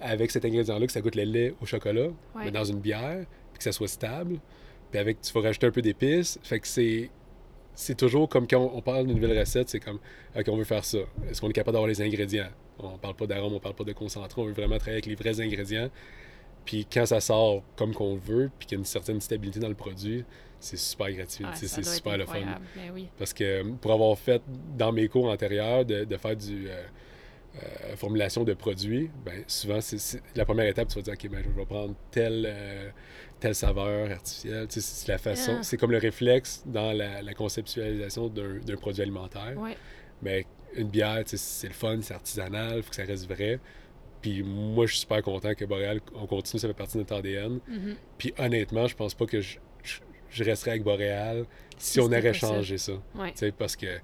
avec 0.00 0.30
cet 0.30 0.44
ingrédient-là, 0.44 0.86
que 0.86 0.92
ça 0.92 1.00
goûte 1.00 1.16
le 1.16 1.24
lait 1.24 1.54
au 1.60 1.66
chocolat, 1.66 2.06
Ouais. 2.34 2.44
mais 2.46 2.50
dans 2.50 2.64
une 2.64 2.80
bière, 2.80 3.24
puis 3.52 3.58
que 3.58 3.64
ça 3.64 3.72
soit 3.72 3.88
stable, 3.88 4.38
puis 4.90 4.98
avec, 5.00 5.20
tu 5.20 5.32
vas 5.32 5.40
rajouter 5.42 5.66
un 5.66 5.70
peu 5.70 5.82
d'épices. 5.82 6.38
Fait 6.42 6.60
que 6.60 6.66
c'est 6.68 7.10
c'est 7.76 7.96
toujours 7.96 8.28
comme 8.28 8.46
quand 8.46 8.60
on, 8.60 8.76
on 8.78 8.82
parle 8.82 9.06
d'une 9.06 9.16
nouvelle 9.20 9.36
recette, 9.36 9.68
c'est 9.68 9.80
comme, 9.80 9.98
OK, 10.36 10.44
on 10.48 10.56
veut 10.56 10.62
faire 10.64 10.84
ça. 10.84 10.98
Est-ce 11.28 11.40
qu'on 11.40 11.48
est 11.50 11.52
capable 11.52 11.72
d'avoir 11.72 11.88
les 11.88 12.00
ingrédients? 12.02 12.46
On 12.78 12.98
parle 12.98 13.16
pas 13.16 13.26
d'arôme, 13.26 13.52
on 13.52 13.58
parle 13.58 13.74
pas 13.74 13.82
de 13.82 13.92
concentré, 13.92 14.40
on 14.40 14.44
veut 14.44 14.52
vraiment 14.52 14.76
travailler 14.78 15.02
avec 15.02 15.06
les 15.06 15.16
vrais 15.16 15.40
ingrédients. 15.40 15.88
Puis 16.64 16.86
quand 16.90 17.06
ça 17.06 17.20
sort 17.20 17.62
comme 17.76 17.94
qu'on 17.94 18.14
le 18.14 18.20
veut, 18.20 18.50
puis 18.58 18.66
qu'il 18.66 18.76
y 18.76 18.78
a 18.78 18.80
une 18.80 18.84
certaine 18.86 19.20
stabilité 19.20 19.60
dans 19.60 19.68
le 19.68 19.74
produit, 19.74 20.24
c'est 20.60 20.78
super 20.78 21.10
gratifiant. 21.12 21.48
Ah, 21.52 21.56
c'est 21.56 21.84
super 21.84 22.16
le 22.16 22.24
fun. 22.26 22.38
oui. 22.94 23.08
Parce 23.18 23.32
que 23.34 23.62
pour 23.76 23.92
avoir 23.92 24.16
fait 24.18 24.42
dans 24.76 24.92
mes 24.92 25.08
cours 25.08 25.28
antérieurs 25.28 25.84
de, 25.84 26.04
de 26.04 26.16
faire 26.16 26.36
du 26.36 26.68
euh, 26.68 26.82
euh, 27.62 27.96
formulation 27.96 28.44
de 28.44 28.54
produits, 28.54 29.10
ben 29.24 29.44
souvent 29.46 29.80
c'est 29.80 30.22
la 30.34 30.44
première 30.44 30.66
étape, 30.66 30.88
tu 30.88 30.94
vas 30.96 31.02
dire 31.02 31.12
ok 31.14 31.28
ben 31.30 31.42
je 31.44 31.50
vais 31.50 31.66
prendre 31.66 31.94
telle 32.10 32.46
euh, 32.48 32.88
telle 33.40 33.54
saveur 33.54 34.10
artificielle. 34.10 34.66
Tu 34.68 34.80
sais, 34.80 34.80
c'est 34.80 35.08
la 35.12 35.18
façon, 35.18 35.56
Ah. 35.58 35.62
c'est 35.62 35.76
comme 35.76 35.92
le 35.92 35.98
réflexe 35.98 36.62
dans 36.66 36.92
la, 36.92 37.20
la 37.20 37.34
conceptualisation 37.34 38.28
d'un 38.28 38.56
d'un 38.64 38.76
produit 38.76 39.02
alimentaire. 39.02 39.52
Ouais. 39.58 39.76
Mais 40.22 40.46
une 40.76 40.88
bière, 40.88 41.22
tu 41.24 41.30
sais, 41.30 41.36
c'est 41.36 41.68
le 41.68 41.74
fun, 41.74 41.98
c'est 42.00 42.14
artisanal, 42.14 42.78
il 42.78 42.82
faut 42.82 42.88
que 42.90 42.96
ça 42.96 43.04
reste 43.04 43.28
vrai. 43.30 43.60
Puis 44.24 44.42
moi, 44.42 44.86
je 44.86 44.92
suis 44.92 45.00
super 45.00 45.20
content 45.20 45.54
que 45.54 45.66
Boréal, 45.66 46.00
on 46.14 46.26
continue, 46.26 46.58
ça 46.58 46.66
fait 46.66 46.72
partie 46.72 46.94
de 46.94 47.00
notre 47.00 47.14
ADN. 47.14 47.60
Mhm. 47.68 47.94
Puis 48.16 48.32
honnêtement, 48.38 48.86
je 48.86 48.96
pense 48.96 49.12
pas 49.12 49.26
que 49.26 49.42
je, 49.42 49.58
je, 49.82 49.98
je 50.30 50.44
resterais 50.44 50.70
avec 50.70 50.82
Boréal 50.82 51.44
si 51.76 52.00
on 52.00 52.08
pas 52.08 52.22
ça. 52.22 52.32
changé 52.32 52.78
ça. 52.78 52.92
Ouais. 53.14 53.32
Tu 53.32 53.40
sais, 53.40 53.52
parce 53.52 53.76
que 53.76 53.98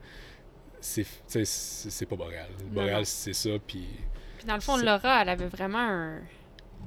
c'est 0.83 2.07
pas 2.07 2.17
Boréal. 2.17 2.51
Boréal, 2.67 3.07
c'est 3.07 3.33
ça, 3.33 3.49
puis... 3.67 3.89
Puis 4.37 4.47
dans 4.47 4.57
le 4.57 4.61
fond, 4.61 4.77
Laura, 4.77 5.23
elle 5.23 5.31
avait 5.31 5.49
vraiment 5.49 5.79
un. 5.79 6.19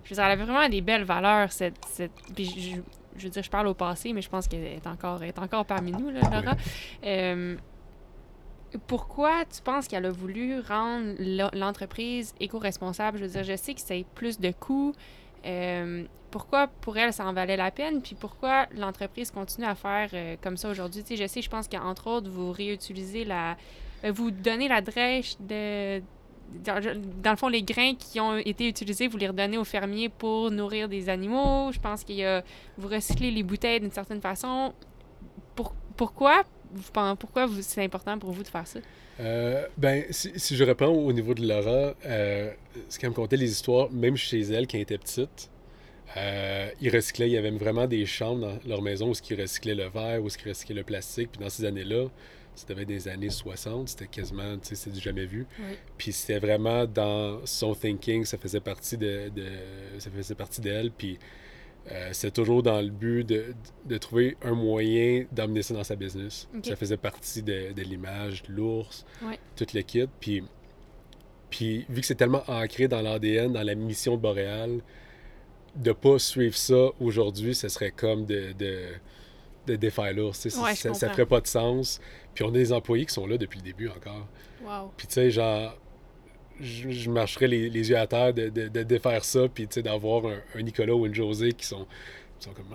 Je 0.04 0.10
veux 0.12 0.16
dire, 0.16 0.26
elle 0.26 0.32
avait 0.34 0.44
vraiment 0.44 0.70
des 0.70 0.82
belles 0.82 1.04
valeurs. 1.04 1.52
Cette, 1.52 1.84
cette... 1.90 2.12
Puis 2.36 2.46
je, 2.46 2.82
je 3.18 3.24
veux 3.24 3.30
dire, 3.32 3.42
je 3.42 3.50
parle 3.50 3.66
au 3.66 3.74
passé, 3.74 4.14
mais 4.14 4.22
je 4.22 4.30
pense 4.30 4.48
qu'elle 4.48 4.64
est 4.64 4.86
encore, 4.86 5.24
elle 5.24 5.30
est 5.30 5.40
encore 5.40 5.66
parmi 5.66 5.92
nous, 5.92 6.12
là, 6.12 6.20
Laura. 6.22 6.56
Euh, 7.04 7.58
pourquoi 8.88 9.46
tu 9.46 9.62
penses 9.62 9.88
qu'elle 9.88 10.06
a 10.06 10.12
voulu 10.12 10.60
rendre 10.60 11.14
l'entreprise 11.54 12.34
éco-responsable? 12.40 13.18
Je 13.20 13.24
veux 13.26 13.30
dire, 13.30 13.44
je 13.44 13.56
sais 13.56 13.74
que 13.74 13.82
c'est 13.82 14.06
plus 14.16 14.40
de 14.40 14.52
coûts. 14.52 14.94
Euh, 15.46 16.06
pourquoi 16.32 16.68
pour 16.68 16.98
elle, 16.98 17.14
ça 17.14 17.26
en 17.26 17.34
valait 17.34 17.58
la 17.58 17.70
peine? 17.70 18.02
Puis 18.02 18.16
pourquoi 18.16 18.68
l'entreprise 18.76 19.30
continue 19.30 19.68
à 19.68 19.76
faire 19.76 20.10
euh, 20.14 20.36
comme 20.42 20.58
ça 20.58 20.70
aujourd'hui? 20.70 21.04
Tu 21.04 21.16
sais, 21.16 21.24
je 21.24 21.28
sais, 21.28 21.42
je 21.42 21.50
pense 21.50 21.68
qu'entre 21.68 22.08
autres, 22.08 22.30
vous 22.30 22.52
réutilisez 22.52 23.26
la... 23.26 23.58
euh, 24.04 24.12
vous 24.12 24.32
donnez 24.32 24.68
la 24.68 24.82
drèche 24.82 25.36
de... 25.40 26.02
Dans, 26.64 26.82
dans 27.24 27.32
le 27.32 27.38
fond, 27.38 27.48
les 27.48 27.64
grains 27.64 27.96
qui 27.96 28.20
ont 28.20 28.38
été 28.38 28.68
utilisés, 28.68 29.08
vous 29.08 29.18
les 29.18 29.28
redonnez 29.28 29.58
aux 29.58 29.64
fermiers 29.64 30.10
pour 30.10 30.52
nourrir 30.52 30.88
des 30.88 31.10
animaux. 31.10 31.72
Je 31.72 31.80
pense 31.80 32.04
qu'il 32.04 32.16
y 32.16 32.26
a... 32.26 32.44
Vous 32.78 32.88
recyclez 32.88 33.32
les 33.32 33.44
bouteilles 33.44 33.80
d'une 33.80 33.92
certaine 33.92 34.22
façon. 34.22 34.74
Pour, 35.56 35.74
pourquoi? 35.98 36.44
Vous 36.74 37.16
Pourquoi 37.20 37.46
vous- 37.46 37.62
c'est 37.62 37.84
important 37.84 38.18
pour 38.18 38.32
vous 38.32 38.44
de 38.44 38.48
faire 38.48 38.68
ça? 38.68 38.80
Euh, 39.20 39.66
ben, 39.78 40.04
si, 40.10 40.32
si 40.38 40.56
je 40.56 40.64
reprends 40.64 40.88
au 40.88 41.14
niveau 41.14 41.34
de 41.34 41.48
Laura, 41.48 41.94
euh, 42.06 42.52
ce 42.90 42.98
qu'elle 42.98 43.12
me 43.12 43.16
contait 43.16 43.38
les 43.38 43.52
histoires, 43.52 43.92
même 43.92 44.16
chez 44.18 44.42
elle, 44.42 44.66
quand 44.68 44.76
elle 44.76 44.82
était 44.82 44.98
petite, 44.98 45.50
euh, 46.18 46.70
ils 46.82 46.94
recyclaient, 46.94 47.28
il 47.30 47.34
y 47.34 47.38
avait 47.38 47.52
vraiment 47.52 47.88
des 47.88 48.06
chambres 48.06 48.42
dans 48.42 48.60
leur 48.70 48.82
maison 48.82 49.12
où 49.12 49.14
ils 49.30 49.42
recyclaient 49.42 49.76
le 49.76 49.88
verre, 49.90 50.22
où 50.24 50.28
ils 50.28 50.50
recyclaient 50.50 50.76
le 50.76 50.84
plastique. 50.84 51.30
Puis 51.32 51.42
dans 51.44 51.50
ces 51.50 51.66
années-là, 51.66 52.08
c'était 52.56 52.86
des 52.86 53.08
années 53.08 53.30
60, 53.32 53.90
c'était 53.90 54.08
quasiment, 54.08 54.54
tu 54.58 54.70
sais, 54.70 54.76
c'est 54.76 54.92
du 54.92 55.00
jamais 55.00 55.26
vu. 55.26 55.46
Oui. 55.60 55.76
Puis 55.98 56.12
c'était 56.12 56.38
vraiment 56.40 56.86
dans 56.86 57.44
son 57.46 57.74
thinking, 57.74 58.26
ça 58.26 58.38
faisait 58.38 58.60
partie 58.60 58.98
de, 58.98 59.30
de- 59.30 60.00
ça 60.00 60.10
faisait 60.12 60.36
partie 60.36 60.62
d'elle. 60.62 60.92
Puis 60.92 61.18
euh, 61.92 62.10
c'est 62.14 62.32
toujours 62.32 62.64
dans 62.64 62.82
le 62.82 62.90
but 62.90 63.24
de, 63.26 63.54
de 63.86 63.98
trouver 63.98 64.38
un 64.42 64.54
moyen 64.54 65.26
d'amener 65.32 65.62
ça 65.62 65.74
dans 65.74 65.84
sa 65.84 65.96
business. 65.96 66.48
Ça 66.64 66.76
faisait 66.76 66.98
partie 66.98 67.44
de, 67.44 67.74
de 67.74 67.82
l'image 67.82 68.44
l'ours, 68.48 69.06
Ouais. 69.22 69.38
tout 69.56 69.66
le 69.74 69.82
kit. 69.82 70.06
Puis, 70.20 70.44
puis 71.50 71.86
vu 71.90 72.02
que 72.02 72.08
c'est 72.08 72.16
tellement 72.16 72.44
ancré 72.48 72.88
dans 72.88 73.02
l'ADN, 73.02 73.52
dans 73.54 73.64
la 73.64 73.76
mission 73.76 74.16
de 74.16 74.22
Boréal, 74.22 74.80
de 75.76 75.92
pas 75.92 76.20
suivre 76.20 76.56
ça 76.56 76.90
aujourd'hui, 77.00 77.54
ce 77.56 77.68
serait 77.68 77.92
comme 77.92 78.26
de, 78.26 78.54
de, 78.54 78.86
de 79.68 79.76
défaire 79.76 80.14
l'ours. 80.14 80.46
Ouais, 80.46 80.76
ça, 80.76 80.94
ça 80.94 81.10
ferait 81.10 81.26
pas 81.26 81.42
de 81.42 81.48
sens. 81.48 82.00
Puis 82.34 82.44
on 82.44 82.50
a 82.50 82.52
des 82.52 82.72
employés 82.72 83.06
qui 83.06 83.14
sont 83.14 83.28
là 83.28 83.38
depuis 83.38 83.58
le 83.60 83.64
début 83.66 83.90
encore. 83.90 84.28
Wow. 84.64 84.92
Puis 84.98 85.08
tu 85.08 85.14
sais, 85.16 85.32
genre, 85.32 85.78
je, 86.60 86.90
je 86.90 87.10
marcherais 87.10 87.48
les, 87.48 87.70
les 87.70 87.90
yeux 87.90 87.98
à 87.98 88.08
terre 88.08 88.34
de, 88.34 88.50
de, 88.50 88.68
de 88.68 88.84
défaire 88.84 89.24
ça, 89.24 89.48
puis 89.48 89.68
d'avoir 89.68 90.26
un, 90.26 90.40
un 90.56 90.62
Nicolas 90.62 90.94
ou 90.96 91.06
une 91.06 91.14
José 91.16 91.54
qui 91.54 91.66
sont, 91.66 91.86
qui 92.40 92.48
sont 92.48 92.54
comme, 92.54 92.66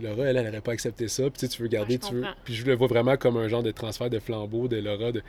Laura, 0.00 0.24
elle, 0.26 0.36
elle 0.36 0.46
n'aurait 0.46 0.60
pas 0.60 0.72
accepté 0.72 1.08
ça. 1.08 1.24
Puis 1.24 1.32
tu 1.32 1.38
sais, 1.40 1.48
tu 1.48 1.62
veux 1.62 1.68
garder, 1.68 1.98
tu 1.98 2.14
veux. 2.14 2.24
Puis 2.44 2.54
je 2.54 2.64
le 2.66 2.74
vois 2.74 2.88
vraiment 2.88 3.16
comme 3.16 3.36
un 3.36 3.48
genre 3.48 3.62
de 3.62 3.70
transfert 3.70 4.10
de 4.10 4.18
flambeau 4.18 4.68
de 4.68 4.76
Laura, 4.78 5.12
de- 5.12 5.22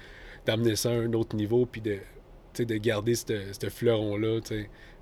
d'amener 0.46 0.76
ça 0.76 0.90
à 0.90 0.94
un 0.94 1.14
autre 1.14 1.36
niveau, 1.36 1.66
puis 1.66 1.82
de, 1.82 2.00
garder 2.78 3.16
ce 3.16 3.70
fleuron-là. 3.70 4.40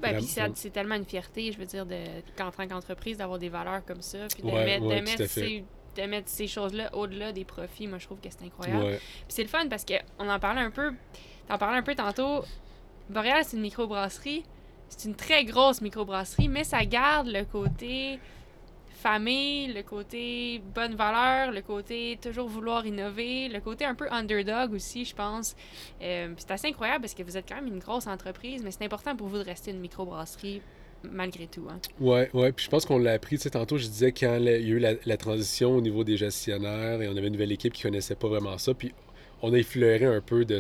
Ben, 0.02 0.18
puis 0.18 0.28
c'est 0.56 0.70
tellement 0.72 0.96
une 0.96 1.06
fierté, 1.06 1.52
je 1.52 1.58
veux 1.58 1.66
dire, 1.66 1.86
de, 1.86 1.96
qu'en 2.38 2.50
tant 2.52 2.68
qu'entreprise, 2.68 3.18
d'avoir 3.18 3.38
des 3.40 3.50
valeurs 3.50 3.86
comme 3.86 4.02
ça, 4.02 4.20
puis 4.34 4.42
de 4.44 4.48
Ouais, 4.48 4.66
mettre, 4.66 4.86
ouais, 4.86 5.02
de 5.18 5.26
ces, 5.26 5.64
de 5.96 6.02
mettre 6.04 6.30
ces 6.30 6.48
choses-là 6.48 6.90
au-delà 6.96 7.32
des 7.32 7.46
profits, 7.46 7.88
moi, 7.88 7.98
je 8.00 8.06
trouve 8.06 8.20
que 8.20 8.30
c'est 8.30 8.44
incroyable. 8.46 8.84
Ouais. 8.84 8.98
Puis 8.98 9.26
c'est 9.30 9.44
le 9.44 9.50
fun 9.50 9.68
parce 9.70 9.86
qu'on 9.86 10.28
en 10.30 10.40
parlait 10.40 10.62
un 10.62 10.72
peu, 10.72 10.92
t'en 11.48 11.58
parlais 11.58 11.78
un 11.78 11.84
peu 11.84 11.94
tantôt. 11.96 12.44
Boréal, 13.10 13.44
c'est 13.46 13.58
une 13.58 13.64
microbrasserie. 13.64 14.44
C'est 14.90 15.08
une 15.08 15.16
très 15.16 15.46
grosse 15.46 15.82
microbrasserie, 15.82 16.50
mais 16.50 16.64
ça 16.64 16.84
garde 16.86 17.28
le 17.28 17.46
côté 17.46 18.20
famille, 19.02 19.74
le 19.74 19.82
côté 19.82 20.62
bonne 20.76 20.96
valeur, 20.96 21.52
le 21.52 21.62
côté 21.62 22.20
toujours 22.22 22.48
vouloir 22.48 22.86
innover, 22.86 23.50
le 23.50 23.60
côté 23.60 23.84
un 23.84 23.96
peu 23.96 24.08
underdog 24.12 24.74
aussi, 24.74 25.06
je 25.06 25.16
pense. 25.16 25.56
Euh, 26.02 26.34
c'est 26.38 26.52
assez 26.52 26.68
incroyable 26.68 27.02
parce 27.02 27.16
que 27.16 27.24
vous 27.24 27.36
êtes 27.36 27.48
quand 27.48 27.56
même 27.56 27.68
une 27.68 27.80
grosse 27.80 28.06
entreprise, 28.06 28.62
mais 28.64 28.72
c'est 28.72 28.86
important 28.86 29.16
pour 29.16 29.28
vous 29.28 29.40
de 29.40 29.44
rester 29.44 29.72
une 29.72 29.80
microbrasserie 29.80 30.62
malgré 31.04 31.48
tout. 31.48 31.68
Hein. 31.70 31.80
Ouais, 32.00 32.30
ouais. 32.34 32.52
Puis 32.52 32.66
je 32.66 32.70
pense 32.70 32.86
qu'on 32.86 33.00
l'a 33.00 33.14
appris. 33.14 33.38
Tu 33.38 33.44
sais, 33.44 33.50
tantôt, 33.50 33.78
je 33.78 33.88
disais 33.88 34.12
quand 34.12 34.38
il 34.38 34.44
y 34.44 34.50
a 34.50 34.58
eu 34.58 34.78
la, 34.78 34.94
la 35.06 35.18
transition 35.18 35.76
au 35.76 35.82
niveau 35.82 36.04
des 36.04 36.18
gestionnaires 36.18 37.02
et 37.02 37.08
on 37.08 37.18
avait 37.18 37.28
une 37.28 37.34
nouvelle 37.34 37.52
équipe 37.52 37.74
qui 37.74 37.82
connaissait 37.82 38.16
pas 38.16 38.28
vraiment 38.28 38.58
ça. 38.60 38.74
Puis 38.76 38.94
on 39.42 39.54
a 39.54 39.58
effleuré 39.58 40.06
un 40.06 40.22
peu 40.22 40.46
de, 40.46 40.60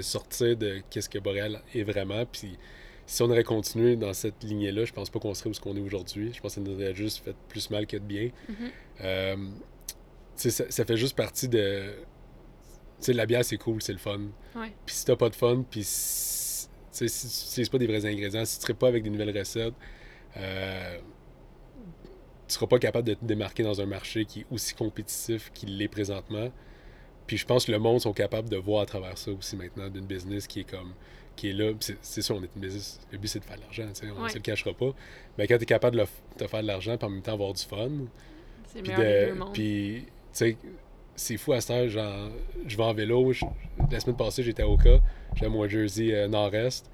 sortir 0.00 0.56
de 0.56 0.82
qu'est-ce 0.90 1.08
que 1.08 1.18
Boréal 1.18 1.60
est 1.74 1.82
vraiment. 1.82 2.24
Puis 2.26 2.56
si 3.06 3.22
on 3.22 3.30
aurait 3.30 3.44
continué 3.44 3.96
dans 3.96 4.12
cette 4.12 4.42
lignée-là, 4.44 4.84
je 4.84 4.92
pense 4.92 5.10
pas 5.10 5.18
qu'on 5.18 5.34
serait 5.34 5.50
où 5.50 5.54
ce 5.54 5.60
qu'on 5.60 5.76
est 5.76 5.80
aujourd'hui. 5.80 6.32
Je 6.32 6.40
pense 6.40 6.54
que 6.54 6.60
ça 6.62 6.68
nous 6.68 6.74
aurait 6.74 6.94
juste 6.94 7.24
fait 7.24 7.34
plus 7.48 7.70
mal 7.70 7.86
que 7.86 7.96
de 7.96 8.04
bien. 8.04 8.30
Mhm. 8.48 8.70
Euh, 9.02 9.36
ça, 10.36 10.70
ça 10.70 10.84
fait 10.84 10.96
juste 10.96 11.16
partie 11.16 11.48
de. 11.48 11.92
Tu 12.98 13.06
sais, 13.06 13.12
la 13.12 13.26
bière, 13.26 13.44
c'est 13.44 13.58
cool, 13.58 13.82
c'est 13.82 13.92
le 13.92 13.98
fun. 13.98 14.20
Ouais. 14.54 14.72
Puis 14.86 14.94
si 14.94 15.04
t'as 15.04 15.16
pas 15.16 15.28
de 15.28 15.34
fun, 15.34 15.64
puis 15.68 15.82
si, 15.82 16.68
tu 16.68 16.72
sais, 16.90 17.08
si 17.08 17.26
tu 17.28 17.46
n'utilises 17.48 17.68
pas 17.68 17.78
des 17.78 17.86
vrais 17.88 18.06
ingrédients, 18.06 18.44
si 18.44 18.60
tu 18.60 18.70
ne 18.70 18.76
pas 18.76 18.86
avec 18.86 19.02
des 19.02 19.10
nouvelles 19.10 19.36
recettes, 19.36 19.74
euh, 20.36 20.98
tu 22.46 22.54
seras 22.54 22.66
pas 22.66 22.78
capable 22.78 23.08
de 23.08 23.14
te 23.14 23.24
démarquer 23.24 23.64
dans 23.64 23.80
un 23.80 23.86
marché 23.86 24.24
qui 24.24 24.40
est 24.40 24.46
aussi 24.52 24.74
compétitif 24.74 25.50
qu'il 25.52 25.76
l'est 25.76 25.88
présentement. 25.88 26.52
Puis 27.26 27.36
je 27.36 27.46
pense 27.46 27.64
que 27.66 27.72
le 27.72 27.78
monde 27.78 28.00
sont 28.00 28.12
capables 28.12 28.48
de 28.48 28.56
voir 28.56 28.82
à 28.82 28.86
travers 28.86 29.16
ça 29.16 29.30
aussi 29.30 29.56
maintenant, 29.56 29.88
d'une 29.88 30.06
business 30.06 30.46
qui 30.46 30.60
est 30.60 30.70
comme 30.70 30.92
qui 31.36 31.48
est 31.50 31.52
là. 31.54 31.72
C'est 32.02 32.20
sûr, 32.22 32.36
on 32.36 32.42
est 32.42 32.48
une 32.54 32.60
business. 32.60 33.00
Le 33.10 33.16
but, 33.18 33.28
c'est 33.28 33.38
de 33.38 33.44
faire 33.44 33.56
de 33.56 33.62
l'argent, 33.62 33.86
tu 33.94 34.06
sais, 34.06 34.12
on 34.12 34.18
ne 34.18 34.24
Ouais. 34.24 34.28
se 34.28 34.34
le 34.34 34.40
cachera 34.42 34.72
pas. 34.74 34.90
Mais 35.38 35.46
quand 35.46 35.56
tu 35.56 35.62
es 35.62 35.66
capable 35.66 35.96
de, 35.96 36.02
le 36.02 36.08
de 36.38 36.46
faire 36.46 36.60
de 36.62 36.66
l'argent, 36.66 36.96
puis 36.98 37.06
en 37.06 37.10
même 37.10 37.22
temps 37.22 37.32
avoir 37.32 37.52
du 37.54 37.62
fun, 37.62 37.88
C'est 38.66 38.82
puis, 39.52 40.04
tu 40.04 40.12
sais, 40.32 40.56
c'est 41.14 41.36
fou 41.38 41.52
à 41.52 41.58
heure, 41.70 41.88
genre, 41.88 42.30
je 42.66 42.76
vais 42.76 42.82
en 42.82 42.92
vélo. 42.94 43.32
je- 43.32 43.44
la 43.90 44.00
semaine 44.00 44.16
passée, 44.16 44.42
j'étais 44.42 44.62
à 44.62 44.68
Oka. 44.68 44.98
J'avais 45.36 45.50
mon 45.50 45.66
jersey 45.68 46.12
euh, 46.14 46.28
nord-est. 46.28 46.90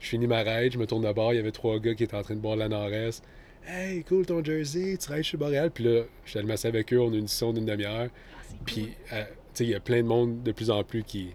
Je 0.00 0.08
finis 0.08 0.26
ma 0.26 0.40
ride, 0.42 0.72
je 0.72 0.78
me 0.78 0.86
tourne 0.86 1.04
de 1.06 1.12
bord. 1.12 1.32
Il 1.32 1.36
y 1.36 1.38
avait 1.38 1.52
trois 1.52 1.78
gars 1.78 1.94
qui 1.94 2.04
étaient 2.04 2.16
en 2.16 2.22
train 2.22 2.34
de 2.34 2.40
boire 2.40 2.56
la 2.56 2.68
nord-est. 2.68 3.22
Hey, 3.66 4.02
cool 4.04 4.26
ton 4.26 4.42
jersey, 4.42 4.96
tu 4.98 5.12
rides 5.12 5.22
chez 5.22 5.36
Boréal. 5.36 5.70
Puis 5.70 5.84
là, 5.84 6.02
je 6.24 6.30
suis 6.30 6.38
allé 6.38 6.52
avec 6.66 6.92
eux. 6.92 7.00
On 7.00 7.12
a 7.12 7.16
une 7.16 7.28
session 7.28 7.52
d'une 7.52 7.66
demi-heure. 7.66 8.08
Ah, 8.10 8.54
Puis, 8.64 8.82
cool. 8.82 8.90
euh, 9.12 9.24
il 9.60 9.68
y 9.68 9.74
a 9.74 9.80
plein 9.80 10.02
de 10.02 10.06
monde 10.08 10.42
de 10.42 10.52
plus 10.52 10.70
en 10.70 10.82
plus 10.84 11.02
qui, 11.04 11.34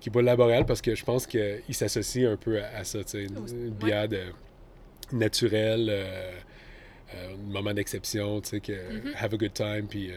qui 0.00 0.10
boit 0.10 0.22
de 0.22 0.26
la 0.26 0.36
Boréal 0.36 0.66
parce 0.66 0.80
que 0.82 0.94
je 0.94 1.04
pense 1.04 1.26
qu'ils 1.26 1.62
s'associent 1.70 2.30
un 2.32 2.36
peu 2.36 2.62
à, 2.62 2.68
à 2.78 2.84
ça, 2.84 3.02
tu 3.04 3.10
sais. 3.10 3.24
Une, 3.24 3.38
Aussi, 3.38 3.54
une 3.54 3.64
ouais. 3.68 3.70
bière 3.70 4.08
de, 4.08 4.22
naturelle, 5.12 5.88
euh, 5.90 6.32
euh, 7.14 7.34
un 7.34 7.52
moment 7.52 7.72
d'exception, 7.74 8.40
tu 8.40 8.48
sais, 8.50 8.60
que 8.60 8.72
Mhm. 8.72 9.12
have 9.16 9.34
a 9.34 9.36
good 9.36 9.52
time, 9.54 9.86
puis. 9.88 10.10
euh, 10.10 10.16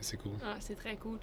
c'est 0.00 0.16
cool. 0.18 0.32
Ah, 0.44 0.56
c'est 0.60 0.76
très 0.76 0.94
cool. 0.96 1.18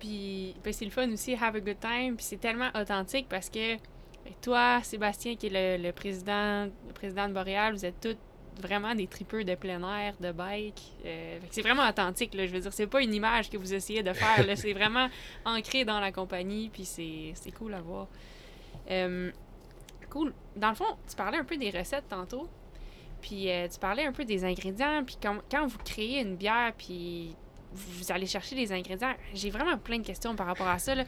Puis 0.00 0.54
ben, 0.64 0.72
c'est 0.72 0.84
le 0.84 0.90
fun 0.90 1.08
aussi, 1.12 1.34
have 1.34 1.54
a 1.54 1.60
good 1.60 1.78
time. 1.78 2.16
Puis 2.16 2.24
c'est 2.24 2.40
tellement 2.40 2.70
authentique 2.74 3.26
parce 3.28 3.48
que 3.48 3.74
ben, 3.76 4.32
toi, 4.40 4.80
Sébastien, 4.82 5.36
qui 5.36 5.46
est 5.46 5.76
le, 5.78 5.82
le 5.82 5.92
président, 5.92 6.64
le 6.64 6.92
président 6.94 7.28
de 7.28 7.34
Boréal, 7.34 7.74
vous 7.74 7.84
êtes 7.84 8.00
tous 8.00 8.16
vraiment 8.62 8.94
des 8.94 9.06
tripeux 9.06 9.44
de 9.44 9.54
plein 9.54 9.82
air, 9.82 10.14
de 10.20 10.32
bike. 10.32 10.80
Euh, 11.04 11.38
c'est 11.50 11.62
vraiment 11.62 11.88
authentique. 11.88 12.34
Là. 12.34 12.46
Je 12.46 12.52
veux 12.52 12.60
dire, 12.60 12.72
c'est 12.72 12.86
pas 12.86 13.02
une 13.02 13.12
image 13.12 13.50
que 13.50 13.56
vous 13.56 13.74
essayez 13.74 14.02
de 14.02 14.12
faire. 14.12 14.46
là. 14.46 14.56
c'est 14.56 14.72
vraiment 14.72 15.08
ancré 15.44 15.84
dans 15.84 16.00
la 16.00 16.12
compagnie. 16.12 16.70
Puis 16.72 16.84
c'est, 16.84 17.32
c'est 17.34 17.50
cool 17.52 17.74
à 17.74 17.80
voir. 17.80 18.08
Euh, 18.90 19.30
cool. 20.10 20.32
Dans 20.56 20.70
le 20.70 20.74
fond, 20.74 20.96
tu 21.08 21.16
parlais 21.16 21.38
un 21.38 21.44
peu 21.44 21.56
des 21.56 21.70
recettes 21.70 22.08
tantôt. 22.08 22.48
Puis 23.20 23.50
euh, 23.50 23.68
tu 23.68 23.78
parlais 23.78 24.06
un 24.06 24.12
peu 24.12 24.24
des 24.24 24.44
ingrédients. 24.44 25.02
Puis 25.04 25.18
quand, 25.22 25.38
quand 25.50 25.66
vous 25.66 25.78
créez 25.78 26.20
une 26.20 26.36
bière, 26.36 26.72
puis 26.76 27.36
vous 27.72 28.12
allez 28.12 28.26
chercher 28.26 28.54
les 28.54 28.72
ingrédients, 28.72 29.14
j'ai 29.34 29.50
vraiment 29.50 29.76
plein 29.78 29.98
de 29.98 30.06
questions 30.06 30.34
par 30.34 30.46
rapport 30.46 30.68
à 30.68 30.78
ça. 30.78 30.94
Là. 30.94 31.04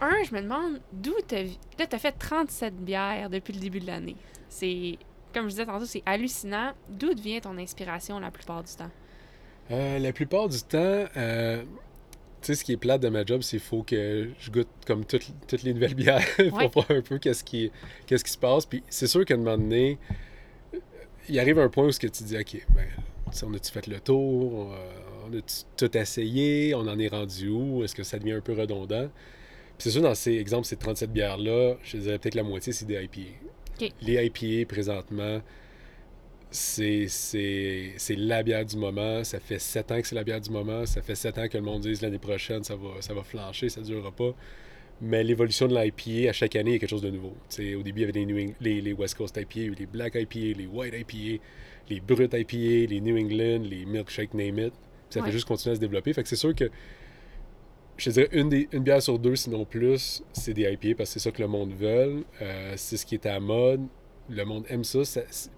Un, 0.00 0.22
je 0.22 0.34
me 0.34 0.42
demande 0.42 0.80
d'où 0.92 1.14
t'as... 1.26 1.42
Là, 1.78 1.86
t'as 1.88 1.98
fait 1.98 2.12
37 2.12 2.76
bières 2.76 3.30
depuis 3.30 3.52
le 3.52 3.60
début 3.60 3.80
de 3.80 3.86
l'année. 3.86 4.16
C'est... 4.48 4.98
Comme 5.34 5.44
je 5.44 5.50
disais 5.50 5.66
tantôt, 5.66 5.84
c'est 5.84 6.02
hallucinant. 6.06 6.72
D'où 6.88 7.10
vient 7.14 7.40
ton 7.40 7.56
inspiration 7.58 8.18
la 8.18 8.30
plupart 8.30 8.62
du 8.64 8.72
temps? 8.72 8.90
Euh, 9.70 9.98
la 9.98 10.12
plupart 10.12 10.48
du 10.48 10.60
temps, 10.62 11.04
euh, 11.16 11.62
tu 11.62 11.66
sais, 12.40 12.54
ce 12.54 12.64
qui 12.64 12.72
est 12.72 12.76
plate 12.78 13.02
de 13.02 13.08
ma 13.10 13.24
job, 13.24 13.42
c'est 13.42 13.58
qu'il 13.58 13.60
faut 13.66 13.82
que 13.82 14.30
je 14.38 14.50
goûte 14.50 14.68
comme 14.86 15.04
toutes, 15.04 15.26
toutes 15.46 15.62
les 15.62 15.74
nouvelles 15.74 15.94
bières 15.94 16.24
pour 16.48 16.58
Ouais. 16.58 16.68
voir 16.72 16.86
un 16.90 17.02
peu 17.02 17.18
qu'est-ce 17.18 17.44
qui, 17.44 17.70
qu'est-ce 18.06 18.24
qui 18.24 18.30
se 18.32 18.38
passe. 18.38 18.64
Puis 18.64 18.82
c'est 18.88 19.06
sûr 19.06 19.24
qu'à 19.26 19.34
un 19.34 19.38
moment 19.38 19.58
donné, 19.58 19.98
il 21.28 21.38
arrive 21.38 21.58
un 21.58 21.68
point 21.68 21.84
où 21.86 21.92
ce 21.92 22.00
que 22.00 22.06
tu 22.06 22.24
dis, 22.24 22.36
OK, 22.38 22.64
ben, 22.70 22.86
on 23.44 23.52
a-tu 23.54 23.70
fait 23.70 23.86
le 23.86 24.00
tour? 24.00 24.54
On, 24.54 24.72
a- 24.72 25.28
on 25.30 25.36
a 25.38 25.40
tout 25.76 25.96
essayé? 25.96 26.74
On 26.74 26.80
en 26.88 26.98
est 26.98 27.08
rendu 27.08 27.48
où? 27.50 27.84
Est-ce 27.84 27.94
que 27.94 28.02
ça 28.02 28.18
devient 28.18 28.32
un 28.32 28.40
peu 28.40 28.54
redondant? 28.54 29.08
c'est 29.80 29.90
sûr, 29.90 30.02
dans 30.02 30.14
ces 30.16 30.32
exemples, 30.38 30.66
ces 30.66 30.74
37 30.76 31.12
bières-là, 31.12 31.76
je 31.84 31.98
dirais 31.98 32.18
peut-être 32.18 32.34
la 32.34 32.42
moitié, 32.42 32.72
c'est 32.72 32.84
des 32.84 33.00
IPA. 33.00 33.20
Les 34.02 34.26
IPA, 34.26 34.66
présentement, 34.68 35.40
c'est 36.50 37.06
la 38.16 38.42
bière 38.42 38.64
du 38.64 38.76
moment. 38.76 39.24
Ça 39.24 39.38
fait 39.40 39.58
7 39.58 39.92
ans 39.92 40.00
que 40.00 40.06
c'est 40.06 40.14
la 40.14 40.24
bière 40.24 40.40
du 40.40 40.50
moment. 40.50 40.86
Ça 40.86 41.02
fait 41.02 41.14
7 41.14 41.38
ans 41.38 41.48
que 41.48 41.56
le 41.58 41.64
monde 41.64 41.82
dise 41.82 42.00
l'année 42.02 42.18
prochaine, 42.18 42.64
ça 42.64 42.74
va, 42.76 43.00
ça 43.00 43.14
va 43.14 43.22
flancher, 43.22 43.68
ça 43.68 43.80
ne 43.80 43.86
durera 43.86 44.10
pas. 44.12 44.34
Mais 45.00 45.22
l'évolution 45.22 45.68
de 45.68 45.78
l'IPA, 45.78 46.30
à 46.30 46.32
chaque 46.32 46.56
année, 46.56 46.70
il 46.70 46.74
y 46.74 46.76
a 46.76 46.78
quelque 46.80 46.90
chose 46.90 47.02
de 47.02 47.10
nouveau. 47.10 47.34
T'sais, 47.48 47.74
au 47.76 47.82
début, 47.82 48.00
il 48.00 48.06
y 48.06 48.08
avait 48.08 48.18
les, 48.18 48.26
New 48.26 48.54
les, 48.60 48.80
les 48.80 48.92
West 48.92 49.14
Coast 49.16 49.36
IPA, 49.36 49.74
les 49.78 49.86
Black 49.86 50.14
IPA, 50.16 50.58
les 50.58 50.66
White 50.66 50.94
IPA, 50.94 51.42
les 51.88 52.00
Brut 52.00 52.32
IPA, 52.34 52.90
les 52.90 53.00
New 53.00 53.16
England, 53.16 53.62
les 53.68 53.84
Milkshake 53.86 54.34
Name 54.34 54.58
It. 54.58 54.72
Puis 54.72 54.80
ça 55.10 55.20
Ouais. 55.20 55.26
fait 55.26 55.32
juste 55.32 55.46
continuer 55.46 55.72
à 55.72 55.76
se 55.76 55.80
développer. 55.80 56.12
Fait 56.12 56.22
que 56.22 56.28
c'est 56.28 56.34
sûr 56.36 56.52
que, 56.54 56.68
je 57.98 58.04
te 58.06 58.10
dirais, 58.10 58.28
une, 58.32 58.48
des, 58.48 58.68
une 58.72 58.82
bière 58.82 59.02
sur 59.02 59.18
deux, 59.18 59.36
sinon 59.36 59.64
plus, 59.66 60.22
c'est 60.32 60.54
des 60.54 60.62
IPA 60.72 60.96
parce 60.96 61.10
que 61.10 61.14
c'est 61.20 61.28
ça 61.28 61.30
que 61.30 61.42
le 61.42 61.48
monde 61.48 61.72
veut. 61.74 62.24
Euh, 62.40 62.72
c'est 62.76 62.96
ce 62.96 63.04
qui 63.04 63.14
est 63.16 63.26
à 63.26 63.32
la 63.34 63.40
mode. 63.40 63.82
Le 64.30 64.44
monde 64.44 64.64
aime 64.68 64.84
ça. 64.84 65.00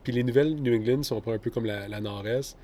Puis 0.03 0.13
les 0.13 0.23
nouvelles 0.23 0.55
New 0.57 0.75
England 0.75 1.03
sont 1.03 1.21
pas 1.21 1.35
un 1.35 1.39
peu 1.39 1.51
comme 1.51 1.67
la, 1.67 1.87
la 1.89 2.01
Nord-Est. 2.01 2.57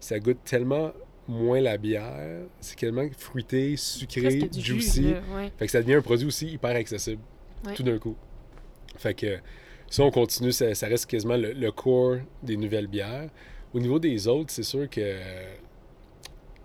Ça 0.00 0.18
goûte 0.18 0.38
tellement 0.44 0.92
moins 1.28 1.60
la 1.60 1.76
bière. 1.76 2.42
C'est 2.60 2.76
tellement 2.78 3.06
fruité, 3.16 3.76
sucré, 3.76 4.38
du 4.42 4.60
juicy. 4.60 5.02
jus, 5.02 5.14
là, 5.14 5.20
ouais. 5.34 5.52
Fait 5.58 5.66
que 5.66 5.72
ça 5.72 5.80
devient 5.82 5.94
un 5.94 6.02
produit 6.02 6.26
aussi 6.26 6.46
hyper 6.48 6.76
accessible, 6.76 7.20
Ouais. 7.66 7.74
tout 7.74 7.82
d'un 7.82 7.98
coup. 7.98 8.14
Fait 8.96 9.14
que 9.14 9.38
ça, 9.90 10.02
on 10.04 10.10
continue, 10.10 10.52
ça, 10.52 10.74
ça 10.74 10.86
reste 10.86 11.06
quasiment 11.06 11.36
le, 11.36 11.52
le 11.52 11.72
core 11.72 12.18
des 12.42 12.56
nouvelles 12.56 12.86
bières. 12.86 13.28
Au 13.74 13.80
niveau 13.80 13.98
des 13.98 14.28
autres, 14.28 14.50
c'est 14.52 14.62
sûr 14.62 14.88
que 14.88 15.00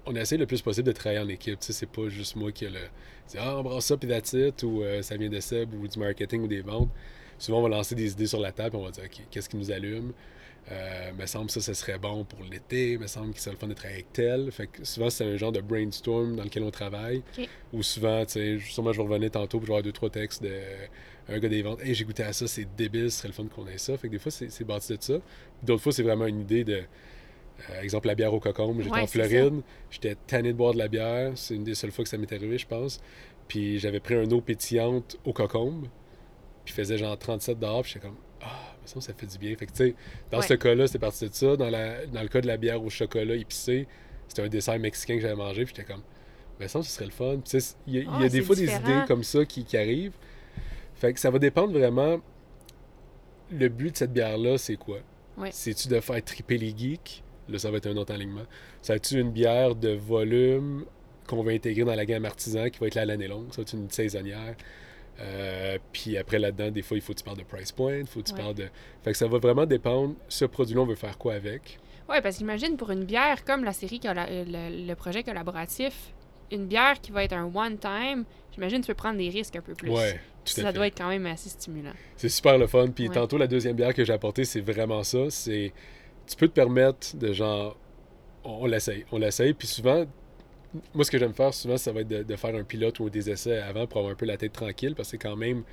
on 0.06 0.16
essaie 0.16 0.38
le 0.38 0.46
plus 0.46 0.62
possible 0.62 0.88
de 0.88 0.92
travailler 0.92 1.22
en 1.22 1.28
équipe. 1.30 1.60
Tu 1.60 1.68
sais, 1.68 1.74
c'est 1.74 1.90
pas 1.90 2.10
juste 2.10 2.36
moi 2.36 2.52
qui 2.52 2.66
a 2.66 2.70
le. 2.70 2.80
ah, 3.38 3.58
on 3.58 3.64
brasse 3.64 3.86
ça, 3.86 3.98
puis 3.98 4.10
that's 4.10 4.34
it, 4.34 4.64
ou 4.64 4.82
euh, 4.84 5.02
ça 5.02 5.18
vient 5.18 5.30
de 5.30 5.40
Seb, 5.40 5.74
ou 5.74 5.88
du 5.88 6.00
marketing, 6.00 6.42
ou 6.42 6.48
des 6.48 6.62
ventes. 6.62 6.90
Souvent, 7.38 7.60
on 7.60 7.64
va 7.64 7.70
lancer 7.70 7.96
des 7.96 8.12
idées 8.12 8.28
sur 8.28 8.40
la 8.40 8.52
table, 8.52 8.76
on 8.76 8.84
va 8.84 8.92
dire, 8.92 9.04
OK, 9.06 9.22
qu'est-ce 9.32 9.50
qui 9.50 9.58
nous 9.58 9.72
allume? 9.72 10.14
Euh, 10.72 11.12
me 11.14 11.26
semble 11.26 11.48
que 11.48 11.54
ça, 11.54 11.60
ça 11.60 11.74
serait 11.74 11.98
bon 11.98 12.24
pour 12.24 12.44
l'été. 12.44 12.98
me 12.98 13.08
semble 13.08 13.34
que 13.34 13.40
c'est 13.40 13.50
le 13.50 13.58
fun 13.58 13.68
de 13.68 13.74
travailler 13.74 14.02
avec 14.02 14.14
tel. 14.14 14.52
Fait 14.52 14.68
que 14.68 14.86
souvent, 14.86 15.10
c'est 15.10 15.26
un 15.26 15.36
genre 15.36 15.52
de 15.52 15.60
brainstorm 15.60 16.36
dans 16.36 16.44
lequel 16.44 16.64
on 16.64 16.72
travaille. 16.72 17.24
Ou 17.74 17.82
souvent, 17.82 18.24
tu 18.26 18.34
sais, 18.34 18.60
sûrement, 18.60 18.94
je 18.94 18.98
vais 19.02 19.08
revenir 19.08 19.32
tantôt 19.32 19.60
pour 19.60 19.70
avoir 19.70 19.82
deux, 19.82 19.92
trois 19.92 20.12
textes 20.12 20.44
de 20.44 20.52
un 21.30 21.40
gars 21.40 21.50
des 21.50 21.62
ventes. 21.62 21.82
Hey, 21.82 21.94
j'ai 21.94 22.06
goûté 22.06 22.24
à 22.24 22.34
ça, 22.34 22.48
c'est 22.48 22.68
débile, 22.76 23.12
ce 23.12 23.20
serait 23.20 23.30
le 23.30 23.34
fun 23.34 23.46
qu'on 23.46 23.68
ait 23.68 23.78
ça. 23.78 23.98
Fait 23.98 24.08
que 24.08 24.14
des 24.14 24.20
fois, 24.20 24.32
c'est 24.32 24.52
c'est 24.52 24.64
bâti 24.64 24.96
de 24.96 25.02
ça. 25.02 25.16
D'autres 25.64 25.82
fois, 25.82 25.92
c'est 25.92 26.04
vraiment 26.04 26.28
une 26.28 26.42
idée 26.42 26.64
de. 26.64 26.84
Euh, 27.70 27.82
exemple, 27.82 28.08
la 28.08 28.16
bière 28.16 28.34
au 28.34 28.40
cocombe. 28.40 28.78
J'étais 28.82 28.94
Ouais, 28.94 29.02
en 29.02 29.08
c'est 29.08 29.24
Floride, 29.28 29.62
j'étais 29.90 30.16
tanné 30.28 30.50
de 30.54 30.58
boire 30.58 30.74
de 30.74 30.80
la 30.80 30.88
bière. 30.88 31.32
C'est 31.36 31.56
une 31.56 31.64
des 31.64 31.76
seules 31.76 31.92
fois 31.92 32.04
que 32.04 32.10
ça 32.10 32.18
m'est 32.18 32.32
arrivé, 32.32 32.58
je 32.58 32.68
pense. 32.68 33.02
Puis 33.48 33.80
j'avais 33.80 34.00
pris 34.00 34.16
un 34.16 34.30
eau 34.32 34.42
pétillante 34.42 35.18
au 35.26 35.34
cocombe. 35.34 35.88
Puis 36.66 36.74
faisait 36.74 36.98
genre 36.98 37.18
37 37.18 37.60
dehors. 37.60 37.82
Puis 37.84 37.94
j'étais 37.94 38.06
comme, 38.08 38.18
ah, 38.42 38.76
mais 38.82 38.88
ça, 38.88 39.02
ça 39.02 39.14
fait 39.14 39.26
du 39.28 39.38
bien. 39.38 39.56
Fait 39.56 39.66
que, 39.66 39.72
tu 39.72 39.78
sais, 39.78 39.96
dans 40.32 40.40
Ouais. 40.40 40.48
ce 40.48 40.54
cas-là, 40.56 40.88
c'était 40.88 41.00
parti 41.00 41.28
de 41.30 41.34
ça. 41.34 41.56
Dans, 41.58 41.70
la, 41.70 42.06
dans 42.08 42.22
le 42.22 42.28
cas 42.28 42.42
de 42.42 42.48
la 42.48 42.58
bière 42.58 42.82
au 42.84 42.90
chocolat 42.90 43.36
épicé, 43.36 43.88
c'était 44.28 44.42
un 44.44 44.48
dessert 44.50 44.80
mexicain 44.80 45.16
que 45.16 45.22
j'avais 45.22 45.36
mangé. 45.36 45.66
Puis 45.66 45.74
j'étais 45.76 45.92
comme, 45.92 46.04
mais 46.60 46.68
ça, 46.68 46.82
ce 46.84 46.90
serait 46.92 47.06
le 47.06 47.12
fun. 47.12 47.38
Puis, 47.44 47.58
il 47.88 47.94
y 47.96 47.98
a, 47.98 48.02
il 48.02 48.06
y 48.06 48.08
a 48.08 48.12
Ah, 48.16 48.22
des 48.24 48.30
c'est 48.30 48.42
fois 48.44 48.56
des 48.56 48.72
idées 48.72 49.02
comme 49.08 49.24
ça 49.24 49.44
qui, 49.46 49.64
qui 49.66 49.76
arrivent. 49.78 50.14
Fait 50.96 51.12
que 51.14 51.20
ça 51.20 51.30
va 51.32 51.40
dépendre 51.40 51.74
vraiment. 51.74 52.20
Le 53.52 53.68
but 53.68 53.92
de 53.92 53.98
cette 53.98 54.14
bière-là, 54.14 54.58
c'est 54.58 54.78
quoi? 54.78 55.00
Ouais. 55.38 55.50
C'est-tu 55.52 55.88
de 55.90 56.00
faire 56.00 56.24
triper 56.24 56.58
les 56.58 56.70
geeks? 56.78 57.22
Là, 57.50 57.60
ça 57.60 57.72
va 57.72 57.78
être 57.78 57.88
un 57.88 57.98
autre 57.98 58.14
alignement. 58.14 58.46
Ça 58.82 58.94
va-tu 58.94 59.20
une 59.20 59.32
bière 59.32 59.76
de 59.76 59.90
volume 59.94 60.86
qu'on 61.28 61.44
va 61.44 61.52
intégrer 61.52 61.84
dans 61.84 61.96
la 61.96 62.06
gamme 62.06 62.26
artisan 62.26 62.70
qui 62.70 62.80
va 62.80 62.88
être 62.88 62.96
là 62.96 63.02
à 63.04 63.06
l'année 63.06 63.28
longue? 63.28 63.48
Ça 63.52 63.58
va 63.58 63.62
être 63.64 63.74
une 63.74 63.90
saisonnière? 63.90 64.56
Euh, 65.20 65.78
puis 65.92 66.18
après, 66.18 66.40
là-dedans, 66.40 66.72
des 66.72 66.82
fois, 66.82 66.98
il 66.98 67.02
faut 67.02 67.14
que 67.14 67.20
tu 67.20 67.24
parles 67.24 67.38
de 67.38 67.44
price 67.44 67.72
point, 67.72 67.98
il 67.98 68.08
faut 68.08 68.22
que 68.22 68.28
tu 68.28 68.34
Ouais. 68.34 68.40
parles 68.42 68.56
de... 68.56 68.68
Fait 69.04 69.12
que 69.12 69.18
ça 69.18 69.28
va 69.28 69.38
vraiment 69.38 69.66
dépendre, 69.66 70.16
ce 70.30 70.46
produit-là, 70.46 70.82
on 70.82 70.86
veut 70.86 70.96
faire 70.96 71.18
quoi 71.18 71.34
avec? 71.36 71.80
Ouais, 72.10 72.22
parce 72.22 72.38
qu'imagine 72.38 72.76
pour 72.78 72.90
une 72.92 73.04
bière 73.06 73.44
comme 73.46 73.64
la 73.64 73.74
série, 73.74 74.00
colla- 74.00 74.28
euh, 74.30 74.44
le, 74.48 74.88
le 74.88 74.96
projet 74.96 75.24
collaboratif, 75.24 75.94
une 76.52 76.66
bière 76.66 77.00
qui 77.02 77.12
va 77.12 77.24
être 77.24 77.34
un 77.34 77.46
one-time, 77.54 78.26
j'imagine 78.54 78.82
tu 78.82 78.88
peux 78.88 78.94
prendre 78.96 79.18
des 79.18 79.30
risques 79.30 79.56
un 79.56 79.62
peu 79.62 79.74
plus. 79.74 79.90
Ouais, 79.92 80.20
tout 80.44 80.54
à 80.60 80.62
Ça 80.62 80.68
fait. 80.68 80.74
doit 80.74 80.88
être 80.88 80.98
quand 80.98 81.08
même 81.10 81.26
assez 81.28 81.50
stimulant. 81.50 81.94
C'est 82.18 82.28
super 82.30 82.58
le 82.58 82.68
fun. 82.68 82.88
Puis 82.88 83.08
Ouais. 83.08 83.14
tantôt, 83.14 83.38
la 83.38 83.48
deuxième 83.48 83.76
bière 83.76 83.94
que 83.94 84.04
j'ai 84.04 84.14
apportée, 84.14 84.44
c'est 84.44 84.60
vraiment 84.62 85.04
ça. 85.04 85.30
C'est 85.30 85.72
tu 86.28 86.36
peux 86.36 86.48
te 86.48 86.54
permettre 86.54 87.16
de 87.18 87.34
genre 87.34 87.78
on, 88.44 88.66
l'essaye, 88.66 89.06
on 89.12 89.18
l'essaye. 89.18 89.54
Puis 89.54 89.68
souvent, 89.68 90.06
moi 90.94 91.04
ce 91.04 91.12
que 91.12 91.18
j'aime 91.18 91.34
faire 91.34 91.54
souvent, 91.54 91.78
ça 91.78 91.92
va 91.92 92.02
être 92.02 92.08
de, 92.08 92.24
de 92.24 92.36
faire 92.36 92.56
un 92.56 92.64
pilote 92.64 93.00
ou 93.00 93.10
des 93.10 93.30
essais 93.30 93.60
avant 93.60 93.88
pour 93.88 94.00
avoir 94.00 94.14
un 94.14 94.16
peu 94.16 94.26
la 94.26 94.38
tête 94.38 94.54
tranquille 94.54 94.96
parce 94.96 95.10
que 95.10 95.12
c'est 95.12 95.18
quand 95.18 95.36
même 95.36 95.64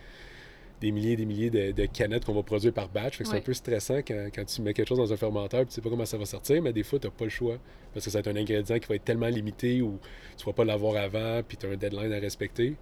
des 0.80 0.92
milliers 0.92 1.12
et 1.12 1.16
des 1.16 1.26
milliers 1.26 1.50
de, 1.50 1.72
de 1.72 1.86
canettes 1.86 2.24
qu'on 2.24 2.34
va 2.34 2.42
produire 2.42 2.72
par 2.72 2.88
batch. 2.88 3.16
Fait 3.16 3.24
que 3.24 3.30
c'est 3.30 3.36
un 3.36 3.40
peu 3.40 3.52
stressant 3.52 3.98
quand, 3.98 4.28
quand 4.34 4.44
tu 4.44 4.62
mets 4.62 4.74
quelque 4.74 4.88
chose 4.88 4.98
dans 4.98 5.12
un 5.12 5.16
fermenteur 5.16 5.60
puis 5.60 5.68
tu 5.68 5.74
sais 5.74 5.80
pas 5.80 5.90
comment 5.90 6.04
ça 6.04 6.18
va 6.18 6.24
sortir, 6.24 6.62
mais 6.62 6.72
des 6.72 6.82
fois, 6.82 6.98
tu 6.98 7.10
pas 7.10 7.24
le 7.24 7.30
choix. 7.30 7.58
Parce 7.92 8.04
que 8.04 8.10
ça 8.10 8.18
va 8.20 8.30
être 8.30 8.36
un 8.36 8.40
ingrédient 8.40 8.78
qui 8.78 8.86
va 8.86 8.94
être 8.94 9.04
tellement 9.04 9.28
limité 9.28 9.82
ou 9.82 9.98
tu 10.36 10.44
vas 10.44 10.52
pas 10.52 10.64
l'avoir 10.64 10.96
avant 11.02 11.42
puis 11.42 11.56
tu 11.56 11.66
as 11.66 11.70
un 11.70 11.76
deadline 11.76 12.12
à 12.12 12.18
respecter. 12.18 12.76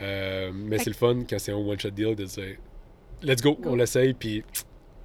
Euh, 0.00 0.52
mais 0.54 0.78
c'est 0.78 0.90
le 0.90 0.96
fun 0.96 1.24
quand 1.28 1.38
c'est 1.38 1.52
un 1.52 1.56
one-shot 1.56 1.90
deal 1.90 2.14
de 2.14 2.24
dire 2.24 2.56
let's 3.22 3.42
go, 3.42 3.54
Go. 3.54 3.70
on 3.70 3.76
l'essaye 3.76 4.14
puis 4.14 4.44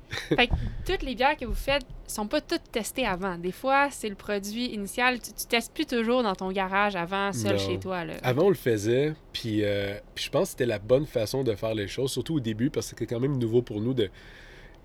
Fait 0.36 0.48
que 0.48 0.54
toutes 0.86 1.04
les 1.04 1.16
bières 1.16 1.36
que 1.38 1.46
vous 1.46 1.54
faites 1.56 1.86
sont 2.08 2.28
pas 2.28 2.42
toutes 2.42 2.72
testées 2.72 3.06
avant. 3.06 3.38
Des 3.38 3.52
fois, 3.52 3.90
c'est 3.92 4.10
le 4.10 4.16
produit 4.16 4.68
initial. 4.74 5.20
Tu, 5.20 5.32
tu 5.34 5.46
testes 5.48 5.74
plus 5.74 5.86
toujours 5.86 6.24
dans 6.24 6.36
ton 6.36 6.52
garage 6.52 6.96
avant, 6.96 7.34
seul 7.34 7.54
Non. 7.54 7.58
chez 7.58 7.80
toi. 7.80 8.06
Là. 8.06 8.14
Avant, 8.22 8.44
on 8.44 8.50
le 8.50 8.56
faisait, 8.56 9.14
puis, 9.34 9.64
euh, 9.64 9.96
puis 10.14 10.26
je 10.26 10.30
pense 10.30 10.44
que 10.44 10.50
c'était 10.52 10.66
la 10.66 10.80
bonne 10.80 11.06
façon 11.06 11.44
de 11.44 11.54
faire 11.56 11.74
les 11.74 11.88
choses, 11.88 12.12
surtout 12.12 12.36
au 12.36 12.40
début, 12.40 12.70
parce 12.70 12.88
que 12.88 12.90
c'était 12.92 13.14
quand 13.14 13.20
même 13.20 13.38
nouveau 13.38 13.62
pour 13.62 13.82
nous 13.82 13.94
de, 13.94 14.10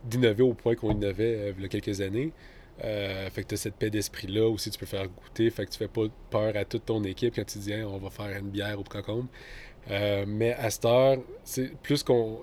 d'innover 0.05 0.43
au 0.43 0.55
point 0.55 0.75
qu'on 0.75 0.93
innovait 0.93 1.37
euh, 1.37 1.53
il 1.57 1.63
y 1.63 1.67
a 1.67 1.69
quelques 1.69 2.01
années. 2.01 2.33
Euh, 2.83 3.29
fait 3.29 3.43
que 3.43 3.49
tu 3.49 3.55
as 3.55 3.59
cette 3.59 3.75
paix 3.75 3.91
d'esprit-là 3.91 4.49
aussi, 4.49 4.71
tu 4.71 4.79
peux 4.79 4.87
faire 4.87 5.07
goûter, 5.07 5.51
fait 5.51 5.67
que 5.67 5.71
tu 5.71 5.77
fais 5.79 5.89
pas 5.89 6.05
peur 6.31 6.57
à 6.57 6.65
toute 6.65 6.87
ton 6.87 7.05
équipe 7.05 7.35
quand 7.37 7.45
tu 7.45 7.59
dis 7.59 7.75
on 7.75 7.99
va 7.99 8.09
faire 8.09 8.39
une 8.39 8.49
bière 8.49 8.81
au 8.81 8.85
cocombe. 8.85 9.27
Euh, 9.91 10.25
mais 10.27 10.55
à 10.55 10.71
cette 10.71 10.85
heure, 10.85 11.19
c'est 11.45 11.77
plus 11.83 12.03
qu'on. 12.03 12.41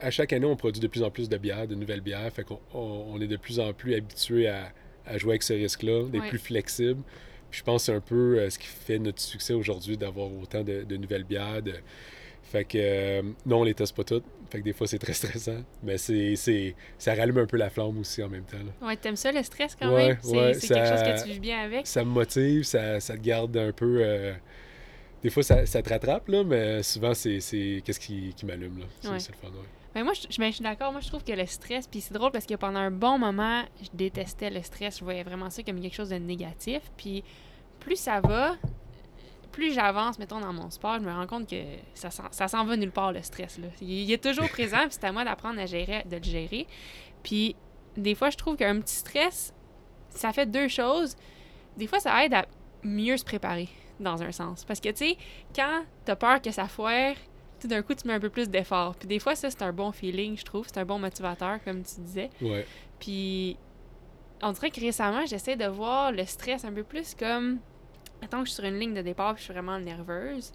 À, 0.00 0.04
ch- 0.04 0.08
à 0.08 0.10
chaque 0.10 0.32
année, 0.32 0.46
on 0.46 0.56
produit 0.56 0.80
de 0.80 0.86
plus 0.88 1.02
en 1.02 1.10
plus 1.10 1.28
de 1.28 1.36
bières, 1.36 1.66
de 1.68 1.74
nouvelles 1.74 2.00
bières, 2.00 2.32
fait 2.32 2.44
qu'on 2.44 2.60
on, 2.74 3.06
on 3.14 3.20
est 3.20 3.26
de 3.26 3.36
plus 3.36 3.60
en 3.60 3.72
plus 3.72 3.94
habitué 3.94 4.48
à, 4.48 4.72
à 5.06 5.18
jouer 5.18 5.32
avec 5.32 5.42
ce 5.42 5.52
risque-là, 5.52 6.04
d'être 6.08 6.22
Ouais. 6.22 6.28
plus 6.28 6.38
flexible. 6.38 7.02
Puis 7.50 7.58
je 7.60 7.64
pense 7.64 7.82
que 7.82 7.86
c'est 7.86 7.94
un 7.96 8.00
peu 8.00 8.38
euh, 8.38 8.50
ce 8.50 8.58
qui 8.58 8.66
fait 8.66 8.98
notre 8.98 9.20
succès 9.20 9.54
aujourd'hui 9.54 9.96
d'avoir 9.96 10.28
autant 10.32 10.62
de, 10.62 10.82
de 10.84 10.96
nouvelles 10.96 11.24
bières. 11.24 11.62
de- 11.62 11.74
Fait 12.44 12.64
que 12.64 12.78
euh, 12.78 13.22
non, 13.46 13.60
on 13.60 13.64
les 13.64 13.74
teste 13.74 13.94
pas 13.96 14.04
toutes. 14.04 14.24
Fait 14.50 14.58
que 14.58 14.64
des 14.64 14.72
fois, 14.72 14.86
c'est 14.86 14.98
très 14.98 15.12
stressant. 15.22 15.62
Mais 15.82 15.98
c'est, 15.98 16.34
c'est, 16.36 16.74
ça 16.98 17.14
rallume 17.14 17.38
un 17.38 17.46
peu 17.46 17.56
la 17.56 17.70
flamme 17.70 17.98
aussi 17.98 18.22
en 18.22 18.28
même 18.28 18.44
temps. 18.44 18.56
là. 18.58 18.86
Ouais, 18.86 18.96
t'aimes 18.96 19.16
ça 19.16 19.30
le 19.32 19.42
stress 19.42 19.76
quand 19.76 19.92
Ouais, 19.92 20.08
même? 20.08 20.18
C'est, 20.22 20.36
ouais, 20.36 20.54
c'est 20.54 20.66
ça- 20.68 20.74
quelque 20.74 20.88
chose 20.88 21.02
que 21.02 21.22
tu 21.26 21.32
vis 21.34 21.40
bien 21.40 21.58
avec? 21.60 21.86
Ça 21.86 22.04
me 22.04 22.10
motive, 22.10 22.62
ça, 22.64 22.98
ça 23.00 23.14
te 23.16 23.20
garde 23.22 23.56
un 23.56 23.72
peu. 23.72 23.98
euh, 24.00 24.32
Des 25.22 25.30
fois, 25.30 25.42
ça, 25.42 25.66
ça 25.66 25.82
te 25.82 25.88
rattrape, 25.90 26.28
là, 26.28 26.42
mais 26.44 26.82
souvent, 26.82 27.14
c'est, 27.14 27.40
c'est 27.40 27.82
qu'est-ce 27.84 28.00
qui, 28.00 28.32
qui 28.34 28.46
m'allume. 28.46 28.78
Là. 28.78 28.86
C'est, 29.00 29.08
Ouais. 29.08 29.18
c'est 29.18 29.32
le 29.32 29.36
fun, 29.38 29.48
moi, 29.96 30.12
je, 30.14 30.38
ben, 30.38 30.50
je 30.50 30.54
suis 30.56 30.62
d'accord. 30.62 30.92
Moi, 30.92 31.00
je 31.00 31.08
trouve 31.08 31.24
que 31.24 31.32
le 31.32 31.46
stress, 31.46 31.86
puis 31.86 32.00
c'est 32.00 32.14
drôle 32.14 32.30
parce 32.30 32.46
que 32.46 32.54
pendant 32.54 32.80
un 32.80 32.90
bon 32.90 33.18
moment, 33.18 33.62
je 33.82 33.88
détestais 33.92 34.50
le 34.50 34.62
stress. 34.62 34.98
Je 34.98 35.04
voyais 35.04 35.22
vraiment 35.22 35.50
ça 35.50 35.62
comme 35.62 35.80
quelque 35.80 35.94
chose 35.94 36.10
de 36.10 36.16
négatif. 36.16 36.82
Puis 36.96 37.24
plus 37.80 37.96
ça 37.96 38.20
va, 38.20 38.56
plus 39.50 39.72
j'avance, 39.72 40.18
mettons, 40.18 40.40
dans 40.40 40.52
mon 40.52 40.70
sport, 40.70 40.98
je 41.00 41.04
me 41.04 41.12
rends 41.12 41.26
compte 41.26 41.48
que 41.48 41.62
ça, 41.94 42.10
ça 42.10 42.48
s'en 42.48 42.64
va 42.64 42.76
nulle 42.76 42.92
part, 42.92 43.12
le 43.12 43.22
stress. 43.22 43.58
Là. 43.58 43.68
Il, 43.80 43.90
il 43.90 44.12
est 44.12 44.22
toujours 44.22 44.48
présent, 44.48 44.80
puis 44.82 44.92
c'est 44.92 45.04
à 45.04 45.12
moi 45.12 45.24
d'apprendre 45.24 45.60
à 45.60 45.66
gérer, 45.66 46.04
de 46.04 46.16
le 46.16 46.22
gérer. 46.22 46.66
Puis 47.22 47.56
des 47.96 48.14
fois, 48.14 48.30
je 48.30 48.36
trouve 48.36 48.56
qu'un 48.56 48.80
petit 48.80 48.94
stress, 48.94 49.52
ça 50.10 50.32
fait 50.32 50.46
deux 50.46 50.68
choses. 50.68 51.16
Des 51.76 51.86
fois, 51.86 52.00
ça 52.00 52.24
aide 52.24 52.34
à 52.34 52.46
mieux 52.82 53.16
se 53.16 53.24
préparer, 53.24 53.68
dans 53.98 54.22
un 54.22 54.32
sens. 54.32 54.64
Parce 54.64 54.80
que, 54.80 54.88
tu 54.90 55.08
sais, 55.08 55.16
quand 55.54 55.84
t'as 56.04 56.16
peur 56.16 56.40
que 56.40 56.50
ça 56.50 56.66
foire, 56.66 57.14
tout 57.60 57.68
d'un 57.68 57.82
coup, 57.82 57.94
tu 57.94 58.06
mets 58.08 58.14
un 58.14 58.20
peu 58.20 58.30
plus 58.30 58.48
d'effort. 58.48 58.96
Puis 58.96 59.06
des 59.06 59.18
fois, 59.18 59.34
ça, 59.34 59.50
c'est 59.50 59.62
un 59.62 59.72
bon 59.72 59.92
feeling, 59.92 60.36
je 60.36 60.44
trouve. 60.44 60.66
C'est 60.66 60.78
un 60.78 60.84
bon 60.84 60.98
motivateur, 60.98 61.62
comme 61.64 61.82
tu 61.82 62.00
disais. 62.00 62.30
Ouais. 62.40 62.66
Puis 62.98 63.56
on 64.42 64.52
dirait 64.52 64.70
que 64.70 64.80
récemment, 64.80 65.26
j'essaie 65.26 65.56
de 65.56 65.66
voir 65.66 66.12
le 66.12 66.24
stress 66.24 66.64
un 66.64 66.72
peu 66.72 66.82
plus 66.82 67.14
comme... 67.14 67.58
Mettons 68.22 68.38
que 68.38 68.44
je 68.46 68.52
suis 68.52 68.62
sur 68.62 68.64
une 68.64 68.78
ligne 68.78 68.94
de 68.94 69.02
départ 69.02 69.34
puis 69.34 69.40
je 69.40 69.44
suis 69.44 69.52
vraiment 69.52 69.78
nerveuse. 69.78 70.52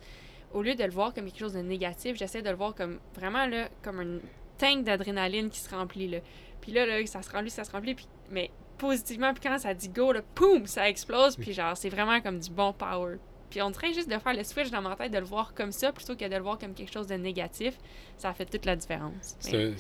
Au 0.53 0.62
lieu 0.62 0.76
de 0.76 0.84
le 0.84 0.91
voir 0.91 1.14
comme 1.14 1.26
quelque 1.26 1.39
chose 1.39 1.53
de 1.53 1.62
négatif, 1.62 2.16
j'essaie 2.16 2.41
de 2.41 2.49
le 2.49 2.56
voir 2.56 2.76
comme 2.76 2.99
vraiment 3.16 3.45
là, 3.47 3.70
comme 3.84 4.01
une 4.01 4.22
tank 4.58 4.84
d'adrénaline 4.84 5.49
qui 5.49 5.60
se 5.60 5.70
remplit. 5.70 6.08
Là. 6.08 6.20
Puis 6.62 6.72
là, 6.72 6.86
là, 6.86 7.06
ça 7.06 7.22
se 7.22 7.30
remplit, 7.32 7.49
ça 7.49 7.64
se 7.64 7.72
remplit, 7.72 7.95
puis, 7.95 8.08
mais 8.30 8.51
positivement. 8.78 9.34
Puis 9.34 9.41
quand 9.43 9.58
ça 9.58 9.74
dit 9.74 9.89
go, 9.89 10.12
là, 10.12 10.22
poum, 10.36 10.66
ça 10.68 10.88
explose. 10.88 11.36
Puis 11.36 11.53
genre, 11.53 11.76
c'est 11.76 11.89
vraiment 11.89 12.22
comme 12.22 12.39
du 12.39 12.49
bon 12.51 12.72
power. 12.74 13.18
Puis 13.56 13.62
on 13.62 13.70
dirait 13.70 13.93
juste 13.93 14.10
de 14.10 14.20
faire 14.20 14.34
le 14.34 14.43
switch 14.43 14.70
dans 14.70 14.82
ma 14.82 14.97
tête, 14.97 15.14
de 15.14 15.18
le 15.18 15.24
voir 15.24 15.53
comme 15.53 15.72
ça, 15.72 15.93
plutôt 15.93 16.14
que 16.18 16.28
de 16.28 16.36
le 16.36 16.41
voir 16.41 16.58
comme 16.60 16.74
quelque 16.74 16.91
chose 16.91 17.08
de 17.08 17.14
négatif. 17.16 17.78
Ça 18.18 18.34
fait 18.34 18.43
toute 18.43 18.66
la 18.66 18.76
différence. 18.76 19.38
C'est, 19.39 19.53
Mais- 19.53 19.74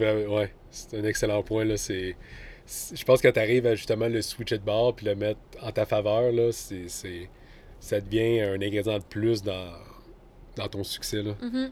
vraiment, 0.00 0.34
ouais, 0.34 0.52
c'est 0.72 0.98
un 0.98 1.04
excellent 1.04 1.40
point. 1.44 1.64
Là. 1.64 1.76
C'est, 1.76 2.16
je 2.92 3.04
pense 3.04 3.20
que 3.20 3.28
quand 3.28 3.34
tu 3.34 3.38
arrives 3.38 3.64
à 3.64 3.76
justement 3.76 4.08
le 4.08 4.20
switcher 4.22 4.58
de 4.58 4.64
bord 4.64 4.96
puis 4.96 5.06
le 5.06 5.14
mettre 5.14 5.38
en 5.62 5.70
ta 5.70 5.86
faveur, 5.86 6.32
là, 6.32 6.50
c'est, 6.50 6.88
c'est, 6.88 7.30
ça 7.78 8.00
devient 8.00 8.40
un 8.40 8.54
ingrédient 8.60 8.98
de 8.98 9.04
plus 9.04 9.40
dans, 9.44 9.70
dans 10.56 10.66
ton 10.66 10.82
succès. 10.82 11.22
Là. 11.22 11.34
Mhm. 11.42 11.70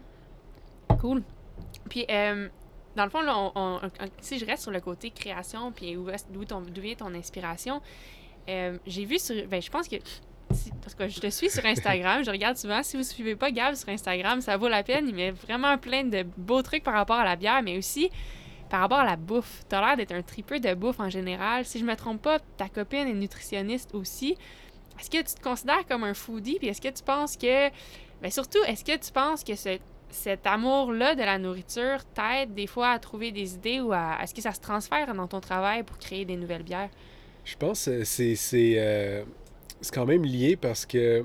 Cool. 1.01 1.21
Puis, 1.89 2.05
euh, 2.09 2.47
dans 2.95 3.03
le 3.03 3.09
fond, 3.09 3.23
là, 3.23 3.37
on- 3.37 3.51
on- 3.55 3.79
on- 3.85 3.89
si 4.21 4.39
je 4.39 4.45
reste 4.45 4.63
sur 4.63 4.71
le 4.71 4.79
côté 4.79 5.09
création, 5.09 5.73
puis 5.73 5.97
où 5.97 6.09
est- 6.09 6.31
d'où 6.31 6.45
ton- 6.45 6.61
d'où 6.61 6.81
vient 6.81 6.95
ton 6.95 7.13
inspiration, 7.13 7.81
euh, 8.47 8.77
j'ai 8.87 9.03
vu 9.03 9.19
sur. 9.19 9.35
Ben, 9.49 9.61
je 9.61 9.69
pense 9.69 9.89
que. 9.89 9.97
Parce 10.81 10.95
que 10.95 11.07
je 11.07 11.19
te 11.19 11.29
suis 11.29 11.49
sur 11.49 11.65
Instagram, 11.65 12.23
je 12.23 12.31
regarde 12.31 12.57
souvent. 12.57 12.81
Si 12.83 12.97
vous 12.97 13.03
suivez 13.03 13.35
pas 13.35 13.51
Gab 13.51 13.75
sur 13.75 13.89
Instagram, 13.89 14.41
ça 14.41 14.57
vaut 14.57 14.67
la 14.67 14.83
peine. 14.83 15.07
Il 15.07 15.15
met 15.15 15.31
vraiment 15.31 15.77
plein 15.77 16.03
de 16.03 16.23
beaux 16.37 16.61
trucs 16.61 16.83
par 16.83 16.93
rapport 16.93 17.17
à 17.17 17.23
la 17.25 17.35
bière, 17.35 17.61
mais 17.63 17.77
aussi 17.77 18.09
par 18.69 18.79
rapport 18.81 18.99
à 18.99 19.05
la 19.05 19.15
bouffe. 19.15 19.63
T'as 19.69 19.85
l'air 19.85 19.97
d'être 19.97 20.13
un 20.13 20.21
tripeux 20.21 20.59
de 20.59 20.73
bouffe 20.73 20.99
en 20.99 21.09
général. 21.09 21.65
Si 21.65 21.79
je 21.79 21.85
me 21.85 21.95
trompe 21.95 22.21
pas, 22.21 22.39
ta 22.57 22.69
copine 22.69 23.07
est 23.07 23.13
nutritionniste 23.13 23.93
aussi. 23.93 24.35
Est-ce 24.99 25.09
que 25.09 25.17
tu 25.17 25.35
te 25.35 25.41
considères 25.41 25.85
comme 25.87 26.03
un 26.03 26.13
foodie? 26.13 26.57
Puis 26.59 26.67
est-ce 26.69 26.81
que 26.81 26.89
tu 26.89 27.03
penses 27.03 27.35
que. 27.37 27.69
Ben 28.21 28.31
surtout, 28.31 28.63
est-ce 28.67 28.83
que 28.85 28.95
tu 28.97 29.11
penses 29.11 29.43
que 29.43 29.55
ce- 29.55 29.79
cet 30.09 30.45
amour-là 30.47 31.15
de 31.15 31.21
la 31.21 31.37
nourriture 31.39 32.03
t'aide 32.13 32.53
des 32.53 32.67
fois 32.67 32.91
à 32.91 32.99
trouver 32.99 33.31
des 33.31 33.55
idées 33.55 33.79
ou 33.81 33.91
à. 33.91 34.17
Est-ce 34.21 34.33
que 34.33 34.41
ça 34.41 34.53
se 34.53 34.59
transfère 34.61 35.13
dans 35.13 35.27
ton 35.27 35.39
travail 35.39 35.83
pour 35.83 35.97
créer 35.97 36.23
des 36.25 36.35
nouvelles 36.37 36.63
bières? 36.63 36.89
Je 37.43 37.55
pense 37.57 37.85
que 37.85 38.03
c'est 38.05 38.35
c'est 39.83 39.93
quand 39.93 40.05
même 40.07 40.23
lié 40.25 40.55
parce 40.55 40.85
que 40.87 41.23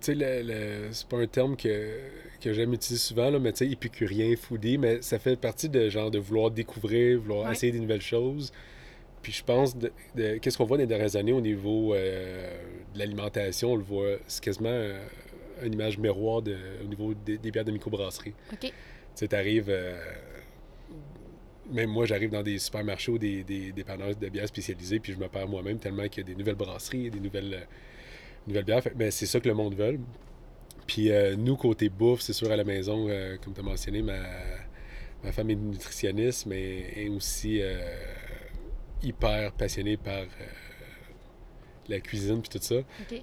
tu 0.00 0.14
sais 0.18 0.44
c'est 0.92 1.08
pas 1.08 1.16
un 1.16 1.26
terme 1.26 1.56
que 1.56 1.98
que 2.40 2.52
j'aime 2.52 2.72
utiliser 2.72 3.00
souvent 3.02 3.30
là, 3.30 3.38
mais 3.40 3.50
tu 3.52 3.64
sais 3.66 3.70
épicurien, 3.72 4.36
foodie, 4.36 4.78
mais 4.78 5.02
ça 5.02 5.18
fait 5.18 5.34
partie 5.40 5.68
de 5.68 5.88
genre 5.88 6.10
de 6.10 6.18
vouloir 6.20 6.50
découvrir, 6.52 7.18
vouloir 7.20 7.46
Ouais. 7.46 7.52
essayer 7.52 7.72
des 7.72 7.80
nouvelles 7.80 8.00
choses. 8.00 8.52
Puis 9.22 9.32
je 9.32 9.42
pense 9.42 9.76
de, 9.76 9.90
de- 10.14 10.36
qu'est-ce 10.36 10.56
qu'on 10.56 10.64
voit 10.66 10.76
dans 10.76 10.82
les 10.82 10.86
dernières 10.86 11.16
années 11.16 11.32
au 11.32 11.40
niveau 11.40 11.94
euh, 11.94 12.48
de 12.94 12.98
l'alimentation, 13.00 13.72
on 13.72 13.76
le 13.76 13.82
voit, 13.82 14.18
c'est 14.28 14.40
quasiment 14.44 14.68
euh, 14.70 15.00
une 15.64 15.72
image 15.74 15.98
miroir 15.98 16.40
de, 16.42 16.56
au 16.84 16.86
niveau 16.86 17.12
des, 17.14 17.38
des 17.38 17.50
bières 17.50 17.64
de 17.64 17.72
microbrasserie. 17.72 18.34
OK. 18.52 18.60
Tu 18.60 18.70
sais, 19.16 19.26
t'arrives. 19.26 19.68
euh, 19.68 19.98
même 21.70 21.90
moi, 21.90 22.06
j'arrive 22.06 22.30
dans 22.30 22.42
des 22.42 22.58
supermarchés 22.58 23.10
ou 23.12 23.18
des, 23.18 23.44
des 23.44 23.72
dépanneurs 23.72 24.14
de 24.16 24.28
bières 24.28 24.48
spécialisés, 24.48 25.00
puis 25.00 25.12
je 25.12 25.18
me 25.18 25.28
perds 25.28 25.48
moi-même 25.48 25.78
tellement 25.78 26.08
qu'il 26.08 26.22
y 26.22 26.26
a 26.26 26.32
des 26.32 26.34
nouvelles 26.36 26.54
brasseries, 26.54 27.10
des 27.10 27.20
nouvelles, 27.20 27.54
euh, 27.54 27.64
nouvelles 28.46 28.64
bières. 28.64 28.82
Fait- 28.82 28.94
ben, 28.94 29.10
c'est 29.10 29.26
ça 29.26 29.40
que 29.40 29.48
le 29.48 29.54
monde 29.54 29.74
veut. 29.74 29.98
Puis 30.86 31.10
euh, 31.10 31.36
nous, 31.36 31.56
côté 31.56 31.88
bouffe, 31.88 32.20
c'est 32.20 32.32
sûr, 32.32 32.50
à 32.50 32.56
la 32.56 32.64
maison, 32.64 33.06
euh, 33.08 33.36
comme 33.42 33.52
tu 33.54 33.60
as 33.60 33.62
mentionné, 33.62 34.00
ma, 34.02 34.18
ma 35.22 35.32
femme 35.32 35.50
est 35.50 35.54
nutritionniste, 35.54 36.46
mais 36.46 36.86
est 36.96 37.08
aussi 37.08 37.60
hyper 39.02 39.52
passionnée 39.52 39.96
par 39.96 40.24
la 41.88 42.00
cuisine 42.00 42.42
puis 42.42 42.50
tout 42.50 42.62
ça. 42.64 42.76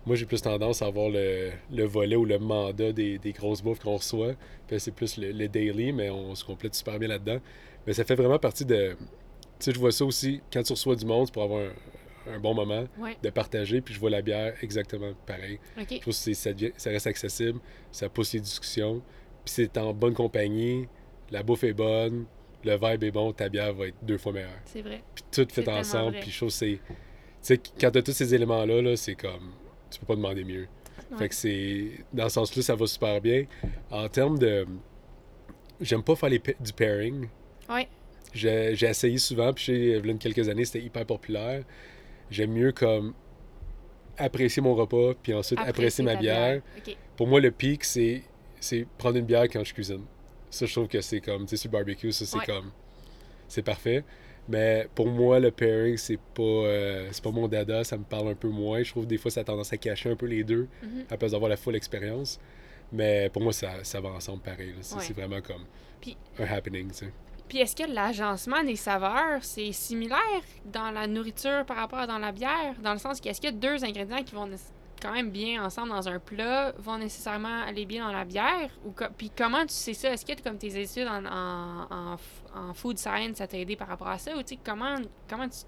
Moi, 0.06 0.16
j'ai 0.16 0.26
plus 0.26 0.42
tendance 0.42 0.82
à 0.82 0.88
avoir 0.88 1.10
le, 1.10 1.52
le 1.72 1.84
volet 1.86 2.16
ou 2.16 2.26
le 2.26 2.40
mandat 2.40 2.92
des, 2.92 3.20
des 3.20 3.32
grosses 3.32 3.62
bouffes 3.62 3.80
qu'on 3.80 3.98
reçoit. 3.98 4.34
C'est 4.78 4.94
plus 4.94 5.18
le, 5.18 5.32
le 5.32 5.48
daily, 5.48 5.92
mais 5.92 6.10
on 6.10 6.34
se 6.34 6.44
complète 6.44 6.74
super 6.74 6.98
bien 6.98 7.08
là-dedans. 7.10 7.40
Mais 7.88 7.94
ça 7.94 8.04
fait 8.04 8.16
vraiment 8.16 8.40
partie 8.40 8.66
de. 8.66 8.96
Tu 9.60 9.66
sais, 9.66 9.72
je 9.74 9.80
vois 9.80 9.92
ça 9.92 10.06
aussi 10.06 10.42
quand 10.52 10.64
tu 10.64 10.74
reçois 10.74 10.96
du 10.96 11.06
monde, 11.06 11.32
pour 11.32 11.44
avoir 11.44 11.62
un, 12.28 12.34
un 12.34 12.40
bon 12.40 12.54
moment, 12.54 12.86
Ouais. 13.00 13.16
de 13.22 13.30
partager. 13.30 13.82
Puis 13.82 13.94
je 13.94 14.00
vois 14.00 14.10
la 14.10 14.22
bière 14.22 14.54
exactement 14.62 15.14
pareil. 15.26 15.60
Je 15.78 15.84
trouve 16.00 16.14
que 16.14 16.34
ça, 16.34 16.54
devient- 16.54 16.74
ça 16.78 16.90
reste 16.90 17.08
accessible, 17.08 17.60
ça 17.92 18.10
pousse 18.10 18.34
les 18.34 18.40
discussions. 18.42 19.02
Puis 19.46 19.54
c'est 19.54 19.78
en 19.78 19.94
bonne 19.94 20.14
compagnie, 20.16 20.88
la 21.32 21.44
bouffe 21.44 21.64
est 21.64 21.74
bonne, 21.74 22.26
le 22.64 22.74
vibe 22.78 23.04
est 23.04 23.12
bon, 23.12 23.32
ta 23.32 23.48
bière 23.48 23.74
va 23.74 23.88
être 23.88 23.96
deux 24.02 24.18
fois 24.18 24.32
meilleure. 24.34 24.50
C'est 24.66 24.82
vrai. 24.82 25.04
Puis 25.14 25.24
tout 25.32 25.48
fait 25.52 25.68
ensemble, 25.70 26.18
puis 26.20 26.32
je 26.32 26.38
trouve 26.38 26.50
c'est. 26.50 26.80
Tu 26.80 27.54
sais, 27.54 27.60
quand 27.80 27.92
t'as 27.92 28.02
tous 28.02 28.12
ces 28.14 28.34
éléments-là, 28.34 28.82
là, 28.82 28.96
c'est 28.98 29.14
comme. 29.16 29.52
Tu 29.92 30.00
peux 30.00 30.08
pas 30.08 30.16
demander 30.16 30.44
mieux. 30.44 30.68
Ouais. 31.12 31.18
Fait 31.20 31.30
que 31.30 31.36
c'est. 31.36 31.92
Dans 32.12 32.28
ce 32.28 32.34
sens-là, 32.34 32.64
ça 32.64 32.76
va 32.76 32.88
super 32.88 33.22
bien. 33.22 33.46
En 33.92 34.10
termes 34.10 34.40
de. 34.40 34.66
J'aime 35.80 36.04
pas 36.04 36.16
faire 36.16 36.30
les 36.30 36.40
du 36.60 36.74
pairing. 36.74 37.28
Ouais. 37.70 37.88
J'ai 38.34 38.76
j'ai 38.76 38.88
essayé 38.88 39.18
souvent, 39.18 39.54
puis 39.54 39.72
il 39.72 40.06
y 40.06 40.10
a 40.10 40.14
quelques 40.16 40.50
années, 40.50 40.66
c'était 40.66 40.86
hyper 40.86 41.06
populaire. 41.06 41.64
J'aime 42.30 42.52
mieux 42.52 42.72
comme 42.72 43.14
apprécier 44.18 44.62
mon 44.62 44.76
repas, 44.76 45.14
puis 45.22 45.34
ensuite 45.34 45.60
apprécier, 45.60 46.04
ma 46.04 46.16
bière. 46.16 46.62
Pour 47.18 47.28
moi, 47.28 47.40
le 47.40 47.52
pic, 47.52 47.84
c'est 47.84 48.24
c'est 48.60 48.86
prendre 48.98 49.18
une 49.18 49.26
bière 49.26 49.44
quand 49.44 49.64
je 49.64 49.74
cuisine. 49.74 50.04
Ça, 50.50 50.66
je 50.66 50.72
trouve 50.74 50.88
que 50.88 51.02
c'est 51.02 51.20
comme, 51.22 51.44
tu 51.46 51.50
sais, 51.50 51.58
sur 51.58 51.70
le 51.70 51.74
barbecue, 51.78 52.12
ça, 52.12 52.26
c'est 52.26 52.38
Ouais. 52.38 52.46
comme, 52.46 52.72
c'est 53.48 53.62
parfait. 53.62 54.04
Mais 54.48 54.88
pour 54.96 55.08
moi, 55.08 55.40
le 55.40 55.52
pairing, 55.52 55.98
c'est 55.98 56.20
pas, 56.34 56.44
euh, 56.44 57.10
c'est 57.12 57.24
pas 57.24 57.32
mon 57.32 57.48
dada, 57.48 57.84
ça 57.84 57.98
me 57.98 58.04
parle 58.04 58.30
un 58.30 58.36
peu 58.36 58.48
moins. 58.48 58.82
Je 58.84 58.92
trouve 58.92 59.04
que 59.06 59.10
des 59.10 59.18
fois, 59.18 59.32
ça 59.32 59.42
a 59.42 59.44
tendance 59.44 59.74
à 59.74 59.78
cacher 59.78 60.10
un 60.12 60.16
peu 60.16 60.28
les 60.28 60.44
deux, 60.44 60.68
Mhm. 60.84 61.06
à 61.10 61.18
place 61.18 61.32
d'avoir 61.32 61.50
la 61.50 61.58
full 61.58 61.76
expérience. 61.76 62.40
Mais 62.92 63.30
pour 63.34 63.42
moi, 63.42 63.52
ça, 63.54 63.84
ça 63.84 64.00
va 64.00 64.10
ensemble 64.10 64.42
pareil. 64.44 64.74
C'est 64.82 64.96
Ouais. 64.98 65.14
vraiment 65.16 65.42
comme 65.42 65.66
un 66.40 66.46
happening, 66.46 66.90
tu 66.90 66.94
sais. 66.98 67.12
Puis 67.48 67.60
est-ce 67.60 67.76
que 67.76 67.90
l'agencement 67.92 68.64
des 68.64 68.76
saveurs, 68.76 69.40
c'est 69.44 69.72
similaire 69.72 70.18
dans 70.66 70.92
la 70.92 71.08
nourriture 71.08 71.64
par 71.66 71.78
rapport 71.78 72.00
à 72.00 72.08
dans 72.08 72.18
la 72.18 72.32
bière? 72.32 72.74
Dans 72.82 72.94
le 72.94 73.00
sens 73.00 73.20
qu'est-ce 73.22 73.46
a 73.48 73.52
deux 73.52 73.84
ingrédients 73.84 74.24
qui 74.24 74.34
vont 74.36 74.50
quand 75.02 75.12
même 75.14 75.30
bien 75.30 75.64
ensemble 75.64 75.90
dans 75.90 76.08
un 76.08 76.20
plat, 76.20 76.74
vont 76.80 76.98
nécessairement 76.98 77.62
aller 77.68 77.86
bien 77.86 78.06
dans 78.08 78.12
la 78.14 78.26
bière? 78.26 78.70
Ou 78.86 78.92
co- 78.92 79.06
Puis 79.16 79.30
comment 79.38 79.62
tu 79.62 79.74
sais 79.74 79.94
ça? 79.94 80.12
Est-ce 80.12 80.26
que 80.26 80.42
comme 80.42 80.58
tes 80.58 80.82
études 80.82 81.08
en, 81.08 81.24
en, 81.26 82.14
en, 82.56 82.74
food 82.74 82.98
science, 82.98 83.38
ça 83.38 83.46
t'a 83.46 83.58
aidé 83.60 83.76
par 83.76 83.88
rapport 83.90 84.08
à 84.08 84.18
ça? 84.18 84.32
Ou 84.36 84.42
tu 84.42 84.56
sais, 84.56 84.60
comment, 84.66 84.96
comment 85.30 85.48
tu, 85.48 85.60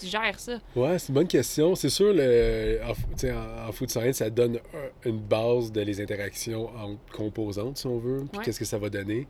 tu 0.00 0.06
gères 0.06 0.38
ça? 0.38 0.58
Ouais, 0.76 0.98
c'est 0.98 1.08
une 1.08 1.14
bonne 1.14 1.28
question. 1.28 1.74
C'est 1.74 1.88
sûr, 1.88 2.12
le, 2.14 2.80
en, 2.84 3.72
food 3.72 3.88
science, 3.88 4.16
ça 4.16 4.28
donne 4.28 4.56
un- 4.56 5.08
une 5.08 5.20
base 5.20 5.72
de 5.72 5.80
les 5.80 6.00
interactions 6.00 6.66
entre 6.76 7.00
composantes, 7.16 7.78
si 7.78 7.86
on 7.86 7.98
veut, 7.98 8.24
puis 8.30 8.38
Ouais. 8.40 8.44
qu'est-ce 8.44 8.58
que 8.58 8.64
ça 8.66 8.78
va 8.78 8.90
donner. 8.90 9.26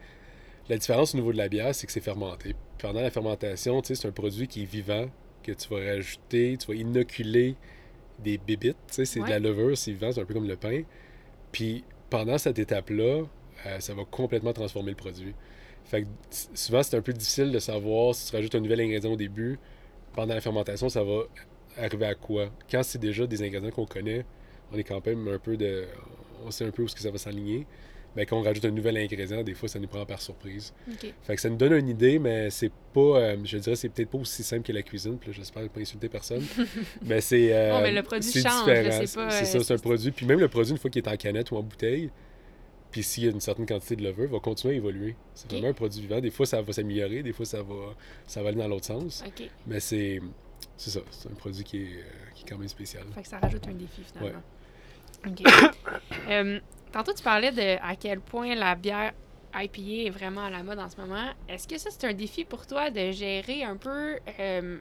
La 0.72 0.78
différence 0.78 1.12
au 1.12 1.18
niveau 1.18 1.34
de 1.34 1.36
la 1.36 1.50
bière, 1.50 1.74
c'est 1.74 1.86
que 1.86 1.92
c'est 1.92 2.00
fermenté. 2.00 2.54
Pendant 2.78 3.02
la 3.02 3.10
fermentation, 3.10 3.82
c'est 3.84 4.06
un 4.08 4.10
produit 4.10 4.48
qui 4.48 4.62
est 4.62 4.64
vivant, 4.64 5.04
que 5.42 5.52
tu 5.52 5.68
vas 5.68 5.84
rajouter, 5.84 6.56
tu 6.58 6.66
vas 6.66 6.74
inoculer 6.74 7.56
des 8.18 8.38
bébites, 8.38 8.78
c'est 8.86 9.20
Ouais. 9.20 9.26
de 9.26 9.30
la 9.32 9.38
levure, 9.38 9.76
c'est 9.76 9.92
vivant, 9.92 10.10
c'est 10.12 10.22
un 10.22 10.24
peu 10.24 10.32
comme 10.32 10.48
le 10.48 10.56
pain. 10.56 10.80
Puis 11.52 11.84
pendant 12.08 12.38
cette 12.38 12.58
étape-là, 12.58 13.24
euh, 13.66 13.80
ça 13.80 13.92
va 13.92 14.04
complètement 14.10 14.54
transformer 14.54 14.92
le 14.92 14.96
produit. 14.96 15.34
Fait 15.84 16.04
que 16.04 16.08
souvent, 16.54 16.82
c'est 16.82 16.96
un 16.96 17.02
peu 17.02 17.12
difficile 17.12 17.52
de 17.52 17.58
savoir 17.58 18.14
si 18.14 18.30
tu 18.30 18.34
rajoutes 18.36 18.54
un 18.54 18.60
nouvel 18.60 18.80
ingrédient 18.80 19.12
au 19.12 19.16
début, 19.16 19.58
pendant 20.14 20.32
la 20.32 20.40
fermentation, 20.40 20.88
ça 20.88 21.04
va 21.04 21.24
arriver 21.76 22.06
à 22.06 22.14
quoi? 22.14 22.48
Quand 22.70 22.82
c'est 22.82 22.98
déjà 22.98 23.26
des 23.26 23.42
ingrédients 23.42 23.72
qu'on 23.72 23.84
connaît, 23.84 24.24
on 24.72 24.78
est 24.78 24.84
quand 24.84 25.04
même 25.04 25.28
un 25.28 25.38
peu 25.38 25.58
de. 25.58 25.84
On 26.46 26.50
sait 26.50 26.64
un 26.64 26.70
peu 26.70 26.82
où 26.82 26.86
que 26.86 26.98
ça 26.98 27.10
va 27.10 27.18
s'aligner. 27.18 27.66
Mais 28.16 28.26
quand 28.26 28.38
on 28.38 28.42
rajoute 28.42 28.64
un 28.66 28.70
nouvel 28.70 28.96
ingrédient, 28.98 29.42
des 29.42 29.54
fois, 29.54 29.68
ça 29.68 29.78
nous 29.78 29.88
prend 29.88 30.04
par 30.04 30.20
surprise. 30.20 30.74
Fait 31.22 31.34
que 31.34 31.40
ça 31.40 31.48
nous 31.48 31.56
donne 31.56 31.72
une 31.72 31.88
idée, 31.88 32.18
mais 32.18 32.50
c'est 32.50 32.70
pas. 32.92 33.00
euh, 33.00 33.36
je 33.44 33.56
dirais, 33.58 33.74
c'est 33.76 33.88
peut-être 33.88 34.10
pas 34.10 34.18
aussi 34.18 34.42
simple 34.42 34.62
que 34.66 34.72
la 34.72 34.82
cuisine. 34.82 35.16
Puis 35.18 35.32
j'espère 35.32 35.68
pas 35.70 35.80
insulter 35.80 36.08
personne. 36.08 36.44
mais 37.02 37.20
c'est. 37.20 37.52
euh, 37.54 37.70
Non, 37.72 37.80
mais 37.80 37.92
le 37.92 38.02
produit 38.02 38.30
change, 38.30 38.42
c'est 38.66 39.14
pas, 39.14 39.30
C'est 39.30 39.44
euh, 39.44 39.60
ça, 39.60 39.64
c'est 39.64 39.74
un 39.74 39.78
produit. 39.78 40.10
Puis 40.10 40.26
même 40.26 40.40
le 40.40 40.48
produit, 40.48 40.72
une 40.72 40.78
fois 40.78 40.90
qu'il 40.90 41.02
est 41.02 41.08
en 41.08 41.16
canette 41.16 41.50
ou 41.50 41.56
en 41.56 41.62
bouteille, 41.62 42.10
puis 42.90 43.02
s'il 43.02 43.24
y 43.24 43.28
a 43.28 43.30
une 43.30 43.40
certaine 43.40 43.64
quantité 43.64 43.96
de 43.96 44.02
levure, 44.04 44.28
va 44.28 44.38
continuer 44.40 44.74
à 44.74 44.76
évoluer. 44.76 45.16
C'est 45.34 45.46
Ok. 45.46 45.52
vraiment 45.52 45.68
un 45.68 45.72
produit 45.72 46.00
vivant. 46.02 46.20
Des 46.20 46.30
fois, 46.30 46.44
ça 46.44 46.60
va 46.60 46.72
s'améliorer, 46.74 47.22
des 47.22 47.32
fois, 47.32 47.46
ça 47.46 47.62
va, 47.62 47.94
ça 48.26 48.42
va 48.42 48.50
aller 48.50 48.58
dans 48.58 48.68
l'autre 48.68 48.84
sens. 48.86 49.24
Mais 49.66 49.80
c'est. 49.80 50.20
C'est 50.76 50.90
ça, 50.90 51.00
c'est 51.10 51.28
un 51.30 51.34
produit 51.34 51.64
qui 51.64 51.78
est, 51.78 51.86
euh, 51.86 52.02
qui 52.34 52.44
est 52.44 52.48
quand 52.48 52.58
même 52.58 52.68
spécial. 52.68 53.04
Fait 53.14 53.22
que 53.22 53.28
ça 53.28 53.38
rajoute 53.38 53.66
un 53.68 53.72
défi 53.72 54.02
finalement. 54.04 54.42
OK. 55.26 55.42
Euh, 56.28 56.60
tantôt, 56.92 57.12
tu 57.14 57.22
parlais 57.22 57.52
de 57.52 57.78
à 57.82 57.96
quel 57.96 58.20
point 58.20 58.54
la 58.54 58.74
bière 58.74 59.12
IPA 59.54 60.06
est 60.06 60.10
vraiment 60.10 60.44
à 60.44 60.50
la 60.50 60.62
mode 60.62 60.78
en 60.78 60.88
ce 60.88 60.96
moment. 61.00 61.30
Est-ce 61.48 61.68
que 61.68 61.78
ça, 61.78 61.90
c'est 61.90 62.06
un 62.06 62.14
défi 62.14 62.44
pour 62.44 62.66
toi 62.66 62.90
de 62.90 63.10
gérer 63.10 63.64
un 63.64 63.76
peu 63.76 64.16
euh, 64.40 64.78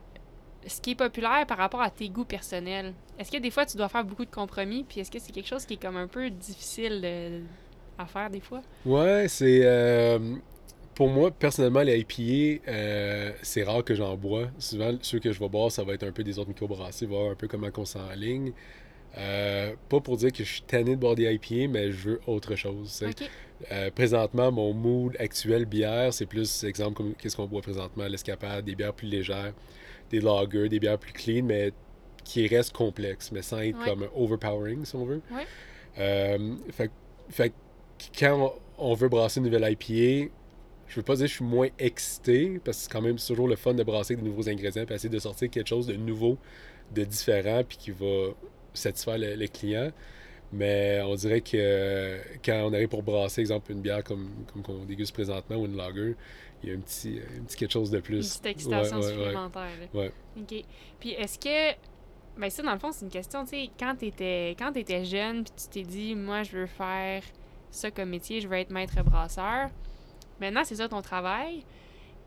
ce 0.66 0.80
qui 0.80 0.92
est 0.92 0.94
populaire 0.94 1.46
par 1.46 1.58
rapport 1.58 1.82
à 1.82 1.90
tes 1.90 2.08
goûts 2.08 2.24
personnels? 2.24 2.94
Est-ce 3.18 3.30
que 3.30 3.38
des 3.38 3.50
fois, 3.50 3.66
tu 3.66 3.76
dois 3.76 3.88
faire 3.88 4.04
beaucoup 4.04 4.24
de 4.24 4.30
compromis? 4.30 4.84
Puis 4.84 5.00
est-ce 5.00 5.10
que 5.10 5.18
c'est 5.18 5.32
quelque 5.32 5.48
chose 5.48 5.66
qui 5.66 5.74
est 5.74 5.82
comme 5.82 5.96
un 5.96 6.08
peu 6.08 6.30
difficile 6.30 7.46
à 7.98 8.06
faire 8.06 8.30
des 8.30 8.40
fois? 8.40 8.62
Ouais, 8.84 9.26
c'est. 9.28 9.60
euh, 9.64 10.18
pour 10.94 11.08
moi, 11.08 11.30
personnellement, 11.30 11.82
les 11.82 12.00
IPA, 12.00 12.70
euh, 12.70 13.32
c'est 13.42 13.62
rare 13.64 13.84
que 13.84 13.94
j'en 13.94 14.16
bois. 14.16 14.48
Souvent, 14.58 14.92
ceux 15.02 15.20
que 15.20 15.32
je 15.32 15.40
vais 15.40 15.48
boire, 15.48 15.70
ça 15.72 15.84
va 15.84 15.94
être 15.94 16.04
un 16.04 16.12
peu 16.12 16.24
des 16.24 16.38
autres 16.38 16.48
microbrasseries, 16.50 17.06
voir 17.06 17.30
un 17.32 17.34
peu 17.34 17.48
comment 17.48 17.68
on 17.76 17.84
s'enligne. 17.84 18.52
Euh, 19.18 19.74
pas 19.88 20.00
pour 20.00 20.16
dire 20.16 20.32
que 20.32 20.42
je 20.42 20.50
suis 20.50 20.62
tanné 20.62 20.92
de 20.96 21.00
boire 21.00 21.14
des 21.14 21.24
IPA, 21.32 21.68
mais 21.70 21.92
je 21.92 22.10
veux 22.10 22.20
autre 22.26 22.54
chose. 22.56 23.04
Euh, 23.70 23.90
présentement, 23.90 24.50
mon 24.50 24.72
mood 24.72 25.14
actuel 25.18 25.66
bière, 25.66 26.12
c'est 26.14 26.26
plus, 26.26 26.64
exemple, 26.64 26.94
comme 26.94 27.14
qu'est-ce 27.14 27.36
qu'on 27.36 27.46
boit 27.46 27.60
présentement, 27.62 28.04
l'escapade, 28.06 28.64
des 28.64 28.74
bières 28.74 28.94
plus 28.94 29.06
légères, 29.08 29.52
des 30.10 30.20
lagers, 30.20 30.68
des 30.68 30.80
bières 30.80 30.98
plus 30.98 31.12
clean, 31.12 31.44
mais 31.44 31.72
qui 32.24 32.46
restent 32.46 32.72
complexes, 32.72 33.30
mais 33.32 33.42
sans 33.42 33.58
être 33.60 33.78
Ouais. 33.78 33.84
comme 33.88 34.08
overpowering, 34.14 34.84
si 34.84 34.96
on 34.96 35.04
veut. 35.04 35.20
Ouais. 35.30 35.46
Euh, 35.98 36.54
fait, 36.70 37.52
quand 38.18 38.54
on 38.78 38.94
veut 38.94 39.08
brasser 39.08 39.40
une 39.40 39.46
nouvelle 39.46 39.70
IPA, 39.72 40.30
je 40.88 40.96
veux 40.96 41.02
pas 41.02 41.14
dire 41.16 41.24
que 41.24 41.30
je 41.30 41.34
suis 41.36 41.44
moins 41.44 41.68
excité, 41.78 42.60
parce 42.64 42.78
que 42.78 42.82
c'est 42.84 42.92
quand 42.92 43.00
même 43.02 43.16
toujours 43.16 43.46
le 43.48 43.56
fun 43.56 43.74
de 43.74 43.82
brasser 43.82 44.16
des 44.16 44.22
nouveaux 44.22 44.48
ingrédients, 44.48 44.84
puis 44.86 44.94
essayer 44.94 45.08
de 45.10 45.18
sortir 45.18 45.50
quelque 45.50 45.68
chose 45.68 45.86
de 45.86 45.94
nouveau, 45.94 46.38
de 46.94 47.04
différent, 47.04 47.62
puis 47.66 47.76
qui 47.78 47.90
va 47.90 48.30
satisfaire 48.74 49.18
le, 49.18 49.34
le 49.34 49.46
client. 49.48 49.90
Mais 50.52 51.00
on 51.02 51.14
dirait 51.14 51.40
que 51.40 52.18
quand 52.44 52.62
on 52.64 52.72
arrive 52.74 52.88
pour 52.88 53.02
brasser, 53.02 53.40
exemple, 53.40 53.72
une 53.72 53.80
bière 53.80 54.04
comme, 54.04 54.28
comme 54.52 54.62
qu'on 54.62 54.84
déguste 54.84 55.14
présentement 55.14 55.56
ou 55.56 55.64
une 55.64 55.76
lager, 55.76 56.14
il 56.62 56.68
y 56.68 56.72
a 56.72 56.76
un 56.76 56.80
petit, 56.80 57.18
un 57.40 57.44
petit 57.44 57.56
quelque 57.56 57.72
chose 57.72 57.90
de 57.90 58.00
plus. 58.00 58.16
Une 58.16 58.22
petite 58.40 58.46
excitation 58.46 58.98
Ouais, 58.98 59.06
ouais, 59.06 59.12
ouais. 59.12 59.18
supplémentaire. 59.24 59.70
Ouais. 59.94 60.12
OK. 60.38 60.64
Puis 61.00 61.10
est-ce 61.12 61.38
que. 61.38 61.76
Ben, 62.38 62.48
ça, 62.50 62.62
dans 62.62 62.72
le 62.72 62.78
fond, 62.78 62.92
c'est 62.92 63.04
une 63.04 63.10
question, 63.10 63.44
tu 63.44 63.50
sais, 63.50 63.70
quand 63.78 63.94
t'étais 63.96 64.54
quand 64.58 64.72
t'étais 64.72 65.04
jeune, 65.04 65.44
puis 65.44 65.52
tu 65.56 65.68
t'es 65.68 65.82
dit, 65.82 66.14
moi, 66.14 66.42
je 66.42 66.52
veux 66.52 66.66
faire 66.66 67.22
ça 67.70 67.90
comme 67.90 68.10
métier, 68.10 68.40
je 68.40 68.48
veux 68.48 68.56
être 68.56 68.70
maître 68.70 69.02
brasseur. 69.02 69.68
Maintenant, 70.40 70.62
c'est 70.64 70.76
ça 70.76 70.88
ton 70.88 71.02
travail. 71.02 71.62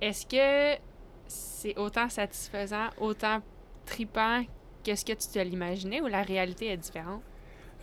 Est-ce 0.02 0.26
que 0.26 0.80
c'est 1.28 1.78
autant 1.78 2.10
satisfaisant, 2.10 2.89
autant 3.00 3.41
tripant 3.86 4.43
que 4.86 4.96
ce 4.96 5.04
que 5.04 5.14
tu 5.14 5.28
te 5.28 5.40
l'imaginais 5.40 6.02
ou 6.02 6.08
la 6.08 6.22
réalité 6.24 6.68
est 6.68 6.78
différente? 6.78 7.22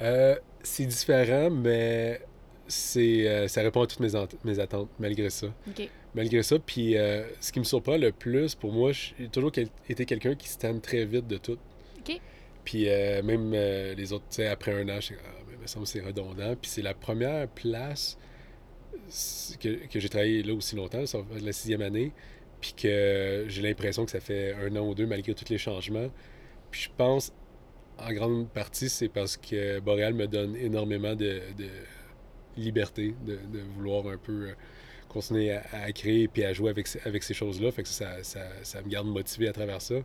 Euh, 0.00 0.36
c'est 0.62 0.86
différent, 0.86 1.50
mais 1.50 2.20
c'est, 2.68 3.28
euh, 3.28 3.48
ça 3.48 3.62
répond 3.62 3.82
à 3.82 3.86
toutes 3.86 4.00
mes, 4.00 4.10
mes 4.44 4.58
attentes, 4.60 4.88
malgré 4.98 5.28
ça. 5.30 5.48
Malgré 6.14 6.42
ça, 6.42 6.58
puis 6.58 6.96
euh, 6.96 7.24
ce 7.40 7.52
qui 7.52 7.58
me 7.58 7.64
surprend 7.64 7.96
le 7.96 8.12
plus, 8.12 8.54
pour 8.54 8.72
moi, 8.72 8.92
j'ai 8.92 9.28
toujours 9.28 9.50
quel- 9.52 9.68
été 9.88 10.04
quelqu'un 10.04 10.34
qui 10.34 10.48
se 10.48 10.58
tanne 10.58 10.80
très 10.80 11.04
vite 11.04 11.26
de 11.26 11.38
tout. 11.38 11.58
OK. 11.98 12.20
Puis 12.64 12.88
euh, 12.88 13.22
même 13.22 13.52
les 13.52 14.12
autres, 14.12 14.24
tu 14.30 14.36
sais, 14.36 14.46
après 14.48 14.72
un 14.72 14.88
an, 14.88 15.00
je 15.00 15.14
ah, 15.14 15.28
mais 15.48 15.54
il 15.54 15.60
me 15.62 15.66
semble 15.66 15.84
que 15.86 15.90
c'est 15.90 16.00
redondant. 16.00 16.54
Puis 16.60 16.70
c'est 16.70 16.82
la 16.82 16.94
première 16.94 17.48
place 17.48 18.16
que, 19.60 19.86
que 19.86 19.98
j'ai 20.00 20.08
travaillé 20.08 20.42
là 20.42 20.54
aussi 20.54 20.76
longtemps, 20.76 21.04
ça 21.06 21.18
la 21.40 21.52
sixième 21.52 21.82
année, 21.82 22.12
puis 22.60 22.72
que 22.74 23.46
j'ai 23.48 23.62
l'impression 23.62 24.04
que 24.04 24.10
ça 24.10 24.20
fait 24.20 24.54
un 24.54 24.74
an 24.76 24.86
ou 24.86 24.94
deux 24.94 25.06
malgré 25.06 25.34
tous 25.34 25.48
les 25.50 25.58
changements. 25.58 26.08
Puis 26.72 26.82
je 26.82 26.90
pense, 26.96 27.32
en 27.98 28.12
grande 28.12 28.48
partie, 28.48 28.88
c'est 28.88 29.08
parce 29.08 29.36
que 29.36 29.78
Boréal 29.78 30.14
me 30.14 30.26
donne 30.26 30.56
énormément 30.56 31.14
de, 31.14 31.40
liberté, 32.56 33.14
de, 33.24 33.38
vouloir 33.76 34.06
un 34.08 34.16
peu 34.16 34.48
euh, 34.48 34.52
continuer 35.08 35.52
à, 35.52 35.92
créer 35.92 36.26
puis 36.28 36.44
à 36.44 36.52
jouer 36.54 36.70
avec, 36.70 36.86
ces- 36.88 37.34
choses-là. 37.34 37.70
Fait 37.70 37.82
que 37.82 37.88
ça, 37.88 38.22
ça, 38.22 38.82
me 38.82 38.88
garde 38.88 39.06
motivé 39.06 39.48
à 39.48 39.52
travers 39.52 39.82
ça. 39.82 39.96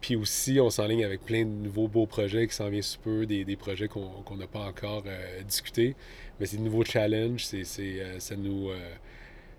Puis 0.00 0.16
aussi, 0.16 0.60
on 0.60 0.68
s'enligne 0.68 1.04
avec 1.04 1.24
plein 1.24 1.44
de 1.44 1.50
nouveaux 1.50 1.88
beaux 1.88 2.06
projets 2.06 2.46
qui 2.46 2.54
s'en 2.54 2.68
viennent 2.68 2.82
sous 2.82 2.98
peu, 2.98 3.24
des, 3.24 3.56
projets 3.56 3.86
qu'on 3.88 4.36
n'a 4.36 4.48
pas 4.48 4.66
encore 4.66 5.04
euh, 5.06 5.42
discutés. 5.42 5.94
Mais 6.40 6.46
c'est 6.46 6.56
de 6.56 6.62
nouveaux 6.62 6.84
challenges, 6.84 7.44
c'est, 7.44 7.64
euh, 7.80 8.18
ça 8.18 8.34
nous... 8.36 8.70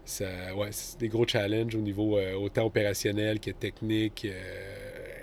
c'est 0.04 1.00
des 1.00 1.08
gros 1.08 1.26
challenges 1.26 1.76
au 1.76 1.82
niveau 1.82 2.20
autant 2.20 2.66
opérationnel 2.66 3.40
que 3.40 3.52
technique, 3.52 4.28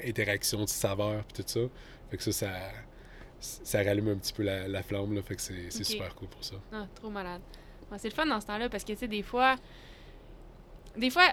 interaction 0.07 0.64
de 0.64 0.68
saveur, 0.68 1.24
puis 1.24 1.42
tout 1.42 1.48
ça. 1.48 1.61
Fait 2.11 2.16
que 2.16 2.22
ça, 2.22 2.32
ça, 2.32 2.50
ça 3.40 3.82
rallume 3.82 4.09
un 4.09 4.16
petit 4.16 4.32
peu 4.32 4.42
la, 4.42 4.68
la 4.68 4.82
flamme, 4.82 5.14
là. 5.14 5.22
Fait 5.22 5.36
que 5.36 5.42
c'est, 5.42 5.70
super 5.84 6.14
cool 6.14 6.28
pour 6.28 6.44
ça. 6.44 6.57
Ah, 6.72 6.86
trop 6.94 7.11
malade. 7.11 7.42
C'est 7.98 8.09
le 8.09 8.14
fun 8.14 8.26
dans 8.26 8.40
ce 8.40 8.46
temps-là 8.46 8.68
parce 8.68 8.84
que, 8.84 8.92
tu 8.92 9.00
sais, 9.00 9.09
des 9.09 9.22
fois, 9.22 9.57
des 10.96 11.11
fois, 11.11 11.24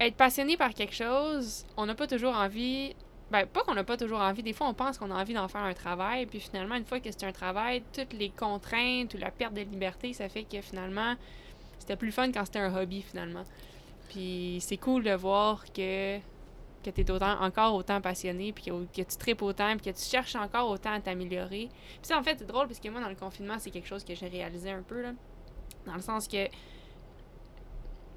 être 0.00 0.16
passionné 0.16 0.56
par 0.56 0.74
quelque 0.74 0.94
chose, 0.94 1.66
on 1.76 1.86
n'a 1.86 1.94
pas 1.94 2.06
toujours 2.06 2.34
envie. 2.34 2.94
Ben, 3.30 3.44
pas 3.44 3.62
qu'on 3.62 3.74
n'a 3.74 3.84
pas 3.84 3.98
toujours 3.98 4.20
envie. 4.20 4.42
Des 4.42 4.54
fois, 4.54 4.68
on 4.68 4.74
pense 4.74 4.96
qu'on 4.96 5.10
a 5.10 5.20
envie 5.20 5.34
d'en 5.34 5.48
faire 5.48 5.62
un 5.62 5.74
travail. 5.74 6.24
Puis 6.24 6.40
finalement, 6.40 6.76
une 6.76 6.86
fois 6.86 7.00
que 7.00 7.10
c'est 7.10 7.24
un 7.24 7.32
travail, 7.32 7.82
toutes 7.92 8.14
les 8.14 8.30
contraintes 8.30 9.12
ou 9.14 9.18
la 9.18 9.30
perte 9.30 9.52
de 9.52 9.60
liberté, 9.60 10.14
ça 10.14 10.30
fait 10.30 10.44
que 10.44 10.62
finalement, 10.62 11.14
c'était 11.78 11.96
plus 11.96 12.12
fun 12.12 12.32
quand 12.32 12.46
c'était 12.46 12.60
un 12.60 12.74
hobby, 12.74 13.02
finalement. 13.02 13.44
Puis 14.08 14.58
c'est 14.60 14.78
cool 14.78 15.04
de 15.04 15.12
voir 15.12 15.64
que, 15.72 16.18
que 16.82 16.90
tu 16.90 17.00
es 17.00 17.10
autant, 17.10 17.40
encore 17.40 17.74
autant 17.74 18.00
passionné, 18.00 18.52
puis 18.52 18.64
que, 18.64 18.70
que 18.70 19.02
tu 19.02 19.16
tripes 19.16 19.42
autant, 19.42 19.76
puis 19.76 19.92
que 19.92 19.98
tu 19.98 20.04
cherches 20.04 20.36
encore 20.36 20.68
autant 20.70 20.92
à 20.92 21.00
t'améliorer. 21.00 21.68
Puis 21.70 21.98
ça, 22.02 22.18
en 22.18 22.22
fait, 22.22 22.36
c'est 22.38 22.46
drôle 22.46 22.66
parce 22.66 22.80
que 22.80 22.88
moi, 22.88 23.00
dans 23.00 23.08
le 23.08 23.14
confinement, 23.14 23.56
c'est 23.58 23.70
quelque 23.70 23.88
chose 23.88 24.04
que 24.04 24.14
j'ai 24.14 24.28
réalisé 24.28 24.70
un 24.70 24.82
peu, 24.82 25.02
là. 25.02 25.12
Dans 25.86 25.94
le 25.94 26.00
sens 26.02 26.28
que, 26.28 26.48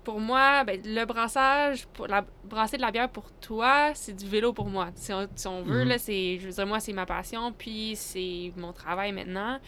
pour 0.04 0.20
moi, 0.20 0.64
ben, 0.64 0.82
le 0.84 1.06
brassage, 1.06 1.86
pour 1.88 2.08
la, 2.08 2.26
brasser 2.44 2.78
de 2.78 2.82
la 2.82 2.92
bière 2.92 3.10
pour 3.10 3.32
toi, 3.34 3.92
c'est 3.94 4.14
du 4.14 4.28
vélo 4.28 4.52
pour 4.52 4.68
moi. 4.68 4.90
Si 4.96 5.14
on, 5.14 5.28
si 5.36 5.48
on 5.48 5.62
veut, 5.62 5.84
Mhm. 5.84 5.90
là, 5.90 5.98
c'est, 6.00 6.40
je 6.40 6.48
veux 6.48 6.54
dire, 6.54 6.66
moi, 6.68 6.80
c'est 6.80 6.94
ma 6.94 7.06
passion, 7.06 7.54
puis 7.54 7.96
c'est 7.96 8.52
mon 8.58 8.74
travail 8.74 9.12
maintenant. 9.12 9.60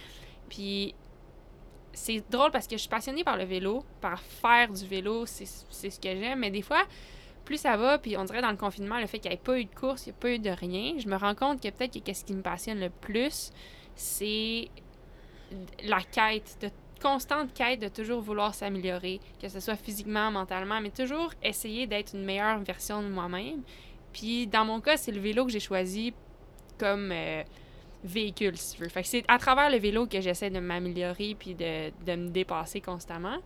Puis 0.50 0.96
c'est 1.94 2.24
drôle 2.32 2.50
parce 2.50 2.66
que 2.66 2.76
je 2.76 2.82
suis 2.82 2.90
passionnée 2.90 3.24
par 3.24 3.38
le 3.38 3.44
vélo, 3.44 3.84
par 4.02 4.20
faire 4.20 4.72
du 4.72 4.86
vélo, 4.88 5.28
c'est 5.28 5.46
ce 5.46 6.00
que 6.00 6.10
j'aime, 6.16 6.40
mais 6.40 6.50
des 6.50 6.64
fois, 6.64 6.84
plus 7.44 7.58
ça 7.58 7.78
va, 7.78 7.98
puis 7.98 8.18
on 8.18 8.24
dirait 8.24 8.42
dans 8.42 8.52
le 8.52 8.58
confinement, 8.58 9.00
le 9.00 9.08
fait 9.08 9.20
qu'il 9.20 9.30
n'y 9.30 9.36
ait 9.36 9.40
pas 9.40 9.60
eu 9.60 9.66
de 9.66 9.76
course, 9.76 10.06
il 10.06 10.10
n'y 10.10 10.16
a 10.16 10.20
pas 10.20 10.32
eu 10.32 10.40
de 10.40 10.50
rien, 10.50 10.96
je 10.98 11.08
me 11.08 11.16
rends 11.16 11.36
compte 11.36 11.62
que 11.62 11.70
peut-être 11.70 11.94
que 11.94 12.00
qu'est-ce 12.00 12.26
qui 12.26 12.34
me 12.34 12.42
passionne 12.42 12.80
le 12.80 12.90
plus, 12.90 13.52
c'est 13.96 14.70
la 15.84 16.02
quête, 16.02 16.58
de 16.62 16.70
constante 17.02 17.54
quête 17.54 17.82
de 17.82 17.90
toujours 17.90 18.22
vouloir 18.22 18.56
s'améliorer, 18.56 19.20
que 19.42 19.50
ce 19.50 19.60
soit 19.60 19.76
physiquement, 19.76 20.32
mentalement, 20.32 20.80
mais 20.80 20.90
toujours 20.90 21.34
essayer 21.44 21.86
d'être 21.86 22.16
une 22.16 22.24
meilleure 22.24 22.60
version 22.60 23.04
de 23.04 23.10
moi-même. 23.10 23.62
Puis 24.14 24.48
dans 24.48 24.64
mon 24.64 24.80
cas, 24.80 24.96
c'est 24.96 25.12
le 25.12 25.20
vélo 25.20 25.46
que 25.46 25.52
j'ai 25.52 25.60
choisi 25.60 26.14
comme 26.78 27.12
euh, 27.12 27.44
véhicule, 28.04 28.58
si 28.58 28.76
tu 28.76 28.84
veux. 28.84 28.90
Fait 28.90 29.04
c'est 29.04 29.26
à 29.28 29.38
travers 29.38 29.70
le 29.70 29.78
vélo 29.78 30.08
que 30.08 30.22
j'essaie 30.22 30.50
de 30.50 30.60
m'améliorer 30.60 31.36
puis 31.38 31.56
de 31.56 32.16
me 32.16 32.30
dépasser 32.30 32.80
constamment. 32.80 33.38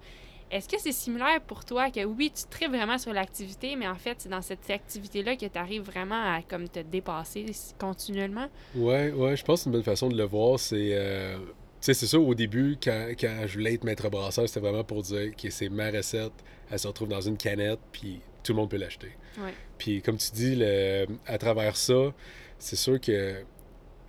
Est-ce 0.49 0.69
que 0.69 0.79
c'est 0.79 0.91
similaire 0.93 1.41
pour 1.41 1.65
toi 1.65 1.91
que 1.91 2.03
oui, 2.05 2.31
tu 2.33 2.43
tripes 2.49 2.69
vraiment 2.71 2.97
sur 2.97 3.11
l'activité, 3.13 3.75
mais 3.75 3.87
en 3.87 3.95
fait, 3.95 4.15
c'est 4.19 4.29
dans 4.29 4.41
cette 4.41 4.69
activité-là 4.69 5.35
que 5.35 5.45
tu 5.45 5.57
arrives 5.57 5.81
vraiment 5.83 6.15
à 6.35 6.41
comme 6.41 6.69
te 6.69 6.79
dépasser 6.79 7.45
continuellement? 7.77 8.47
Ouais, 8.75 9.11
ouais, 9.11 9.35
je 9.35 9.43
pense 9.43 9.59
que 9.59 9.63
c'est 9.63 9.69
une 9.69 9.73
bonne 9.73 9.83
façon 9.83 10.07
de 10.09 10.17
le 10.17 10.23
voir. 10.23 10.57
C'est. 10.59 10.89
euh, 10.93 11.37
Tu 11.37 11.43
sais, 11.81 11.93
c'est 11.93 12.07
sûr, 12.07 12.25
au 12.25 12.33
début, 12.33 12.77
quand, 12.81 13.09
quand 13.19 13.43
je 13.45 13.53
voulais 13.53 13.73
être 13.73 13.83
maître 13.83 14.09
brasseur, 14.09 14.47
c'était 14.47 14.61
vraiment 14.61 14.83
pour 14.83 15.01
dire 15.03 15.35
que 15.35 15.49
c'est 15.49 15.69
ma 15.69 15.91
recette, 15.91 16.31
elle 16.71 16.79
se 16.79 16.87
retrouve 16.87 17.09
dans 17.09 17.21
une 17.21 17.37
canette, 17.37 17.79
puis 17.91 18.21
tout 18.43 18.53
le 18.53 18.57
monde 18.57 18.69
peut 18.69 18.77
l'acheter. 18.77 19.11
Ouais. 19.37 19.53
Puis, 19.77 20.01
comme 20.01 20.17
tu 20.17 20.31
dis, 20.31 20.55
le, 20.55 21.05
à 21.25 21.37
travers 21.37 21.75
ça, 21.75 22.13
c'est 22.57 22.75
sûr 22.77 22.99
que. 23.01 23.41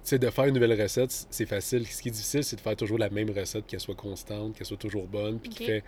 Tu 0.04 0.14
sais, 0.14 0.18
de 0.18 0.30
faire 0.30 0.44
une 0.46 0.54
nouvelle 0.54 0.80
recette, 0.80 1.10
c'est 1.28 1.44
facile. 1.44 1.86
Ce 1.86 2.00
qui 2.00 2.08
est 2.08 2.12
difficile, 2.12 2.42
c'est 2.42 2.56
de 2.56 2.60
faire 2.62 2.76
toujours 2.76 2.96
la 2.96 3.10
même 3.10 3.28
recette, 3.30 3.66
qu'elle 3.66 3.80
soit 3.80 3.94
constante, 3.96 4.56
qu'elle 4.56 4.66
soit 4.66 4.78
toujours 4.78 5.06
bonne, 5.06 5.38
puis 5.38 5.50
qui 5.50 5.62
Ok. 5.64 5.66
fait 5.66 5.84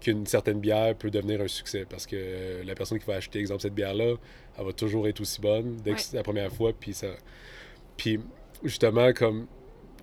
qu'une 0.00 0.26
certaine 0.26 0.60
bière 0.60 0.94
peut 0.94 1.10
devenir 1.10 1.40
un 1.40 1.48
succès. 1.48 1.86
Parce 1.88 2.06
que 2.06 2.16
euh, 2.16 2.64
la 2.64 2.74
personne 2.74 2.98
qui 2.98 3.06
va 3.06 3.14
acheter, 3.14 3.38
exemple, 3.38 3.62
cette 3.62 3.74
bière-là, 3.74 4.14
elle 4.58 4.64
va 4.64 4.72
toujours 4.72 5.08
être 5.08 5.20
aussi 5.20 5.40
bonne 5.40 5.76
dès 5.84 5.94
que 5.94 6.00
c'est 6.00 6.16
la 6.16 6.22
première 6.22 6.52
fois, 6.52 6.72
puis 6.72 6.92
ça. 6.92 7.08
Puis, 7.96 8.20
justement, 8.62 9.12
comme 9.12 9.46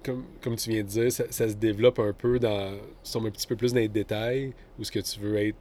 comme, 0.06 0.26
comme 0.42 0.56
tu 0.56 0.70
viens 0.70 0.84
de 0.84 0.88
dire, 0.88 1.12
ça, 1.12 1.24
ça 1.32 1.50
se 1.50 1.56
développe 1.56 2.00
un 2.00 2.14
peu 2.14 2.40
dans. 2.40 2.78
sommes 3.04 3.26
un 3.26 3.32
petit 3.32 3.48
peu 3.48 3.56
plus 3.56 3.74
dans 3.74 3.80
les 3.80 3.88
détails, 3.88 4.54
où 4.80 4.84
ce 4.84 4.92
que 4.92 5.00
tu 5.00 5.20
veux 5.20 5.38
être. 5.38 5.58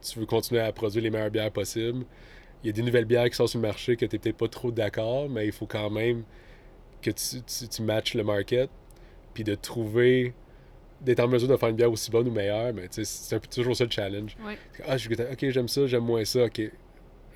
Tu 0.00 0.18
veux 0.18 0.26
continuer 0.26 0.60
à 0.60 0.70
produire 0.72 1.02
les 1.02 1.10
meilleures 1.10 1.30
bières 1.30 1.50
possibles. 1.50 2.04
Il 2.62 2.66
y 2.68 2.70
a 2.70 2.72
des 2.72 2.82
nouvelles 2.82 3.06
bières 3.06 3.28
qui 3.28 3.36
sortent 3.36 3.50
sur 3.50 3.60
le 3.60 3.66
marché 3.66 3.96
que 3.96 4.06
tu 4.06 4.14
n'es 4.14 4.20
peut-être 4.20 4.36
pas 4.36 4.48
trop 4.48 4.70
d'accord, 4.70 5.28
mais 5.28 5.46
il 5.46 5.52
faut 5.52 5.66
quand 5.66 5.90
même 5.90 6.24
que 7.02 7.10
tu, 7.10 7.42
tu, 7.42 7.68
tu 7.68 7.82
matches 7.82 8.14
le 8.14 8.22
market, 8.22 8.70
puis 9.32 9.44
de 9.44 9.54
trouver. 9.54 10.34
D'être 11.04 11.20
en 11.20 11.28
mesure 11.28 11.48
de 11.48 11.56
faire 11.56 11.68
une 11.68 11.76
bière 11.76 11.92
aussi 11.92 12.10
bonne 12.10 12.28
ou 12.28 12.32
meilleure, 12.32 12.72
mais 12.72 12.88
c'est 12.90 13.36
un 13.36 13.38
peu 13.38 13.48
toujours 13.48 13.76
ça 13.76 13.84
le 13.84 13.90
challenge. 13.90 14.36
Ouais. 14.44 14.58
Ah, 14.86 14.96
je, 14.96 15.08
ok, 15.10 15.50
j'aime 15.50 15.68
ça, 15.68 15.86
j'aime 15.86 16.04
moins 16.04 16.24
ça, 16.24 16.44
ok. 16.44 16.60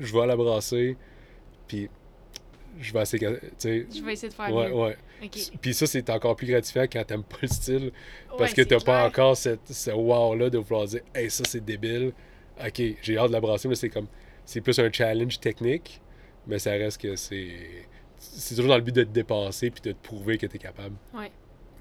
Je 0.01 0.12
vais 0.12 0.27
la 0.27 0.37
brasser, 0.37 0.97
puis 1.66 1.89
je 2.81 2.93
vais 2.93 3.03
essayer. 3.03 3.27
Tu 3.27 3.37
sais, 3.59 3.87
Je 3.95 4.03
vais 4.03 4.12
essayer 4.12 4.29
de 4.29 4.35
faire 4.35 4.55
ouais, 4.55 4.69
mieux. 4.69 4.75
ouais. 4.75 4.97
Puis 5.61 5.75
ça, 5.75 5.87
c'est 5.87 6.09
encore 6.11 6.37
plus 6.37 6.47
gratifiant 6.47 6.85
quand 6.85 7.05
t'aimes 7.05 7.25
pas 7.25 7.39
le 7.43 7.49
style. 7.49 7.93
Parce 8.37 8.55
que 8.55 8.62
t'as 8.62 8.81
pas 8.81 9.07
encore 9.07 9.37
cette, 9.37 9.66
ce 9.66 9.91
wow-là 9.91 10.51
de 10.51 10.59
vouloir 10.59 10.87
dire 10.87 11.01
Hey, 11.14 11.31
ça 11.31 11.45
c'est 11.47 11.64
débile. 11.64 12.12
Ok, 12.64 12.83
j'ai 13.03 13.19
hâte 13.19 13.29
de 13.29 13.33
la 13.33 13.41
brasser, 13.41 13.69
mais 13.69 13.75
c'est 13.75 13.91
comme. 13.91 14.07
C'est 14.45 14.61
plus 14.61 14.79
un 14.79 14.91
challenge 14.91 15.41
technique, 15.41 16.01
mais 16.47 16.59
ça 16.59 16.71
reste 16.71 17.01
que 17.01 17.16
c'est. 17.16 17.57
C'est 18.19 18.55
toujours 18.57 18.71
dans 18.71 18.77
le 18.77 18.83
but 18.83 18.95
de 18.95 19.05
te 19.05 19.11
dépasser 19.11 19.71
puis 19.71 19.81
de 19.81 19.93
te 19.93 20.03
prouver 20.03 20.39
que 20.39 20.47
t'es 20.47 20.59
capable. 20.59 20.97
Ouais. 21.14 21.31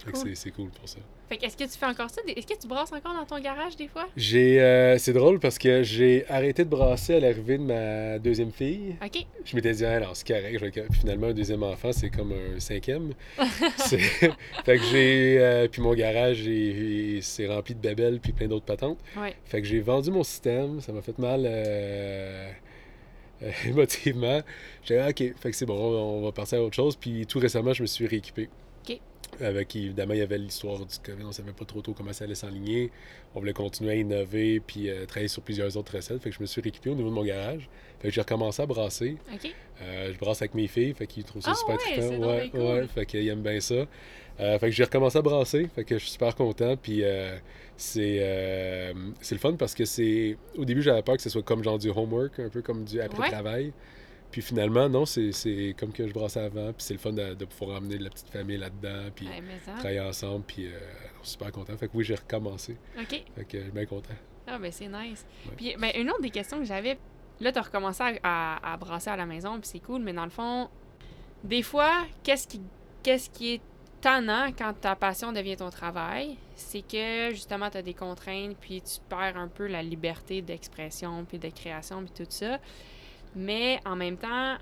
Cool. 0.05 0.15
c'est- 0.29 0.35
c'est 0.35 0.51
cool 0.51 0.69
pour 0.69 0.87
ça. 0.87 0.99
Fait 1.29 1.43
est-ce 1.43 1.57
que 1.57 1.63
tu 1.65 1.77
fais 1.77 1.85
encore 1.85 2.09
ça? 2.09 2.21
Est-ce 2.25 2.47
que 2.47 2.57
tu 2.57 2.67
brasses 2.67 2.93
encore 2.93 3.13
dans 3.13 3.25
ton 3.25 3.37
garage 3.41 3.75
des 3.75 3.87
fois? 3.89 4.07
J'ai. 4.15 4.61
euh, 4.61 4.97
c'est 4.97 5.11
drôle 5.11 5.39
parce 5.39 5.57
que 5.57 5.83
j'ai 5.83 6.25
arrêté 6.29 6.63
de 6.63 6.69
brasser 6.69 7.15
à 7.15 7.19
l'arrivée 7.19 7.57
de 7.57 7.63
ma 7.63 8.17
deuxième 8.17 8.51
fille. 8.51 8.95
OK. 9.03 9.25
Je 9.43 9.55
m'étais 9.55 9.73
dit, 9.73 9.83
ah 9.85 9.99
non, 9.99 10.07
c'est 10.13 10.25
correct. 10.25 10.57
je 10.61 10.95
finalement, 10.97 11.27
un 11.27 11.33
deuxième 11.33 11.63
enfant, 11.63 11.91
c'est 11.91 12.09
comme 12.09 12.31
un 12.31 12.59
cinquième. 12.59 13.13
C'est- 13.77 13.97
fait 14.65 14.77
que 14.77 14.83
j'ai. 14.91 15.37
euh, 15.39 15.67
puis 15.67 15.81
mon 15.81 15.93
garage, 15.93 16.43
s'est 17.21 17.47
rempli 17.47 17.75
de 17.75 17.81
babelles 17.81 18.19
puis 18.21 18.31
plein 18.31 18.47
d'autres 18.47 18.65
patentes. 18.65 18.99
Ouais. 19.17 19.35
Fait 19.45 19.61
que 19.61 19.67
j'ai 19.67 19.81
vendu 19.81 20.11
mon 20.11 20.23
système. 20.23 20.79
Ça 20.79 20.93
m'a 20.93 21.01
fait 21.01 21.17
mal 21.19 21.41
euh, 21.45 22.49
euh, 23.43 23.51
émotivement. 23.65 24.41
J'ai 24.85 24.95
dit, 24.95 25.01
ah, 25.03 25.09
ok, 25.09 25.33
fait 25.41 25.51
que 25.51 25.55
c'est 25.57 25.65
bon, 25.65 25.75
on 25.77 26.21
va 26.23 26.31
passer 26.31 26.55
à 26.55 26.61
autre 26.61 26.75
chose. 26.75 26.95
Puis 26.95 27.25
tout 27.27 27.39
récemment, 27.39 27.73
je 27.73 27.81
me 27.81 27.87
suis 27.87 28.07
rééquipé. 28.07 28.47
Avec, 29.39 29.75
évidemment, 29.75 30.13
il 30.13 30.19
y 30.19 30.23
avait 30.23 30.37
l'histoire 30.37 30.79
du 30.79 30.95
COVID. 31.03 31.23
On 31.23 31.31
savait 31.31 31.51
pas 31.51 31.65
trop 31.65 31.81
tôt 31.81 31.93
comment 31.93 32.13
ça 32.13 32.23
allait 32.23 32.33
s'enligner. 32.35 32.91
On 33.35 33.39
voulait 33.39 33.53
continuer 33.53 33.91
à 33.91 33.95
innover 33.95 34.59
puis 34.59 34.89
euh, 34.89 35.05
travailler 35.05 35.27
sur 35.27 35.43
plusieurs 35.43 35.77
autres 35.77 35.95
recettes. 35.95 36.21
Fait 36.23 36.29
que 36.29 36.35
je 36.35 36.41
me 36.41 36.47
suis 36.47 36.59
rééquipé 36.61 36.89
au 36.89 36.95
niveau 36.95 37.09
de 37.09 37.13
mon 37.13 37.23
garage. 37.23 37.69
Fait 37.99 38.07
que 38.07 38.13
j'ai 38.13 38.21
recommencé 38.21 38.61
à 38.61 38.65
brasser. 38.65 39.17
Euh, 39.81 40.11
je 40.13 40.17
brasse 40.17 40.41
avec 40.41 40.55
mes 40.55 40.67
filles, 40.67 40.93
fait 40.93 41.05
qu'ils 41.05 41.23
trouvent 41.23 41.43
ça 41.43 41.51
Ah 41.51 41.55
super 41.55 41.75
ouais, 41.75 41.81
trippant. 42.09 42.27
Ouais, 42.27 42.49
cool. 42.49 42.59
ouais, 42.61 42.87
fait 42.87 43.05
qu'ils 43.05 43.27
aiment 43.27 43.43
bien 43.43 43.59
ça. 43.59 43.85
Euh, 44.39 44.59
fait 44.59 44.67
que 44.67 44.71
j'ai 44.71 44.83
recommencé 44.83 45.17
à 45.17 45.21
brasser, 45.21 45.67
fait 45.75 45.83
que 45.83 45.97
je 45.97 46.03
suis 46.03 46.11
super 46.11 46.33
content. 46.35 46.75
Puis 46.77 47.03
c'est 47.75 48.93
c'est 49.21 49.35
le 49.35 49.39
fun 49.39 49.53
parce 49.53 49.75
que 49.75 49.85
c'est. 49.85 50.37
Au 50.57 50.65
début, 50.65 50.81
j'avais 50.81 51.03
peur 51.03 51.15
que 51.17 51.21
ce 51.21 51.29
soit 51.29 51.43
comme 51.43 51.63
genre 51.63 51.77
du 51.77 51.89
homework, 51.89 52.39
un 52.39 52.49
peu 52.49 52.61
comme 52.61 52.83
du 52.85 52.99
après-travail. 53.01 53.71
Puis 54.31 54.41
finalement, 54.41 54.87
non, 54.89 55.05
c'est 55.05 55.75
comme 55.79 55.91
que 55.93 56.07
je 56.07 56.13
brassais 56.13 56.41
avant. 56.41 56.67
Puis 56.73 56.83
c'est 56.83 56.93
le 56.93 56.99
fun 56.99 57.13
de, 57.13 57.33
de 57.33 57.45
pouvoir 57.45 57.77
emmener 57.77 57.97
la 57.97 58.09
petite 58.09 58.29
famille 58.29 58.57
là-dedans. 58.57 59.09
Puis 59.15 59.27
Ouais, 59.27 59.41
travailler 59.77 60.01
ensemble. 60.01 60.43
Puis 60.45 60.67
euh, 60.67 60.71
je 61.21 61.27
suis 61.27 61.31
super 61.33 61.51
content. 61.51 61.75
Fait 61.77 61.87
que 61.87 61.93
oui, 61.95 62.03
j'ai 62.03 62.15
recommencé. 62.15 62.77
OK. 62.99 63.23
Fait 63.35 63.45
que 63.45 63.57
je 63.57 63.63
suis 63.63 63.71
bien 63.71 63.85
content. 63.85 64.13
Ah, 64.45 64.57
ben 64.59 64.71
c'est 64.71 64.87
nice. 64.87 65.25
Ouais. 65.45 65.53
Puis, 65.57 65.75
ben, 65.79 65.91
une 65.95 66.09
autre 66.09 66.21
des 66.21 66.29
questions 66.29 66.59
que 66.59 66.65
j'avais, 66.65 66.97
là, 67.41 67.51
tu 67.51 67.57
as 67.59 67.61
recommencé 67.61 68.03
à, 68.23 68.55
à- 68.55 68.73
à 68.73 68.77
brasser 68.77 69.09
à 69.09 69.15
la 69.17 69.25
maison, 69.25 69.59
puis 69.59 69.67
c'est 69.69 69.79
cool, 69.79 70.01
mais 70.01 70.13
dans 70.13 70.23
le 70.23 70.29
fond, 70.29 70.69
des 71.43 71.61
fois, 71.63 72.05
qu'est-ce 72.23 72.47
qui, 72.47 72.61
qu'est-ce 73.03 73.29
qui 73.29 73.55
est 73.55 73.61
tannant 73.99 74.51
quand 74.57 74.73
ta 74.79 74.95
passion 74.95 75.31
devient 75.33 75.57
ton 75.57 75.69
travail? 75.69 76.37
C'est 76.55 76.81
que, 76.81 77.31
justement, 77.31 77.69
tu 77.69 77.77
as 77.77 77.81
des 77.81 77.93
contraintes, 77.93 78.55
puis 78.59 78.81
tu 78.81 78.99
perds 79.09 79.35
un 79.37 79.47
peu 79.49 79.67
la 79.67 79.83
liberté 79.83 80.41
d'expression, 80.41 81.25
puis 81.25 81.39
de 81.39 81.49
création, 81.49 82.03
puis 82.03 82.23
tout 82.25 82.29
ça. 82.31 82.59
Mais 83.35 83.79
en 83.85 83.95
même 83.95 84.17
temps, 84.17 84.55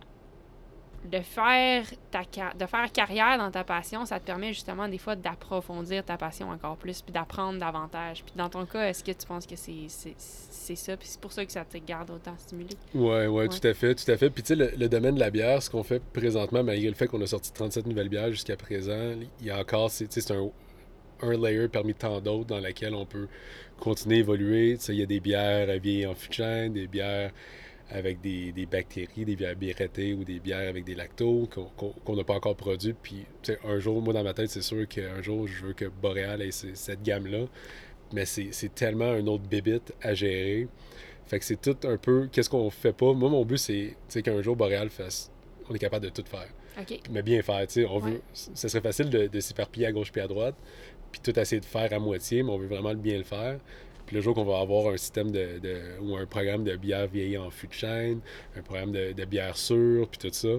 de 1.12 1.20
faire, 1.20 1.86
ta, 2.10 2.22
de 2.58 2.66
faire 2.66 2.92
carrière 2.92 3.38
dans 3.38 3.52
ta 3.52 3.64
passion, 3.64 4.06
ça 4.06 4.20
te 4.20 4.26
permet 4.26 4.54
justement 4.54 4.88
des 4.88 4.98
fois 4.98 5.16
d'approfondir 5.16 6.04
ta 6.04 6.18
passion 6.18 6.50
encore 6.50 6.78
plus, 6.78 7.04
puis 7.04 7.14
d'apprendre 7.14 7.60
davantage. 7.60 8.24
Puis 8.24 8.34
dans 8.36 8.50
ton 8.50 8.66
cas, 8.66 8.90
est-ce 8.90 9.04
que 9.04 9.12
tu 9.12 9.28
penses 9.28 9.46
que 9.46 9.56
c'est 9.56 9.86
c'est- 9.88 10.16
c'est 10.18 10.76
ça, 10.76 10.98
puis 10.98 11.08
c'est 11.08 11.20
pour 11.22 11.32
ça 11.32 11.46
que 11.46 11.52
ça 11.52 11.64
te 11.64 11.78
garde 11.78 12.10
autant 12.10 12.36
stimulé? 12.40 12.70
Ouais, 12.96 13.28
ouais, 13.28 13.30
Ouais. 13.30 13.48
tout 13.50 13.68
à 13.68 13.74
fait, 13.76 13.94
tout 13.94 14.10
à 14.12 14.18
fait. 14.18 14.32
Puis 14.32 14.42
tu 14.42 14.48
sais, 14.48 14.56
le, 14.56 14.72
le 14.76 14.90
domaine 14.90 15.14
de 15.14 15.20
la 15.20 15.30
bière, 15.30 15.62
ce 15.62 15.70
qu'on 15.70 15.84
fait 15.84 16.02
présentement, 16.02 16.64
malgré 16.64 16.88
le 16.90 16.96
fait 16.96 17.06
qu'on 17.08 17.22
a 17.22 17.28
sorti 17.28 17.54
37 17.54 17.86
nouvelles 17.86 18.10
bières 18.10 18.32
jusqu'à 18.32 18.58
présent, 18.58 19.14
il 19.42 19.46
y 19.46 19.52
a 19.52 19.60
encore, 19.60 19.92
c'est 19.92 20.08
tu 20.08 20.14
sais, 20.20 20.22
c'est 20.22 20.34
un, 20.34 20.50
un 21.22 21.38
layer 21.38 21.68
parmi 21.68 21.94
tant 21.94 22.20
d'autres 22.20 22.46
dans 22.48 22.60
lequel 22.60 22.96
on 22.96 23.06
peut 23.06 23.28
continuer 23.80 24.16
à 24.16 24.20
évoluer. 24.22 24.76
Tu 24.80 24.86
sais, 24.86 24.94
il 24.94 25.00
y 25.00 25.04
a 25.04 25.06
des 25.06 25.20
bières 25.20 25.70
à 25.70 25.78
vieillir 25.78 26.10
en 26.10 26.16
fût 26.16 26.32
des 26.72 26.88
bières 26.88 27.32
avec 27.90 28.20
des, 28.22 28.52
des 28.52 28.66
bactéries, 28.66 29.26
des 29.26 29.36
bières 29.36 29.56
birrettées 29.56 30.14
ou 30.14 30.24
des 30.24 30.40
bières 30.40 30.68
avec 30.70 30.84
des 30.86 30.96
lactos 30.96 31.48
qu'on 32.06 32.16
n'a 32.16 32.24
pas 32.24 32.34
encore 32.34 32.56
produit. 32.56 32.94
Puis 32.94 33.26
tu 33.44 33.54
sais, 33.54 33.60
un 33.66 33.80
jour, 33.80 34.02
moi 34.02 34.14
dans 34.14 34.24
ma 34.24 34.34
tête, 34.34 34.50
c'est 34.50 34.62
sûr 34.64 34.88
qu'un 34.88 35.22
jour, 35.22 35.48
je 35.48 35.66
veux 35.66 35.74
que 35.74 35.86
Boréal 35.86 36.42
ait 36.42 36.52
ce- 36.52 36.74
cette 36.74 37.04
gamme-là. 37.04 37.46
Mais 38.14 38.26
c'est 38.26 38.74
tellement 38.74 39.10
un 39.12 39.26
autre 39.28 39.44
bébite 39.50 39.94
à 40.02 40.14
gérer. 40.14 40.68
Fait 41.28 41.40
que 41.40 41.46
c'est 41.46 41.60
tout 41.60 41.76
un 41.88 41.98
peu. 41.98 42.28
Qu'est-ce 42.32 42.50
qu'on 42.50 42.70
fait 42.70 42.94
pas? 42.94 43.14
Moi, 43.14 43.30
mon 43.30 43.44
but, 43.46 43.58
c'est 43.58 44.22
qu'un 44.22 44.42
jour, 44.42 44.56
Boréal 44.56 44.90
fasse. 44.90 45.32
On 45.70 45.74
est 45.74 45.80
capable 45.80 46.06
de 46.06 46.12
tout 46.12 46.24
faire. 46.28 46.48
Mais 47.10 47.24
bien 47.24 47.42
faire, 47.42 47.66
tu 47.68 47.74
sais. 47.82 47.86
On 47.86 48.00
Ouais. 48.00 48.12
veut. 48.12 48.22
Ce 48.34 48.68
serait 48.68 48.82
facile 48.82 49.10
de, 49.10 49.28
de 49.28 49.40
s'éparpiller 49.40 49.88
à 49.88 49.92
gauche 49.92 50.12
puis 50.12 50.22
à 50.22 50.28
droite, 50.28 50.56
puis 51.12 51.20
tout 51.24 51.38
essayer 51.40 51.60
de 51.60 51.66
faire 51.66 51.92
à 51.94 51.98
moitié, 52.00 52.44
mais 52.44 52.52
on 52.52 52.58
veut 52.58 52.68
vraiment 52.68 52.94
bien 52.94 53.18
le 53.18 53.24
faire. 53.24 53.60
Puis 54.06 54.16
le 54.16 54.22
jour 54.22 54.34
qu'on 54.36 54.44
va 54.46 54.60
avoir 54.60 54.94
un 54.94 54.98
système 54.98 55.32
de, 55.32 55.60
de- 55.60 56.00
ou 56.02 56.16
un 56.16 56.26
programme 56.26 56.64
de 56.64 56.76
bière 56.76 57.08
vieillie 57.08 57.38
en 57.38 57.50
fût 57.50 57.68
de 57.68 57.74
chêne, 57.74 58.20
un 58.56 58.62
programme 58.62 58.92
de, 58.92 59.14
de 59.14 59.26
bière 59.26 59.58
sûre, 59.58 60.08
puis 60.08 60.20
tout 60.20 60.34
ça, 60.34 60.50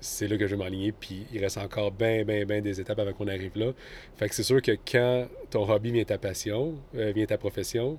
c'est 0.00 0.28
là 0.28 0.36
que 0.36 0.46
je 0.46 0.54
vais 0.54 0.62
m'aligner. 0.62 0.92
Puis 0.92 1.26
il 1.32 1.40
reste 1.40 1.56
encore 1.58 1.92
bien, 1.92 2.24
bien, 2.24 2.44
bien 2.44 2.60
des 2.60 2.78
étapes 2.80 2.98
avant 2.98 3.12
qu'on 3.14 3.28
arrive 3.28 3.52
là. 3.56 3.72
Fait 4.16 4.28
que 4.28 4.34
c'est 4.34 4.42
sûr 4.42 4.60
que 4.60 4.72
quand 4.72 5.26
ton 5.50 5.68
hobby 5.70 5.92
vient 5.92 6.04
ta 6.04 6.18
passion, 6.18 6.74
euh, 6.94 7.12
vient 7.12 7.24
ta 7.26 7.38
profession, 7.38 7.98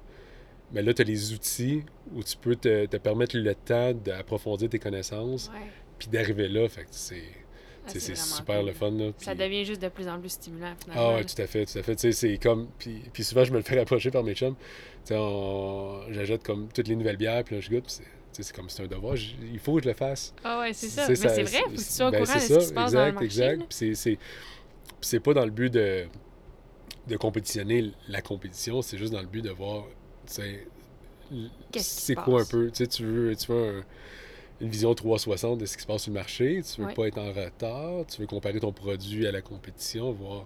mais 0.72 0.82
là, 0.84 0.93
tu 0.93 1.01
as 1.01 1.06
les 1.06 1.34
outils 1.34 1.84
où 2.16 2.24
tu 2.24 2.38
peux 2.38 2.56
te, 2.56 2.86
te 2.86 2.97
permettre 2.97 3.38
le 3.38 3.56
temps 3.56 3.93
d'approfondir 3.93 4.70
tes 4.70 4.80
connaissances, 4.80 5.49
puis 5.97 6.08
d'arriver 6.10 6.47
là. 6.47 6.68
Fait 6.70 6.82
que 6.84 6.88
c'est 6.91 7.22
c'est 7.88 7.99
vraiment 8.13 8.15
super 8.36 8.57
cool. 8.59 8.65
le 8.67 8.73
fun. 8.73 8.91
Là, 8.91 9.11
Ça 9.17 9.36
devient 9.36 9.65
juste 9.65 9.81
de 9.81 9.89
plus 9.89 10.07
en 10.07 10.19
plus 10.19 10.29
stimulant, 10.29 10.73
finalement. 10.81 11.03
Ah 11.03 11.13
ouais, 11.15 11.19
là. 11.21 11.25
tout 11.25 11.41
à 11.41 11.47
fait, 11.47 11.65
tout 11.65 11.77
à 11.79 11.84
fait. 11.84 12.11
C'est 12.13 12.38
comme... 12.38 12.67
Puis, 12.77 13.23
souvent, 13.23 13.43
je 13.43 13.51
me 13.51 13.57
le 13.57 13.63
fais 13.63 13.77
rapprocher 13.79 14.11
par 14.11 14.23
mes 14.23 14.34
chums. 14.36 14.55
On- 15.11 16.01
j'achète 16.11 16.43
comme 16.43 16.69
toutes 16.73 16.88
les 16.88 16.95
nouvelles 16.95 17.17
bières, 17.17 17.43
puis 17.43 17.55
là, 17.55 17.61
je 17.61 17.69
goûte, 17.69 17.84
puis 17.86 17.93
c'est... 18.31 18.43
c'est 18.43 18.55
comme 18.55 18.69
c'est 18.69 18.84
un 18.84 18.88
devoir. 18.88 19.15
Il 19.15 19.59
faut 19.59 19.75
que 19.75 19.84
je 19.84 19.88
le 19.89 19.93
fasse. 19.93 20.34
Ah 20.43 20.59
ouais, 20.61 20.73
c'est 20.73 20.88
ça. 20.88 21.07
Mais 21.09 21.15
c'est 21.15 21.27
vrai, 21.43 21.59
faut 21.63 21.69
que 21.71 21.75
tu 21.75 21.81
sois 21.84 22.07
au 22.07 22.11
ben, 22.11 22.23
courant 22.23 22.36
de 22.36 22.39
c'est 22.39 22.53
ce 22.53 22.59
qui 22.59 22.65
se 22.67 22.73
passe 22.73 22.91
dans 22.93 22.99
le 23.05 23.07
exact, 23.07 23.13
marché. 23.21 23.25
Exact. 23.25 23.57
Puis 23.59 23.67
c'est- 23.77 23.95
c'est... 23.95 24.17
c'est 25.01 25.19
pas 25.19 25.34
dans 25.34 25.45
le 25.45 25.51
but 25.51 25.69
de, 25.73 26.05
de 27.07 27.17
compétitionner 27.17 27.91
la 28.07 28.21
compétition, 28.21 28.81
c'est 28.81 28.97
juste 28.97 29.11
dans 29.13 29.21
le 29.21 29.27
but 29.27 29.41
de 29.41 29.49
voir, 29.51 29.84
c'est 30.25 32.15
quoi 32.15 32.41
un 32.41 32.45
peu, 32.45 32.67
tu 32.71 32.77
sais, 32.84 32.88
tu 32.88 33.03
veux, 33.05 33.36
tu 33.36 33.51
veux 33.51 33.79
un- 33.79 33.84
une 34.62 34.70
vision 34.70 34.93
360 34.93 35.60
de 35.60 35.66
ce 35.66 35.76
qui 35.76 35.84
se 35.84 35.88
passe 35.88 36.04
sur 36.04 36.12
le 36.12 36.20
marché, 36.20 36.62
tu 36.64 36.82
veux 36.82 36.88
Ouais. 36.88 36.93
pas 36.93 37.08
être 37.08 37.18
en 37.18 37.32
retard, 37.34 38.06
tu 38.08 38.22
veux 38.22 38.28
comparer 38.28 38.60
ton 38.60 38.72
produit 38.72 39.28
à 39.28 39.32
la 39.32 39.41
compétition, 39.41 40.12
voir, 40.12 40.45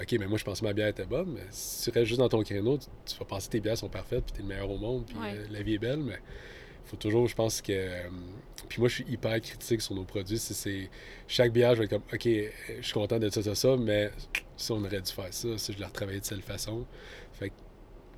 ok, 0.00 0.12
mais 0.18 0.26
moi 0.26 0.38
je 0.38 0.44
pense 0.44 0.60
que 0.60 0.64
ma 0.64 0.72
bière 0.72 0.88
était 0.88 1.04
bonne, 1.06 1.32
mais 1.34 1.42
si 1.50 1.84
tu 1.90 1.90
restes 1.98 2.06
juste 2.08 2.20
dans 2.20 2.28
ton 2.28 2.42
créneau, 2.42 2.78
tu, 2.78 2.86
tu 3.06 3.18
vas 3.18 3.24
penser 3.24 3.46
que 3.48 3.52
tes 3.52 3.60
bières 3.60 3.78
sont 3.78 3.88
parfaites, 3.88 4.24
puis 4.24 4.32
t'es 4.32 4.42
le 4.42 4.48
meilleur 4.48 4.70
au 4.70 4.78
monde, 4.78 5.04
puis 5.06 5.16
Ouais. 5.18 5.34
euh, 5.36 5.46
la 5.50 5.62
vie 5.62 5.74
est 5.74 5.78
belle, 5.78 6.00
mais 6.00 6.18
faut 6.84 6.96
toujours, 6.96 7.28
je 7.28 7.34
pense 7.34 7.62
que. 7.62 7.72
euh, 7.72 8.08
puis 8.68 8.80
moi, 8.80 8.88
je 8.88 8.94
suis 8.96 9.04
hyper 9.08 9.40
critique 9.40 9.80
sur 9.82 9.94
nos 9.94 10.04
produits. 10.04 10.38
C'est, 10.38 10.54
c'est- 10.54 10.88
chaque 11.28 11.52
bière, 11.52 11.74
je 11.74 11.80
vais 11.80 11.84
être 11.84 11.90
comme, 11.90 12.02
OK, 12.12 12.26
euh, 12.26 12.48
je 12.80 12.82
suis 12.84 12.94
content 12.94 13.18
de 13.18 13.28
ça, 13.28 13.42
ça, 13.42 13.54
ça, 13.54 13.76
mais 13.76 14.10
ça, 14.56 14.74
on 14.74 14.82
aurait 14.84 15.00
dû 15.02 15.12
faire 15.12 15.32
ça, 15.32 15.58
ça, 15.58 15.72
je 15.72 15.78
l'ai 15.78 15.84
retravaillé 15.84 16.20
de 16.20 16.24
cette 16.24 16.40
façon. 16.42 16.86
Fait 17.34 17.50
que 17.50 17.54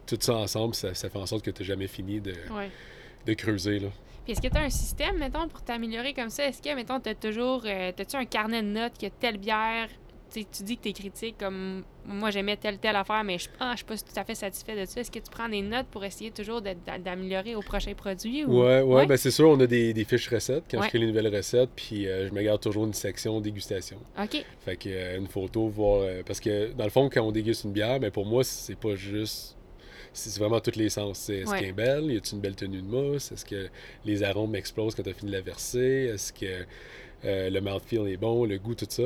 tout 0.07 0.17
ça 0.21 0.37
ensemble, 0.37 0.75
ça, 0.75 0.95
ça 0.95 1.11
fait 1.11 1.19
en 1.19 1.27
sorte 1.27 1.45
que 1.45 1.51
tu 1.51 1.63
n'as 1.63 1.67
jamais 1.67 1.89
fini 1.89 2.21
de, 2.21 2.33
Ouais. 2.53 2.71
de 3.27 3.35
creuser. 3.35 3.81
Là. 3.81 3.89
Puis 4.25 4.33
est-ce 4.33 4.41
que 4.41 4.49
tu 4.49 4.57
as 4.57 4.63
un 4.63 4.71
système, 4.71 5.19
mettons, 5.19 5.47
pour 5.49 5.63
t'améliorer 5.63 6.15
comme 6.15 6.31
ça? 6.31 6.47
Est-ce 6.47 6.63
que, 6.63 6.75
mettons, 6.75 6.99
tu 7.01 7.11
as 7.11 7.15
toujours. 7.15 7.63
euh, 7.67 7.93
T'as-tu 7.95 8.17
un 8.17 8.25
carnet 8.25 8.63
de 8.63 8.69
notes 8.69 8.99
que 8.99 9.07
telle 9.21 9.37
bière. 9.39 9.89
tu 10.33 10.43
dis 10.65 10.77
que 10.79 10.83
tu 10.83 10.89
es 10.89 10.93
critique, 10.93 11.37
comme 11.39 11.85
moi 12.07 12.31
j'aimais 12.33 12.57
telle 12.57 12.79
telle 12.79 12.97
affaire, 12.97 13.23
mais 13.23 13.39
je 13.39 13.49
ah, 13.61 13.71
je 13.73 13.77
suis 13.79 13.85
pas 13.85 13.97
tout 13.97 14.19
à 14.21 14.25
fait 14.25 14.35
satisfait 14.35 14.75
de 14.81 14.85
ça. 14.85 15.01
Est-ce 15.01 15.11
que 15.13 15.21
tu 15.21 15.31
prends 15.31 15.49
des 15.49 15.63
notes 15.63 15.87
pour 15.93 16.05
essayer 16.05 16.33
toujours 16.33 16.61
d'améliorer 16.61 17.55
au 17.55 17.61
prochain 17.61 17.95
produit? 17.95 18.45
Ou... 18.45 18.63
Ouais, 18.63 18.81
ouais, 18.81 18.95
Ouais? 18.95 19.07
ben 19.07 19.17
c'est 19.17 19.31
sûr, 19.31 19.49
on 19.49 19.61
a 19.61 19.67
des, 19.69 19.95
des 19.95 20.05
fiches 20.05 20.29
recettes 20.29 20.65
quand 20.69 20.79
Ouais. 20.79 20.85
je 20.85 20.89
crée 20.89 20.99
les 20.99 21.07
nouvelles 21.07 21.33
recettes, 21.35 21.71
puis 21.77 22.09
euh, 22.09 22.27
je 22.29 22.33
me 22.35 22.43
garde 22.43 22.61
toujours 22.61 22.85
une 22.85 22.95
section 22.95 23.41
dégustation. 23.41 23.99
OK. 24.21 24.45
Fait 24.65 24.77
que 24.77 24.89
euh, 24.89 25.19
une 25.19 25.29
photo, 25.29 25.69
voir. 25.69 26.05
parce 26.27 26.41
que 26.41 26.73
dans 26.73 26.85
le 26.85 26.91
fond, 26.91 27.09
quand 27.13 27.23
on 27.23 27.31
déguste 27.31 27.63
une 27.65 27.73
bière, 27.73 28.01
mais 28.01 28.11
pour 28.11 28.27
moi, 28.27 28.43
c'est 28.43 28.77
pas 28.79 28.97
juste. 28.97 29.57
C'est 30.17 30.39
vraiment 30.39 30.61
tous 30.61 30.77
les 30.77 30.89
sens. 30.89 31.29
Est-ce 31.29 31.51
Ouais. 31.51 31.59
qu'elle 31.61 31.69
est 31.71 31.73
belle? 31.73 32.05
Y 32.05 32.17
a-t-il 32.17 32.37
une 32.37 32.41
belle 32.41 32.55
tenue 32.57 32.81
de 32.81 32.87
mousse? 32.87 33.33
Est-ce 33.33 33.45
que 33.45 33.69
les 34.05 34.23
arômes 34.23 34.55
explosent 34.55 34.95
quand 34.95 35.03
tu 35.03 35.11
as 35.11 35.15
fini 35.15 35.31
de 35.33 35.37
la 35.37 35.43
verser? 35.43 36.11
Est-ce 36.15 36.33
que 36.33 36.65
euh, 37.25 37.51
le 37.51 37.61
mouthfeel 37.61 38.07
est 38.09 38.17
bon? 38.17 38.45
Le 38.45 38.59
goût, 38.59 38.75
tout 38.75 38.87
ça? 38.89 39.03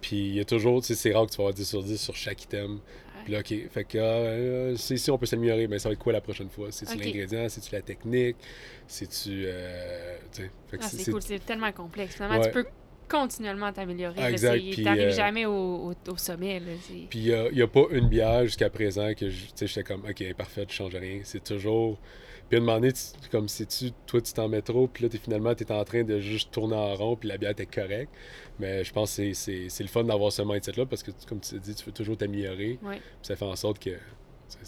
Puis 0.00 0.16
il 0.28 0.34
y 0.34 0.40
a 0.40 0.44
toujours, 0.44 0.80
tu 0.80 0.86
sais, 0.88 0.94
c'est 0.94 1.12
rare 1.12 1.26
que 1.26 1.32
tu 1.32 1.36
vas 1.38 1.42
avoir 1.44 1.54
10 1.54 1.68
sur 1.68 1.82
10 1.82 2.00
sur 2.00 2.14
chaque 2.16 2.42
item. 2.44 2.78
Puis 3.24 3.32
là, 3.32 3.38
OK, 3.40 3.54
fait 3.70 3.84
que 3.84 3.98
euh, 3.98 4.76
c'est 4.76 4.94
ici, 4.94 5.10
on 5.12 5.18
peut 5.18 5.26
s'améliorer, 5.26 5.68
mais 5.68 5.78
ça 5.78 5.88
va 5.88 5.92
être 5.92 5.98
quoi 6.00 6.12
la 6.12 6.20
prochaine 6.20 6.48
fois? 6.48 6.68
C'est-tu 6.72 6.96
l'ingrédient? 6.98 7.48
C'est-tu 7.48 7.72
la 7.72 7.82
technique? 7.82 8.36
C'est-tu. 8.88 9.44
euh, 9.46 10.16
Ah, 10.18 10.30
c'est- 10.80 10.96
c'est 10.96 11.04
c'est- 11.04 11.10
cool, 11.12 11.22
c'est 11.22 11.38
tellement 11.44 11.70
complexe. 11.72 12.14
Finalement, 12.16 12.38
Ouais. 12.40 12.46
tu 12.46 12.52
peux 12.52 12.66
continuellement 13.12 13.72
t'améliorer. 13.72 14.14
Ah, 14.18 14.22
là. 14.22 14.30
exact, 14.30 14.58
puis, 14.58 14.82
T'arrives 14.82 15.02
euh, 15.08 15.10
jamais 15.10 15.46
au, 15.46 15.90
au- 15.90 16.10
au 16.12 16.16
sommet. 16.16 16.60
Puis 17.10 17.18
il 17.20 17.50
n'y 17.52 17.62
a, 17.62 17.68
pas 17.68 17.84
une 17.90 18.08
bière 18.08 18.44
jusqu'à 18.44 18.70
présent 18.70 19.12
que 19.14 19.26
tu 19.26 19.66
j'étais 19.66 19.84
comme, 19.84 20.04
OK, 20.08 20.34
parfait, 20.34 20.64
je 20.68 20.74
change 20.74 20.94
rien. 20.96 21.20
C'est 21.24 21.44
toujours. 21.44 21.98
Puis 22.48 22.58
à 22.58 22.62
un 22.62 22.64
moment 22.64 22.80
donné, 22.80 22.92
tu- 22.92 23.28
comme 23.30 23.48
si 23.48 23.66
tu, 23.66 23.92
toi, 24.06 24.20
tu 24.20 24.32
t'en 24.32 24.48
mets 24.48 24.60
trop, 24.62 24.86
puis 24.86 25.04
là, 25.04 25.10
es, 25.14 25.18
finalement, 25.18 25.54
tu 25.54 25.64
es 25.64 25.72
en 25.72 25.84
train 25.84 26.02
de 26.04 26.18
juste 26.20 26.50
tourner 26.50 26.74
en 26.76 26.94
rond, 26.94 27.16
puis 27.16 27.28
la 27.28 27.38
bière 27.38 27.54
est 27.56 27.66
correcte. 27.74 28.12
Mais 28.58 28.84
je 28.84 28.92
pense 28.92 29.10
que 29.10 29.16
c'est- 29.16 29.34
c'est 29.34 29.68
c'est 29.68 29.82
le 29.84 29.88
fun 29.88 30.04
d'avoir 30.04 30.32
ce 30.32 30.42
mindset-là 30.42 30.86
parce 30.86 31.02
que, 31.02 31.10
comme 31.28 31.40
tu 31.40 31.50
te 31.50 31.56
dis, 31.56 31.74
tu 31.74 31.84
veux 31.86 31.92
toujours 31.92 32.16
t'améliorer. 32.16 32.78
Ouais. 32.82 32.96
Puis 32.96 33.02
ça 33.22 33.36
fait 33.36 33.44
en 33.44 33.56
sorte 33.56 33.78
que 33.78 33.90
ça, 34.48 34.58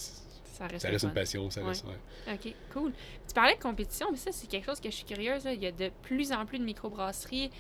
reste, 0.69 0.83
ça 0.83 0.99
fun. 0.99 1.09
une 1.09 1.15
passion. 1.15 1.51
Ça 1.51 1.61
Ouais. 1.63 1.69
reste, 1.69 1.85
ouais. 1.87 2.33
OK, 2.33 2.55
cool. 2.73 2.93
Tu 3.27 3.35
parlais 3.35 3.57
de 3.57 3.61
compétition, 3.61 4.07
mais 4.11 4.17
ça, 4.17 4.31
c'est 4.33 4.47
quelque 4.47 4.65
chose 4.67 4.81
que 4.81 4.89
je 4.91 4.95
suis 4.95 5.05
curieuse. 5.05 5.45
là. 5.45 5.53
Il 5.53 5.63
y 5.63 5.67
a 5.67 5.73
de 5.73 5.91
plus 6.03 6.33
en 6.33 6.47
plus 6.47 6.59
de 6.59 6.65
microbrasseries, 6.65 7.51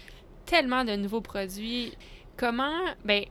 tellement 0.46 0.84
de 0.84 0.96
nouveaux 0.96 1.20
produits. 1.20 1.92
Comment, 2.36 2.84
ben, 3.04 3.24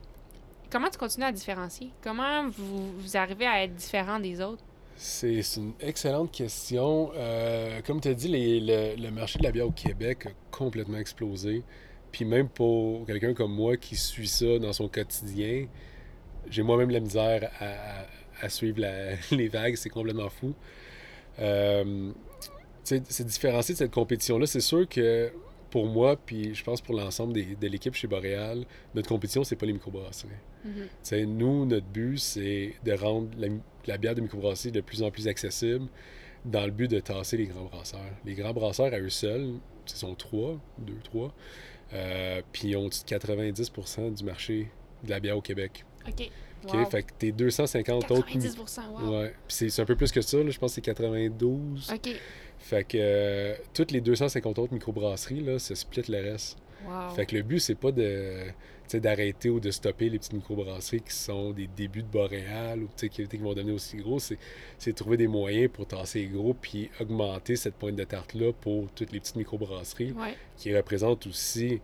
comment 0.70 0.88
tu 0.88 0.98
continues 0.98 1.26
à 1.26 1.32
différencier? 1.32 1.90
Comment 2.02 2.48
vous, 2.48 2.92
vous 2.98 3.16
arrivez 3.16 3.46
à 3.46 3.64
être 3.64 3.74
différent 3.74 4.18
des 4.18 4.40
autres? 4.40 4.62
C'est 4.96 5.40
une 5.56 5.72
excellente 5.80 6.30
question. 6.30 7.10
Euh, 7.14 7.80
comme 7.84 8.00
tu 8.00 8.08
as 8.08 8.14
dit, 8.14 8.28
le, 8.30 9.10
marché 9.10 9.38
de 9.38 9.44
la 9.44 9.50
bière 9.50 9.66
au 9.66 9.72
Québec 9.72 10.26
a 10.26 10.30
complètement 10.50 10.98
explosé. 10.98 11.62
Puis 12.12 12.24
même 12.24 12.48
pour 12.48 13.04
quelqu'un 13.06 13.34
comme 13.34 13.52
moi 13.52 13.76
qui 13.76 13.96
suit 13.96 14.28
ça 14.28 14.58
dans 14.60 14.72
son 14.72 14.88
quotidien, 14.88 15.66
j'ai 16.48 16.62
moi-même 16.62 16.90
la 16.90 17.00
misère 17.00 17.50
à, 17.60 18.44
à- 18.44 18.48
suivre 18.48 18.80
les 19.32 19.48
vagues. 19.48 19.74
C'est 19.74 19.90
complètement 19.90 20.28
fou. 20.28 20.54
Euh, 21.40 22.12
c'est 22.84 23.24
différencier 23.24 23.74
de 23.74 23.78
cette 23.78 23.90
compétition-là. 23.90 24.46
C'est 24.46 24.60
sûr 24.60 24.88
que 24.88 25.32
pour 25.74 25.86
moi, 25.86 26.16
puis 26.16 26.54
je 26.54 26.62
pense 26.62 26.80
pour 26.80 26.94
l'ensemble 26.94 27.32
de 27.32 27.66
l'équipe 27.66 27.94
chez 27.94 28.06
Boréal, 28.06 28.64
notre 28.94 29.08
compétition, 29.08 29.42
c'est 29.42 29.56
pas 29.56 29.66
les 29.66 29.72
microbrasseries. 29.72 30.30
Mhm. 30.64 31.36
Nous, 31.36 31.66
notre 31.66 31.86
but, 31.88 32.16
c'est 32.16 32.76
de 32.84 32.92
rendre 32.92 33.28
la, 33.36 33.48
la 33.88 33.98
bière 33.98 34.14
de 34.14 34.20
microbrasserie 34.20 34.70
de 34.70 34.80
plus 34.80 35.02
en 35.02 35.10
plus 35.10 35.26
accessible 35.26 35.88
dans 36.44 36.64
le 36.64 36.70
but 36.70 36.88
de 36.88 37.00
tasser 37.00 37.36
les 37.36 37.46
grands 37.46 37.64
brasseurs. 37.64 38.12
Les 38.24 38.34
grands 38.34 38.52
brasseurs, 38.52 38.94
à 38.94 39.00
eux 39.00 39.10
seuls, 39.10 39.54
ce 39.84 39.96
sont 39.96 40.14
trois, 40.14 40.60
deux, 40.78 41.00
trois, 41.02 41.34
euh, 41.92 42.40
puis 42.52 42.68
ils 42.68 42.76
ont 42.76 42.86
90% 42.86 44.14
du 44.14 44.22
marché 44.22 44.70
de 45.02 45.10
la 45.10 45.18
bière 45.18 45.36
au 45.36 45.42
Québec. 45.42 45.84
OK. 46.06 46.30
OK? 46.66 46.74
Wow. 46.74 46.86
Fait 46.86 47.02
que 47.02 47.12
tes 47.18 47.32
250 47.32 48.10
autres. 48.12 48.26
90 48.26 48.56
wow. 48.56 49.10
Ouais. 49.10 49.34
Puis 49.48 49.56
c'est 49.56 49.70
c'est 49.70 49.82
un 49.82 49.84
peu 49.84 49.96
plus 49.96 50.12
que 50.12 50.20
ça, 50.20 50.38
là. 50.38 50.50
je 50.50 50.58
pense 50.58 50.70
que 50.70 50.74
c'est 50.76 50.80
92. 50.82 51.92
OK. 51.92 52.10
Fait 52.64 52.84
que 52.84 52.96
euh, 52.98 53.54
toutes 53.74 53.90
les 53.92 54.00
250 54.00 54.58
autres 54.58 54.72
microbrasseries, 54.72 55.40
là, 55.40 55.58
se 55.58 55.74
split 55.74 56.02
le 56.08 56.22
reste. 56.32 56.56
Wow. 56.86 57.14
Fait 57.14 57.26
que 57.26 57.36
le 57.36 57.42
but, 57.42 57.60
c'est 57.60 57.74
pas 57.74 57.92
de 57.92 58.38
d'arrêter 58.94 59.48
ou 59.50 59.58
de 59.60 59.70
stopper 59.72 60.08
les 60.08 60.18
petites 60.18 60.34
microbrasseries 60.34 61.00
qui 61.00 61.12
sont 61.12 61.50
des 61.50 61.66
débuts 61.66 62.02
de 62.02 62.08
Boréal 62.08 62.82
ou 62.84 62.88
qui, 62.96 63.08
qui 63.08 63.36
vont 63.38 63.52
devenir 63.52 63.74
aussi 63.74 63.96
gros. 63.96 64.18
C'est, 64.20 64.38
c'est 64.78 64.92
de 64.92 64.96
trouver 64.96 65.16
des 65.16 65.26
moyens 65.26 65.68
pour 65.72 65.86
tasser 65.86 66.20
les 66.20 66.26
gros 66.28 66.54
puis 66.54 66.90
augmenter 67.00 67.56
cette 67.56 67.74
pointe 67.74 67.96
de 67.96 68.04
tarte-là 68.04 68.52
pour 68.52 68.88
toutes 68.92 69.10
les 69.10 69.18
petites 69.20 69.36
microbrasseries 69.36 70.12
Ouais. 70.12 70.36
qui 70.56 70.74
représentent 70.76 71.26
aussi 71.26 71.80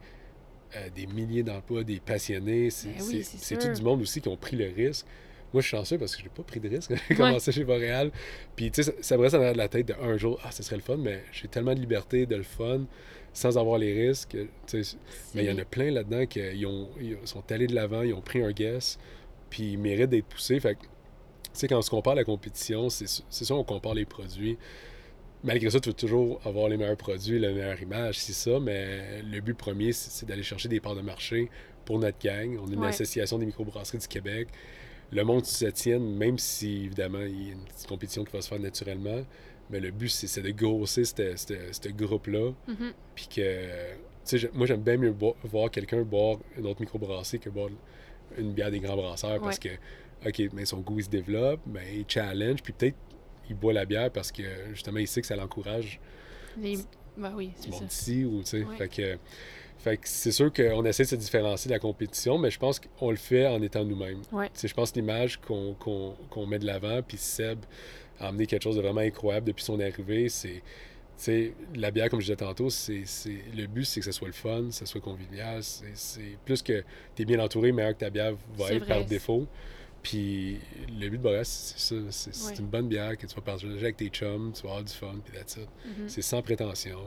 euh, 0.77 0.89
des 0.95 1.07
milliers 1.07 1.43
d'emplois, 1.43 1.83
des 1.83 1.99
passionnés. 2.01 2.71
C'est, 2.71 2.91
Ben 2.91 3.03
oui, 3.09 3.25
tout 3.59 3.73
du 3.73 3.83
monde 3.83 4.03
aussi 4.03 4.21
qui 4.21 4.29
ont 4.29 4.37
pris 4.37 4.57
le 4.57 4.69
risque. 4.69 5.05
Moi, 5.53 5.61
je 5.63 5.67
suis 5.69 5.77
chanceux 5.77 5.99
parce 5.99 6.15
que 6.17 6.23
j'ai 6.23 6.29
pas 6.29 6.43
pris 6.43 6.61
de 6.61 6.69
risque. 6.69 6.93
J'ai 7.09 7.15
commencé 7.17 7.51
chez 7.53 7.65
Boréal. 7.65 8.11
Puis, 8.57 8.71
tu 8.71 8.83
sais, 8.83 8.91
ça, 8.93 8.97
ça 9.03 9.17
me 9.17 9.23
reste 9.23 9.35
de 9.35 9.41
la 9.41 9.69
tête 9.69 9.89
de 9.89 9.95
un 9.95 10.17
jour, 10.17 10.39
ah, 10.45 10.53
ce 10.53 10.63
serait 10.63 10.77
le 10.77 10.83
fun, 10.83 10.97
mais 10.97 11.23
j'ai 11.33 11.49
tellement 11.49 11.75
de 11.75 11.81
liberté, 11.81 12.25
de 12.27 12.37
le 12.37 12.43
fun, 12.45 12.87
sans 13.33 13.59
avoir 13.59 13.79
les 13.79 14.09
risques. 14.09 14.37
Mais 15.35 15.45
il 15.45 15.45
y 15.45 15.51
en 15.51 15.59
a 15.59 15.65
plein 15.65 15.91
là-dedans 15.91 16.27
qui 16.27 16.41
ils 16.41 16.67
ont, 16.67 16.89
ils 17.01 17.17
sont 17.25 17.43
allés 17.51 17.67
de 17.67 17.75
l'avant, 17.75 18.03
ils 18.03 18.15
ont 18.15 18.21
pris 18.21 18.43
un 18.43 18.53
guess, 18.53 18.99
puis 19.51 19.73
ils 19.73 19.79
méritent 19.79 20.11
d'être 20.11 20.27
poussés. 20.27 20.61
Fait 20.61 20.75
que, 20.77 20.83
tu 20.83 20.89
sais, 21.53 21.67
quand 21.69 21.79
on 21.79 21.83
se 21.83 21.91
compare 21.91 22.13
à 22.13 22.17
la 22.17 22.25
compétition, 22.25 22.89
c'est 22.89 23.09
sûr, 23.09 23.57
on 23.59 23.65
compare 23.65 23.95
les 23.95 24.05
produits. 24.05 24.57
Malgré 25.43 25.71
ça, 25.71 25.81
tu 25.81 25.89
veux 25.89 25.95
toujours 25.95 26.39
avoir 26.45 26.69
les 26.69 26.77
meilleurs 26.77 26.97
produits, 26.99 27.39
la 27.39 27.51
meilleure 27.51 27.81
image, 27.81 28.19
c'est 28.19 28.35
ça, 28.35 28.61
mais 28.61 29.23
le 29.23 29.41
but 29.41 29.55
premier, 29.55 29.91
c'est 29.93 30.11
c'est 30.11 30.27
d'aller 30.27 30.43
chercher 30.43 30.69
des 30.69 30.81
parts 30.81 30.95
de 30.95 31.01
marché 31.01 31.49
pour 31.87 31.99
notre 31.99 32.19
gang. 32.19 32.59
On 32.63 32.71
est 32.71 32.75
une 32.75 32.81
Ouais. 32.81 32.89
association 32.89 33.39
des 33.39 33.47
microbrasseries 33.47 33.99
du 33.99 34.07
Québec. 34.07 34.49
Le 35.13 35.25
monde 35.25 35.45
se 35.45 35.67
tienne, 35.67 36.15
même 36.17 36.39
si, 36.39 36.85
évidemment, 36.85 37.21
il 37.21 37.47
y 37.47 37.51
a 37.51 37.53
une 37.55 37.65
petite 37.65 37.87
compétition 37.89 38.25
qui 38.25 38.33
va 38.33 38.41
se 38.43 38.49
faire 38.49 38.61
naturellement, 38.61 39.23
mais 39.71 39.81
le 39.81 39.91
but, 39.91 40.09
c'est 40.09 40.41
de 40.43 40.51
grossir 40.51 41.05
ce 41.07 41.89
groupe-là, 41.89 42.53
Mhm. 42.69 42.93
puis 43.15 43.27
que, 43.29 43.93
tu 43.93 43.99
sais, 44.25 44.39
je- 44.39 44.49
moi, 44.53 44.67
j'aime 44.67 44.83
bien 44.83 44.97
mieux 44.97 45.13
bo- 45.13 45.37
voir 45.45 45.71
quelqu'un 45.71 46.03
boire 46.03 46.39
une 46.57 46.67
autre 46.67 46.81
microbrasserie 46.81 47.41
que 47.41 47.51
boire 47.51 47.71
une 48.39 48.53
bière 48.53 48.71
des 48.71 48.79
grands 48.81 48.97
brasseurs 48.97 49.41
parce 49.41 49.59
que, 49.59 49.71
OK, 50.27 50.43
mais 50.53 50.65
son 50.65 50.79
goût, 50.81 50.99
il 51.01 51.05
se 51.05 51.11
développe, 51.11 51.61
mais 51.67 51.97
il 51.97 52.05
challenge, 52.07 52.63
puis 52.63 52.73
peut-être 52.73 52.97
il 53.49 53.57
boit 53.57 53.73
la 53.73 53.85
bière 53.85 54.11
parce 54.13 54.31
que, 54.31 54.43
justement, 54.73 54.99
il 54.99 55.09
sait 55.09 55.21
que 55.23 55.27
ça 55.27 55.35
l'encourage 55.35 55.99
Les... 56.57 56.79
Ben 57.17 57.33
oui, 57.35 57.51
c'est 57.57 57.73
ça. 57.73 57.81
monde 57.81 57.91
ici, 57.91 58.25
ou, 58.25 58.41
tu 58.41 58.47
sais, 58.47 58.63
Ouais. 58.65 58.77
fait 58.77 58.89
que... 58.89 59.19
Fait 59.83 59.97
que 59.97 60.07
c'est 60.09 60.33
sûr 60.33 60.53
qu'on 60.53 60.85
essaie 60.85 61.05
de 61.05 61.09
se 61.09 61.15
différencier 61.17 61.69
de 61.71 61.75
la 61.75 61.79
compétition, 61.79 62.37
mais 62.39 62.51
je 62.51 62.59
pense 62.59 62.81
qu'on 62.81 63.11
le 63.11 63.17
fait 63.17 63.47
en 63.47 63.63
étant 63.63 63.85
nous-mêmes. 63.85 64.21
Ouais. 64.31 64.51
Je 64.63 64.73
pense 64.75 64.91
que 64.93 64.97
l'image 64.99 65.41
qu'on 65.41 66.47
met 66.47 66.59
de 66.59 66.67
l'avant, 66.67 67.01
puis 67.03 67.17
Seb 67.17 67.61
a 68.19 68.29
amené 68.29 68.47
quelque 68.47 68.63
chose 68.63 68.77
de 68.77 68.83
vraiment 68.83 69.01
incroyable 69.01 69.47
depuis 69.47 69.65
son 69.65 69.81
arrivée, 69.81 70.29
c'est... 70.29 70.63
La 71.75 71.91
bière, 71.91 72.09
comme 72.09 72.21
je 72.21 72.27
disais 72.27 72.37
tantôt, 72.37 72.71
c'est, 72.71 73.05
le 73.55 73.67
but, 73.67 73.85
c'est 73.85 74.01
que 74.01 74.07
ça 74.07 74.13
soit 74.13 74.29
le 74.29 74.33
fun, 74.33 74.65
que 74.69 74.71
ça 74.75 74.87
soit 74.87 75.03
convivial. 75.03 75.61
C'est, 75.63 76.39
plus 76.47 76.63
que 76.63 76.83
tu 77.15 77.23
es 77.23 77.25
bien 77.27 77.39
entouré, 77.41 77.73
meilleur 77.73 77.93
que 77.93 77.99
ta 77.99 78.09
bière 78.11 78.33
va 78.57 78.73
être 78.73 78.87
par 78.87 79.05
défaut. 79.05 79.47
Puis 80.03 80.59
le 80.99 81.11
but 81.11 81.19
de 81.19 81.23
Boreas, 81.23 81.45
c'est 81.45 81.79
ça. 81.79 82.31
C'est, 82.33 82.47
Ouais. 82.47 82.57
une 82.59 82.69
bonne 82.69 82.89
bière 82.89 83.19
que 83.19 83.27
tu 83.27 83.35
vas 83.35 83.43
partager 83.43 83.69
avec 83.69 83.99
tes 83.99 84.09
chums, 84.09 84.53
tu 84.55 84.63
vas 84.63 84.71
avoir 84.71 84.85
du 84.85 84.93
fun, 84.95 85.17
puis 85.23 85.35
that's 85.39 85.57
it. 85.57 85.69
Mhm. 85.85 86.09
C'est 86.09 86.23
sans 86.23 86.41
prétention. 86.41 86.99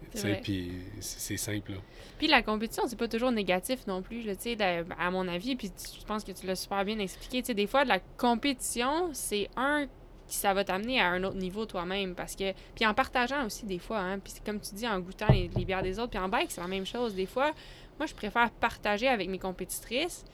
Tu 0.00 0.05
C'est 0.05 0.05
sais, 0.05 0.05
vrai. 0.05 0.05
Puis 0.42 0.72
c'est, 1.00 1.36
simple. 1.36 1.72
Là. 1.72 1.78
Puis 2.18 2.26
la 2.26 2.42
compétition, 2.42 2.84
c'est 2.86 2.98
pas 2.98 3.08
toujours 3.08 3.32
négatif 3.32 3.86
non 3.86 4.02
plus, 4.02 4.22
là, 4.22 4.34
tu 4.36 4.42
sais, 4.42 4.56
de- 4.56 4.84
à 4.98 5.10
mon 5.10 5.26
avis, 5.28 5.56
puis 5.56 5.70
je 5.98 6.04
pense 6.04 6.24
que 6.24 6.32
tu 6.32 6.46
l'as 6.46 6.56
super 6.56 6.84
bien 6.84 6.98
expliqué, 6.98 7.42
tu 7.42 7.46
sais, 7.48 7.54
des 7.54 7.66
fois, 7.66 7.84
de 7.84 7.88
la 7.88 8.00
compétition, 8.16 9.10
c'est 9.12 9.48
un 9.56 9.86
qui 10.28 10.36
ça 10.36 10.52
va 10.52 10.64
t'amener 10.64 11.00
à 11.00 11.06
un 11.06 11.22
autre 11.22 11.36
niveau 11.36 11.66
toi-même, 11.66 12.14
parce 12.16 12.34
que, 12.34 12.52
puis 12.74 12.84
en 12.84 12.94
partageant 12.94 13.46
aussi 13.46 13.64
des 13.64 13.78
fois, 13.78 14.00
hein, 14.00 14.18
puis 14.18 14.32
comme 14.44 14.60
tu 14.60 14.74
dis, 14.74 14.86
en 14.88 14.98
goûtant 14.98 15.28
les, 15.30 15.48
les 15.56 15.64
bières 15.64 15.82
des 15.84 16.00
autres, 16.00 16.10
puis 16.10 16.18
en 16.18 16.28
bike, 16.28 16.50
c'est 16.50 16.60
la 16.60 16.66
même 16.66 16.84
chose, 16.86 17.14
des 17.14 17.26
fois, 17.26 17.52
moi, 17.98 18.06
je 18.06 18.14
préfère 18.14 18.50
partager 18.50 19.06
avec 19.08 19.28
mes 19.28 19.38
compétitrices, 19.38 20.24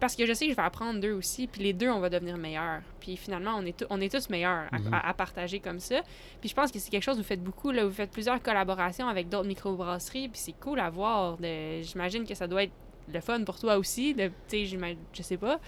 parce 0.00 0.16
que 0.16 0.26
je 0.26 0.32
sais 0.34 0.46
que 0.46 0.50
je 0.52 0.56
vais 0.56 0.62
apprendre 0.62 1.00
d'eux 1.00 1.12
aussi, 1.12 1.46
puis 1.46 1.62
les 1.62 1.72
deux, 1.72 1.88
on 1.88 2.00
va 2.00 2.10
devenir 2.10 2.36
meilleurs. 2.36 2.80
Puis 3.00 3.16
finalement, 3.16 3.56
on 3.58 3.64
est, 3.64 3.84
on 3.90 4.00
est 4.00 4.12
tous 4.12 4.28
meilleurs 4.28 4.66
à, 4.72 4.78
Mhm. 4.78 4.92
à- 4.94 5.08
à 5.08 5.14
partager 5.14 5.60
comme 5.60 5.80
ça. 5.80 6.02
Puis 6.40 6.48
je 6.50 6.54
pense 6.54 6.70
que 6.70 6.78
c'est 6.78 6.90
quelque 6.90 7.02
chose 7.02 7.16
que 7.16 7.22
vous 7.22 7.26
faites 7.26 7.42
beaucoup, 7.42 7.70
là. 7.70 7.84
Vous 7.84 7.92
faites 7.92 8.10
plusieurs 8.10 8.42
collaborations 8.42 9.08
avec 9.08 9.28
d'autres 9.28 9.48
microbrasseries, 9.48 10.28
puis 10.28 10.40
c'est 10.40 10.58
cool 10.60 10.80
à 10.80 10.90
voir. 10.90 11.38
J'imagine 11.82 12.26
que 12.26 12.34
ça 12.34 12.46
doit 12.46 12.64
être 12.64 12.72
le 13.12 13.20
fun 13.20 13.42
pour 13.44 13.58
toi 13.58 13.76
aussi, 13.76 14.14
de, 14.14 14.28
tu 14.28 14.32
sais, 14.48 14.64
j'imagine- 14.66 14.98
je 15.12 15.22
sais 15.22 15.36
pas, 15.36 15.60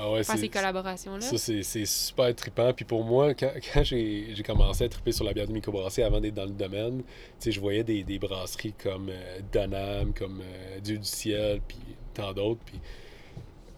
Ah 0.00 0.10
ouais, 0.12 0.22
ces 0.22 0.48
collaborations-là. 0.48 1.20
Ça, 1.20 1.36
c'est 1.38 1.84
super 1.84 2.34
trippant. 2.34 2.72
Puis 2.72 2.84
pour 2.84 3.04
moi, 3.04 3.34
quand, 3.34 3.50
quand 3.74 3.82
j'ai 3.84 4.32
commencé 4.46 4.84
à 4.84 4.88
tripper 4.88 5.12
sur 5.12 5.24
la 5.24 5.32
bière 5.32 5.46
de 5.48 5.52
microbrasserie 5.52 6.04
avant 6.04 6.20
d'être 6.20 6.34
dans 6.34 6.44
le 6.46 6.52
domaine, 6.52 7.02
tu 7.02 7.04
sais, 7.40 7.52
je 7.52 7.60
voyais 7.60 7.82
des, 7.84 8.04
des 8.04 8.18
brasseries 8.18 8.72
comme 8.74 9.08
euh, 9.10 9.40
Donham, 9.52 10.14
comme 10.14 10.40
euh, 10.40 10.80
Dieu 10.80 10.98
du 10.98 11.04
ciel, 11.04 11.60
puis 11.66 11.78
tant 12.14 12.32
d'autres. 12.32 12.60
Puis, 12.64 12.80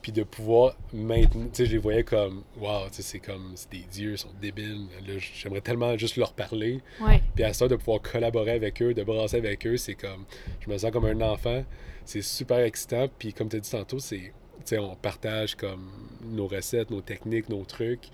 puis 0.02 0.12
de 0.12 0.22
pouvoir 0.22 0.76
maintenant, 0.92 1.44
tu 1.44 1.50
sais, 1.52 1.66
je 1.66 1.72
les 1.72 1.78
voyais 1.78 2.04
comme, 2.04 2.42
waouh, 2.58 2.88
tu 2.88 2.96
sais, 2.96 3.02
c'est 3.02 3.18
comme, 3.18 3.52
c'est 3.54 3.70
des 3.70 3.84
dieux, 3.90 4.12
ils 4.12 4.18
sont 4.18 4.32
débiles. 4.40 4.86
Là, 5.06 5.14
j'aimerais 5.18 5.60
tellement 5.60 5.96
juste 5.98 6.16
leur 6.16 6.32
parler. 6.32 6.80
Ouais, 7.00 7.22
Puis 7.34 7.44
à 7.44 7.52
ça, 7.52 7.68
de 7.68 7.76
pouvoir 7.76 8.00
collaborer 8.00 8.52
avec 8.52 8.80
eux, 8.82 8.94
de 8.94 9.02
brasser 9.02 9.36
avec 9.36 9.66
eux, 9.66 9.76
c'est 9.76 9.94
comme. 9.94 10.24
Je 10.60 10.70
me 10.70 10.78
sens 10.78 10.90
comme 10.90 11.04
un 11.04 11.20
enfant. 11.20 11.64
C'est 12.04 12.22
super 12.22 12.58
excitant. 12.60 13.08
Puis 13.18 13.32
comme 13.32 13.48
tu 13.48 13.56
as 13.56 13.60
dit 13.60 13.70
tantôt, 13.70 13.98
c'est. 13.98 14.16
Tu 14.60 14.76
sais, 14.76 14.78
on 14.78 14.94
partage 14.94 15.54
comme 15.54 15.90
nos 16.22 16.46
recettes, 16.46 16.90
nos 16.90 17.00
techniques, 17.00 17.48
nos 17.48 17.64
trucs. 17.64 18.08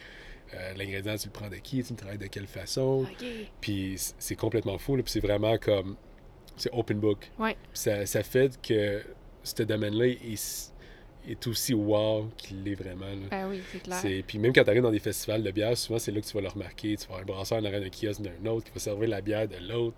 Euh, 0.55 0.75
L'ingrédient, 0.77 1.17
tu 1.17 1.27
le 1.27 1.33
prends 1.33 1.49
de 1.49 1.57
qui, 1.57 1.83
tu 1.83 1.93
le 1.93 1.97
travailles 1.97 2.19
de 2.19 2.27
quelle 2.29 2.47
façon? 2.47 3.05
Puis 3.61 3.97
c'est 4.19 4.37
complètement 4.37 4.79
fou. 4.79 4.97
là. 4.97 5.03
Puis 5.03 5.13
c'est 5.13 5.21
vraiment 5.21 5.57
comme. 5.59 5.97
C'est 6.57 6.71
open 6.73 6.99
book. 7.01 7.31
Ouais. 7.39 7.57
Ça, 7.75 8.07
ça 8.07 8.23
fait 8.23 8.61
que 8.63 9.03
ce 9.43 9.63
domaine-là 9.63 10.07
est, 10.07 10.73
est 11.29 11.47
aussi 11.47 11.75
wow 11.75 12.29
qu'il 12.37 12.63
l'est 12.65 12.75
vraiment. 12.75 13.07
là. 13.07 13.27
Ben 13.31 13.49
oui, 13.49 13.61
c'est 13.73 13.83
clair. 13.83 14.23
Puis 14.27 14.39
même 14.39 14.53
quand 14.53 14.65
tu 14.65 14.71
arrives 14.71 14.83
dans 14.83 14.91
des 14.91 14.99
festivals 14.99 15.43
de 15.43 15.51
bière, 15.51 15.77
souvent 15.77 15.99
c'est 15.99 16.13
là 16.13 16.21
que 16.21 16.27
tu 16.27 16.35
vas 16.35 16.41
le 16.43 16.49
remarquer. 16.49 16.97
Tu 16.97 17.07
vas 17.09 17.17
avoir 17.17 17.21
un 17.21 17.25
brasseur 17.25 17.59
en 17.59 17.65
arrière 17.65 17.81
d'un 17.81 17.89
kiosque 17.91 18.23
d'un 18.23 18.51
autre 18.51 18.67
qui 18.67 18.73
va 18.73 18.81
servir 18.81 19.09
la 19.09 19.21
bière 19.21 19.49
de 19.49 19.57
l'autre. 19.69 19.97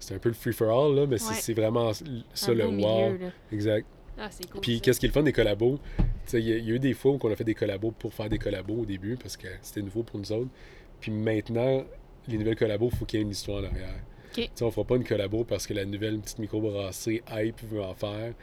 C'est- 0.00 0.14
un 0.14 0.18
peu 0.18 0.28
le 0.28 0.34
free-for-all, 0.34 0.94
là, 0.94 1.06
mais 1.06 1.18
c'est- 1.18 1.28
Ouais. 1.30 1.34
c'est 1.40 1.54
vraiment 1.54 1.92
ça 1.92 2.04
Un 2.50 2.54
le 2.54 2.66
wow. 2.66 2.70
milieu. 3.10 3.18
Exact. 3.52 3.86
Ah, 4.16 4.28
c'est 4.30 4.48
cool. 4.50 4.60
Puis 4.60 4.80
qu'est-ce 4.80 4.98
qui 5.00 5.06
est 5.06 5.08
le 5.08 5.12
fun 5.12 5.22
des 5.22 5.32
collabos? 5.32 5.78
Tu 5.98 6.04
sais, 6.26 6.40
Il 6.40 6.48
y, 6.48 6.52
a- 6.52 6.56
il 6.56 6.68
y 6.68 6.72
a 6.72 6.74
eu 6.74 6.78
des 6.78 6.94
fois 6.94 7.12
où 7.12 7.18
on 7.22 7.30
a 7.32 7.36
fait 7.36 7.44
des 7.44 7.54
collabos 7.54 7.90
pour 7.92 8.12
faire 8.14 8.28
des 8.28 8.38
collabos 8.38 8.74
au 8.82 8.84
début 8.84 9.16
parce 9.16 9.36
que 9.36 9.48
c'était 9.62 9.82
nouveau 9.82 10.02
pour 10.02 10.18
nous 10.20 10.30
autres. 10.32 10.50
Puis 11.00 11.10
maintenant, 11.10 11.84
les 12.26 12.36
nouvelles 12.38 12.56
collabos, 12.56 12.90
il 12.92 12.96
faut 12.98 13.04
qu'il 13.06 13.18
y 13.18 13.22
ait 13.22 13.24
une 13.24 13.30
histoire 13.30 13.62
en 13.62 13.66
arrière. 13.66 13.94
Ok. 14.30 14.34
Tu 14.34 14.50
sais, 14.54 14.64
on 14.64 14.70
fera 14.70 14.84
pas 14.86 14.96
une 14.96 15.04
collabo 15.04 15.44
parce 15.44 15.66
que 15.66 15.72
la 15.74 15.84
nouvelle 15.84 16.18
petite 16.20 16.38
microbrasserie 16.38 17.22
Hype 17.32 17.60
veut 17.70 17.82
en 17.82 17.94
faire. 17.94 18.34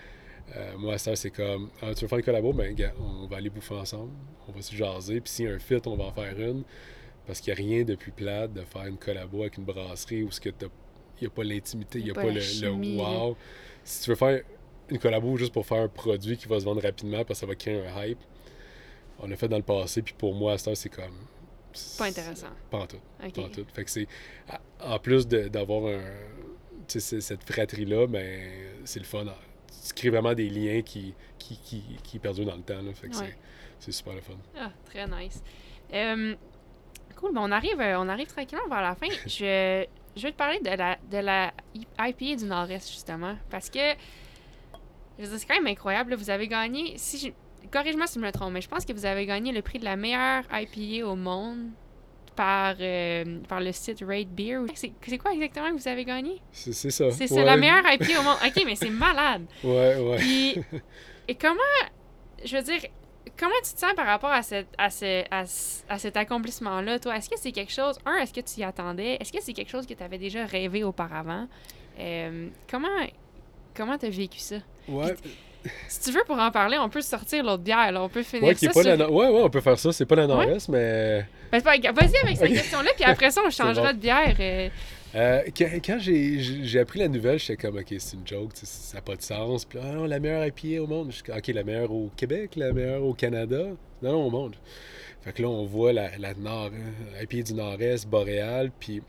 Euh, 0.56 0.78
moi, 0.78 0.98
ça, 0.98 1.16
c'est 1.16 1.32
comme, 1.32 1.70
ah, 1.82 1.94
tu 1.94 2.02
veux 2.02 2.08
faire 2.08 2.20
une 2.20 2.24
collabo? 2.24 2.54
Ben, 2.54 2.74
gars, 2.74 2.94
on 3.00 3.28
va 3.28 3.38
aller 3.38 3.50
bouffer 3.50 3.76
ensemble. 3.76 4.12
On 4.48 4.52
va 4.52 4.62
se 4.62 4.76
jaser. 4.76 5.22
Puis 5.22 5.32
s'il 5.34 5.46
y 5.46 5.48
a 5.48 5.54
un 5.54 5.60
fit, 5.60 5.82
on 5.86 5.96
va 5.96 6.06
en 6.06 6.12
faire 6.12 6.40
une. 6.40 6.64
Parce 7.26 7.42
qu'il 7.42 7.54
n'y 7.54 7.60
a 7.60 7.64
rien 7.64 7.84
de 7.84 7.96
plus 7.96 8.12
plate 8.12 8.54
de 8.54 8.62
faire 8.62 8.86
une 8.86 8.98
collabo 8.98 9.42
avec 9.42 9.58
une 9.58 9.64
brasserie 9.64 10.24
où 10.24 10.30
il 10.44 10.54
n'y 11.22 11.28
a 11.28 11.30
pas 11.30 11.44
l'intimité, 11.44 12.00
il 12.00 12.06
n'y 12.06 12.12
a, 12.12 12.14
pas, 12.14 12.26
le, 12.26 12.98
wow. 12.98 13.36
Si 13.84 14.04
tu 14.04 14.10
veux 14.12 14.16
faire 14.16 14.44
une 14.90 15.00
collabo 15.00 15.36
juste 15.38 15.54
pour 15.54 15.66
faire 15.66 15.82
un 15.82 15.88
produit 15.88 16.38
qui 16.38 16.48
va 16.48 16.60
se 16.60 16.66
vendre 16.66 16.84
rapidement 16.84 17.24
parce 17.26 17.40
que 17.40 17.46
ça 17.46 17.46
va 17.48 17.56
créer 17.56 17.82
un 17.82 18.06
hype, 18.06 18.20
on 19.20 19.28
l'a 19.28 19.36
fait 19.36 19.48
dans 19.48 19.58
le 19.58 19.64
passé. 19.64 20.02
Puis 20.02 20.14
pour 20.16 20.36
moi, 20.36 20.54
à 20.54 20.58
cette 20.58 20.68
heure, 20.68 20.78
c'est 20.78 20.90
comme. 20.90 21.26
Pas 21.98 22.06
intéressant. 22.06 22.48
Pas 22.70 22.80
en 22.80 22.88
tout. 22.88 23.00
Pas 23.20 23.42
en 23.42 23.50
tout. 23.50 23.66
Fait 23.74 23.84
que 23.84 23.90
c'est. 23.90 24.08
En 24.80 25.00
plus 25.00 25.28
d'avoir 25.28 25.88
un. 25.88 26.04
Cette 26.88 27.44
fratrie-là, 27.52 28.06
ben, 28.06 28.52
c'est 28.84 29.00
le 29.00 29.06
fun. 29.06 29.26
Tu 29.88 29.94
crées 29.94 30.10
vraiment 30.10 30.34
des 30.34 30.50
liens 30.50 30.82
qui, 30.82 31.14
qui, 31.40 31.58
qui, 31.58 31.84
qui 32.04 32.20
perdurent 32.20 32.46
dans 32.48 32.56
le 32.56 32.62
temps. 32.64 32.82
Là. 32.82 32.94
Fait 32.94 33.08
que 33.10 33.18
Ouais. 33.18 33.36
c'est- 33.80 33.92
super 33.92 34.14
le 34.16 34.22
fun. 34.22 34.34
Ah, 34.58 34.72
très 34.86 35.06
nice. 35.08 35.42
Euh, 35.94 36.36
cool, 37.16 37.34
bon, 37.34 37.42
on 37.42 37.52
arrive, 37.52 37.80
euh, 37.80 38.00
on 38.00 38.10
arrive 38.10 38.28
tranquillement 38.28 38.68
vers 38.68 38.82
la 38.82 38.96
fin. 38.96 39.08
Je, 39.28 39.86
je 40.16 40.22
vais 40.22 40.32
te 40.32 40.38
parler 40.38 40.60
de 40.60 40.70
la, 40.70 40.98
de 41.12 41.18
la 41.18 41.54
IPA 42.00 42.36
du 42.38 42.46
Nord-Est, 42.46 42.90
justement, 42.92 43.36
parce 43.50 43.70
que 43.70 43.80
je 45.20 45.26
c'est 45.26 45.46
quand 45.46 45.56
même 45.56 45.68
incroyable. 45.68 46.12
là. 46.12 46.16
Vous 46.18 46.30
avez 46.30 46.48
gagné, 46.48 46.98
si 46.98 47.18
je, 47.18 47.68
corrige-moi 47.70 48.08
si 48.08 48.20
je 48.20 48.26
me 48.26 48.32
trompe, 48.32 48.54
mais 48.54 48.62
je 48.62 48.68
pense 48.70 48.86
que 48.86 48.94
vous 48.94 49.06
avez 49.06 49.26
gagné 49.26 49.52
le 49.52 49.62
prix 49.62 49.80
de 49.80 49.86
la 49.86 49.96
meilleure 49.96 50.44
IPA 50.52 51.06
au 51.08 51.16
monde 51.16 51.70
par, 52.36 52.76
euh, 52.80 53.40
par 53.48 53.60
le 53.62 53.72
site 53.72 54.04
Rate 54.06 54.28
Beer. 54.30 54.60
C'est, 54.76 55.18
quoi 55.18 55.34
exactement 55.34 55.70
que 55.72 55.82
vous 55.82 55.88
avez 55.88 56.06
gagné? 56.06 56.42
C'est 56.52 56.74
ça. 56.74 57.12
C'est, 57.12 57.32
Ouais. 57.32 57.44
la 57.44 57.58
meilleure 57.58 57.84
IPA 57.86 58.20
au 58.20 58.24
monde. 58.24 58.38
Ok, 58.46 58.64
mais 58.66 58.76
c'est 58.76 58.90
malade. 58.90 59.46
Ouais, 59.64 59.98
ouais. 59.98 60.18
Puis, 60.18 60.58
et 61.28 61.36
comment, 61.36 61.60
je 62.44 62.58
veux 62.58 62.64
dire, 62.64 62.82
comment 63.38 63.56
tu 63.64 63.74
te 63.74 63.80
sens 63.80 63.94
par 63.96 64.06
rapport 64.06 64.32
à, 64.32 64.42
cette, 64.44 64.68
à, 64.78 64.90
ce, 64.90 65.24
à, 65.32 65.44
à 65.94 65.98
cet 66.00 66.18
accomplissement-là, 66.18 67.00
toi? 67.00 67.16
Est-ce 67.18 67.30
que 67.30 67.38
c'est 67.40 67.52
quelque 67.52 67.72
chose, 67.72 67.98
un, 68.06 68.18
est-ce 68.18 68.34
que 68.34 68.42
tu 68.42 68.60
y 68.60 68.64
attendais? 68.64 69.18
Est-ce 69.20 69.32
que 69.32 69.42
c'est 69.42 69.54
quelque 69.54 69.72
chose 69.72 69.86
que 69.88 69.94
tu 69.94 70.04
avais 70.04 70.18
déjà 70.18 70.46
rêvé 70.46 70.84
auparavant? 70.84 71.48
Euh, 72.00 72.50
comment 72.70 72.88
comment 73.74 73.98
tu 73.98 74.06
as 74.06 74.10
vécu 74.10 74.40
ça? 74.40 74.58
Ouais. 74.88 75.16
Si 75.88 76.00
tu 76.02 76.12
veux, 76.12 76.24
pour 76.26 76.38
en 76.38 76.52
parler, 76.52 76.78
on 76.80 76.90
peut 76.90 77.02
sortir 77.02 77.44
l'autre 77.44 77.64
bière. 77.64 77.92
Là. 77.92 78.04
On 78.04 78.10
peut 78.10 78.24
finir 78.24 78.44
Ouais, 78.48 78.56
ça 78.56 78.70
pas 78.70 78.84
la 78.84 79.10
ouais, 79.10 79.30
ouais, 79.30 79.42
on 79.44 79.50
peut 79.50 79.62
faire 79.62 79.80
ça. 79.80 79.92
C'est 79.92 80.06
pas 80.06 80.16
la 80.16 80.28
Nord-Est, 80.28 80.70
mais. 80.70 81.26
Ben, 81.52 81.62
pas. 81.62 81.78
Vas-y 81.78 82.18
avec 82.24 82.38
cette 82.38 82.54
question-là, 82.54 82.92
puis 82.96 83.06
après 83.06 83.32
ça, 83.32 83.42
on 83.46 83.50
changera 83.52 83.92
bon. 83.92 83.98
de 83.98 84.02
bière. 84.02 84.36
euh. 84.40 84.70
Euh, 85.16 85.42
quand 85.58 85.68
quand 85.86 85.98
j'ai 86.00 86.80
appris 86.80 87.00
la 87.00 87.08
nouvelle, 87.08 87.40
j'étais 87.40 87.56
comme, 87.56 87.78
OK, 87.78 87.94
c'est 87.98 88.18
une 88.18 88.28
joke, 88.28 88.52
ça 88.54 88.98
n'a 88.98 89.02
pas 89.02 89.16
de 89.16 89.22
sens. 89.22 89.64
Puis 89.64 89.80
ah 89.82 89.94
non, 89.94 90.06
la 90.06 90.20
meilleure 90.20 90.46
IPA 90.46 90.82
au 90.82 90.88
monde. 90.88 91.14
Comme, 91.26 91.38
OK, 91.38 91.48
la 91.48 91.64
meilleure 91.64 91.92
au 91.92 92.12
Québec, 92.18 92.52
la 92.58 92.74
meilleure 92.74 93.04
au 93.04 93.14
Canada. 93.14 93.64
Non, 94.02 94.12
non, 94.12 94.26
au 94.28 94.30
monde. 94.30 94.56
Fait 95.22 95.32
que 95.32 95.42
là, 95.42 95.48
on 95.48 95.66
voit 95.66 95.94
la, 95.94 96.18
la 96.20 96.34
Nord, 96.36 96.72
hein, 96.76 97.24
IPA 97.24 97.44
du 97.44 97.54
Nord-Est, 97.56 98.08
Boréal, 98.08 98.72
puis 98.80 99.02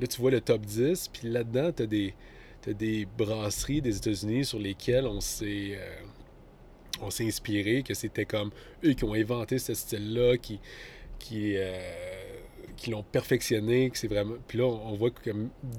là, 0.00 0.06
tu 0.06 0.20
vois 0.20 0.30
le 0.32 0.40
top 0.40 0.62
10, 0.62 1.08
puis 1.08 1.28
là-dedans, 1.28 1.70
tu 1.70 1.82
as 1.84 1.86
des, 1.86 2.14
t'as 2.62 2.72
des 2.72 3.06
brasseries 3.18 3.82
des 3.82 3.96
États-Unis 3.96 4.44
sur 4.46 4.58
lesquelles 4.58 5.06
on 5.06 5.20
s'est 5.20 5.72
euh, 5.76 6.02
on 7.02 7.10
s'est 7.10 7.26
inspiré, 7.26 7.82
que 7.82 7.94
c'était 7.94 8.24
comme 8.24 8.50
eux 8.84 8.92
qui 8.92 9.04
ont 9.04 9.14
inventé 9.14 9.58
ce 9.58 9.74
style-là, 9.74 10.36
qui, 10.36 10.60
qui, 11.18 11.54
euh, 11.56 11.78
qui 12.76 12.90
l'ont 12.90 13.02
perfectionné, 13.02 13.90
que 13.90 13.98
c'est 13.98 14.08
vraiment. 14.08 14.36
Puis 14.46 14.58
là, 14.58 14.64
on 14.64 14.94
voit 14.94 15.10
que 15.10 15.30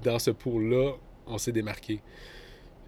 dans 0.03 0.19
ce 0.19 0.31
pool-là, 0.31 0.93
on 1.27 1.37
s'est 1.37 1.51
démarqué. 1.51 2.01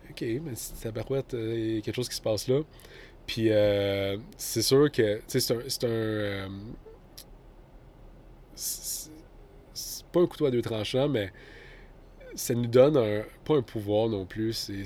OK, 0.09 0.21
mais 0.21 0.51
c'est 0.55 0.91
barouette, 0.91 1.33
euh, 1.33 1.53
il 1.55 1.75
y 1.75 1.77
a 1.77 1.81
quelque 1.81 1.95
chose 1.95 2.09
qui 2.09 2.15
se 2.15 2.21
passe 2.21 2.47
là. 2.47 2.61
Puis 3.25 3.49
euh, 3.49 4.17
c'est 4.37 4.61
sûr 4.61 4.91
que, 4.91 5.21
c'est 5.27 5.51
un. 5.51 5.59
C'est 5.67 5.83
un 5.85 6.49
c'est 8.53 10.05
pas 10.13 10.21
un 10.21 10.27
couteau 10.27 10.45
à 10.45 10.51
deux 10.51 10.61
tranchants, 10.61 11.09
mais 11.09 11.33
ça 12.35 12.53
nous 12.53 12.67
donne 12.67 12.97
un, 12.97 13.23
pas 13.43 13.55
un 13.55 13.61
pouvoir 13.61 14.09
non 14.09 14.25
plus. 14.25 14.53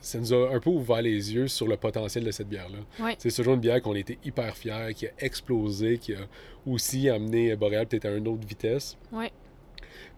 ça 0.00 0.18
nous 0.18 0.32
a 0.32 0.54
un 0.54 0.60
peu 0.60 0.70
ouvert 0.70 1.02
les 1.02 1.32
yeux 1.34 1.46
sur 1.48 1.66
le 1.68 1.76
potentiel 1.76 2.24
de 2.24 2.30
cette 2.30 2.48
bière-là. 2.48 2.78
C'est 3.18 3.30
toujours 3.34 3.54
une 3.54 3.60
bière 3.60 3.80
qu'on 3.82 3.94
était 3.94 4.18
hyper 4.24 4.56
fiers, 4.56 4.94
qui 4.94 5.06
a 5.06 5.10
explosé, 5.18 5.98
qui 5.98 6.14
a 6.14 6.20
aussi 6.66 7.08
amené 7.08 7.54
Boréal 7.56 7.86
peut-être 7.86 8.06
à 8.06 8.12
une 8.14 8.26
autre 8.28 8.46
vitesse. 8.46 8.96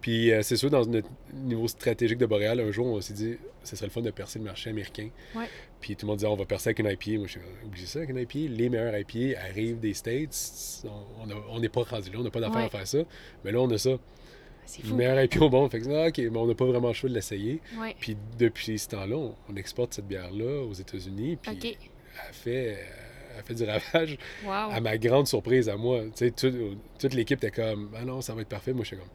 Puis 0.00 0.32
euh, 0.32 0.42
c'est 0.42 0.56
sûr, 0.56 0.68
dans 0.70 0.84
notre 0.84 1.08
niveau 1.32 1.68
stratégique 1.68 2.18
de 2.18 2.26
Boréal, 2.26 2.58
un 2.60 2.70
jour, 2.72 2.86
on 2.86 3.00
s'est 3.00 3.14
dit, 3.14 3.36
ce 3.62 3.76
serait 3.76 3.86
le 3.86 3.92
fun 3.92 4.00
de 4.00 4.10
percer 4.10 4.38
le 4.40 4.44
marché 4.44 4.70
américain. 4.70 5.08
Ouais. 5.36 5.44
Puis 5.80 5.94
tout 5.94 6.06
le 6.06 6.08
monde 6.10 6.16
disait, 6.18 6.26
on 6.28 6.34
va 6.36 6.44
percer 6.44 6.70
avec 6.70 6.80
une 6.80 6.86
IPA. 6.90 7.18
Moi, 7.18 7.26
je 7.28 7.32
suis 7.32 7.40
oubliez 7.64 7.86
ça, 7.86 7.98
avec 8.00 8.10
une 8.10 8.18
IPA. 8.18 8.52
Les 8.52 8.68
meilleurs 8.68 8.94
IPA 8.98 9.40
arrivent 9.40 9.78
des 9.78 9.94
States. 9.94 10.84
On- 11.50 11.60
n'est 11.60 11.68
pas 11.68 11.82
rendu 11.82 12.10
là, 12.10 12.16
on 12.18 12.22
n'a 12.24 12.30
pas 12.30 12.40
d'affaire 12.40 12.56
Ouais. 12.58 12.64
à 12.66 12.68
faire 12.70 12.86
ça. 12.86 12.98
Mais 13.44 13.52
là, 13.52 13.60
on 13.60 13.70
a 13.70 13.78
ça. 13.78 13.90
C'est 14.64 14.82
Le 14.82 14.88
fou. 14.90 14.94
meilleur 14.96 15.20
IPA 15.22 15.40
au 15.44 15.50
monde. 15.50 15.70
Fait 15.70 15.80
que, 15.80 15.88
ah, 15.90 16.08
OK, 16.08 16.18
mais 16.18 16.36
on 16.36 16.46
n'a 16.46 16.54
pas 16.54 16.64
vraiment 16.64 16.88
le 16.88 16.94
choix 16.94 17.08
de 17.10 17.14
l'essayer. 17.14 17.60
Ouais. 17.78 17.94
Puis 18.00 18.16
depuis 18.38 18.78
ce 18.78 18.88
temps-là, 18.88 19.16
on, 19.16 19.34
on 19.50 19.56
exporte 19.56 19.94
cette 19.94 20.06
bière-là 20.06 20.62
aux 20.64 20.72
États-unis. 20.72 21.36
Puis 21.40 21.52
OK. 21.52 21.64
elle, 21.64 22.34
fait, 22.34 22.68
euh, 22.74 22.76
elle 23.38 23.44
fait 23.44 23.54
du 23.54 23.64
ravage. 23.64 24.18
Wow. 24.44 24.50
À 24.72 24.80
ma 24.80 24.96
grande 24.98 25.26
surprise, 25.26 25.68
à 25.68 25.76
moi, 25.76 26.02
tu 26.04 26.10
sais, 26.26 26.30
tout- 26.30 26.76
toute 26.98 27.14
l'équipe 27.14 27.42
était 27.42 27.50
comme, 27.50 27.90
ah 27.96 28.04
non, 28.04 28.20
ça 28.20 28.34
va 28.34 28.42
être 28.42 28.48
parfait. 28.48 28.72
Moi, 28.72 28.84
je 28.84 28.88
suis 28.88 28.96
comme, 28.96 29.08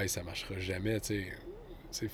guys, 0.00 0.08
ça 0.08 0.22
marchera 0.22 0.58
jamais, 0.58 1.00
tu 1.00 1.24
sais. 1.90 2.08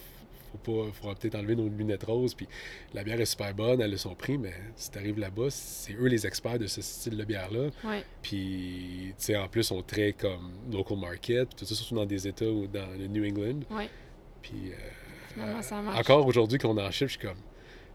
Tu 0.53 0.59
faut 0.65 0.85
pas, 0.85 0.93
faut 0.93 1.15
peut-être 1.15 1.35
enlever 1.37 1.57
nos 1.57 1.69
lunettes 1.69 2.05
roses. 2.05 2.35
Puis 2.35 2.49
la 2.95 3.05
bière 3.05 3.21
est 3.21 3.25
super 3.27 3.55
bonne, 3.55 3.81
elle 3.81 3.95
a 3.95 3.99
son 3.99 4.15
prix, 4.15 4.39
mais 4.39 4.53
si 4.77 4.91
t'arrives 4.91 5.19
là-bas, 5.19 5.51
c'est 5.51 5.95
eux 5.95 6.07
les 6.07 6.27
experts 6.27 6.59
de 6.59 6.67
ce 6.67 6.81
style 6.83 7.17
de 7.17 7.25
bière-là. 7.25 7.69
Ouais. 7.85 8.05
Puis, 8.23 9.15
tu 9.19 9.25
sais, 9.25 9.37
en 9.37 9.49
plus, 9.49 9.71
on 9.71 9.83
très 9.83 10.13
comme 10.13 10.53
local 10.73 10.99
market, 10.99 11.49
puis 11.49 11.57
tout 11.59 11.65
ça, 11.65 11.75
surtout 11.75 11.95
dans 11.95 12.07
des 12.07 12.27
États 12.27 12.47
ou 12.47 12.67
dans 12.67 12.91
le 12.99 13.07
New 13.07 13.25
England. 13.25 13.61
Ouais. 13.71 13.89
Puis, 14.43 14.73
euh, 14.73 15.63
ça 15.63 15.77
encore 15.95 16.27
aujourd'hui 16.27 16.59
qu'on 16.59 16.77
en 16.77 16.91
ship, 16.91 17.09
je 17.09 17.19
suis 17.19 17.27
comme, 17.27 17.37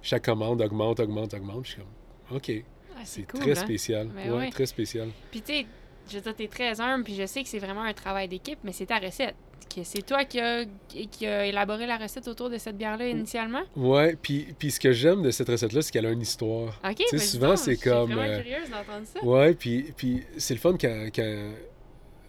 chaque 0.01 0.23
commande 0.25 0.61
augmente, 0.61 0.99
augmente, 0.99 1.33
augmente. 1.33 1.65
Je 1.65 1.71
suis 1.71 1.81
comme, 1.81 2.37
OK, 2.37 2.51
Ah, 2.97 3.01
c'est 3.03 3.23
cool, 3.23 3.41
très 3.41 3.51
hein? 3.51 3.55
spécial. 3.55 4.07
Ben 4.07 4.31
ouais, 4.31 4.37
ouais. 4.37 4.49
très 4.51 4.65
spécial. 4.65 5.09
Puis 5.31 5.41
tu 5.41 5.53
sais, 5.53 5.65
je 6.09 6.15
veux 6.15 6.21
dire, 6.21 6.35
t'es 6.35 6.47
très 6.47 6.79
humble, 6.79 7.03
puis 7.03 7.15
je 7.15 7.25
sais 7.25 7.43
que 7.43 7.49
c'est 7.49 7.59
vraiment 7.59 7.81
un 7.81 7.93
travail 7.93 8.27
d'équipe, 8.27 8.59
mais 8.63 8.71
c'est 8.71 8.85
ta 8.85 8.99
recette. 8.99 9.35
C'est 9.83 10.05
toi 10.05 10.23
qui 10.23 10.39
a, 10.39 10.63
qui 10.87 11.25
a 11.27 11.45
élaboré 11.45 11.85
la 11.85 11.97
recette 11.97 12.29
autour 12.29 12.49
de 12.49 12.57
cette 12.57 12.77
bière-là 12.77 13.09
initialement? 13.09 13.63
Ouais, 13.75 14.15
puis, 14.21 14.47
puis 14.57 14.71
ce 14.71 14.79
que 14.79 14.93
j'aime 14.93 15.21
de 15.21 15.31
cette 15.31 15.49
recette-là, 15.49 15.81
c'est 15.81 15.91
qu'elle 15.91 16.05
a 16.05 16.11
une 16.11 16.21
histoire. 16.21 16.79
OK, 16.89 17.03
mais 17.11 17.17
souvent, 17.19 17.57
c'est 17.57 17.73
Je 17.73 17.79
suis 17.79 17.89
comme, 17.89 18.13
vraiment 18.13 18.21
euh, 18.21 18.37
curieuse 18.41 18.69
d'entendre 18.69 19.05
ça. 19.05 19.21
Ouais, 19.23 19.53
puis, 19.53 19.91
puis 19.97 20.23
c'est 20.37 20.53
le 20.53 20.61
fun 20.61 20.77
quand, 20.79 21.07
quand- 21.13 21.51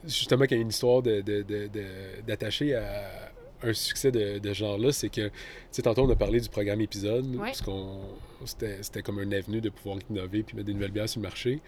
justement, 0.05 0.45
qu'il 0.47 0.57
y 0.57 0.61
a 0.61 0.62
une 0.62 0.70
histoire 0.70 1.03
de, 1.03 1.20
de- 1.20 1.43
de- 1.43 1.68
de- 1.68 2.20
d'attacher 2.27 2.74
à 2.74 3.33
un 3.62 3.72
succès 3.72 4.11
de, 4.11 4.39
de 4.39 4.49
ce 4.53 4.59
genre-là, 4.59 4.91
c'est 4.93 5.09
que, 5.09 5.29
tu 5.29 5.33
sais, 5.70 5.83
tantôt, 5.83 6.03
on 6.03 6.11
a 6.11 6.16
parlé 6.16 6.41
du 6.41 6.49
programme 6.49 6.81
épisode, 6.81 7.27
Ouais. 7.37 7.47
parce 7.47 7.62
qu'on 7.62 8.01
c'était 8.45 9.03
comme 9.03 9.18
un 9.20 9.31
avenue 9.33 9.61
de 9.61 9.70
pouvoir 9.70 9.99
innover 10.11 10.43
puis 10.43 10.57
mettre 10.57 10.66
des 10.66 10.74
nouvelles 10.74 10.91
bières 10.91 11.09
sur 11.09 11.20
le 11.20 11.27
marché. 11.29 11.61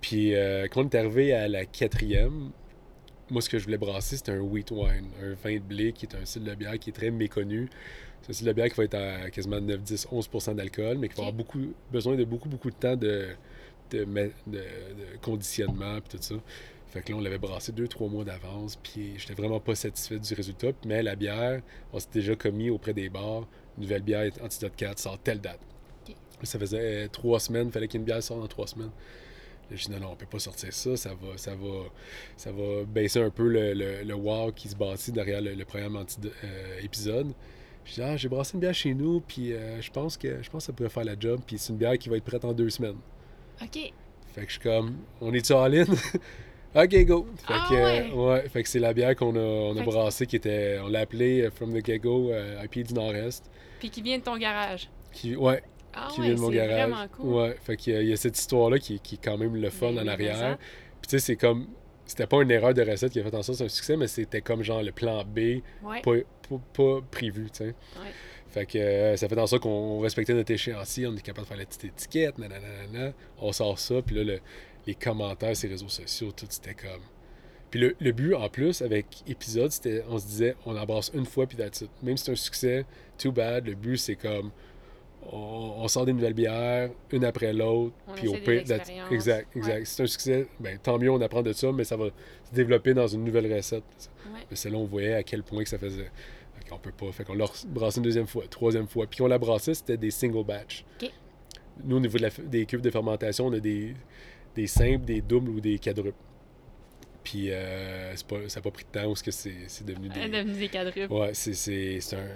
Puis 0.00 0.34
euh, 0.34 0.66
quand 0.68 0.82
on 0.82 0.88
est 0.88 0.94
arrivé 0.96 1.32
à 1.32 1.46
la 1.48 1.64
quatrième, 1.64 2.50
moi, 3.32 3.42
ce 3.42 3.48
que 3.48 3.58
je 3.58 3.64
voulais 3.64 3.78
brasser, 3.78 4.16
c'était 4.16 4.32
un 4.32 4.40
wheat 4.40 4.70
wine, 4.70 5.08
un 5.22 5.34
vin 5.42 5.54
de 5.54 5.60
blé 5.60 5.92
qui 5.92 6.06
est 6.06 6.14
un 6.14 6.24
style 6.24 6.44
de 6.44 6.54
bière 6.54 6.78
qui 6.78 6.90
est 6.90 6.92
très 6.92 7.10
méconnu. 7.10 7.68
C'est 8.22 8.30
un 8.30 8.32
style 8.34 8.46
de 8.46 8.52
bière 8.52 8.68
qui 8.68 8.76
va 8.76 8.84
être 8.84 8.94
à 8.94 9.30
quasiment 9.30 9.60
9, 9.60 9.80
10, 9.82 10.06
11% 10.12 10.54
d'alcool, 10.54 10.98
mais 10.98 11.08
qui 11.08 11.14
va 11.16 11.22
avoir 11.22 11.32
beaucoup, 11.32 11.72
besoin 11.90 12.14
de 12.14 12.24
beaucoup, 12.24 12.48
beaucoup 12.48 12.70
de 12.70 12.76
temps 12.76 12.94
de, 12.96 13.28
de, 13.90 14.04
de- 14.04 14.32
de 14.46 14.64
conditionnement 15.20 15.98
puis 16.00 16.18
tout 16.18 16.22
ça. 16.22 16.34
Fait 16.88 17.00
que 17.02 17.10
là, 17.10 17.16
on 17.18 17.20
l'avait 17.22 17.38
brassé 17.38 17.72
deux, 17.72 17.88
trois 17.88 18.08
mois 18.08 18.22
d'avance, 18.24 18.76
puis 18.76 19.14
j'étais 19.16 19.32
vraiment 19.34 19.60
pas 19.60 19.74
satisfait 19.74 20.18
du 20.18 20.34
résultat. 20.34 20.68
Mais 20.84 21.02
la 21.02 21.16
bière, 21.16 21.62
on 21.92 21.98
s'était 21.98 22.18
déjà 22.20 22.36
commis 22.36 22.68
auprès 22.68 22.92
des 22.92 23.08
bars, 23.08 23.48
nouvelle 23.78 24.02
bière 24.02 24.30
Antidote 24.42 24.76
4 24.76 24.98
sort 24.98 25.18
telle 25.18 25.40
date. 25.40 25.60
Ça 26.42 26.58
faisait 26.58 27.04
euh, 27.04 27.08
trois 27.08 27.38
semaines, 27.40 27.68
il 27.68 27.72
fallait 27.72 27.88
qu'une 27.88 28.04
bière 28.04 28.22
sorte 28.22 28.40
dans 28.40 28.46
trois 28.48 28.66
semaines. 28.66 28.90
Je 29.74 29.84
dis 29.86 29.90
non, 29.90 30.00
non, 30.00 30.08
on 30.12 30.16
peut 30.16 30.26
pas 30.26 30.38
sortir 30.38 30.72
ça, 30.72 30.96
ça 30.96 31.10
va, 31.10 31.36
ça 31.36 31.54
va, 31.54 31.84
ça 32.36 32.52
va 32.52 32.84
baisser 32.86 33.20
un 33.20 33.30
peu 33.30 33.48
le, 33.48 33.74
le, 33.74 34.02
le 34.04 34.14
wow 34.14 34.52
qui 34.52 34.68
se 34.68 34.76
bâtit 34.76 35.12
derrière 35.12 35.40
le, 35.40 35.54
le 35.54 35.64
programme 35.64 35.96
antido- 35.96 36.32
euh, 36.44 36.80
épisode. 36.82 37.32
Je 37.84 37.94
dis, 37.94 38.02
ah, 38.02 38.16
j'ai 38.16 38.28
brassé 38.28 38.52
une 38.54 38.60
bière 38.60 38.74
chez 38.74 38.94
nous, 38.94 39.20
puis 39.20 39.52
euh, 39.52 39.80
je 39.80 39.90
pense 39.90 40.16
que 40.16 40.42
je 40.42 40.48
pense 40.50 40.62
que 40.62 40.66
ça 40.66 40.72
pourrait 40.72 40.88
faire 40.88 41.04
la 41.04 41.18
job, 41.18 41.40
puis 41.46 41.58
c'est 41.58 41.72
une 41.72 41.78
bière 41.78 41.98
qui 41.98 42.08
va 42.08 42.16
être 42.16 42.24
prête 42.24 42.44
en 42.44 42.52
deux 42.52 42.70
semaines. 42.70 42.98
OK. 43.60 43.92
Fait 44.34 44.40
que 44.42 44.46
je 44.46 44.52
suis 44.52 44.60
comme, 44.60 44.96
on 45.20 45.32
est-tu 45.34 45.52
all-in? 45.52 45.84
ok, 46.74 47.04
go! 47.04 47.26
Fait 47.36 47.54
Ah 47.54 47.66
que, 47.68 47.74
euh, 47.74 48.08
ouais? 48.14 48.24
ouais, 48.42 48.48
fait 48.48 48.62
que 48.62 48.68
c'est 48.68 48.78
la 48.78 48.92
bière 48.94 49.14
qu'on 49.16 49.34
a, 49.36 49.40
on 49.40 49.76
a 49.76 49.82
brassée 49.82 50.26
qui 50.26 50.36
était, 50.36 50.78
on 50.82 50.88
l'a 50.88 51.00
appelée 51.00 51.48
From 51.54 51.72
the 51.72 51.84
Get-Go, 51.84 52.30
euh, 52.30 52.62
IPA 52.64 52.82
du 52.88 52.94
Nord-Est. 52.94 53.50
Puis 53.80 53.90
qui 53.90 54.00
vient 54.00 54.18
de 54.18 54.22
ton 54.22 54.36
garage. 54.38 54.88
Qui, 55.12 55.36
ouais, 55.36 55.62
Ah 55.94 56.08
qui 56.12 56.20
ouais, 56.20 56.26
vient 56.28 56.34
de 56.36 56.40
mon 56.40 56.50
garage. 56.50 56.70
vraiment 56.90 57.08
cool. 57.08 57.32
Ouais, 57.34 57.56
fait 57.62 57.76
qu'il 57.76 57.92
y 57.92 57.96
a- 57.96 58.02
il 58.02 58.08
y 58.08 58.12
a 58.12 58.16
cette 58.16 58.38
histoire-là 58.38 58.78
qui, 58.78 58.98
qui 59.00 59.16
est 59.16 59.20
quand 59.22 59.36
même 59.36 59.54
le 59.56 59.70
fun 59.70 59.92
Ben 59.92 60.04
en 60.04 60.08
arrière. 60.08 60.56
Puis 60.58 61.08
tu 61.08 61.10
sais, 61.10 61.18
c'est 61.18 61.36
comme, 61.36 61.66
c'était 62.06 62.26
pas 62.26 62.42
une 62.42 62.50
erreur 62.50 62.74
de 62.74 62.82
recette 62.82 63.12
qui 63.12 63.20
a 63.20 63.22
fait 63.24 63.34
en 63.34 63.42
sorte 63.42 63.58
que 63.58 63.58
c'est 63.58 63.64
un 63.64 63.68
succès, 63.68 63.96
mais 63.96 64.06
c'était 64.06 64.40
comme 64.40 64.62
genre 64.62 64.82
le 64.82 64.92
plan 64.92 65.24
B, 65.24 65.60
Ouais. 65.82 66.00
pas, 66.02 66.12
pas, 66.48 66.60
pas 66.72 67.00
prévu, 67.10 67.50
tu 67.50 67.58
sais. 67.58 67.64
Ouais. 67.66 68.10
Fait 68.50 68.66
que 68.66 68.76
euh, 68.78 69.16
ça 69.16 69.28
fait 69.28 69.38
en 69.38 69.46
sorte 69.46 69.62
qu'on 69.62 70.00
respectait 70.00 70.34
notre 70.34 70.50
échéancier, 70.52 71.06
on 71.06 71.14
est 71.16 71.22
capable 71.22 71.44
de 71.46 71.48
faire 71.48 71.56
la 71.58 71.64
petite 71.64 71.84
étiquette, 71.84 72.38
nanana, 72.38 73.12
on 73.38 73.50
sort 73.52 73.78
ça, 73.78 74.02
puis 74.02 74.14
là, 74.16 74.24
le- 74.24 74.40
les 74.86 74.94
commentaires 74.94 75.56
sur 75.56 75.68
les 75.68 75.74
réseaux 75.74 75.88
sociaux, 75.88 76.32
tout, 76.32 76.46
c'était 76.50 76.74
comme... 76.74 77.00
Puis 77.70 77.80
le, 77.80 77.96
le 78.00 78.12
but, 78.12 78.34
en 78.34 78.50
plus, 78.50 78.82
avec 78.82 79.06
épisode, 79.26 79.70
c'était, 79.70 80.04
on 80.10 80.18
se 80.18 80.26
disait, 80.26 80.54
on 80.66 80.76
embrasse 80.76 81.10
une 81.14 81.24
fois, 81.24 81.46
puis 81.46 81.56
that's 81.56 81.80
it. 81.80 81.90
Même 82.02 82.18
si 82.18 82.24
c'est 82.26 82.32
un 82.32 82.36
succès, 82.36 82.84
too 83.16 83.32
bad, 83.32 83.66
le 83.66 83.74
but, 83.74 83.96
c'est 83.96 84.16
comme, 84.16 84.50
on, 85.30 85.74
on 85.78 85.88
sort 85.88 86.04
des 86.06 86.12
nouvelles 86.12 86.34
bières, 86.34 86.90
une 87.12 87.24
après 87.24 87.52
l'autre, 87.52 87.94
On 88.08 88.12
puis 88.14 88.28
au 88.28 88.32
pire, 88.32 88.60
exact, 88.60 88.90
exact. 89.10 89.54
Ouais. 89.56 89.84
C'est 89.84 90.02
un 90.02 90.06
succès, 90.06 90.46
ben, 90.60 90.78
tant 90.82 90.98
mieux, 90.98 91.10
on 91.10 91.20
apprend 91.20 91.42
de 91.42 91.52
ça, 91.52 91.70
mais 91.72 91.84
ça 91.84 91.96
va 91.96 92.06
se 92.08 92.54
développer 92.54 92.94
dans 92.94 93.06
une 93.06 93.24
nouvelle 93.24 93.52
recette. 93.54 93.84
Ouais. 94.32 94.40
Mais 94.50 94.56
celle-là, 94.56 94.78
on 94.78 94.84
voyait 94.86 95.14
à 95.14 95.22
quel 95.22 95.42
point 95.42 95.62
que 95.62 95.68
ça 95.68 95.78
faisait. 95.78 96.10
Fait 96.54 96.68
qu'on 96.68 96.78
peut 96.78 96.92
pas. 96.92 97.12
Fait 97.12 97.24
qu'on 97.24 97.34
l'a 97.34 97.46
brassé 97.68 97.98
une 97.98 98.04
deuxième 98.04 98.26
fois, 98.26 98.44
troisième 98.48 98.86
fois. 98.88 99.06
Puis 99.06 99.22
on 99.22 99.26
l'a 99.26 99.38
brassé, 99.38 99.74
c'était 99.74 99.96
des 99.96 100.10
single 100.10 100.44
batch. 100.44 100.84
Nous, 101.84 101.96
au 101.96 102.00
niveau 102.00 102.18
de 102.18 102.22
la 102.22 102.28
f- 102.30 102.46
des 102.48 102.66
cubes 102.66 102.82
de 102.82 102.90
fermentation, 102.90 103.46
on 103.46 103.52
a 103.52 103.58
des, 103.60 103.94
des 104.54 104.66
simples, 104.66 105.04
des 105.04 105.20
doubles 105.22 105.50
ou 105.50 105.60
des 105.60 105.78
quadruples. 105.78 106.12
Puis 107.24 107.50
euh, 107.50 108.12
c'est 108.16 108.26
pas, 108.26 108.48
ça 108.48 108.58
n'a 108.60 108.62
pas 108.64 108.70
pris 108.72 108.84
de 108.84 108.98
temps 109.00 109.12
est-ce 109.12 109.22
que 109.22 109.30
c'est 109.30 109.54
c'est 109.68 109.86
devenu 109.86 110.08
des. 110.08 110.20
est 110.20 110.28
devenue 110.28 110.58
des 110.58 110.68
quadruples. 110.68 111.12
Ouais, 111.12 111.30
c'est 111.34 111.54
c'est- 111.54 112.00
c'est 112.00 112.16
un. 112.16 112.26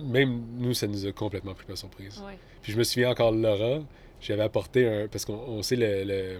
Même 0.00 0.42
nous, 0.58 0.74
ça 0.74 0.86
nous 0.86 1.06
a 1.06 1.12
complètement 1.12 1.54
pris 1.54 1.66
par 1.66 1.78
surprise. 1.78 2.20
Ouais. 2.26 2.38
Puis 2.62 2.72
je 2.72 2.78
me 2.78 2.84
souviens 2.84 3.10
encore 3.10 3.32
de 3.32 3.40
Laura, 3.40 3.80
j'avais 4.20 4.42
apporté 4.42 4.86
un. 4.86 5.08
Parce 5.08 5.24
qu'on 5.24 5.34
on 5.34 5.62
sait 5.62 5.76
le, 5.76 6.04
le, 6.04 6.38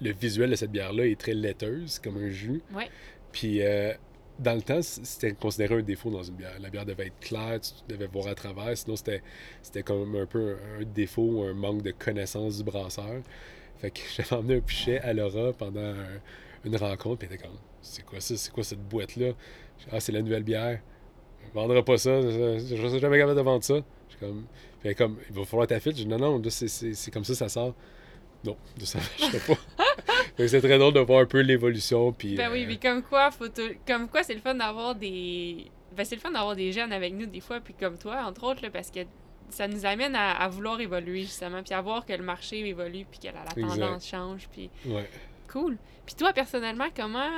le 0.00 0.12
visuel 0.12 0.50
de 0.50 0.56
cette 0.56 0.70
bière-là 0.70 1.06
est 1.06 1.18
très 1.20 1.34
laiteuse, 1.34 1.98
comme 1.98 2.16
un 2.16 2.28
jus. 2.30 2.62
Ouais. 2.74 2.88
Puis 3.32 3.62
euh, 3.62 3.92
dans 4.38 4.54
le 4.54 4.62
temps, 4.62 4.80
c'était 4.82 5.32
considéré 5.32 5.74
un 5.76 5.82
défaut 5.82 6.10
dans 6.10 6.22
une 6.22 6.34
bière. 6.34 6.56
La 6.60 6.70
bière 6.70 6.84
devait 6.86 7.06
être 7.08 7.18
claire, 7.20 7.60
tu 7.60 7.72
devais 7.88 8.06
voir 8.06 8.28
à 8.28 8.34
travers, 8.34 8.76
sinon 8.76 8.96
c'était 8.96 9.22
c'était 9.62 9.82
comme 9.82 10.16
un 10.16 10.26
peu 10.26 10.56
un, 10.78 10.80
un 10.80 10.84
défaut, 10.84 11.44
un 11.44 11.54
manque 11.54 11.82
de 11.82 11.90
connaissance 11.92 12.58
du 12.58 12.64
brasseur. 12.64 13.22
Fait 13.78 13.90
que 13.90 14.00
j'avais 14.16 14.32
emmené 14.34 14.56
un 14.56 14.60
pichet 14.60 14.98
à 15.00 15.12
Laura 15.12 15.52
pendant 15.52 15.80
un- 15.82 16.20
une 16.64 16.76
rencontre, 16.76 17.18
puis 17.18 17.28
elle 17.30 17.34
était 17.34 17.44
comme 17.46 17.56
C'est 17.82 18.04
quoi 18.04 18.20
ça 18.20 18.36
C'est 18.36 18.50
quoi 18.52 18.64
cette 18.64 18.82
boîte-là? 18.88 19.32
Ah, 19.92 20.00
c'est 20.00 20.12
la 20.12 20.22
nouvelle 20.22 20.44
bière. 20.44 20.80
Je 21.54 21.60
vendrai 21.60 21.84
pas 21.84 21.98
ça, 21.98 22.20
je 22.20 22.58
je 22.58 22.76
serai 22.76 22.98
jamais 22.98 23.18
capable 23.18 23.38
de 23.38 23.42
vendre 23.42 23.62
ça. 23.62 23.76
J'ai 24.10 24.16
comme... 24.18 24.44
Comme, 24.98 25.16
il 25.30 25.34
va 25.34 25.44
falloir 25.46 25.66
ta 25.66 25.78
Je 25.78 25.90
dis, 25.90 26.06
non, 26.06 26.18
non, 26.18 26.42
c'est 26.50 27.10
comme 27.10 27.24
ça, 27.24 27.34
ça 27.34 27.48
sort. 27.48 27.74
Non, 28.44 28.56
de 28.78 28.84
ça 28.84 28.98
ne 28.98 29.38
pas. 29.38 29.58
c'est 30.46 30.60
très 30.60 30.78
drôle 30.78 30.92
de 30.92 31.00
voir 31.00 31.20
un 31.20 31.26
peu 31.26 31.40
l'évolution. 31.40 32.12
Puis, 32.12 32.34
ben 32.34 32.52
oui, 32.52 32.66
mais 32.66 32.76
comme 32.76 33.02
quoi, 33.02 33.30
faut 33.30 33.46
comme 33.86 34.08
quoi 34.08 34.22
c'est 34.22 34.34
le 34.34 34.40
fun 34.40 34.54
d'avoir 34.54 34.94
des. 34.94 35.70
Ben, 35.96 36.04
c'est 36.04 36.16
le 36.16 36.20
fun 36.20 36.30
d'avoir 36.30 36.54
des 36.54 36.70
jeunes 36.70 36.92
avec 36.92 37.14
nous 37.14 37.24
des 37.24 37.40
fois, 37.40 37.60
puis 37.60 37.72
comme 37.72 37.96
toi, 37.96 38.22
entre 38.26 38.44
autres, 38.44 38.62
là, 38.62 38.68
parce 38.68 38.90
que 38.90 39.00
ça 39.48 39.66
nous 39.66 39.86
amène 39.86 40.14
à, 40.14 40.46
vouloir 40.48 40.78
évoluer, 40.80 41.22
justement, 41.22 41.62
puis 41.62 41.72
à 41.72 41.80
voir 41.80 42.04
que 42.04 42.12
le 42.12 42.22
marché 42.22 42.58
évolue, 42.66 43.06
puis 43.10 43.20
que 43.20 43.28
la, 43.28 43.68
tendance 43.68 44.06
change. 44.06 44.48
Puis... 44.52 44.68
Ouais. 44.84 45.08
Cool. 45.50 45.78
Puis 46.04 46.14
toi, 46.16 46.32
personnellement, 46.34 46.88
comment. 46.94 47.30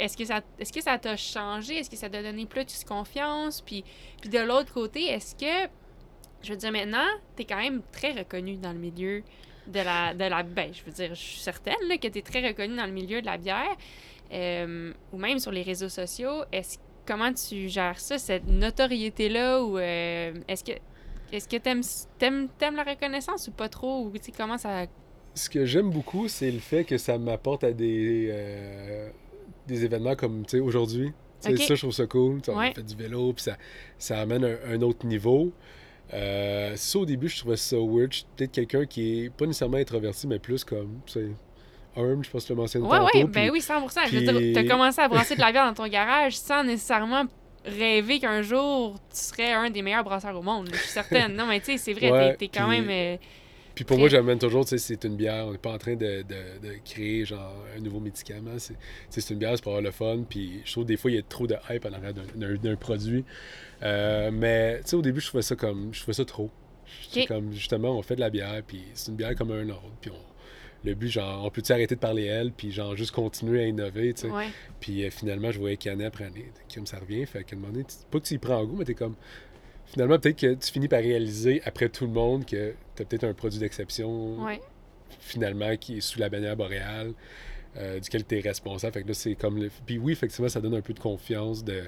Est-ce 0.00 0.16
que 0.16 0.24
ça 0.24 0.40
est-ce 0.58 0.72
que 0.72 0.80
ça 0.80 0.98
t'a 0.98 1.16
changé? 1.16 1.78
Est-ce 1.78 1.90
que 1.90 1.96
ça 1.96 2.08
t'a 2.08 2.22
donné 2.22 2.46
plus 2.46 2.64
de 2.64 2.88
confiance? 2.88 3.60
Puis, 3.60 3.84
puis 4.20 4.30
de 4.30 4.38
l'autre 4.38 4.72
côté, 4.72 5.04
est-ce 5.06 5.34
que. 5.34 5.70
Je 6.42 6.52
veux 6.52 6.56
dire, 6.56 6.72
maintenant, 6.72 7.06
t'es 7.36 7.44
quand 7.44 7.58
même 7.58 7.82
très 7.92 8.12
reconnu 8.12 8.56
dans 8.56 8.72
le 8.72 8.78
milieu 8.78 9.22
de 9.66 9.80
la. 9.80 10.14
De 10.14 10.24
la 10.24 10.42
ben, 10.42 10.72
je 10.72 10.82
veux 10.84 10.92
dire, 10.92 11.14
je 11.14 11.20
suis 11.20 11.40
certaine 11.40 11.76
là, 11.88 11.98
que 11.98 12.08
t'es 12.08 12.22
très 12.22 12.46
reconnu 12.46 12.76
dans 12.76 12.86
le 12.86 12.92
milieu 12.92 13.20
de 13.20 13.26
la 13.26 13.36
bière. 13.36 13.76
Euh, 14.32 14.92
ou 15.12 15.18
même 15.18 15.38
sur 15.38 15.50
les 15.50 15.62
réseaux 15.62 15.88
sociaux. 15.88 16.44
Est-ce 16.52 16.78
comment 17.06 17.32
tu 17.32 17.68
gères 17.68 17.98
ça, 17.98 18.18
cette 18.18 18.46
notoriété-là, 18.46 19.62
ou 19.62 19.78
euh, 19.78 20.32
est-ce 20.46 20.62
que 20.64 20.72
est-ce 21.32 21.48
que 21.48 21.56
t'aimes, 21.56 21.82
aimes, 22.20 22.48
aimes 22.60 22.76
la 22.76 22.82
reconnaissance 22.82 23.48
ou 23.48 23.52
pas 23.52 23.68
trop? 23.68 24.04
Ou 24.04 24.12
comment 24.36 24.58
ça. 24.58 24.86
Ce 25.34 25.48
que 25.48 25.64
j'aime 25.64 25.90
beaucoup, 25.90 26.26
c'est 26.26 26.50
le 26.50 26.58
fait 26.58 26.84
que 26.84 26.98
ça 26.98 27.18
m'apporte 27.18 27.62
à 27.62 27.72
des, 27.72 28.28
euh, 28.32 29.10
des 29.66 29.84
événements 29.84 30.16
comme 30.16 30.44
aujourd'hui. 30.62 31.12
Ça, 31.40 31.50
je 31.52 31.74
trouve 31.74 31.92
ça 31.92 32.06
cool. 32.06 32.40
On 32.48 32.72
fait 32.72 32.82
du 32.82 32.94
vélo, 32.94 33.32
puis 33.32 33.44
ça, 33.44 33.56
ça 33.98 34.20
amène 34.20 34.44
un, 34.44 34.82
autre 34.82 35.06
niveau. 35.06 35.52
Euh, 36.12 36.74
ça, 36.76 36.98
au 36.98 37.06
début, 37.06 37.28
je 37.28 37.38
trouvais 37.38 37.56
ça 37.56 37.76
weird. 37.76 38.12
Peut-être 38.36 38.52
quelqu'un 38.52 38.84
qui 38.84 39.24
est 39.24 39.30
pas 39.30 39.46
nécessairement 39.46 39.78
introverti, 39.78 40.26
mais 40.26 40.38
plus 40.38 40.64
comme, 40.64 41.00
tu 41.06 41.12
sais, 41.12 41.28
arm, 41.96 42.22
je 42.22 42.30
pense 42.30 42.42
que 42.42 42.48
tu 42.48 42.52
l'as 42.52 42.60
mentionné 42.60 42.86
ouais, 42.86 42.98
tantôt. 42.98 43.18
Ouais, 43.18 43.24
ben 43.24 43.50
oui, 43.52 43.60
100%. 43.60 44.10
Je 44.10 44.18
veux 44.18 44.40
dire, 44.40 44.54
t'as 44.54 44.68
commencé 44.68 45.00
à 45.00 45.08
brasser 45.08 45.34
de 45.34 45.40
la 45.40 45.52
bière 45.52 45.66
dans 45.66 45.74
ton 45.74 45.88
garage 45.88 46.36
sans 46.36 46.64
nécessairement 46.64 47.24
rêver 47.64 48.18
qu'un 48.20 48.40
jour 48.40 48.94
tu 49.10 49.18
serais 49.18 49.52
un 49.52 49.68
des 49.68 49.82
meilleurs 49.82 50.04
brasseurs 50.04 50.36
au 50.36 50.42
monde. 50.42 50.68
Je 50.72 50.78
suis 50.78 50.88
certaine. 50.88 51.34
non, 51.36 51.46
mais 51.46 51.60
tu 51.60 51.72
sais, 51.72 51.78
c'est 51.78 51.92
vrai, 51.92 52.36
t'es, 52.36 52.48
quand 52.48 52.68
même. 52.68 52.88
Euh, 52.88 53.16
puis 53.74 53.84
pour 53.84 53.98
moi, 53.98 54.08
j'amène 54.08 54.38
toujours, 54.38 54.64
tu 54.64 54.70
sais, 54.70 54.78
c'est 54.78 55.04
une 55.04 55.16
bière. 55.16 55.46
On 55.46 55.52
n'est 55.52 55.58
pas 55.58 55.72
en 55.72 55.78
train 55.78 55.94
de, 55.94 56.22
de, 56.22 56.72
créer 56.84 57.24
genre 57.24 57.54
un 57.76 57.80
nouveau 57.80 58.00
médicament. 58.00 58.58
C'est, 58.58 58.74
c'est 59.08 59.32
une 59.32 59.38
bière, 59.38 59.52
c'est 59.54 59.62
pour 59.62 59.72
avoir 59.72 59.82
le 59.82 59.90
fun. 59.90 60.24
Puis 60.28 60.60
je 60.64 60.72
trouve 60.72 60.84
des 60.84 60.96
fois, 60.96 61.10
il 61.10 61.16
y 61.16 61.18
a 61.18 61.22
trop 61.22 61.46
de 61.46 61.56
hype 61.68 61.84
à 61.84 61.90
l'arrière 61.90 62.12
d'un, 62.14 62.76
produit. 62.76 63.24
Euh, 63.82 64.30
mais 64.32 64.80
tu 64.82 64.90
sais, 64.90 64.96
au 64.96 65.02
début, 65.02 65.20
je 65.20 65.26
trouvais 65.26 65.42
ça 65.42 65.56
comme. 65.56 65.90
Je 65.92 66.00
trouvais 66.00 66.14
ça 66.14 66.24
trop. 66.24 66.50
Comme 67.28 67.52
justement, 67.52 67.96
on 67.96 68.02
fait 68.02 68.16
de 68.16 68.20
la 68.20 68.30
bière, 68.30 68.62
puis 68.66 68.82
c'est 68.94 69.10
une 69.10 69.16
bière 69.16 69.34
comme 69.36 69.52
un 69.52 69.68
autre. 69.68 69.92
Puis 70.00 70.10
on 70.10 70.30
le 70.84 70.94
but, 70.94 71.08
genre, 71.08 71.44
on 71.44 71.50
peut-tu 71.50 71.72
arrêter 71.72 71.94
de 71.94 72.00
parler 72.00 72.24
elle, 72.24 72.52
puis 72.52 72.72
genre, 72.72 72.96
juste 72.96 73.10
continuer 73.10 73.62
à 73.62 73.66
innover, 73.66 74.14
tu 74.14 74.22
sais. 74.22 74.28
Puis 74.80 75.04
euh, 75.04 75.10
finalement, 75.10 75.50
je 75.50 75.58
voyais 75.58 75.76
qu'année 75.76 76.06
après 76.06 76.24
année, 76.24 76.50
comme 76.74 76.86
ça 76.86 76.98
revient, 76.98 77.26
fait 77.26 77.44
qu'à 77.44 77.54
un 77.54 77.58
moment 77.58 77.72
donné, 77.72 77.84
pas 78.10 78.18
que 78.18 78.24
tu 78.24 78.34
y 78.34 78.38
prends 78.38 78.60
en 78.60 78.64
goût, 78.64 78.76
mais 78.76 78.84
t'es 78.84 78.94
comme. 78.94 79.14
Finalement, 79.92 80.18
peut-être 80.18 80.38
que 80.38 80.54
tu 80.54 80.70
finis 80.70 80.88
par 80.88 81.00
réaliser, 81.00 81.62
après 81.64 81.88
tout 81.88 82.04
le 82.04 82.12
monde, 82.12 82.46
que 82.46 82.74
t'as 82.94 83.04
peut-être 83.04 83.24
un 83.24 83.34
produit 83.34 83.58
d'exception, 83.58 84.36
finalement, 85.18 85.76
qui 85.76 85.98
est 85.98 86.00
sous 86.00 86.20
la 86.20 86.28
bannière 86.28 86.56
boréale, 86.56 87.12
euh, 87.76 87.98
duquel 87.98 88.24
tu 88.24 88.38
es 88.38 88.40
responsable. 88.40 88.92
Fait 88.92 89.02
que 89.02 89.08
là, 89.08 89.14
c'est 89.14 89.34
comme. 89.34 89.60
Le... 89.60 89.70
Puis 89.86 89.98
oui, 89.98 90.12
effectivement, 90.12 90.48
ça 90.48 90.60
donne 90.60 90.74
un 90.74 90.80
peu 90.80 90.92
de 90.92 91.00
confiance 91.00 91.64
de, 91.64 91.82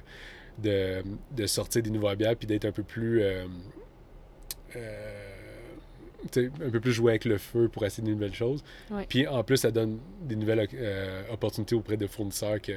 de, 0.59 1.47
sortir 1.47 1.83
des 1.83 1.91
nouvelles 1.91 2.17
bières, 2.17 2.37
puis 2.37 2.47
d'être 2.47 2.65
un 2.65 2.73
peu 2.73 2.83
plus. 2.83 3.23
Euh, 3.23 3.47
un 6.37 6.71
peu 6.71 6.81
plus 6.81 6.93
jouer 6.93 7.13
avec 7.13 7.25
le 7.25 7.39
feu 7.39 7.69
pour 7.69 7.85
essayer 7.85 8.07
de 8.07 8.13
nouvelles 8.13 8.35
choses. 8.35 8.63
Puis 9.09 9.27
en 9.27 9.43
plus, 9.43 9.57
ça 9.59 9.71
donne 9.71 9.99
des 10.23 10.37
nouvelles 10.37 10.69
euh, 10.75 11.23
opportunités 11.31 11.75
auprès 11.75 11.97
de 11.97 12.07
fournisseurs 12.07 12.61
que, 12.61 12.73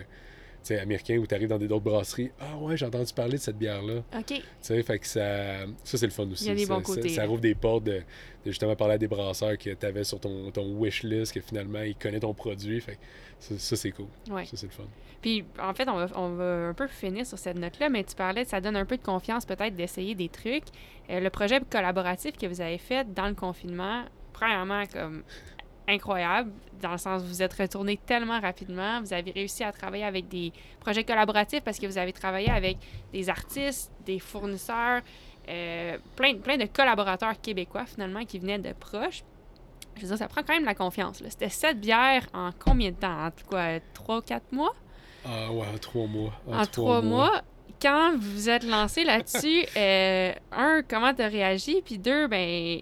américains 0.72 1.18
où 1.18 1.28
tu 1.28 1.36
arrives 1.36 1.50
dans 1.50 1.58
des 1.58 1.72
autres 1.72 1.84
brasseries. 1.84 2.32
Ah 2.40 2.58
ouais, 2.58 2.78
j'ai 2.78 2.86
entendu 2.86 3.14
parler 3.14 3.34
de 3.34 3.42
cette 3.42 3.58
bière-là. 3.58 4.04
OK. 4.18 4.26
Tu 4.26 4.42
sais, 4.62 4.84
fait 4.84 5.00
que 5.00 5.08
ça, 5.08 5.66
ça 5.84 5.98
c'est 5.98 6.06
le 6.06 6.12
fun 6.12 6.28
aussi. 6.32 6.46
Il 6.46 6.48
y 6.48 6.52
a 6.52 6.56
des 6.56 6.66
bons 6.66 6.82
côtés. 6.82 7.10
Ça, 7.10 7.26
rouvre 7.26 7.42
des 7.42 7.56
portes 7.56 7.84
de, 7.84 8.02
justement 8.46 8.76
parler 8.76 8.96
à 8.96 8.98
des 8.98 9.08
brasseurs 9.08 9.58
que 9.58 9.70
tu 9.72 9.86
avais 9.86 10.04
sur 10.04 10.20
ton, 10.20 10.52
ton 10.52 10.72
wish 10.78 11.04
list, 11.04 11.34
que 11.34 11.42
finalement, 11.42 11.82
ils 11.82 11.96
connaissent 11.96 12.22
ton 12.22 12.34
produit. 12.34 12.82
Fait 12.82 12.98
ça, 13.40 13.76
c'est 13.76 13.92
cool. 13.92 14.08
Ouais. 14.30 14.46
Ça, 14.46 14.58
c'est 14.58 14.68
le 14.68 14.72
fun. 14.72 14.84
Puis, 15.22 15.44
en 15.60 15.74
fait, 15.74 15.88
on 15.90 15.96
va, 15.96 16.08
on 16.16 16.30
va 16.36 16.68
un 16.68 16.74
peu 16.74 16.88
finir 16.88 17.26
sur 17.26 17.38
cette 17.38 17.58
note-là, 17.58 17.90
mais 17.90 18.04
tu 18.04 18.16
parlais, 18.16 18.46
ça 18.46 18.62
donne 18.62 18.76
un 18.76 18.86
peu 18.86 18.98
de 18.98 19.02
confiance 19.04 19.46
peut-être 19.46 19.76
d'essayer 19.76 20.16
des 20.16 20.30
trucs. 20.30 20.66
Euh, 21.10 21.20
le 21.20 21.30
projet 21.30 21.60
collaboratif 21.70 22.38
que 22.38 22.46
vous 22.46 22.62
avez 22.62 22.78
fait 22.78 23.12
dans 23.14 23.28
le 23.28 23.34
confinement, 23.34 24.04
premièrement, 24.34 24.84
comme 24.86 25.24
incroyable, 25.88 26.52
dans 26.82 26.92
le 26.92 26.98
sens 26.98 27.22
où 27.24 27.26
vous 27.26 27.42
êtes 27.42 27.54
retourné 27.54 27.98
tellement 28.06 28.40
rapidement. 28.40 29.02
Vous 29.02 29.14
avez 29.14 29.32
réussi 29.32 29.64
à 29.64 29.72
travailler 29.72 30.04
avec 30.04 30.28
des 30.28 30.52
projets 30.80 31.04
collaboratifs 31.04 31.62
parce 31.62 31.80
que 31.80 31.88
vous 31.88 31.98
avez 31.98 32.14
travaillé 32.14 32.50
avec 32.50 32.78
des 33.14 33.30
artistes, 33.30 33.92
des 34.06 34.20
fournisseurs, 34.20 35.02
euh, 35.48 35.98
plein, 36.16 36.36
plein 36.36 36.58
de 36.58 36.66
collaborateurs 36.66 37.40
québécois 37.40 37.86
finalement 37.86 38.26
qui 38.26 38.40
venaient 38.40 38.60
de 38.60 38.74
proches. 38.74 39.24
Je 39.96 40.02
veux 40.02 40.08
dire, 40.08 40.18
ça 40.18 40.28
prend 40.28 40.42
quand 40.42 40.54
même 40.54 40.66
la 40.66 40.76
confiance. 40.76 41.22
C'était 41.30 41.50
sept 41.50 41.80
bières 41.80 42.28
en 42.34 42.50
combien 42.52 42.92
de 42.92 42.98
temps? 42.98 43.28
En 43.28 43.30
quoi, 43.48 43.80
trois 43.94 44.18
ou 44.18 44.22
quatre 44.22 44.52
mois? 44.52 44.74
Ah 45.26 45.52
ouais, 45.52 45.66
en 45.74 45.78
trois 45.78 46.08
mois. 46.08 46.34
En, 46.52 46.66
trois, 46.66 47.02
mois. 47.02 47.42
Quand 47.82 48.14
vous 48.18 48.32
vous 48.32 48.50
êtes 48.50 48.64
lancé 48.64 49.04
là-dessus, 49.04 49.66
euh, 49.78 50.34
un, 50.52 50.82
comment 50.88 51.14
tu 51.14 51.22
as 51.22 51.28
réagi? 51.28 51.82
Puis 51.84 51.98
deux, 51.98 52.28
ben, 52.28 52.80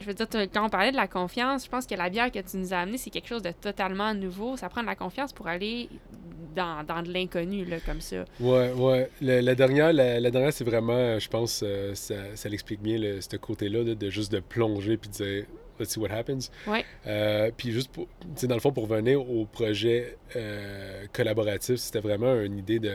je 0.00 0.06
veux 0.06 0.14
dire, 0.14 0.26
quand 0.52 0.66
on 0.66 0.68
parlait 0.68 0.92
de 0.92 0.96
la 0.96 1.08
confiance, 1.08 1.64
je 1.64 1.70
pense 1.70 1.86
que 1.86 1.94
la 1.94 2.08
bière 2.10 2.30
que 2.30 2.38
tu 2.38 2.56
nous 2.56 2.72
as 2.72 2.78
amenée, 2.78 2.98
c'est 2.98 3.10
quelque 3.10 3.28
chose 3.28 3.42
de 3.42 3.52
totalement 3.52 4.14
nouveau. 4.14 4.56
Ça 4.56 4.68
prend 4.68 4.82
de 4.82 4.86
la 4.86 4.94
confiance 4.94 5.32
pour 5.32 5.48
aller 5.48 5.88
dans, 6.54 6.84
dans 6.84 7.02
de 7.02 7.12
l'inconnu, 7.12 7.64
là, 7.64 7.78
comme 7.84 8.00
ça. 8.00 8.24
Ouais, 8.40 8.72
ouais. 8.72 9.10
la, 9.20 9.54
dernière, 9.54 9.92
la, 9.92 10.30
dernière 10.30 10.52
c'est 10.52 10.64
vraiment, 10.64 11.18
je 11.18 11.28
pense, 11.28 11.62
euh, 11.64 11.94
ça, 11.94 12.14
ça 12.34 12.48
l'explique 12.48 12.80
bien, 12.80 12.98
ce 13.20 13.36
côté-là, 13.36 13.84
de, 13.84 13.94
de, 13.94 14.10
juste 14.10 14.32
de 14.32 14.40
plonger 14.40 14.96
puis 14.96 15.10
de 15.10 15.14
dire 15.14 15.44
let's 15.78 15.90
see 15.90 16.00
what 16.00 16.10
happens. 16.10 16.50
Ouais. 16.66 16.84
Euh, 17.06 17.50
puis 17.56 17.72
juste, 17.72 17.90
pour, 17.90 18.08
dans 18.42 18.54
le 18.54 18.60
fond, 18.60 18.72
pour 18.72 18.88
revenir 18.88 19.28
au 19.28 19.46
projet 19.46 20.16
euh, 20.36 21.06
collaboratif, 21.12 21.76
c'était 21.76 22.00
vraiment 22.00 22.40
une 22.40 22.58
idée 22.58 22.78
de, 22.78 22.92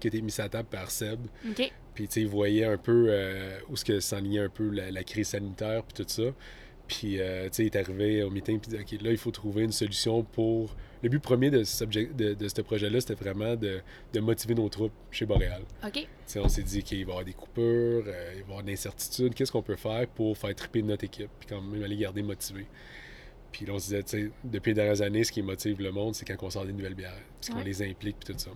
qui 0.00 0.06
a 0.06 0.08
été 0.08 0.22
mise 0.22 0.40
à 0.40 0.48
table 0.48 0.68
par 0.70 0.90
Seb. 0.90 1.20
Puis, 1.94 2.04
il 2.16 2.26
voyait 2.26 2.64
un 2.64 2.78
peu 2.78 3.06
euh, 3.08 3.58
où 3.68 3.76
ce 3.76 3.84
que 3.84 4.00
s'enlignait 4.00 4.40
un 4.40 4.48
peu 4.48 4.70
la, 4.70 4.90
la, 4.90 5.04
crise 5.04 5.28
sanitaire, 5.28 5.82
puis 5.82 6.02
tout 6.02 6.08
ça. 6.08 6.30
Puis, 6.88 7.20
euh, 7.20 7.44
tu 7.44 7.50
sais, 7.52 7.62
il 7.64 7.66
est 7.66 7.76
arrivé 7.76 8.22
au 8.22 8.30
meeting, 8.30 8.58
puis 8.60 8.70
il 8.72 8.78
dit, 8.78 8.96
OK, 8.96 9.02
là, 9.02 9.10
il 9.10 9.18
faut 9.18 9.30
trouver 9.30 9.62
une 9.62 9.72
solution 9.72 10.22
pour 10.22 10.74
le 11.02 11.08
but 11.08 11.20
premier 11.20 11.50
de 11.50 11.64
ce, 11.64 11.84
de, 11.84 12.34
de 12.34 12.48
ce 12.48 12.60
projet-là, 12.60 13.00
c'était 13.00 13.14
vraiment 13.14 13.56
de, 13.56 13.80
de, 14.12 14.20
motiver 14.20 14.54
nos 14.54 14.68
troupes 14.68 14.92
chez 15.10 15.26
Boréal. 15.26 15.62
OK. 15.84 16.06
on 16.36 16.48
s'est 16.48 16.62
dit 16.62 16.82
qu'il 16.82 16.98
va 16.98 17.00
y 17.00 17.10
avoir 17.10 17.24
des 17.24 17.32
coupures, 17.32 18.04
euh, 18.06 18.32
il 18.34 18.34
va 18.34 18.38
y 18.38 18.42
avoir 18.42 18.62
de 18.62 18.68
l'incertitude. 18.68 19.34
Qu'est-ce 19.34 19.50
qu'on 19.50 19.62
peut 19.62 19.76
faire 19.76 20.06
pour 20.08 20.38
faire 20.38 20.54
triper 20.54 20.82
notre 20.82 21.04
équipe, 21.04 21.30
puis 21.40 21.48
quand 21.48 21.60
même 21.60 21.82
aller 21.82 21.96
garder 21.96 22.22
motivé. 22.22 22.66
Puis 23.50 23.66
là, 23.66 23.74
on 23.74 23.78
se 23.78 23.86
disait, 23.86 24.02
tu 24.02 24.22
sais, 24.24 24.30
depuis 24.44 24.70
les 24.70 24.74
dernières 24.74 25.02
années, 25.02 25.24
ce 25.24 25.32
qui 25.32 25.42
motive 25.42 25.80
le 25.80 25.90
monde, 25.90 26.14
c'est 26.14 26.24
quand 26.24 26.36
on 26.46 26.50
sort 26.50 26.64
des 26.64 26.72
nouvelles 26.72 26.94
bières, 26.94 27.12
puis 27.40 27.52
qu'on 27.52 27.60
les 27.60 27.82
implique, 27.82 28.16
puis 28.18 28.32
tout 28.32 28.38
ça. 28.38 28.50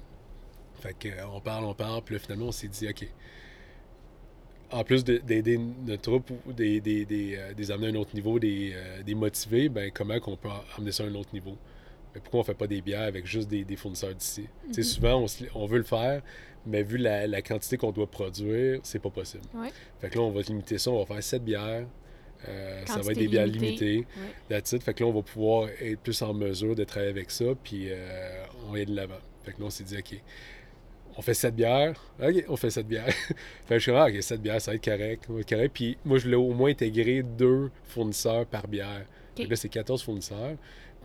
Fait 0.80 0.94
qu'on 0.94 1.40
parle, 1.40 1.64
on 1.64 1.74
parle, 1.74 2.02
puis 2.02 2.14
là, 2.14 2.18
finalement, 2.20 2.46
on 2.46 2.52
s'est 2.52 2.68
dit, 2.68 2.88
OK, 2.88 3.06
en 4.70 4.84
plus 4.84 5.04
d'aider 5.04 5.58
notre 5.58 6.02
troupe 6.02 6.30
ou 6.46 6.52
des, 6.52 6.80
des, 6.80 7.04
des, 7.04 7.36
euh, 7.36 7.74
amener 7.74 7.88
à 7.88 7.90
un 7.90 7.94
autre 7.94 8.14
niveau, 8.14 8.38
des, 8.38 8.72
euh, 8.74 9.02
des 9.02 9.14
motiver, 9.14 9.68
ben 9.68 9.90
comment 9.92 10.18
qu'on 10.18 10.36
peut 10.36 10.48
amener 10.76 10.92
ça 10.92 11.04
à 11.04 11.06
un 11.06 11.14
autre 11.14 11.32
niveau? 11.32 11.56
Pourquoi 12.22 12.40
on 12.40 12.44
fait 12.44 12.54
pas 12.54 12.66
des 12.66 12.80
bières 12.80 13.02
avec 13.02 13.26
juste 13.26 13.48
des, 13.48 13.76
fournisseurs 13.76 14.14
d'ici? 14.14 14.48
Mhm. 14.68 14.82
Souvent, 14.82 15.26
on, 15.54 15.66
veut 15.66 15.78
le 15.78 15.84
faire, 15.84 16.22
mais 16.66 16.82
vu 16.82 16.98
la, 16.98 17.42
quantité 17.42 17.76
qu'on 17.76 17.92
doit 17.92 18.10
produire, 18.10 18.80
c'est 18.82 18.98
pas 18.98 19.10
possible. 19.10 19.44
Fait 20.00 20.08
que 20.08 20.16
là, 20.16 20.22
on 20.22 20.30
va 20.30 20.42
limiter 20.42 20.78
ça, 20.78 20.90
on 20.90 20.98
va 21.00 21.06
faire 21.06 21.22
7 21.22 21.44
bières. 21.44 21.86
Euh, 22.48 22.82
ça 22.86 23.00
va 23.00 23.12
être 23.12 23.18
des 23.18 23.28
bières 23.28 23.46
limitées. 23.46 24.06
Ouais. 24.50 24.62
Fait 24.62 24.94
que 24.94 25.02
là, 25.02 25.10
on 25.10 25.12
va 25.12 25.22
pouvoir 25.22 25.68
être 25.80 26.00
plus 26.00 26.20
en 26.22 26.34
mesure 26.34 26.74
de 26.74 26.84
travailler 26.84 27.10
avec 27.10 27.30
ça, 27.30 27.46
puis 27.62 27.86
euh, 27.88 28.44
on 28.66 28.70
va 28.70 28.76
aller 28.76 28.86
de 28.86 28.94
l'avant. 28.94 29.14
Fait 29.44 29.52
que 29.52 29.60
là, 29.60 29.66
on 29.66 29.70
s'est 29.70 29.84
dit, 29.84 29.96
OK, 29.96 30.20
on 31.16 31.22
fait 31.22 31.34
7 31.34 31.54
bières. 31.54 32.00
OK, 32.22 32.44
on 32.48 32.56
fait 32.56 32.70
7 32.70 32.86
bières. 32.86 33.08
fait 33.14 33.34
que 33.68 33.78
je 33.78 33.78
suis 33.78 33.92
ah, 33.92 34.06
OK, 34.06 34.22
7 34.22 34.40
bières, 34.40 34.60
ça 34.60 34.70
va 34.70 34.74
être 34.76 34.84
correct. 34.84 35.24
va 35.28 35.40
être 35.40 35.48
correct. 35.48 35.70
Puis 35.72 35.96
moi, 36.04 36.18
je 36.18 36.24
voulais 36.24 36.36
au 36.36 36.52
moins 36.52 36.70
intégrer 36.70 37.22
deux 37.22 37.70
fournisseurs 37.84 38.46
par 38.46 38.68
bière. 38.68 39.06
là, 39.38 39.56
c'est 39.56 39.68
14 39.68 40.02
fournisseurs 40.02 40.56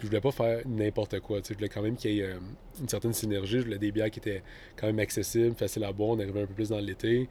je 0.02 0.07
voulais 0.07 0.22
pas 0.22 0.32
faire 0.32 0.61
n'importe 0.68 1.19
quoi. 1.19 1.40
Je 1.48 1.53
voulais 1.53 1.69
quand 1.69 1.82
même 1.82 1.95
qu'il 1.95 2.11
y 2.11 2.19
ait 2.19 2.23
euh, 2.23 2.40
une 2.80 2.90
certaine 2.90 3.14
synergie. 3.14 3.60
Je 3.60 3.64
voulais 3.65 3.78
des 3.78 3.91
bières 3.91 4.10
qui 4.10 4.19
étaient 4.19 4.44
quand 4.76 4.88
même 4.88 4.99
accessibles, 4.99 5.56
faciles 5.56 5.84
à 5.84 5.91
boire. 5.91 6.10
On 6.11 6.19
arrivait 6.19 6.41
un 6.41 6.45
peu 6.48 6.53
plus 6.53 6.69
dans 6.69 6.80
l'été. 6.80 7.30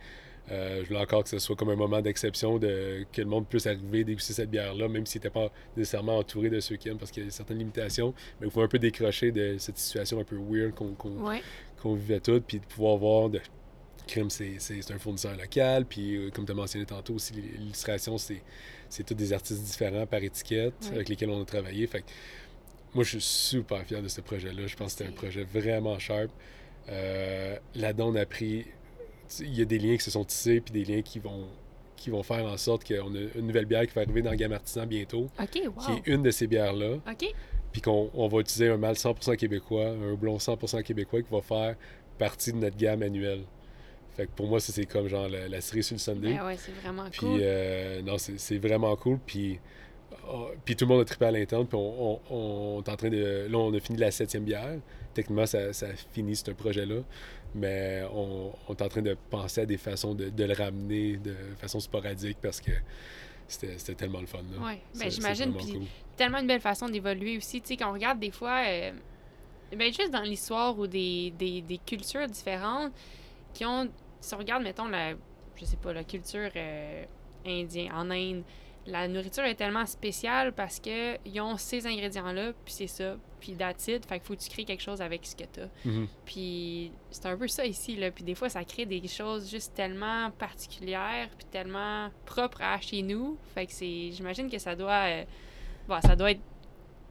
Euh, 0.51 0.83
je 0.83 0.89
voulais 0.89 1.01
encore 1.01 1.23
que 1.23 1.29
ce 1.29 1.39
soit 1.39 1.55
comme 1.55 1.71
un 1.71 1.77
moment 1.77 2.01
d'exception, 2.01 2.59
de, 2.59 3.05
que 3.13 3.21
le 3.21 3.29
monde 3.29 3.47
puisse 3.47 3.67
arriver 3.67 4.03
déguster 4.03 4.33
cette 4.33 4.51
bière-là, 4.51 4.89
même 4.89 5.07
s'il 5.07 5.21
n'était 5.21 5.31
pas 5.31 5.53
nécessairement 5.77 6.19
entouré 6.19 6.51
de 6.51 6.59
ceux 6.59 6.77
qui 6.77 6.89
aiment, 6.89 6.99
parce 6.99 7.11
qu'il 7.13 7.25
y 7.25 7.27
a 7.29 7.31
certaines 7.31 7.59
limitations. 7.59 8.15
Mais 8.41 8.47
il 8.49 8.51
faut 8.51 8.63
un 8.63 8.67
peu 8.69 8.79
décrocher 8.79 9.31
de 9.31 9.57
cette 9.59 9.79
situation 9.79 10.19
un 10.19 10.25
peu 10.25 10.37
weird 10.37 10.73
qu'on 10.75 11.95
vivait 11.95 12.21
toutes, 12.21 12.45
puis 12.47 12.59
de 12.59 12.65
pouvoir 12.65 12.97
voir 12.97 13.31
de 13.31 13.41
crime, 14.09 14.29
c'est 14.29 14.57
un 14.91 14.99
fournisseur 14.99 15.37
local. 15.37 15.85
Puis, 15.85 16.17
euh, 16.17 16.31
comme 16.31 16.45
tu 16.47 16.51
as 16.53 16.55
mentionné 16.55 16.85
tantôt 16.85 17.15
aussi, 17.15 17.33
l'illustration, 17.33 18.19
c'est 18.19 18.43
c'est 18.89 19.05
tous 19.05 19.15
des 19.15 19.33
artistes 19.33 19.63
différents 19.63 20.05
par 20.05 20.21
étiquette 20.21 20.75
Oui. 20.83 20.89
avec 20.97 21.09
lesquels 21.09 21.31
on 21.31 21.41
a 21.41 21.45
travaillé. 21.45 21.87
Fait 21.87 22.01
que 22.01 22.07
moi, 22.95 23.05
je 23.05 23.11
suis 23.11 23.21
super 23.21 23.85
fier 23.85 24.03
de 24.03 24.09
ce 24.09 24.21
projet-là. 24.21 24.67
Je 24.67 24.77
pense 24.77 24.93
que 24.95 24.99
c'était 24.99 25.11
un 25.11 25.15
projet 25.15 25.45
vraiment 25.45 25.99
sharp. 25.99 26.31
Euh, 26.89 27.57
Là-dedans, 27.75 28.09
on 28.09 28.17
a 28.17 28.27
pris. 28.27 28.67
Il 29.41 29.55
y 29.57 29.63
a 29.63 29.65
des 29.65 29.79
liens 29.79 29.97
qui 29.97 30.03
se 30.03 30.11
sont 30.11 30.25
tissés, 30.25 30.61
puis 30.61 30.73
des 30.73 30.85
liens 30.85 31.03
qui 31.03 31.21
vont, 31.21 31.47
qui 31.97 32.11
vont 32.11 32.23
faire 32.25 32.45
en 32.45 32.57
sorte 32.57 32.85
qu'on 32.87 33.15
a 33.15 33.19
une 33.37 33.47
nouvelle 33.47 33.67
bière 33.67 33.87
qui 33.87 33.95
va 33.95 34.01
arriver 34.03 34.23
dans 34.23 34.31
la 34.31 34.37
gamme 34.37 34.53
artisan 34.53 34.87
bientôt, 34.87 35.29
OK, 35.41 35.61
wow. 35.67 35.73
qui 35.85 35.93
est 35.93 36.13
une 36.13 36.23
de 36.25 36.31
ces 36.33 36.49
bières-là, 36.49 36.95
OK. 37.09 37.33
puis 37.71 37.81
qu'on 37.81 38.11
on 38.13 38.27
va 38.27 38.41
utiliser 38.41 38.71
un 38.71 38.77
mâle 38.77 38.97
100% 38.97 39.37
québécois, 39.37 39.91
un 39.91 40.15
blond 40.15 40.39
100% 40.39 40.83
québécois 40.83 41.23
qui 41.23 41.31
va 41.31 41.41
faire 41.43 41.77
partie 42.19 42.53
de 42.53 42.57
notre 42.57 42.77
gamme 42.77 43.03
annuelle. 43.03 43.43
Fait 44.17 44.27
que 44.27 44.33
pour 44.35 44.49
moi, 44.49 44.59
c'est 44.59 44.85
comme 44.87 45.07
genre 45.07 45.29
la, 45.29 45.47
la 45.49 45.61
cerise 45.61 45.87
sur 45.87 45.95
le 45.95 46.01
sundae. 46.01 46.35
Ben 46.37 46.45
ouais, 46.47 46.57
c'est 46.59 46.73
vraiment 46.73 47.05
Puis 47.09 47.21
cool. 47.21 47.39
euh, 47.41 48.03
non, 48.03 48.19
c'est 48.19 48.39
c'est 48.41 48.59
vraiment 48.59 48.97
cool. 48.97 49.21
Puis, 49.25 49.61
oh, 50.29 50.49
puis 50.65 50.77
tout 50.77 50.85
le 50.85 50.91
monde 50.91 51.01
a 51.03 51.05
trippé 51.05 51.25
à 51.27 51.31
l'interne. 51.31 51.67
Puis 51.67 51.77
on, 51.79 52.13
on- 52.13 52.21
on 52.79 52.83
est 52.83 52.89
en 52.89 52.97
train 52.97 53.09
de. 53.11 53.47
Là, 53.51 53.59
on 53.59 53.73
a 53.75 53.81
fini 53.81 53.99
la 53.99 54.11
septième 54.11 54.45
bière. 54.45 54.79
Techniquement, 55.15 55.47
ça, 55.47 55.73
ça 55.73 55.89
finit 56.13 56.37
ce 56.37 56.51
projet-là. 56.53 57.01
Mais 57.55 58.03
on, 58.13 58.53
on 58.69 58.73
est 58.75 58.83
en 58.83 58.89
train 58.89 59.03
de 59.03 59.17
penser 59.29 59.63
à 59.63 59.67
des 59.67 59.77
façons 59.77 60.15
de, 60.15 60.29
de 60.29 60.45
le 60.45 60.55
ramener 60.55 61.17
de 61.17 61.35
façon 61.59 61.81
sporadique 61.81 62.39
parce 62.41 62.61
que 62.61 62.71
c'était 63.49 63.95
tellement 63.95 64.21
le 64.21 64.27
fun. 64.27 64.39
Là. 64.57 64.65
Ouais, 64.65 64.81
C'est- 64.93 65.05
ben 65.05 65.11
j'imagine. 65.11 65.55
Puis 65.57 65.73
cool. 65.73 65.83
tellement 66.17 66.39
une 66.39 66.47
belle 66.47 66.61
façon 66.61 66.89
d'évoluer 66.89 67.37
aussi. 67.37 67.61
Tu 67.61 67.69
sais, 67.69 67.77
quand 67.77 67.91
on 67.91 67.95
regarde 67.95 68.21
des 68.21 68.31
fois, 68.31 68.63
euh, 68.69 68.93
ben 69.77 69.93
juste 69.93 70.11
dans 70.13 70.23
l'histoire 70.23 70.79
ou 70.79 70.87
des, 70.87 71.33
des, 71.37 71.61
des 71.63 71.79
cultures 71.79 72.27
différentes 72.29 72.93
qui 73.53 73.65
ont. 73.65 73.89
Si 74.21 74.35
on 74.35 74.39
regarde, 74.39 74.63
mettons, 74.63 74.87
la, 74.87 75.15
je 75.57 75.65
sais 75.65 75.77
pas, 75.77 75.93
la 75.93 76.05
culture 76.05 76.51
euh, 76.55 77.05
indienne, 77.47 77.91
en 77.93 78.11
Inde, 78.11 78.43
la 78.87 79.09
nourriture 79.09 79.45
est 79.45 79.55
tellement 79.55 79.87
spéciale 79.87 80.53
parce 80.53 80.81
que 80.81 81.17
ils 81.27 81.41
ont 81.41 81.57
ces 81.57 81.87
ingrédients-là, 81.87 82.53
puis 82.65 82.75
c'est 82.75 82.87
ça, 82.87 83.17
puis 83.41 83.53
it. 83.53 84.07
Fait 84.07 84.19
qu'il 84.19 84.21
faut 84.23 84.35
que 84.35 84.41
tu 84.41 84.49
crées 84.49 84.65
quelque 84.65 84.83
chose 84.83 85.01
avec 85.01 85.27
ce 85.27 85.35
que 85.37 85.45
t'as. 85.45 85.69
Mhm. 85.85 86.07
Puis 86.25 86.93
c'est 87.11 87.27
un 87.27 87.37
peu 87.37 87.49
ça 87.49 87.65
ici, 87.67 87.97
là. 87.97 88.11
Puis 88.11 88.25
des 88.25 88.35
fois, 88.35 88.49
ça 88.49 88.65
crée 88.65 88.87
des 88.87 89.07
choses 89.09 89.51
juste 89.51 89.75
tellement 89.75 90.31
particulières, 90.33 91.29
puis 91.37 91.47
tellement 91.51 92.11
propres 92.27 92.63
à 92.63 92.81
chez 92.81 93.03
nous. 93.03 93.37
Fait 93.55 93.67
que 93.67 93.73
c'est... 93.73 94.13
J'imagine 94.13 94.51
que 94.51 94.59
ça 94.59 94.75
doit... 94.75 95.09
euh, 95.09 95.25
bon, 95.89 96.01
ça 96.01 96.17
doit 96.17 96.33
être 96.33 96.41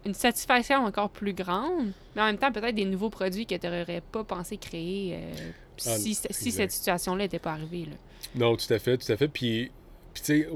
une 0.05 0.13
satisfaction 0.13 0.85
encore 0.85 1.09
plus 1.09 1.33
grande, 1.33 1.91
mais 2.15 2.21
en 2.21 2.25
même 2.25 2.37
temps, 2.37 2.51
peut-être 2.51 2.75
des 2.75 2.85
nouveaux 2.85 3.09
produits 3.09 3.45
que 3.45 3.55
tu 3.55 3.67
n'aurais 3.67 4.01
pas 4.01 4.23
pensé 4.23 4.57
créer 4.57 5.15
euh, 5.15 5.51
Ah, 5.85 5.97
si, 5.97 6.13
cette 6.15 6.71
situation-là 6.71 7.25
n'était 7.25 7.39
pas 7.39 7.51
arrivée, 7.51 7.85
là. 7.85 7.95
Non, 8.35 8.55
tout 8.55 8.71
à 8.73 8.79
fait, 8.79 8.97
tout 8.97 9.11
à 9.11 9.17
fait. 9.17 9.27
Puis, 9.27 9.71
puis 10.13 10.23
tu 10.23 10.41
sais, 10.41 10.49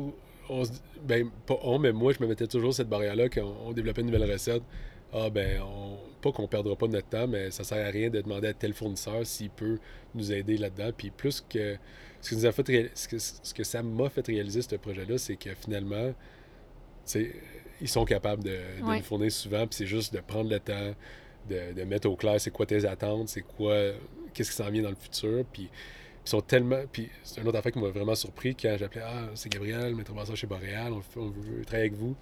on 0.50 0.66
se 0.66 0.72
dit- 0.72 0.82
ben, 1.04 1.30
pas 1.46 1.58
on, 1.64 1.80
mais 1.80 1.92
moi, 1.92 2.14
je 2.14 2.24
me 2.24 2.28
mettais 2.28 2.48
toujours 2.48 2.74
cette 2.74 2.90
barrière-là 2.90 3.30
quand 3.30 3.56
on 3.66 3.72
développait 3.74 4.02
une 4.02 4.08
nouvelle 4.12 4.32
recette. 4.32 4.64
Ah, 5.14 5.30
ben, 5.30 5.62
on, 5.62 5.98
pas 6.22 6.32
qu'on 6.32 6.48
perdra 6.48 6.76
pas 6.76 6.88
notre 6.88 7.08
temps, 7.10 7.28
mais 7.28 7.52
ça 7.52 7.64
sert 7.64 7.86
à 7.86 7.90
rien 7.90 8.10
de 8.10 8.22
demander 8.22 8.48
à 8.48 8.54
tel 8.54 8.74
fournisseur 8.74 9.26
s'il 9.26 9.50
peut 9.50 9.78
nous 10.16 10.32
aider 10.32 10.58
là-dedans. 10.58 10.92
Puis, 10.96 11.10
plus 11.12 11.42
que. 11.48 11.76
Ce 12.22 12.30
que, 12.30 12.36
nous 12.36 12.46
a 12.46 12.52
fait 12.54 12.90
ce 12.96 13.08
que, 13.10 13.20
ce 13.20 13.54
que 13.54 13.64
ça 13.66 13.84
m'a 13.84 14.10
fait 14.10 14.26
réaliser, 14.26 14.62
ce 14.62 14.76
projet-là, 14.78 15.18
c'est 15.18 15.36
que 15.36 15.54
finalement, 15.56 16.08
tu 16.10 16.14
sais, 17.04 17.32
ils 17.82 17.90
sont 17.90 18.06
capables 18.06 18.44
de, 18.46 18.52
de 18.80 18.84
Ouais. 18.86 18.98
nous 19.00 19.04
fournir 19.04 19.30
souvent, 19.30 19.68
puis 19.68 19.76
c'est 19.76 19.86
juste 19.86 20.14
de 20.14 20.22
prendre 20.22 20.50
le 20.50 20.60
temps, 20.62 20.96
de, 21.50 21.74
de 21.74 21.84
mettre 21.84 22.08
au 22.10 22.16
clair 22.16 22.40
c'est 22.40 22.50
quoi 22.52 22.66
tes 22.66 22.86
attentes, 22.86 23.28
c'est 23.28 23.42
quoi, 23.42 23.76
qu'est-ce 24.34 24.52
qui 24.52 24.56
s'en 24.56 24.70
vient 24.72 24.84
dans 24.84 24.90
le 24.90 24.96
futur, 24.96 25.44
puis 25.52 25.70
ils 26.26 26.30
sont 26.30 26.42
tellement. 26.42 26.82
Puis 26.92 27.10
c'est 27.24 27.42
une 27.42 27.48
autre 27.48 27.58
affaire 27.60 27.72
qui 27.72 27.80
m'a 27.80 27.90
vraiment 27.90 28.16
surpris 28.16 28.56
quand 28.56 28.76
j'appelais 28.78 29.02
Ah, 29.06 29.30
c'est 29.36 29.52
Gabriel, 29.52 29.96
maître 29.96 30.14
brasseur 30.14 30.36
chez 30.36 30.48
Boréal, 30.48 30.94
on, 30.94 31.02
on 31.20 31.30
veut 31.30 31.66
travailler 31.66 31.90
avec 31.90 31.94
vous. 32.00 32.16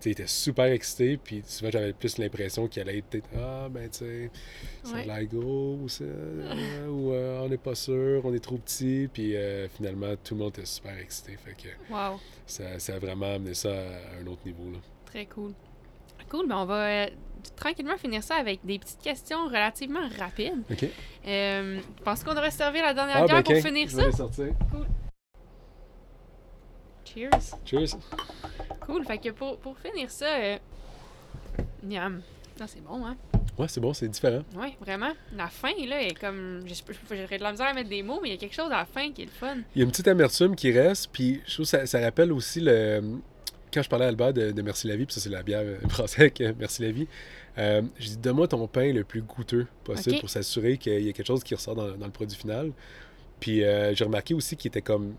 Tu 0.00 0.04
sais, 0.04 0.08
il 0.10 0.12
était 0.12 0.26
super 0.28 0.66
excité, 0.66 1.16
puis 1.16 1.42
souvent 1.44 1.72
j'avais 1.72 1.92
plus 1.92 2.18
l'impression 2.18 2.68
qu'il 2.68 2.82
allait 2.82 2.98
être 2.98 3.06
peut-être 3.06 3.28
Ah, 3.36 3.68
ben 3.68 3.88
tu 3.90 3.98
sais, 3.98 4.30
ça 4.84 4.92
Ouais. 4.94 5.10
a 5.10 5.18
l'air 5.18 5.28
gros, 5.28 5.76
ou, 5.82 5.88
ça, 5.88 6.04
euh, 6.04 6.86
ou 6.86 7.12
euh, 7.12 7.40
on 7.40 7.48
n'est 7.48 7.56
pas 7.58 7.74
sûr, 7.74 8.20
on 8.24 8.32
est 8.32 8.38
trop 8.38 8.58
petit, 8.58 9.08
puis 9.12 9.34
euh, 9.34 9.66
finalement 9.68 10.14
tout 10.22 10.34
le 10.34 10.40
monde 10.40 10.50
était 10.50 10.66
super 10.66 10.96
excité. 10.98 11.36
Fait 11.36 11.50
que 11.60 11.92
Wow, 11.92 12.20
ça, 12.46 12.78
ça 12.78 12.94
a 12.94 12.98
vraiment 13.00 13.34
amené 13.34 13.54
ça 13.54 13.70
à 13.72 14.22
un 14.22 14.26
autre 14.28 14.42
niveau. 14.46 14.70
Là. 14.72 14.78
très 15.06 15.26
cool. 15.26 15.52
Cool, 16.28 16.46
ben 16.46 16.58
on 16.58 16.64
va 16.66 16.86
euh, 16.86 17.06
tranquillement 17.56 17.96
finir 17.96 18.22
ça 18.22 18.36
avec 18.36 18.60
des 18.64 18.78
petites 18.78 19.00
questions 19.00 19.46
relativement 19.46 20.00
rapides. 20.18 20.62
OK. 20.70 20.84
Euh, 21.26 21.80
je 21.98 22.02
pense 22.02 22.22
qu'on 22.24 22.34
devrait 22.34 22.50
servir 22.50 22.82
la 22.84 22.94
dernière 22.94 23.16
Ah, 23.18 23.26
bière 23.26 23.42
ben, 23.42 23.54
pour 23.54 23.62
finir 23.62 23.88
je 23.88 23.94
ça? 23.96 24.02
vais 24.02 24.06
les 24.06 24.12
sortir. 24.16 24.46
Cheers! 27.04 27.54
Cheers. 27.64 27.96
Cool, 28.80 29.04
fait 29.04 29.18
que 29.18 29.30
pour, 29.30 29.58
pour 29.58 29.78
finir 29.78 30.10
ça, 30.10 30.26
euh... 30.26 30.58
miam. 31.82 32.20
Non, 32.60 32.66
c'est 32.66 32.82
bon, 32.82 33.04
hein? 33.06 33.16
Ouais, 33.58 33.66
c'est 33.68 33.80
bon, 33.80 33.92
c'est 33.92 34.08
différent. 34.08 34.42
Ouais, 34.54 34.76
vraiment. 34.80 35.10
La 35.36 35.48
fin, 35.48 35.72
là, 35.86 36.00
est 36.02 36.14
comme. 36.14 36.64
J'aurais 37.10 37.38
de 37.38 37.42
la 37.42 37.50
misère 37.50 37.66
à 37.66 37.72
mettre 37.72 37.88
des 37.88 38.02
mots, 38.02 38.20
mais 38.22 38.28
il 38.28 38.32
y 38.32 38.34
a 38.34 38.38
quelque 38.38 38.54
chose 38.54 38.70
à 38.70 38.78
la 38.78 38.84
fin 38.84 39.10
qui 39.10 39.22
est 39.22 39.24
le 39.24 39.30
fun. 39.32 39.56
Il 39.74 39.78
y 39.78 39.82
a 39.82 39.84
une 39.84 39.90
petite 39.90 40.06
amertume 40.06 40.54
qui 40.54 40.70
reste, 40.70 41.08
puis 41.12 41.40
je 41.46 41.54
trouve 41.54 41.64
que 41.64 41.70
ça, 41.70 41.86
ça 41.86 42.00
rappelle 42.00 42.32
aussi 42.32 42.60
le. 42.60 43.02
Quand 43.72 43.82
je 43.82 43.88
parlais 43.88 44.04
à 44.06 44.08
Albert 44.08 44.32
de, 44.32 44.50
de 44.52 44.62
Merci 44.62 44.86
la 44.88 44.96
vie, 44.96 45.06
puis 45.06 45.14
ça 45.14 45.20
c'est 45.20 45.30
la 45.30 45.42
bière 45.42 45.62
euh, 45.64 45.76
euh, 46.40 46.52
Merci 46.58 46.82
la 46.82 46.90
vie, 46.92 47.06
euh, 47.58 47.82
je 47.98 48.08
dis 48.08 48.16
donne-moi 48.16 48.48
ton 48.48 48.66
pain 48.66 48.92
le 48.92 49.04
plus 49.04 49.22
goûteux 49.22 49.66
possible 49.84 50.18
pour 50.20 50.30
s'assurer 50.30 50.76
qu'il 50.78 51.00
y 51.04 51.08
a 51.08 51.12
quelque 51.12 51.26
chose 51.26 51.42
qui 51.44 51.54
ressort 51.54 51.74
dans, 51.74 51.88
dans 51.96 52.06
le 52.06 52.12
produit 52.12 52.36
final. 52.36 52.72
Puis 53.40 53.62
euh, 53.64 53.94
j'ai 53.94 54.04
remarqué 54.04 54.34
aussi 54.34 54.56
qu'il 54.56 54.68
était 54.68 54.82
comme 54.82 55.14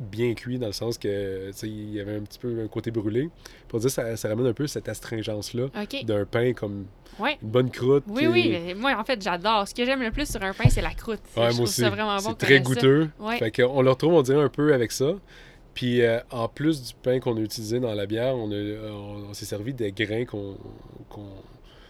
bien 0.00 0.34
cuit 0.34 0.58
dans 0.58 0.66
le 0.66 0.72
sens 0.72 0.98
que 0.98 1.50
il 1.62 1.94
y 1.94 2.00
avait 2.00 2.16
un 2.16 2.22
petit 2.22 2.38
peu 2.38 2.60
un 2.64 2.66
côté 2.68 2.90
brûlé. 2.90 3.30
Pour 3.68 3.78
dire 3.78 3.90
ça, 3.90 4.16
ça 4.16 4.28
ramène 4.28 4.46
un 4.46 4.52
peu 4.52 4.66
cette 4.66 4.88
astringence-là 4.88 5.66
OK. 5.80 6.04
d'un 6.04 6.24
pain 6.24 6.52
comme 6.52 6.86
Ouais. 7.18 7.36
une 7.42 7.50
bonne 7.50 7.70
croûte. 7.70 8.04
Oui, 8.08 8.22
qui- 8.22 8.26
oui, 8.28 8.48
mais 8.50 8.74
moi, 8.74 8.96
en 8.98 9.04
fait, 9.04 9.20
j'adore. 9.22 9.68
Ce 9.68 9.74
que 9.74 9.84
j'aime 9.84 10.02
le 10.02 10.10
plus 10.10 10.28
sur 10.30 10.42
un 10.42 10.54
pain, 10.54 10.68
c'est 10.70 10.80
la 10.80 10.94
croûte. 10.94 11.20
Ouais, 11.20 11.32
je 11.34 11.38
moi 11.40 11.50
trouve 11.50 11.62
aussi. 11.64 11.80
ça 11.82 11.90
vraiment 11.90 12.16
bon. 12.16 12.30
C'est 12.30 12.38
très 12.46 12.60
goûteux. 12.60 13.10
Ouais. 13.20 13.38
Fait 13.38 13.50
qu'on 13.50 13.82
le 13.82 13.90
retrouve, 13.90 14.14
on 14.14 14.22
dirait, 14.22 14.42
un 14.42 14.48
peu 14.48 14.72
avec 14.72 14.92
ça. 14.92 15.12
Puis 15.74 16.02
euh, 16.02 16.20
en 16.30 16.48
plus 16.48 16.82
du 16.82 16.92
pain 17.02 17.18
qu'on 17.20 17.36
a 17.36 17.40
utilisé 17.40 17.80
dans 17.80 17.94
la 17.94 18.06
bière, 18.06 18.36
on, 18.36 18.50
on 18.50 19.34
s'est 19.34 19.44
servi 19.46 19.72
des 19.74 19.92
grains 19.92 20.24
qu'on. 20.24 20.56
qu'on 21.08 21.26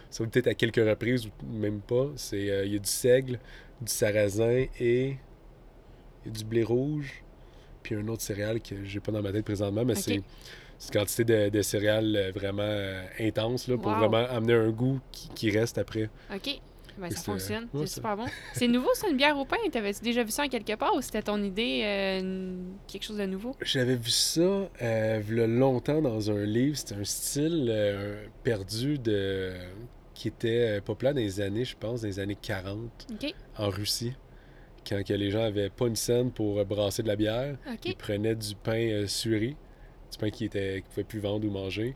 ça 0.09 0.23
peut-être 0.25 0.47
à 0.47 0.53
quelques 0.53 0.75
reprises 0.75 1.25
ou 1.25 1.31
même 1.47 1.81
pas. 1.81 2.07
C'est, 2.15 2.49
euh, 2.49 2.65
Il 2.65 2.73
y 2.73 2.75
a 2.75 2.79
du 2.79 2.89
seigle, 2.89 3.39
du 3.81 3.91
sarrasin 3.91 4.65
et, 4.79 5.17
du 6.25 6.45
blé 6.45 6.63
rouge. 6.63 7.23
Puis 7.81 7.95
un 7.95 8.07
autre 8.07 8.21
céréale 8.21 8.61
que 8.61 8.83
j'ai 8.85 8.99
pas 8.99 9.11
dans 9.11 9.21
ma 9.23 9.31
tête 9.31 9.43
présentement, 9.43 9.83
mais 9.83 9.95
c'est, 9.95 10.21
c'est 10.77 10.93
une 10.93 10.99
quantité 10.99 11.23
de, 11.25 11.49
de 11.49 11.61
céréales 11.63 12.15
euh, 12.15 12.31
vraiment 12.31 12.61
euh, 12.63 13.03
intense 13.19 13.67
là, 13.67 13.75
pour 13.77 13.91
Wow. 13.91 13.97
vraiment 13.97 14.25
amener 14.29 14.53
un 14.53 14.69
goût 14.69 14.99
qui, 15.11 15.29
qui 15.29 15.49
reste 15.49 15.79
après. 15.79 16.09
OK. 16.33 16.61
Ben, 16.97 17.09
ça 17.09 17.17
c'est- 17.17 17.23
fonctionne. 17.25 17.67
ouais, 17.73 17.85
c'est 17.87 17.95
super 17.95 18.15
bon. 18.17 18.25
C'est 18.53 18.67
nouveau, 18.67 18.89
ça, 18.93 19.07
une 19.09 19.17
bière 19.17 19.37
au 19.37 19.45
pain? 19.45 19.57
T'avais-tu 19.71 20.01
déjà 20.01 20.23
vu 20.23 20.31
ça 20.31 20.43
en 20.43 20.47
quelque 20.47 20.75
part 20.75 20.95
ou 20.95 21.01
c'était 21.01 21.21
ton 21.23 21.41
idée, 21.43 21.81
euh, 21.83 22.55
quelque 22.87 23.03
chose 23.03 23.17
de 23.17 23.25
nouveau? 23.25 23.55
J'avais 23.61 23.95
vu 23.95 24.09
ça 24.11 24.41
euh, 24.81 25.47
longtemps 25.47 26.01
dans 26.01 26.29
un 26.31 26.43
livre. 26.45 26.77
C'était 26.77 26.95
un 26.95 27.03
style 27.03 27.67
euh, 27.69 28.25
perdu 28.43 28.99
de 28.99 29.53
qui 30.13 30.27
était 30.27 30.77
euh, 30.77 30.81
populaire 30.81 31.13
dans 31.15 31.19
les 31.21 31.41
années, 31.41 31.65
je 31.65 31.75
pense, 31.75 32.01
dans 32.01 32.07
les 32.07 32.19
années 32.19 32.37
40 32.39 33.07
OK. 33.11 33.33
en 33.57 33.69
Russie. 33.69 34.13
Quand 34.87 35.01
que 35.03 35.13
les 35.13 35.31
gens 35.31 35.43
avaient 35.43 35.69
pas 35.69 35.87
une 35.87 35.95
scène 35.95 36.31
pour 36.31 36.59
euh, 36.59 36.63
brasser 36.65 37.01
de 37.03 37.07
la 37.07 37.15
bière, 37.15 37.55
ils 37.85 37.95
prenaient 37.95 38.35
du 38.35 38.53
pain 38.55 38.77
euh, 38.89 39.07
sué, 39.07 39.55
du 40.11 40.17
pain 40.19 40.29
qui 40.29 40.45
était 40.45 40.81
qu'ils 40.81 40.83
pouvaient 40.89 41.03
plus 41.05 41.19
vendre 41.19 41.47
ou 41.47 41.51
manger, 41.51 41.95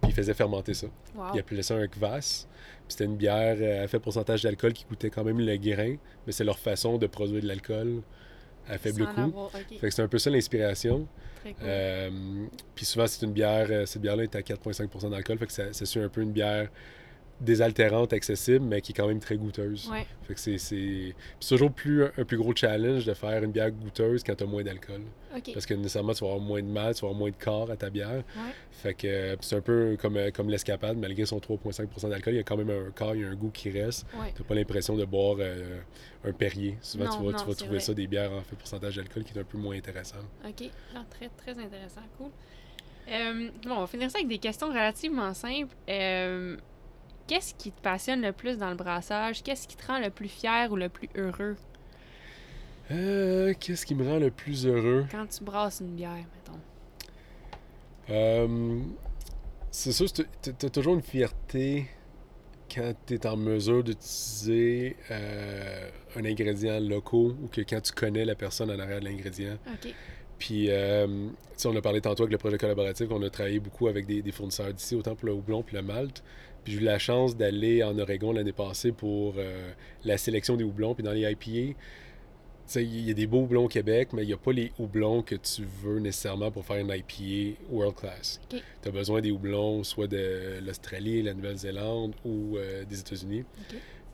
puis 0.00 0.10
ils 0.10 0.14
faisaient 0.14 0.34
fermenter 0.34 0.74
ça. 0.74 0.86
Wow. 1.16 1.24
Ils 1.34 1.40
appelaient 1.40 1.62
ça 1.62 1.74
un 1.74 1.88
kvass. 1.88 2.46
C'était 2.88 3.04
une 3.04 3.16
bière 3.16 3.56
euh, 3.60 3.84
à 3.84 3.88
faible 3.88 4.04
pourcentage 4.04 4.42
d'alcool 4.42 4.72
qui 4.72 4.84
coûtait 4.84 5.10
quand 5.10 5.24
même 5.24 5.40
le 5.40 5.56
grain, 5.56 5.96
mais 6.26 6.32
c'est 6.32 6.44
leur 6.44 6.58
façon 6.58 6.98
de 6.98 7.06
produire 7.06 7.42
de 7.42 7.48
l'alcool 7.48 8.02
à 8.68 8.78
faible 8.78 9.04
Sans 9.04 9.30
coût. 9.30 9.48
Fait 9.80 9.88
que 9.88 9.90
c'est 9.90 10.02
un 10.02 10.08
peu 10.08 10.18
ça 10.18 10.30
l'inspiration. 10.30 11.06
Cool. 11.42 11.54
Euh, 11.62 12.10
puis 12.74 12.84
souvent, 12.84 13.06
c'est 13.06 13.24
une 13.24 13.32
bière, 13.32 13.68
euh, 13.70 13.86
cette 13.86 14.02
bière-là 14.02 14.24
est 14.24 14.34
à 14.34 14.40
4,5% 14.40 15.10
d'alcool, 15.10 15.38
fait 15.38 15.46
que 15.46 15.52
ça, 15.52 15.72
ça 15.72 15.86
suit 15.86 16.00
un 16.00 16.08
peu 16.08 16.20
une 16.20 16.32
bière 16.32 16.68
désaltérante, 17.40 18.12
accessible, 18.12 18.64
mais 18.64 18.80
qui 18.80 18.92
est 18.92 18.94
quand 18.94 19.06
même 19.06 19.20
très 19.20 19.36
goûteuse. 19.36 19.88
Ouais. 19.90 20.06
Fait 20.22 20.34
que 20.34 20.40
c'est, 20.40 20.58
c'est... 20.58 21.14
toujours 21.46 21.70
plus, 21.70 22.04
un 22.04 22.24
plus 22.24 22.36
gros 22.36 22.54
challenge 22.54 23.04
de 23.04 23.14
faire 23.14 23.42
une 23.42 23.52
bière 23.52 23.70
goûteuse 23.70 24.22
quand 24.22 24.34
tu 24.34 24.44
as 24.44 24.46
moins 24.46 24.62
d'alcool. 24.62 25.02
Parce 25.52 25.66
que 25.66 25.74
nécessairement, 25.74 26.14
tu 26.14 26.24
vas 26.24 26.30
avoir 26.30 26.42
moins 26.42 26.62
de 26.62 26.68
mal, 26.68 26.94
tu 26.94 27.02
vas 27.02 27.08
avoir 27.08 27.18
moins 27.18 27.30
de 27.30 27.36
corps 27.36 27.70
à 27.70 27.76
ta 27.76 27.90
bière. 27.90 28.24
Ouais. 28.36 28.52
Fait 28.70 28.94
que 28.94 29.06
euh, 29.06 29.36
c'est 29.40 29.56
un 29.56 29.60
peu 29.60 29.96
comme, 30.00 30.16
euh, 30.16 30.30
comme 30.30 30.48
l'escapade, 30.48 30.96
malgré 30.96 31.26
son 31.26 31.38
3,5% 31.38 32.08
d'alcool, 32.08 32.34
il 32.34 32.36
y 32.38 32.40
a 32.40 32.42
quand 32.42 32.56
même 32.56 32.70
un 32.70 32.90
corps, 32.90 33.14
il 33.14 33.20
y 33.20 33.24
a 33.24 33.28
un 33.28 33.34
goût 33.34 33.50
qui 33.50 33.70
reste. 33.70 34.06
Ouais. 34.18 34.32
T'as 34.34 34.44
pas 34.44 34.54
l'impression 34.54 34.96
de 34.96 35.04
boire 35.04 35.36
euh, 35.40 35.80
un 36.24 36.32
Perrier. 36.32 36.78
Souvent, 36.80 37.04
Non, 37.04 37.10
tu 37.10 37.16
vas, 37.18 37.32
non, 37.32 37.38
tu 37.38 37.46
vas 37.48 37.54
trouver 37.54 37.76
vrai. 37.76 37.80
ça 37.80 37.92
des 37.92 38.06
bières 38.06 38.32
en 38.32 38.40
fait 38.40 38.56
pourcentage 38.56 38.96
d'alcool 38.96 39.24
qui 39.24 39.36
est 39.36 39.40
un 39.40 39.44
peu 39.44 39.58
moins 39.58 39.76
intéressant. 39.76 40.16
OK. 40.46 40.70
Ah, 40.94 41.04
très, 41.10 41.28
très 41.28 41.52
intéressant. 41.62 42.00
Cool. 42.16 42.30
Euh, 43.08 43.50
bon, 43.64 43.74
on 43.76 43.80
va 43.80 43.86
finir 43.86 44.10
ça 44.10 44.18
avec 44.18 44.28
des 44.28 44.38
questions 44.38 44.68
relativement 44.68 45.32
simples. 45.34 45.74
Euh, 45.88 46.56
Qu'est-ce 47.26 47.54
qui 47.54 47.72
te 47.72 47.80
passionne 47.80 48.22
le 48.22 48.32
plus 48.32 48.58
dans 48.58 48.70
le 48.70 48.76
brassage? 48.76 49.42
Qu'est-ce 49.42 49.66
qui 49.66 49.76
te 49.76 49.86
rend 49.86 49.98
le 49.98 50.10
plus 50.10 50.28
fier 50.28 50.70
ou 50.70 50.76
le 50.76 50.88
plus 50.88 51.08
heureux? 51.16 51.56
Euh, 52.92 53.52
Qu'est-ce 53.58 53.84
qui 53.84 53.94
me 53.94 54.08
rend 54.08 54.18
le 54.18 54.30
plus 54.30 54.66
heureux? 54.66 55.06
Quand 55.10 55.26
tu 55.26 55.42
brasses 55.42 55.80
une 55.80 55.94
bière, 55.96 56.12
mettons. 56.12 56.60
Euh, 58.10 58.78
c'est 59.70 59.92
sûr, 59.92 60.06
tu 60.12 60.24
as 60.48 60.70
toujours 60.70 60.94
une 60.94 61.02
fierté 61.02 61.86
quand 62.72 62.94
tu 63.06 63.14
es 63.14 63.26
en 63.26 63.36
mesure 63.36 63.82
d'utiliser 63.82 64.96
euh, 65.10 65.90
un 66.16 66.24
ingrédient 66.24 66.78
local 66.80 67.34
ou 67.42 67.48
que 67.50 67.60
quand 67.62 67.80
tu 67.80 67.92
connais 67.92 68.24
la 68.24 68.34
personne 68.36 68.70
en 68.70 68.78
arrière 68.78 69.00
de 69.00 69.04
l'ingrédient. 69.06 69.58
OK. 69.66 69.92
Puis, 70.38 70.66
euh, 70.70 71.06
tu 71.06 71.34
sais, 71.56 71.68
on 71.68 71.76
a 71.76 71.80
parlé 71.80 72.00
tantôt 72.00 72.24
avec 72.24 72.32
le 72.32 72.38
projet 72.38 72.58
collaboratif, 72.58 73.06
on 73.10 73.22
a 73.22 73.30
travaillé 73.30 73.58
beaucoup 73.58 73.88
avec 73.88 74.06
des, 74.06 74.20
des 74.22 74.32
fournisseurs 74.32 74.72
d'ici, 74.72 74.94
autant 74.94 75.14
pour 75.16 75.26
le 75.26 75.32
houblon 75.32 75.62
puis 75.62 75.74
le 75.76 75.82
malt. 75.82 76.22
Puis 76.66 76.74
j'ai 76.74 76.80
eu 76.80 76.84
la 76.84 76.98
chance 76.98 77.36
d'aller 77.36 77.84
en 77.84 77.96
Oregon 77.96 78.32
l'année 78.32 78.50
passée 78.50 78.90
pour 78.90 79.34
euh, 79.38 79.70
la 80.04 80.18
sélection 80.18 80.56
des 80.56 80.64
houblons. 80.64 80.96
Puis 80.96 81.04
dans 81.04 81.12
les 81.12 81.30
IPA, 81.30 81.78
il 82.74 83.06
y 83.06 83.10
a 83.12 83.14
des 83.14 83.28
beaux 83.28 83.42
houblons 83.42 83.66
au 83.66 83.68
Québec, 83.68 84.08
mais 84.12 84.24
il 84.24 84.26
n'y 84.26 84.32
a 84.32 84.36
pas 84.36 84.50
les 84.50 84.72
houblons 84.76 85.22
que 85.22 85.36
tu 85.36 85.62
veux 85.62 86.00
nécessairement 86.00 86.50
pour 86.50 86.64
faire 86.64 86.78
une 86.78 86.90
IPA 86.90 87.56
world 87.70 87.94
class. 87.94 88.40
Tu 88.50 88.58
as 88.84 88.90
besoin 88.90 89.20
des 89.20 89.30
houblons 89.30 89.84
soit 89.84 90.08
de 90.08 90.58
l'Australie, 90.60 91.22
la 91.22 91.34
Nouvelle-Zélande 91.34 92.14
ou 92.24 92.56
euh, 92.56 92.84
des 92.84 92.98
États-Unis. 92.98 93.44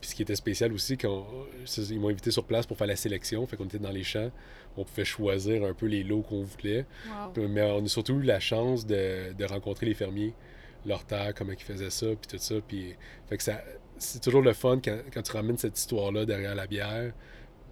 Puis 0.03 0.11
ce 0.11 0.15
qui 0.15 0.21
était 0.21 0.37
spécial 0.37 0.75
aussi, 0.75 0.99
quand 0.99 1.27
ils 1.79 1.99
m'ont 1.99 2.09
invité 2.11 2.31
sur 2.31 2.45
place 2.45 2.67
pour 2.67 2.77
faire 2.77 2.87
la 2.87 2.97
sélection, 2.97 3.47
fait 3.47 3.57
qu'on 3.57 3.65
était 3.65 3.79
dans 3.79 3.91
les 3.91 4.03
champs, 4.03 4.31
on 4.77 4.85
pouvait 4.85 5.07
choisir 5.07 5.65
un 5.65 5.73
peu 5.73 5.87
les 5.87 6.05
lots 6.05 6.21
qu'on 6.21 6.43
voulait. 6.43 6.85
Wow. 7.35 7.49
Mais 7.49 7.63
on 7.63 7.83
a 7.83 7.89
surtout 7.89 8.21
eu 8.21 8.25
la 8.25 8.41
chance 8.41 8.85
de, 8.85 9.33
de 9.33 9.45
rencontrer 9.47 9.87
les 9.87 9.95
fermiers, 9.95 10.35
leur 10.89 11.05
terre, 11.05 11.33
comment 11.35 11.53
ils 11.53 11.59
faisaient 11.63 11.91
ça, 11.91 12.07
puis 12.07 12.29
tout 12.29 12.39
ça. 12.39 12.55
Puis, 12.67 12.95
fait 13.29 13.37
que 13.37 13.43
ça, 13.43 13.63
c'est 13.99 14.21
toujours 14.21 14.43
le 14.43 14.53
fun 14.53 14.81
quand, 14.85 14.99
quand 15.13 15.23
tu 15.23 15.33
ramènes 15.33 15.59
cette 15.59 15.79
histoire-là 15.79 16.25
derrière 16.25 16.55
la 16.55 16.67
bière. 16.67 17.13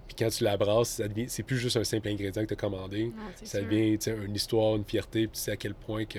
Puis 0.06 0.16
quand 0.18 0.28
tu 0.28 0.42
la 0.44 0.56
brasses, 0.56 0.88
ça 0.90 1.06
devient, 1.08 1.26
c'est 1.28 1.42
plus 1.44 1.56
juste 1.58 1.76
un 1.76 1.84
simple 1.84 2.08
ingrédient 2.08 2.42
que 2.42 2.48
tu 2.48 2.54
as 2.54 2.56
commandé. 2.56 3.04
Non, 3.06 3.12
Ça 3.44 3.58
sûr. 3.58 3.68
devient 3.68 3.96
une 4.24 4.34
histoire, 4.34 4.76
une 4.76 4.84
fierté, 4.84 5.28
puis 5.28 5.36
tu 5.36 5.40
sais 5.40 5.52
à 5.52 5.56
quel 5.56 5.74
point 5.74 6.04
que 6.04 6.18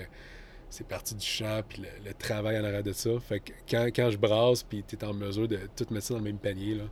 c'est 0.69 0.88
parti 0.88 1.13
du 1.15 1.26
champ, 1.26 1.61
puis 1.68 1.81
le, 1.81 1.89
le 2.09 2.13
travail 2.13 2.57
en 2.57 2.63
arrière 2.63 2.84
de 2.84 2.93
ça. 2.93 3.09
Fait 3.19 3.41
que 3.41 3.51
quand, 3.69 3.88
quand 3.93 4.09
je 4.09 4.18
brasse, 4.18 4.63
puis 4.63 4.84
tu 4.88 4.95
es 4.95 5.03
en 5.03 5.13
mesure 5.13 5.47
de 5.47 5.59
tout 5.76 5.85
mettre 5.93 6.05
ça 6.07 6.13
dans 6.13 6.19
le 6.22 6.26
même 6.26 6.38
panier, 6.38 6.76
là, 6.76 6.85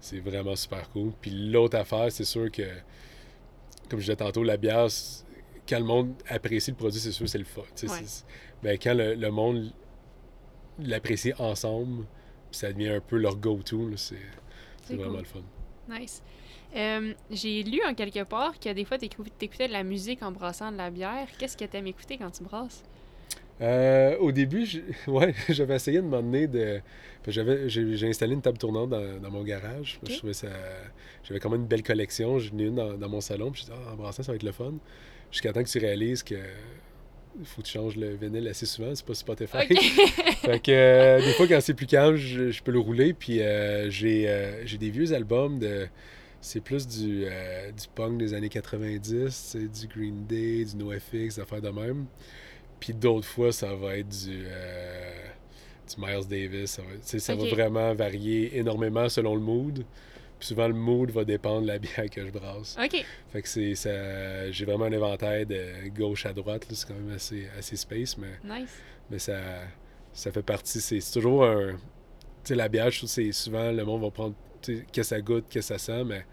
c'est 0.00 0.18
vraiment 0.18 0.56
super 0.56 0.88
cool. 0.90 1.12
Puis 1.20 1.30
l'autre 1.30 1.76
affaire, 1.78 2.10
c'est 2.10 2.24
sûr 2.24 2.50
que, 2.50 2.62
comme 3.88 4.00
je 4.00 4.06
disais 4.06 4.16
tantôt, 4.16 4.42
la 4.42 4.56
bière, 4.56 4.88
quand 5.68 5.78
le 5.78 5.84
monde 5.84 6.14
apprécie 6.28 6.72
le 6.72 6.76
produit, 6.76 6.98
c'est 6.98 7.12
sûr 7.12 7.28
c'est 7.28 7.38
le 7.38 7.44
fun. 7.44 7.62
Ouais. 7.62 8.00
Ben, 8.62 8.78
quand 8.80 8.94
le, 8.94 9.14
le 9.14 9.30
monde 9.30 9.72
l'apprécie 10.78 11.32
ensemble, 11.38 12.04
puis 12.50 12.58
ça 12.58 12.72
devient 12.72 12.88
un 12.90 13.00
peu 13.00 13.16
leur 13.16 13.36
go-to, 13.36 13.90
c'est 13.96 14.16
vraiment 14.90 15.10
cool. 15.10 15.18
le 15.18 15.24
fun. 15.24 15.40
Nice. 15.88 16.22
Euh, 16.74 17.12
J'ai 17.30 17.62
lu 17.64 17.80
en 17.86 17.94
quelque 17.94 18.24
part 18.24 18.58
que 18.58 18.72
des 18.72 18.84
fois, 18.84 18.96
t'écou- 18.98 19.24
t'écoutais 19.38 19.68
de 19.68 19.72
la 19.72 19.82
musique 19.82 20.22
en 20.22 20.32
brassant 20.32 20.72
de 20.72 20.76
la 20.78 20.90
bière. 20.90 21.28
Qu'est-ce 21.38 21.56
que 21.56 21.64
t'aimes 21.64 21.86
écouter 21.86 22.16
quand 22.16 22.30
tu 22.30 22.42
brasses? 22.44 22.82
Euh, 23.60 24.16
au 24.18 24.32
début, 24.32 24.64
je- 24.64 24.80
ouais, 25.10 25.34
j'avais 25.50 25.76
essayé 25.76 25.98
de 25.98 26.06
m'emmener 26.06 26.46
de. 26.46 26.80
j'ai, 27.28 28.08
installé 28.08 28.32
une 28.34 28.40
table 28.42 28.58
tournante 28.58 28.90
dans, 28.90 29.20
dans 29.20 29.30
mon 29.30 29.42
garage. 29.44 29.98
Ok. 30.02 30.10
Je 30.10 30.16
trouvais 30.18 30.32
ça. 30.32 30.48
J'avais 31.24 31.38
quand 31.40 31.50
même 31.50 31.60
une 31.62 31.66
belle 31.66 31.82
collection. 31.82 32.38
J'en 32.38 32.58
ai 32.58 32.62
une 32.64 32.76
dans, 32.76 32.94
dans 32.94 33.08
mon 33.08 33.20
salon. 33.20 33.50
Puis 33.50 33.64
je 33.66 33.70
me 33.70 33.74
suis 33.76 33.82
dit, 33.82 33.86
ah, 33.90 33.92
en 33.92 33.96
brassant, 33.96 34.22
ça 34.22 34.32
va 34.32 34.36
être 34.36 34.42
le 34.42 34.52
fun. 34.52 34.72
Jusqu'à 35.30 35.52
temps 35.52 35.62
que 35.62 35.68
tu 35.68 35.78
réalises 35.78 36.22
que. 36.22 36.36
Il 37.38 37.46
faut 37.46 37.62
que 37.62 37.66
tu 37.66 37.72
changes 37.72 37.96
le 37.96 38.14
vinyle 38.14 38.46
assez 38.48 38.66
souvent, 38.66 38.94
c'est 38.94 39.06
pas 39.06 39.14
Spotify. 39.14 39.66
Fait 40.42 40.60
que 40.62 40.70
euh, 40.70 41.20
des 41.20 41.32
fois, 41.32 41.46
quand 41.48 41.60
c'est 41.60 41.74
plus 41.74 41.86
calme, 41.86 42.16
je, 42.16 42.50
je 42.50 42.62
peux 42.62 42.72
le 42.72 42.78
rouler. 42.78 43.14
Puis 43.14 43.40
euh, 43.40 43.90
j'ai, 43.90 44.28
euh, 44.28 44.66
j'ai 44.66 44.78
des 44.78 44.90
vieux 44.90 45.12
albums 45.12 45.58
de. 45.58 45.86
C'est 46.40 46.60
plus 46.60 46.88
du, 46.88 47.20
du 47.20 47.88
punk 47.94 48.18
des 48.18 48.34
années 48.34 48.48
90, 48.48 49.28
c'est 49.30 49.68
du 49.70 49.86
Green 49.86 50.26
Day, 50.26 50.64
du 50.64 50.76
NoFX, 50.76 51.36
des 51.36 51.40
affaires 51.40 51.62
de 51.62 51.68
même. 51.68 52.06
Puis 52.80 52.92
d'autres 52.94 53.28
fois, 53.28 53.52
ça 53.52 53.72
va 53.76 53.96
être 53.96 54.08
du, 54.08 54.38
du 54.38 55.96
Miles 55.98 56.26
Davis. 56.28 56.70
Ça, 56.72 56.82
va, 56.82 57.18
ça 57.20 57.34
va 57.36 57.44
vraiment 57.44 57.94
varier 57.94 58.58
énormément 58.58 59.08
selon 59.08 59.36
le 59.36 59.40
mood. 59.40 59.84
Puis 60.42 60.48
souvent, 60.48 60.66
le 60.66 60.74
mood 60.74 61.08
va 61.12 61.24
dépendre 61.24 61.62
de 61.62 61.66
la 61.68 61.78
bière 61.78 62.10
que 62.10 62.26
je 62.26 62.32
brasse. 62.32 62.76
OK. 62.76 63.04
Fait 63.32 63.42
que 63.42 63.48
c'est 63.48 63.76
ça. 63.76 64.50
J'ai 64.50 64.64
vraiment 64.64 64.86
un 64.86 64.92
inventaire 64.92 65.46
de 65.46 65.86
gauche 65.96 66.26
à 66.26 66.32
droite. 66.32 66.66
C'est 66.68 66.88
quand 66.88 66.94
même 66.94 67.14
assez, 67.14 67.46
assez 67.56 67.76
space, 67.76 68.18
mais, 68.18 68.32
Nice. 68.42 68.70
mais 69.08 69.20
ça, 69.20 69.38
ça 70.12 70.32
fait 70.32 70.42
partie. 70.42 70.80
C'est 70.80 70.98
toujours 71.12 71.44
un. 71.44 71.74
Tu 71.74 71.78
sais, 72.42 72.54
la 72.56 72.68
bière, 72.68 72.90
je 72.90 72.98
trouve 72.98 73.08
c'est 73.08 73.30
souvent 73.30 73.70
le 73.70 73.84
monde 73.84 74.02
va 74.02 74.10
prendre. 74.10 74.34
Que 74.92 75.04
ça 75.04 75.20
goûte, 75.20 75.44
que 75.48 75.60
ça 75.60 75.78
sent, 75.78 76.02
mais. 76.02 76.26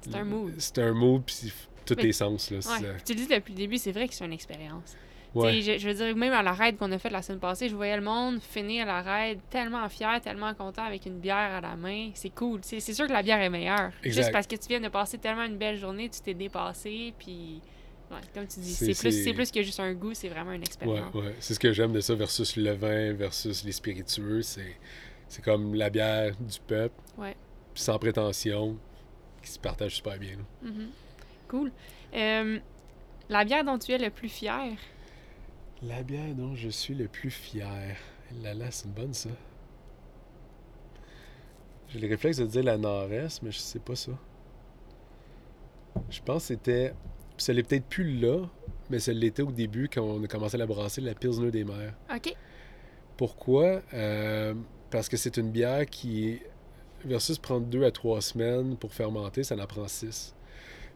C'est 0.00 0.14
un 0.14 0.24
mood. 0.24 0.54
C'est 0.56 0.78
un 0.78 0.92
mood, 0.94 1.22
puis 1.26 1.52
tous 1.84 1.96
Mais- 1.96 2.02
les 2.04 2.12
sens. 2.14 2.50
Là, 2.50 2.56
Ouais. 2.60 2.92
Puis 2.94 3.02
Tu 3.04 3.12
le 3.12 3.18
dis 3.18 3.26
depuis 3.26 3.52
le 3.52 3.58
début, 3.58 3.76
c'est 3.76 3.92
vrai 3.92 4.08
que 4.08 4.14
c'est 4.14 4.24
une 4.24 4.32
expérience. 4.32 4.96
Ouais. 5.34 5.60
Je, 5.60 5.78
je 5.78 5.88
veux 5.88 5.94
dire, 5.94 6.16
même 6.16 6.32
à 6.32 6.42
la 6.42 6.52
raid 6.52 6.76
qu'on 6.76 6.90
a 6.92 6.98
faite 6.98 7.12
la 7.12 7.22
semaine 7.22 7.40
passée, 7.40 7.68
je 7.68 7.74
voyais 7.74 7.96
le 7.96 8.02
monde 8.02 8.40
finir 8.40 8.86
la 8.86 9.02
raid 9.02 9.40
tellement 9.50 9.88
fier, 9.88 10.20
tellement 10.20 10.54
content 10.54 10.84
avec 10.84 11.06
une 11.06 11.18
bière 11.18 11.36
à 11.54 11.60
la 11.60 11.74
main. 11.76 12.10
C'est 12.14 12.30
cool. 12.30 12.60
C'est 12.62 12.80
sûr 12.80 13.06
que 13.06 13.12
la 13.12 13.22
bière 13.22 13.40
est 13.40 13.50
meilleure. 13.50 13.90
Exact. 14.02 14.22
Juste 14.22 14.32
parce 14.32 14.46
que 14.46 14.54
tu 14.56 14.68
viens 14.68 14.80
de 14.80 14.88
passer 14.88 15.18
tellement 15.18 15.44
une 15.44 15.56
belle 15.58 15.76
journée, 15.76 16.08
tu 16.08 16.20
t'es 16.20 16.34
dépassé, 16.34 17.12
puis. 17.18 17.60
Ouais, 18.10 18.18
comme 18.34 18.46
tu 18.46 18.60
dis, 18.60 18.74
C'est- 18.74 19.00
plus, 19.00 19.32
plus 19.32 19.50
que 19.50 19.62
juste 19.62 19.80
un 19.80 19.92
goût, 19.94 20.12
c'est 20.14 20.28
vraiment 20.28 20.52
une 20.52 20.62
expérience. 20.62 21.12
ouais. 21.14 21.34
C'est 21.40 21.54
ce 21.54 21.58
que 21.58 21.72
j'aime 21.72 21.92
de 21.92 22.00
ça 22.00 22.14
versus 22.14 22.54
le 22.56 22.72
vin, 22.72 23.14
versus 23.14 23.64
les 23.64 23.72
spiritueux. 23.72 24.42
C'est, 24.42 24.76
comme 25.42 25.74
la 25.74 25.90
bière 25.90 26.32
du 26.38 26.60
peuple, 26.66 26.94
Ouais. 27.18 27.34
sans 27.74 27.98
prétention, 27.98 28.76
qui 29.42 29.50
se 29.50 29.58
partage 29.58 29.96
super 29.96 30.18
bien. 30.18 30.36
Mhm. 30.62 30.90
Cool. 31.48 31.72
Euh, 32.14 32.58
la 33.30 33.44
bière 33.44 33.64
dont 33.64 33.78
tu 33.78 33.90
es 33.92 33.98
le 33.98 34.10
plus 34.10 34.28
fier? 34.28 34.76
La 35.88 36.02
bière 36.02 36.34
dont 36.34 36.54
je 36.54 36.68
suis 36.68 36.94
le 36.94 37.08
plus 37.08 37.30
fier. 37.30 37.96
Là, 38.42 38.54
là, 38.54 38.70
c'est 38.70 38.86
une 38.86 38.92
bonne, 38.92 39.12
ça. 39.12 39.28
J'ai 41.88 41.98
le 41.98 42.08
réflexe 42.08 42.38
de 42.38 42.46
dire 42.46 42.62
la 42.62 42.78
Nord-Est, 42.78 43.42
mais 43.42 43.50
je 43.50 43.58
sais 43.58 43.78
pas 43.78 43.94
ça. 43.94 44.12
Je 46.08 46.20
pense 46.22 46.42
que 46.42 46.48
c'était. 46.48 46.94
Puis 47.36 47.44
ça 47.44 47.52
l'est 47.52 47.62
peut-être 47.62 47.86
plus 47.86 48.18
là, 48.18 48.46
mais 48.90 48.98
ça 48.98 49.12
l'était 49.12 49.42
au 49.42 49.52
début 49.52 49.88
quand 49.88 50.02
on 50.02 50.22
a 50.22 50.26
commencé 50.26 50.54
à 50.54 50.58
la 50.58 50.66
brasser, 50.66 51.00
la 51.00 51.14
Pilsner 51.14 51.50
des 51.50 51.64
mers. 51.64 51.94
OK. 52.14 52.34
Pourquoi? 53.16 53.82
Euh, 53.92 54.54
parce 54.90 55.08
que 55.08 55.16
c'est 55.16 55.36
une 55.36 55.50
bière 55.50 55.86
qui, 55.86 56.40
versus 57.04 57.38
prendre 57.38 57.66
deux 57.66 57.84
à 57.84 57.90
trois 57.90 58.20
semaines 58.20 58.76
pour 58.76 58.92
fermenter, 58.92 59.42
ça 59.42 59.56
en 59.56 59.66
prend 59.66 59.88
six. 59.88 60.34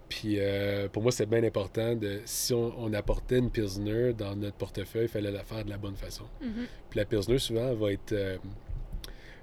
Puis 0.09 0.37
euh, 0.39 0.89
pour 0.89 1.03
moi, 1.03 1.13
c'est 1.13 1.27
bien 1.27 1.45
important 1.45 1.95
de, 1.95 2.21
si 2.25 2.55
on, 2.55 2.73
on 2.79 2.93
apportait 2.95 3.39
une 3.39 3.51
Pilsner 3.51 4.13
dans 4.15 4.35
notre 4.37 4.57
portefeuille, 4.57 5.05
il 5.05 5.09
fallait 5.09 5.31
la 5.31 5.45
faire 5.45 5.65
de 5.65 5.71
la 5.71 5.79
bonne 5.79 5.97
façon. 5.97 6.25
Mhm. 6.41 6.67
Puis 6.91 6.99
la 6.99 7.05
Pilsner, 7.05 7.39
souvent, 7.39 7.75
va 7.75 7.93
être. 7.93 8.13
euh, 8.13 8.39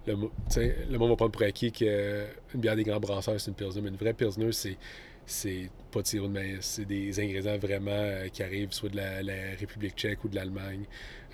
le, 0.08 0.14
le 0.16 0.98
monde 0.98 1.10
va 1.10 1.16
prendre 1.16 1.32
pour 1.32 1.42
acquis 1.44 1.72
qu'une 1.72 2.28
bière 2.56 2.76
des 2.76 2.84
grands 2.84 3.00
brasseurs, 3.00 3.40
c'est 3.40 3.50
une 3.52 3.56
Pilsner. 3.56 3.82
Mais 3.82 3.90
une 3.90 3.96
vraie 3.98 4.14
Pilsner, 4.14 4.52
c'est. 4.52 4.78
C'est 5.28 5.72
pas 5.92 6.04
de 6.04 6.08
sirop 6.08 6.28
de 6.28 6.34
maïs, 6.34 6.58
c'est 6.62 6.86
des 6.86 7.20
ingrédients 7.20 7.58
vraiment 7.58 7.90
euh, 7.90 8.28
qui 8.28 8.44
arrivent 8.44 8.72
soit 8.72 8.90
de 8.90 8.96
la, 8.98 9.24
la 9.24 9.56
République 9.60 9.96
tchèque 9.96 10.24
ou 10.24 10.28
de 10.30 10.36
l'Allemagne, 10.36 10.86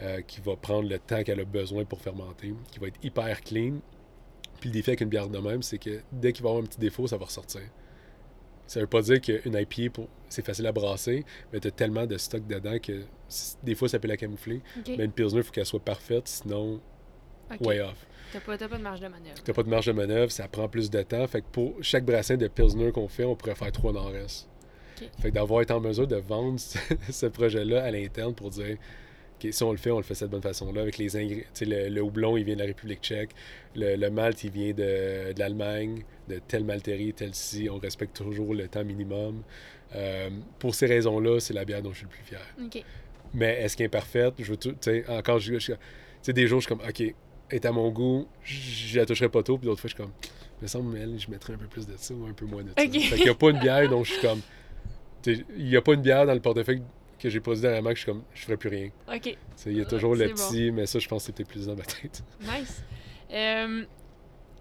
euh, 0.01 0.21
qui 0.21 0.39
va 0.39 0.55
prendre 0.55 0.87
le 0.87 0.97
temps 0.97 1.21
qu'elle 1.23 1.41
a 1.41 1.43
besoin 1.43 1.83
pour 1.83 1.99
fermenter, 1.99 2.53
qui 2.71 2.79
va 2.79 2.87
être 2.87 3.03
hyper 3.03 3.41
clean. 3.41 3.81
Puis 4.61 4.69
le 4.69 4.75
défi 4.75 4.91
avec 4.91 5.01
une 5.01 5.09
bière 5.09 5.27
de 5.27 5.37
même, 5.39 5.61
c'est 5.61 5.77
que 5.77 5.99
dès 6.09 6.31
qu'il 6.31 6.41
va 6.43 6.47
y 6.47 6.51
avoir 6.51 6.63
un 6.63 6.67
petit 6.67 6.79
défaut, 6.79 7.05
ça 7.05 7.17
va 7.17 7.25
ressortir. 7.25 7.63
Ça 8.71 8.79
veut 8.79 8.87
pas 8.87 9.01
dire 9.01 9.19
qu'une 9.19 9.53
IPA, 9.53 9.89
pour- 9.91 10.07
c'est 10.29 10.45
facile 10.45 10.65
à 10.65 10.71
brasser, 10.71 11.25
mais 11.51 11.59
tu 11.59 11.67
as 11.67 11.71
tellement 11.71 12.05
de 12.05 12.17
stock 12.17 12.47
dedans 12.47 12.77
que 12.79 13.01
des 13.63 13.75
fois, 13.75 13.89
ça 13.89 13.99
peut 13.99 14.07
la 14.07 14.15
camoufler. 14.15 14.61
Mais 14.97 15.03
une 15.03 15.11
Pilsner, 15.11 15.39
il 15.39 15.43
faut 15.43 15.51
qu'elle 15.51 15.65
soit 15.65 15.81
parfaite, 15.83 16.25
sinon, 16.29 16.79
way 17.67 17.81
off. 17.81 18.07
T'as 18.31 18.39
pas, 18.39 18.57
pas 18.57 18.77
de 18.77 18.81
marge 18.81 19.01
de 19.01 19.07
manœuvre. 19.09 19.43
T'as 19.43 19.51
pas 19.51 19.63
de 19.63 19.69
marge 19.69 19.85
de 19.87 19.91
manœuvre, 19.91 20.31
ça 20.31 20.47
prend 20.47 20.69
plus 20.69 20.89
de 20.89 21.01
temps. 21.01 21.27
Fait 21.27 21.41
que 21.41 21.47
pour 21.51 21.73
chaque 21.81 22.05
brassin 22.05 22.37
de 22.37 22.47
Pilsner 22.47 22.93
qu'on 22.93 23.09
fait, 23.09 23.25
on 23.25 23.35
pourrait 23.35 23.55
faire 23.55 23.73
trois 23.73 23.91
nord-est. 23.91 24.47
Fait 25.19 25.31
que 25.31 25.35
d'avoir 25.35 25.61
été 25.63 25.73
en 25.73 25.81
mesure 25.81 26.07
de 26.07 26.15
vendre 26.15 26.57
ce, 26.57 26.77
ce 27.11 27.25
projet-là 27.25 27.83
à 27.83 27.91
l'interne 27.91 28.33
pour 28.33 28.51
dire 28.51 28.77
Si 29.51 29.63
on 29.63 29.71
le 29.71 29.77
fait, 29.77 29.91
on 29.91 29.97
le 29.97 30.03
fait 30.03 30.13
de 30.13 30.19
cette 30.19 30.29
bonne 30.29 30.41
façon-là. 30.41 30.81
Avec 30.81 30.97
les 30.97 31.15
ingrédients. 31.15 31.45
Le, 31.61 31.89
le 31.89 32.01
houblon, 32.01 32.37
il 32.37 32.43
vient 32.43 32.55
de 32.55 32.59
la 32.59 32.65
République 32.67 33.01
tchèque. 33.01 33.31
Le, 33.75 33.95
le 33.95 34.09
malt, 34.09 34.43
il 34.43 34.51
vient 34.51 34.71
de, 34.73 35.33
de 35.33 35.39
l'Allemagne, 35.39 36.03
de 36.27 36.39
telle 36.47 36.63
malterie, 36.63 37.13
telle 37.13 37.33
ci. 37.35 37.67
On 37.71 37.77
respecte 37.77 38.15
toujours 38.15 38.53
le 38.53 38.67
temps 38.67 38.83
minimum. 38.83 39.41
Euh, 39.95 40.29
pour 40.59 40.75
ces 40.75 40.85
raisons-là, 40.85 41.39
c'est 41.39 41.53
la 41.53 41.65
bière 41.65 41.81
dont 41.81 41.91
je 41.91 41.97
suis 41.97 42.05
le 42.05 42.11
plus 42.11 42.23
fier. 42.23 42.41
Mais 43.33 43.61
est-ce 43.61 43.75
qu'elle 43.77 43.85
est 43.87 43.89
parfaite? 43.89 44.33
Je 44.39 44.51
veux 44.51 44.57
tout, 44.57 44.75
encore, 45.09 45.39
je, 45.39 45.57
je- 45.59 45.71
tu 45.73 45.77
sais, 46.21 46.33
des 46.33 46.47
jours, 46.47 46.59
je 46.61 46.67
suis 46.67 46.75
comme, 46.75 46.85
OK, 46.87 47.01
est 47.49 47.65
à 47.65 47.71
mon 47.71 47.89
goût, 47.89 48.27
je 48.43 48.97
la 48.99 49.05
toucherai 49.05 49.27
pas 49.29 49.41
tôt, 49.43 49.57
puis 49.57 49.65
d'autres 49.67 49.81
fois, 49.81 49.89
je 49.89 49.95
suis 49.95 50.03
comme, 50.03 50.11
me 50.61 50.67
semble, 50.67 50.97
elle, 50.97 51.19
je 51.19 51.29
mettrais 51.29 51.53
un 51.53 51.57
peu 51.57 51.65
plus 51.67 51.85
de 51.87 51.93
ça 51.97 52.13
ou 52.13 52.25
un 52.25 52.33
peu 52.33 52.45
moins 52.45 52.63
de 52.63 52.69
ça. 52.77 52.83
Ok. 52.85 52.91
Fait 52.91 53.15
qu'il 53.15 53.23
n'y 53.25 53.29
a 53.29 53.35
pas 53.35 53.49
une 53.49 53.59
bière 53.59 53.89
dont 53.89 54.03
je 54.03 54.13
suis 54.13 54.21
comme, 54.21 54.39
il 55.25 55.65
n'y 55.65 55.75
a 55.75 55.81
pas 55.81 55.93
une 55.93 56.01
bière 56.01 56.25
dans 56.25 56.33
le 56.33 56.39
portefeuille 56.39 56.81
que 57.21 57.29
j'ai 57.29 57.39
pas 57.39 57.53
dit 57.53 57.61
dernièrement 57.61 57.89
que 57.91 57.95
je 57.95 58.01
suis 58.01 58.11
comme, 58.11 58.23
je 58.33 58.41
ferais 58.43 58.57
plus 58.57 58.69
rien. 58.69 58.89
OK. 59.13 59.21
Tu 59.21 59.37
Il 59.67 59.77
y 59.77 59.81
a 59.81 59.85
toujours 59.85 60.15
le 60.15 60.27
bon. 60.27 60.33
petit, 60.33 60.71
mais 60.71 60.85
ça, 60.85 60.99
je 60.99 61.07
pense 61.07 61.27
que 61.27 61.31
peut-être 61.31 61.47
plus 61.49 61.67
dans 61.67 61.75
ma 61.75 61.83
tête. 61.83 62.23
Nice. 62.41 62.83
Euh, 63.31 63.83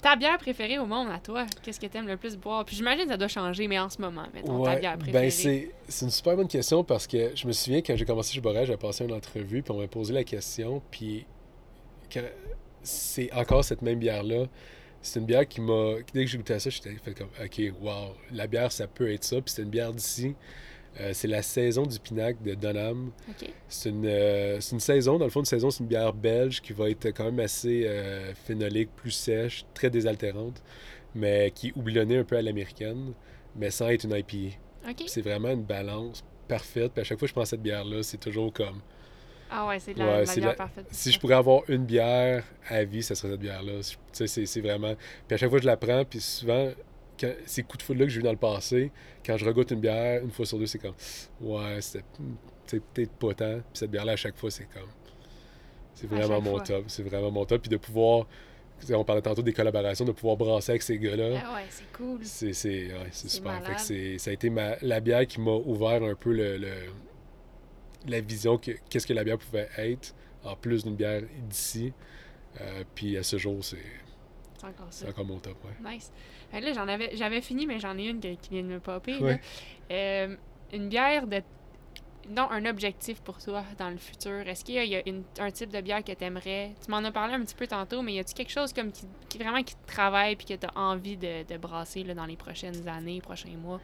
ta 0.03 0.17
bière 0.17 0.39
préférée 0.39 0.79
au 0.79 0.87
monde 0.87 1.09
à 1.11 1.19
toi, 1.19 1.47
qu'est-ce 1.63 1.79
que 1.81 1.87
t'aimes 1.87 2.07
le 2.07 2.17
plus 2.17 2.37
boire? 2.37 2.65
Puis 2.65 2.77
j'imagine 2.77 3.05
que 3.05 3.11
ça 3.11 3.17
doit 3.17 3.29
changer, 3.29 3.67
mais 3.69 3.79
en 3.79 3.89
ce 3.91 4.01
moment, 4.01 4.27
mettons, 4.33 4.63
ta 4.63 4.71
Ouais, 4.73 4.81
bière 4.81 4.97
préférée. 4.99 5.25
ben 5.25 5.31
c'est 5.31 5.71
c'est 5.89 6.05
une 6.07 6.11
super 6.11 6.37
bonne 6.37 6.49
question 6.49 6.85
parce 6.85 7.07
que 7.07 7.33
je 7.35 7.47
me 7.47 7.53
souviens 7.53 7.83
quand 7.83 7.97
j'ai 7.97 8.05
commencé 8.05 8.33
chez 8.33 8.41
Borel, 8.41 8.65
j'avais 8.67 8.79
passé 8.79 9.05
une 9.05 9.13
entrevue 9.13 9.63
puis 9.63 9.73
on 9.73 9.79
m'a 9.81 9.89
posé 9.89 10.13
la 10.15 10.25
question 10.25 10.81
puis 10.91 11.27
c'est 12.83 13.33
encore 13.33 13.65
cette 13.65 13.83
même 13.83 13.99
bière-là. 13.99 14.47
C'est 15.03 15.21
une 15.21 15.27
bière 15.27 15.47
qui 15.49 15.61
m'a... 15.61 15.95
Dès 16.13 16.25
que 16.25 16.31
j'ai 16.31 16.37
goûté 16.39 16.55
à 16.55 16.59
ça, 16.59 16.69
j'étais 16.71 16.95
fait 17.03 17.15
comme 17.15 17.29
«Ok, 17.45 17.61
wow, 17.81 18.15
la 18.33 18.47
bière, 18.47 18.71
ça 18.71 18.87
peut 18.87 19.11
être 19.11 19.25
ça.» 19.25 19.37
Puis 19.43 19.53
c'est 19.55 19.63
une 19.63 19.71
bière 19.71 19.93
d'ici. 19.93 20.35
Euh, 20.99 21.11
c'est 21.13 21.29
la 21.29 21.43
saison 21.43 21.85
du 21.87 21.99
Pinac 22.01 22.43
de 22.43 22.55
Donham. 22.55 23.13
OK. 23.29 23.49
C'est 23.69 23.91
une, 23.91 24.07
euh, 24.07 24.59
une 24.73 24.81
saison, 24.81 25.19
dans 25.19 25.25
le 25.25 25.31
fond, 25.31 25.41
une 25.41 25.47
saison, 25.47 25.71
c'est 25.71 25.81
une 25.85 25.89
bière 25.89 26.13
belge 26.13 26.61
qui 26.61 26.73
va 26.73 26.91
être 26.91 27.07
quand 27.11 27.25
même 27.25 27.39
assez 27.41 27.85
euh, 27.87 28.35
phénolique, 28.35 28.91
plus 28.97 29.13
sèche, 29.13 29.65
très 29.73 29.89
désaltérante, 29.89 30.61
mais 31.15 31.53
qui 31.55 31.69
est 31.69 31.73
houblonnée 31.77 32.19
un 32.19 32.25
peu 32.25 32.37
à 32.37 32.43
l'américaine, 32.43 33.13
mais 33.57 33.71
sans 33.71 33.89
être 33.89 34.05
une 34.05 34.13
IPA. 34.17 34.57
OK. 34.89 34.97
Puis 34.97 35.05
C'est 35.09 35.23
vraiment 35.23 35.51
une 35.51 35.63
balance 35.63 36.25
parfaite. 36.49 36.93
Puis 36.93 37.03
à 37.03 37.05
chaque 37.05 37.19
fois 37.19 37.27
que 37.27 37.31
je 37.31 37.35
prends 37.35 37.45
cette 37.45 37.63
bière-là, 37.63 38.03
c'est 38.03 38.19
toujours 38.19 38.53
comme 38.53 38.81
Ah 39.49 39.69
ouais, 39.69 39.79
c'est 39.79 39.97
la, 39.97 40.05
Ouais, 40.05 40.25
la 40.25 40.35
bière 40.35 40.47
la- 40.49 40.55
parfaite. 40.55 40.87
si 40.91 41.13
je 41.13 41.21
pourrais 41.21 41.35
avoir 41.37 41.63
une 41.69 41.85
bière 41.85 42.45
à 42.69 42.83
vie, 42.85 43.03
ça 43.03 43.15
serait 43.15 43.31
cette 43.33 43.41
bière-là. 43.41 43.75
Tu 43.83 43.97
sais, 44.13 44.27
c'est, 44.27 44.47
c'est 44.47 44.61
vraiment. 44.61 44.95
Puis 45.29 45.35
à 45.35 45.37
chaque 45.39 45.51
fois 45.51 45.59
que 45.59 45.63
je 45.65 45.69
la 45.69 45.77
prends, 45.77 46.05
puis 46.05 46.21
souvent, 46.21 46.71
quand... 47.21 47.33
ces 47.47 47.63
coups 47.63 47.79
de 47.79 47.83
foudre-là 47.83 48.07
que 48.07 48.11
j'ai 48.13 48.21
eu 48.21 48.23
dans 48.23 48.31
le 48.33 48.37
passé, 48.39 48.91
quand 49.25 49.37
je 49.37 49.45
regoute 49.45 49.71
une 49.71 49.81
bière, 49.81 50.23
une 50.23 50.31
fois 50.31 50.47
sur 50.47 50.59
deux, 50.59 50.67
c'est 50.67 50.79
comme 50.79 50.95
Ouais, 51.41 51.81
c'était 51.81 52.05
c'est 52.67 52.81
peut-être 52.83 53.13
pas 53.13 53.35
tant. 53.35 53.55
Puis 53.55 53.63
cette 53.75 53.91
bière-là, 53.91 54.13
à 54.13 54.17
chaque 54.17 54.37
fois, 54.37 54.51
c'est 54.51 54.65
comme. 54.73 54.89
C'est 55.95 56.07
vraiment 56.09 56.41
mon 56.41 56.53
fois. 56.57 56.63
top. 56.63 56.85
C'est 56.87 57.03
vraiment 57.03 57.31
mon 57.31 57.45
top. 57.45 57.63
Puis 57.63 57.69
de 57.71 57.77
pouvoir. 57.77 58.27
On 58.93 59.05
parlait 59.05 59.21
tantôt 59.21 59.43
des 59.43 59.53
collaborations, 59.53 60.07
de 60.07 60.13
pouvoir 60.13 60.37
brasser 60.39 60.71
avec 60.73 60.83
ces 60.83 60.99
gars-là. 60.99 61.43
Ah 61.45 61.55
ouais, 61.57 61.65
c'est 61.69 61.93
cool. 61.93 62.21
C'est, 62.23 62.87
ouais, 62.87 63.09
super. 63.13 63.63
Fait 63.63 63.75
que 64.15 64.19
ça 64.19 64.31
a 64.31 64.33
été 64.33 64.49
ma, 64.49 64.77
la 64.81 65.01
bière 65.01 65.27
qui 65.27 65.39
m'a 65.41 65.51
ouvert 65.51 66.03
un 66.03 66.15
peu 66.15 66.33
le, 66.33 66.57
le- 66.57 66.89
la 68.09 68.21
vision 68.23 68.57
que 68.57 68.71
qu'est-ce 68.89 69.07
que 69.07 69.13
la 69.13 69.23
bière 69.25 69.37
pouvait 69.37 69.69
être, 69.77 70.15
en 70.45 70.57
plus 70.57 70.85
d'une 70.85 70.97
bière 70.97 71.21
d'ici. 71.49 71.93
Euh, 72.61 72.85
puis 72.95 73.19
à 73.19 73.23
ce 73.23 73.37
jour, 73.37 73.63
c'est, 73.63 73.77
C'est 74.59 74.67
encore 74.67 74.87
ça. 74.91 75.05
c'est 75.05 75.09
encore 75.11 75.27
mon 75.27 75.39
top. 75.39 75.57
Ouais. 75.65 75.93
Nice. 75.97 76.11
Fait 76.51 76.61
que 76.61 76.67
là, 76.67 76.73
j'en 76.73 76.89
avais, 76.89 77.11
j'avais 77.17 77.41
fini, 77.41 77.67
mais 77.67 77.79
j'en 77.79 77.97
ai 77.99 78.05
une 78.09 78.21
qui, 78.21 78.37
qui 78.37 78.51
vient 78.51 78.63
de 78.63 78.69
me 78.69 78.81
popper. 78.81 79.17
Ouais. 79.19 79.41
Euh, 79.91 80.35
une 80.73 80.89
bière 80.89 81.27
de. 81.27 81.43
Non, 82.29 82.49
un 82.51 82.65
objectif 82.67 83.21
pour 83.23 83.39
toi 83.43 83.65
dans 83.79 83.91
le 83.91 83.97
futur. 83.97 84.47
Est-ce 84.47 84.65
qu'il 84.65 84.75
y 84.75 84.79
a, 84.79 84.85
il 84.85 84.91
y 84.91 84.97
a 84.97 85.03
une- 85.09 85.25
un 85.41 85.51
type 85.51 85.71
de 85.73 85.81
bière 85.81 86.05
que 86.05 86.13
tu 86.13 86.23
aimerais 86.25 86.73
Tu 86.85 86.91
m'en 86.91 86.99
as 86.99 87.11
parlé 87.11 87.35
un 87.35 87.41
petit 87.41 87.57
peu 87.57 87.67
tantôt, 87.67 88.03
mais 88.03 88.13
y 88.15 88.19
a-tu 88.21 88.35
quelque 88.35 88.53
chose 88.53 88.73
comme 88.73 88.93
qui, 88.93 89.03
qui 89.29 89.39
vraiment 89.39 89.63
qui 89.65 89.75
te 89.75 89.87
travaille 89.89 90.37
puis 90.37 90.47
que 90.47 90.55
tu 90.55 90.67
as 90.67 90.79
envie 90.79 91.17
de, 91.17 91.43
de 91.49 91.57
brasser 91.57 92.05
là, 92.05 92.15
dans 92.15 92.27
les 92.27 92.37
prochaines 92.37 92.87
années, 92.89 93.21
prochains 93.21 93.57
mois? 93.61 93.81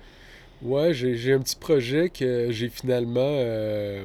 Ouais, 0.62 0.94
j'ai, 0.94 1.16
j'ai 1.16 1.32
un 1.32 1.40
petit 1.40 1.56
projet 1.56 2.09
que 2.09 2.51
j'ai 2.51 2.68
finalement 2.68 3.18
euh, 3.20 4.05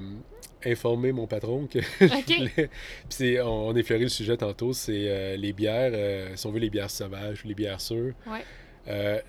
informé 0.66 1.12
mon 1.12 1.28
patron 1.28 1.68
que 1.68 1.80
je 2.00 2.06
Ok. 2.06 2.38
voulais- 2.38 2.52
Puis 2.68 2.70
c'est, 3.10 3.42
on, 3.42 3.68
on 3.68 3.76
effleurait 3.76 4.04
le 4.04 4.10
sujet 4.10 4.38
tantôt, 4.38 4.74
c'est 4.74 5.10
euh, 5.10 5.36
les 5.38 5.54
bières, 5.54 5.92
euh, 5.94 6.36
si 6.36 6.46
on 6.48 6.52
veut 6.52 6.60
les 6.60 6.70
bières 6.70 6.90
sauvages, 6.92 7.44
les 7.46 7.54
bières 7.56 7.82
sûres. 7.82 8.14
Ouais. 8.28 8.44
Euh, 8.88 9.20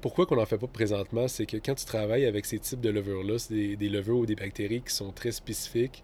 pourquoi 0.00 0.26
qu'on 0.26 0.36
n'en 0.36 0.46
fait 0.46 0.58
pas 0.58 0.68
présentement, 0.68 1.26
c'est 1.26 1.46
que 1.46 1.56
quand 1.56 1.74
tu 1.74 1.84
travailles 1.84 2.26
avec 2.26 2.46
ces 2.46 2.58
types 2.60 2.80
de 2.80 2.90
levures-là, 2.90 3.38
c'est 3.38 3.54
des, 3.54 3.76
des 3.76 3.88
levures 3.88 4.18
ou 4.18 4.26
des 4.26 4.36
bactéries 4.36 4.82
qui 4.82 4.94
sont 4.94 5.10
très 5.10 5.32
spécifiques, 5.32 6.02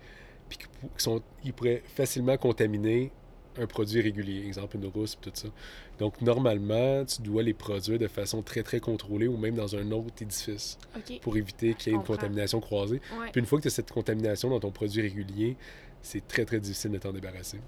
puis 0.48 0.58
qui, 0.58 0.66
sont, 0.96 1.22
ils 1.44 1.52
pourraient 1.52 1.82
facilement 1.86 2.36
contaminer 2.36 3.12
un 3.58 3.66
produit 3.66 4.00
régulier, 4.00 4.44
exemple 4.46 4.76
une 4.76 4.86
rousse, 4.86 5.16
tout 5.20 5.30
ça. 5.32 5.48
Donc 5.98 6.20
normalement, 6.20 7.04
tu 7.04 7.22
dois 7.22 7.42
les 7.42 7.54
produire 7.54 7.98
de 7.98 8.08
façon 8.08 8.42
très 8.42 8.62
très 8.62 8.80
contrôlée 8.80 9.28
ou 9.28 9.36
même 9.36 9.54
dans 9.54 9.76
un 9.76 9.90
autre 9.92 10.22
édifice 10.22 10.78
pour 11.22 11.36
éviter 11.36 11.74
qu'il 11.74 11.92
y 11.92 11.94
ait 11.94 11.98
une 11.98 12.04
contamination 12.04 12.60
croisée. 12.60 13.00
Ouais. 13.18 13.30
Puis 13.32 13.40
une 13.40 13.46
fois 13.46 13.58
que 13.58 13.62
tu 13.62 13.68
as 13.68 13.72
cette 13.72 13.90
contamination 13.90 14.50
dans 14.50 14.60
ton 14.60 14.70
produit 14.70 15.02
régulier, 15.02 15.56
c'est 16.02 16.26
très 16.26 16.44
très 16.44 16.60
difficile 16.60 16.92
de 16.92 16.98
t'en 16.98 17.12
débarrasser. 17.12 17.60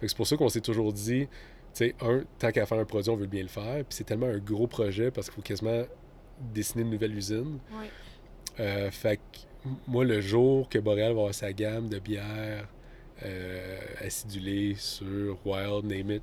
C'est 0.00 0.16
pour 0.16 0.26
ça 0.26 0.36
qu'on 0.36 0.48
s'est 0.48 0.60
toujours 0.60 0.92
dit, 0.92 1.26
tu 1.26 1.28
sais, 1.74 1.94
un, 2.00 2.22
tant 2.38 2.50
qu'à 2.50 2.66
faire 2.66 2.78
un 2.78 2.84
produit, 2.84 3.10
on 3.10 3.16
veut 3.16 3.26
bien 3.26 3.42
le 3.42 3.48
faire. 3.48 3.84
Puis 3.84 3.96
c'est 3.96 4.04
tellement 4.04 4.26
un 4.26 4.38
gros 4.38 4.66
projet 4.66 5.10
parce 5.10 5.28
qu'il 5.28 5.36
faut 5.36 5.42
quasiment 5.42 5.84
dessiner 6.52 6.82
une 6.82 6.90
nouvelle 6.90 7.14
usine. 7.14 7.58
Ouais. 7.72 7.90
Euh, 8.60 8.90
fait 8.90 9.16
que 9.16 9.68
moi, 9.86 10.04
le 10.04 10.20
jour 10.20 10.68
que 10.68 10.78
Boréal 10.78 11.12
va 11.12 11.20
avoir 11.20 11.34
sa 11.34 11.52
gamme 11.52 11.88
de 11.88 11.98
bières 11.98 12.68
euh, 13.24 13.78
acidulées, 14.00 14.74
sur 14.76 15.38
Wild, 15.46 15.84
name 15.84 16.10
it, 16.16 16.22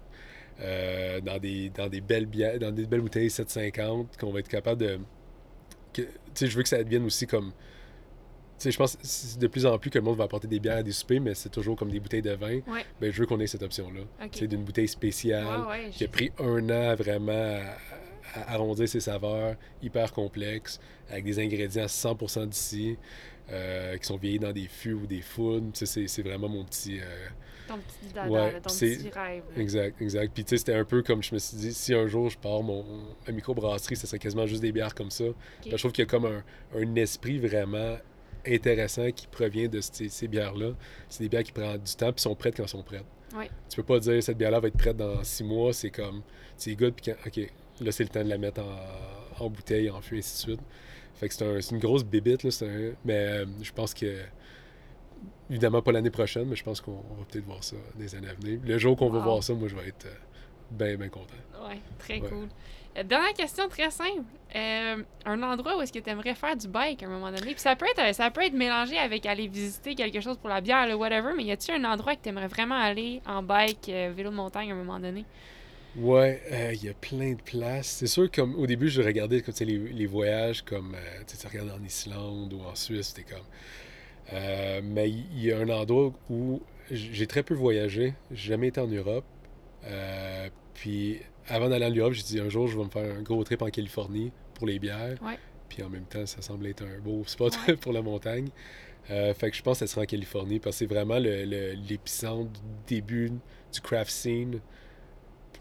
euh, 0.61 1.21
dans, 1.21 1.39
des, 1.39 1.69
dans 1.69 1.88
des 1.89 2.01
belles 2.01 2.25
bières, 2.25 2.59
dans 2.59 2.71
des 2.71 2.85
belles 2.85 3.01
bouteilles 3.01 3.29
750, 3.29 4.17
qu'on 4.17 4.31
va 4.31 4.39
être 4.39 4.47
capable 4.47 4.81
de. 4.81 4.99
Tu 5.93 6.07
sais, 6.33 6.47
je 6.47 6.55
veux 6.55 6.63
que 6.63 6.69
ça 6.69 6.83
devienne 6.83 7.05
aussi 7.05 7.27
comme. 7.27 7.51
Tu 8.59 8.65
sais, 8.65 8.71
je 8.71 8.77
pense 8.77 8.95
que 8.95 9.01
c'est 9.03 9.39
de 9.39 9.47
plus 9.47 9.65
en 9.65 9.77
plus 9.79 9.89
que 9.89 9.97
le 9.97 10.05
monde 10.05 10.17
va 10.17 10.25
apporter 10.25 10.47
des 10.47 10.59
bières 10.59 10.77
à 10.77 10.83
des 10.83 10.91
soupers, 10.91 11.19
mais 11.19 11.33
c'est 11.33 11.49
toujours 11.49 11.75
comme 11.75 11.89
des 11.89 11.99
bouteilles 11.99 12.21
de 12.21 12.31
vin. 12.33 12.59
Ouais. 12.67 12.85
Ben, 12.99 13.11
je 13.11 13.19
veux 13.19 13.25
qu'on 13.25 13.39
ait 13.39 13.47
cette 13.47 13.63
option-là. 13.63 14.01
Ok. 14.23 14.31
Tu 14.31 14.39
sais, 14.39 14.47
d'une 14.47 14.63
bouteille 14.63 14.88
spéciale 14.88 15.45
Ouais, 15.61 15.67
ouais, 15.67 15.89
qui 15.89 15.99
j'ai- 15.99 16.05
a 16.05 16.07
pris 16.09 16.31
un 16.39 16.69
an 16.69 16.95
vraiment 16.95 17.31
à, 18.35 18.39
à 18.39 18.53
arrondir 18.53 18.88
ses 18.88 18.99
saveurs, 18.99 19.55
hyper 19.81 20.13
complexe, 20.13 20.79
avec 21.09 21.25
des 21.25 21.39
ingrédients 21.39 21.88
100% 21.88 22.45
d'ici, 22.47 22.97
euh, 23.49 23.97
qui 23.97 24.05
sont 24.05 24.18
vieillis 24.18 24.39
dans 24.39 24.51
des 24.53 24.68
fûts 24.68 24.93
ou 24.93 25.07
des 25.07 25.22
sais, 25.73 26.07
c'est, 26.07 26.22
vraiment 26.22 26.49
mon 26.49 26.63
petit... 26.65 26.99
euh, 26.99 27.03
Ton 27.68 27.77
petit 27.77 28.13
dada, 28.13 28.30
Ouais, 28.30 28.61
ton 28.61 28.69
petit 28.69 29.09
rêve. 29.09 29.43
là. 29.55 29.61
Exact, 29.61 30.01
exact. 30.01 30.31
Puis 30.34 30.43
tu 30.43 30.49
sais, 30.51 30.57
c'était 30.57 30.73
un 30.76 30.85
peu 30.85 31.01
comme 31.03 31.22
je 31.23 31.34
me 31.34 31.39
suis 31.39 31.57
dit, 31.57 31.73
si 31.73 31.93
un 31.93 32.07
jour 32.07 32.30
je 32.30 32.38
pars 32.38 32.61
mon, 32.63 32.85
ma 33.27 33.34
microbrasserie, 33.34 33.95
ce 33.95 34.07
serait 34.07 34.19
quasiment 34.19 34.45
juste 34.45 34.61
des 34.61 34.72
bières 34.72 34.95
comme 34.95 35.11
ça. 35.11 35.26
Puis 35.61 35.72
Je 35.72 35.77
trouve 35.77 35.91
qu'il 35.91 36.03
y 36.03 36.07
a 36.07 36.09
comme 36.09 36.26
un, 36.26 36.43
un 36.76 36.95
esprit 36.95 37.39
vraiment 37.39 37.97
intéressant 38.45 39.11
qui 39.11 39.27
provient 39.27 39.68
de 39.68 39.81
ces, 39.81 40.09
ces 40.09 40.27
bières-là. 40.27 40.72
C'est 41.09 41.23
des 41.23 41.30
bières 41.30 41.43
qui 41.43 41.51
prennent 41.51 41.77
du 41.77 41.95
temps 41.95 42.11
puis 42.11 42.22
sont 42.22 42.35
prêtes 42.35 42.55
quand 42.57 42.63
elles 42.63 42.69
sont 42.69 42.84
prêtes. 42.84 43.05
Ouais. 43.35 43.49
Tu 43.69 43.77
peux 43.77 43.84
pas 43.84 43.99
dire 43.99 44.22
cette 44.22 44.38
bière-là 44.38 44.59
va 44.59 44.68
être 44.68 44.77
prête 44.77 44.97
dans 44.97 45.23
six 45.23 45.43
mois, 45.43 45.72
c'est 45.73 45.89
comme, 45.91 46.22
c'est 46.57 46.76
good, 46.76 46.93
puis 46.93 47.05
quand, 47.13 47.27
ok, 47.27 47.49
là 47.80 47.91
c'est 47.91 48.03
le 48.03 48.09
temps 48.09 48.23
de 48.23 48.30
la 48.30 48.38
mettre 48.38 48.61
en, 48.61 49.45
en 49.45 49.49
bouteille, 49.49 49.89
en 49.89 50.01
fût, 50.01 50.15
et 50.15 50.19
ainsi 50.19 50.47
de 50.47 50.51
suite. 50.53 50.65
Fait 51.22 51.27
que 51.30 51.34
c'est 51.34 51.45
un- 51.45 51.61
c'est 51.61 51.73
une 51.76 51.80
grosse 51.81 52.03
bébite, 52.03 52.43
là, 52.43 52.49
un- 52.64 52.93
mais 53.06 53.14
euh, 53.15 53.45
je 53.61 53.72
pense 53.72 53.93
que, 53.93 54.22
évidemment 55.49 55.81
pas 55.81 55.91
l'année 55.91 56.10
prochaine, 56.10 56.45
mais 56.48 56.56
je 56.56 56.64
pense 56.64 56.81
qu'on 56.81 56.91
on 57.11 57.14
va 57.15 57.26
peut-être 57.30 57.45
voir 57.45 57.64
ça 57.64 57.76
des 57.95 58.15
années 58.15 58.30
à 58.30 58.34
venir. 58.34 58.60
Le 58.65 58.77
jour 58.77 58.98
qu'on 58.98 59.10
va 59.10 59.19
voir 59.19 59.43
ça, 59.43 59.53
moi 59.53 59.68
je 59.68 59.76
vais 59.76 59.88
être 59.88 60.07
bien, 60.72 60.95
bien 60.95 61.10
content. 61.10 61.35
Ouais, 61.68 61.80
très 61.99 62.19
Ouais. 62.19 62.27
cool. 62.30 62.48
Euh, 62.98 63.03
Dernière 63.03 63.34
question 63.34 63.69
très 63.69 63.89
simple. 63.91 64.23
Euh, 64.56 64.98
un 65.26 65.43
endroit 65.43 65.77
où 65.77 65.81
est-ce 65.81 65.93
que 65.93 65.99
tu 65.99 66.10
aimerais 66.10 66.34
faire 66.35 66.57
du 66.57 66.68
bike 66.68 67.03
à 67.03 67.06
un 67.06 67.10
moment 67.10 67.31
donné? 67.31 67.52
Puis 67.53 67.60
ça 67.60 67.76
peut 67.76 67.85
être, 67.85 68.10
euh, 68.10 68.14
ça 68.14 68.31
peut 68.31 68.41
être 68.43 68.53
mélangé 68.53 68.98
avec 68.98 69.26
aller 69.26 69.48
visiter 69.48 69.95
quelque 69.95 70.19
chose 70.19 70.38
pour 70.38 70.49
la 70.49 70.60
bière, 70.60 70.88
le 70.88 70.95
whatever, 70.95 71.34
mais 71.38 71.43
y 71.43 71.52
a-tu 71.52 71.72
un 71.72 71.84
endroit 71.85 72.15
que 72.15 72.22
tu 72.23 72.30
aimerais 72.30 72.48
vraiment 72.48 72.76
aller 72.76 73.22
en 73.27 73.43
bike, 73.43 73.88
euh, 73.89 74.11
vélo 74.15 74.30
de 74.31 74.35
montagne 74.35 74.72
à 74.72 74.73
un 74.73 74.77
moment 74.77 74.99
donné? 74.99 75.23
Ouais, 75.97 76.41
euh, 76.51 76.73
il 76.73 76.84
y 76.85 76.89
a 76.89 76.93
plein 76.93 77.34
de 77.34 77.41
places. 77.41 77.88
C'est 77.88 78.07
sûr, 78.07 78.31
comme 78.31 78.55
au 78.55 78.65
début, 78.65 78.88
je 78.89 79.01
regardais 79.01 79.41
comme, 79.41 79.53
les, 79.59 79.77
les 79.77 80.05
voyages 80.05 80.61
comme 80.61 80.95
euh, 80.95 81.23
tu 81.27 81.47
regardes 81.47 81.69
en 81.72 81.84
Islande 81.84 82.53
ou 82.53 82.61
en 82.61 82.76
Suisse, 82.76 83.07
c'était 83.15 83.30
comme. 83.30 83.43
Euh, 84.34 84.81
mais 84.84 85.09
il 85.09 85.43
y 85.43 85.51
a 85.51 85.57
un 85.59 85.68
endroit 85.69 86.13
où 86.30 86.61
j'ai 86.89 87.27
très 87.27 87.43
peu 87.43 87.53
voyagé. 87.53 88.13
J'ai 88.31 88.49
jamais 88.51 88.68
été 88.69 88.80
en 88.80 88.88
Europe. 88.88 89.26
Puis 90.73 91.19
avant 91.47 91.69
d'aller 91.69 91.85
en 91.85 91.91
Europe, 91.91 92.13
j'ai 92.13 92.23
dit 92.23 92.39
un 92.39 92.49
jour, 92.49 92.68
je 92.68 92.77
vais 92.77 92.84
me 92.85 92.89
faire 92.89 93.13
un 93.18 93.22
gros 93.22 93.43
trip 93.43 93.61
en 93.61 93.69
Californie 93.69 94.31
pour 94.53 94.68
les 94.68 94.80
bières. 94.80 95.18
Ouais. 95.22 95.38
Puis 95.69 95.84
en 95.84 95.89
même 95.89 96.05
temps, 96.05 96.26
ça 96.26 96.41
semble 96.41 96.68
être 96.68 96.84
un 96.84 96.99
beau 96.99 97.23
spot 97.26 97.57
Ouais. 97.68 97.76
pour 97.81 97.91
la 97.93 98.01
montagne. 98.01 98.47
Euh, 99.09 99.34
fait 99.34 99.49
que 99.51 99.57
je 99.57 99.61
pense 99.63 99.80
que 99.80 99.85
ça 99.88 99.91
sera 99.91 100.03
en 100.03 100.05
Californie 100.05 100.59
parce 100.59 100.76
que 100.76 100.80
c'est 100.85 100.93
vraiment 100.93 101.18
le- 101.19 101.43
le- 101.43 101.73
l'épicentre 101.73 102.51
du 102.51 102.59
début 102.95 103.31
du 103.73 103.81
craft 103.81 104.11
scene 104.11 104.59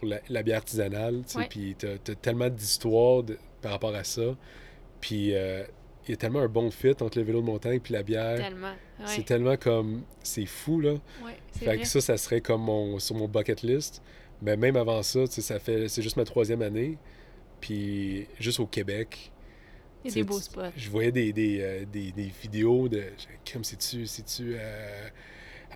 pour 0.01 0.09
la, 0.09 0.21
la 0.29 0.43
bière 0.43 0.57
artisanale. 0.59 1.23
tu. 1.29 1.39
Puis 1.49 1.77
t'as 1.79 1.93
as 1.95 2.15
tellement 2.17 2.49
d'histoires 2.49 3.23
par 3.63 3.73
rapport 3.73 3.95
à 3.95 4.03
ça. 4.05 4.37
Puis 5.01 5.35
euh, 5.35 5.63
il 6.09 6.11
y 6.13 6.15
a 6.15 6.17
tellement 6.17 6.41
un 6.41 6.49
bon 6.49 6.71
fit 6.71 6.95
entre 7.01 7.19
le 7.19 7.25
vélo 7.25 7.41
de 7.41 7.47
montagne 7.47 7.79
puis 7.81 7.93
la 7.93 8.03
bière. 8.03 8.37
Tellement. 8.39 8.69
Ouais, 8.99 9.05
C'est 9.07 9.25
tellement 9.25 9.57
comme... 9.57 10.03
C'est 10.23 10.47
fou, 10.47 10.81
là. 10.81 10.93
ouais, 11.25 11.37
Fait 11.53 11.65
vrai. 11.67 11.79
que 11.79 11.87
ça, 11.87 12.01
ça 12.01 12.17
serait 12.17 12.41
comme 12.41 12.63
mon, 12.63 12.99
sur 12.99 13.15
mon 13.15 13.29
bucket 13.29 13.63
list. 13.63 14.03
Mais 14.43 14.57
même 14.57 14.77
avant 14.77 15.03
ça, 15.03 15.27
tu 15.29 15.35
sais, 15.35 15.41
ça 15.43 15.59
fait... 15.61 15.89
C'est 15.89 16.03
juste 16.03 16.17
ma 16.17 16.25
troisième 16.25 16.63
année. 16.63 16.97
Puis 17.61 18.27
juste 18.39 18.59
au 18.61 18.67
Québec, 18.67 19.31
Il 20.05 20.09
y 20.09 20.11
a 20.11 20.13
tu 20.15 20.15
sais, 20.15 20.21
des 20.21 20.25
beaux 20.25 20.39
tu- 20.39 20.45
spots. 20.47 20.63
je 20.77 20.91
voyais 20.91 21.13
des, 21.13 21.33
des, 21.33 21.61
euh, 21.61 21.85
des, 21.85 22.11
des 22.13 22.33
vidéos 22.43 22.89
de. 22.89 23.05
Comme 23.53 23.65
c'est-tu 23.65 24.07
c'est-tu 24.07 24.55
euh, 24.57 25.09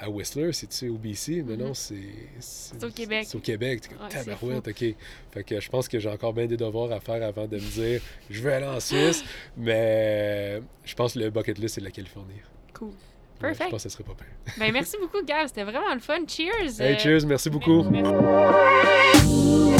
à 0.04 0.08
Whistler, 0.10 0.52
c'est-tu 0.52 0.88
au 0.88 0.94
BC? 0.96 1.42
Mais 1.46 1.56
non, 1.56 1.68
Mhm. 1.68 1.74
c'est. 1.74 1.94
C'est 2.40 2.84
au 2.84 2.90
Québec. 2.90 3.26
C'est 3.28 3.36
au 3.36 3.40
Québec. 3.40 3.80
T'es 3.82 3.94
comme, 3.94 4.08
tabarouette, 4.08 4.68
OK. 4.68 4.84
Fait 5.32 5.44
que 5.44 5.60
je 5.60 5.68
pense 5.70 5.88
que 5.88 5.98
j'ai 5.98 6.08
encore 6.08 6.32
bien 6.32 6.46
des 6.46 6.56
devoirs 6.56 6.92
à 6.92 7.00
faire 7.00 7.22
avant 7.22 7.46
de 7.46 7.56
me 7.56 7.60
dire 7.60 8.00
je 8.30 8.42
veux 8.42 8.52
aller 8.52 8.66
en 8.66 8.80
Suisse. 8.80 9.24
Mais 9.56 10.60
je 10.84 10.94
pense 10.94 11.14
que 11.14 11.18
le 11.20 11.30
bucket 11.30 11.58
list, 11.58 11.76
c'est 11.76 11.80
la 11.80 11.90
Californie. 11.90 12.34
Cool. 12.72 12.88
Ouais, 12.88 13.50
Perfect. 13.50 13.64
je 13.66 13.70
pense 13.70 13.82
que 13.82 13.88
ça 13.90 13.96
serait 13.98 14.04
pas 14.04 14.14
pire. 14.14 14.54
Ben, 14.58 14.72
merci 14.72 14.96
beaucoup, 15.00 15.22
Gab. 15.26 15.48
C'était 15.48 15.64
vraiment 15.64 15.92
le 15.92 16.00
fun. 16.00 16.20
Cheers! 16.26 16.80
Hey, 16.80 16.94
euh, 16.94 16.98
cheers, 16.98 17.26
merci 17.26 17.50
beaucoup. 17.50 17.82
merci. 17.90 19.73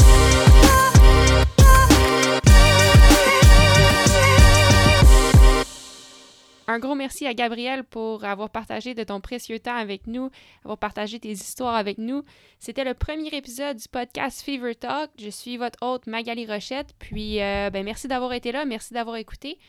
Un 6.67 6.79
gros 6.79 6.95
merci 6.95 7.27
à 7.27 7.33
Gabriel 7.33 7.83
pour 7.83 8.25
avoir 8.25 8.49
partagé 8.49 8.93
de 8.93 9.03
ton 9.03 9.21
précieux 9.21 9.59
temps 9.59 9.75
avec 9.75 10.07
nous, 10.07 10.29
avoir 10.63 10.77
partagé 10.77 11.19
tes 11.19 11.31
histoires 11.31 11.75
avec 11.75 11.97
nous. 11.97 12.23
C'était 12.59 12.83
le 12.83 12.93
premier 12.93 13.29
épisode 13.29 13.77
du 13.77 13.87
podcast 13.87 14.41
Fever 14.41 14.75
Talk. 14.75 15.11
Je 15.19 15.29
suis 15.29 15.57
votre 15.57 15.77
hôte 15.81 16.07
Magali 16.07 16.45
Rochette. 16.45 16.93
Puis, 16.97 17.41
euh, 17.41 17.69
ben, 17.69 17.83
merci 17.83 18.07
d'avoir 18.07 18.33
été 18.33 18.51
là, 18.51 18.65
merci 18.65 18.93
d'avoir 18.93 19.17
écouté. 19.17 19.59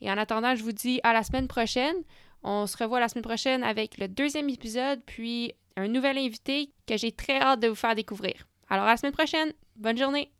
Et 0.00 0.10
en 0.10 0.18
attendant, 0.18 0.54
je 0.54 0.62
vous 0.62 0.72
dis 0.72 1.00
à 1.02 1.12
la 1.12 1.22
semaine 1.22 1.48
prochaine. 1.48 1.96
On 2.42 2.66
se 2.66 2.76
revoit 2.76 3.00
la 3.00 3.08
semaine 3.08 3.24
prochaine 3.24 3.64
avec 3.64 3.98
le 3.98 4.06
deuxième 4.06 4.48
épisode, 4.48 5.00
puis 5.04 5.52
un 5.76 5.88
nouvel 5.88 6.16
invité 6.16 6.70
que 6.86 6.96
j'ai 6.96 7.10
très 7.10 7.40
hâte 7.40 7.60
de 7.60 7.68
vous 7.68 7.74
faire 7.74 7.94
découvrir. 7.94 8.46
Alors 8.68 8.84
à 8.84 8.90
la 8.90 8.96
semaine 8.96 9.12
prochaine. 9.12 9.52
Bonne 9.76 9.98
journée. 9.98 10.30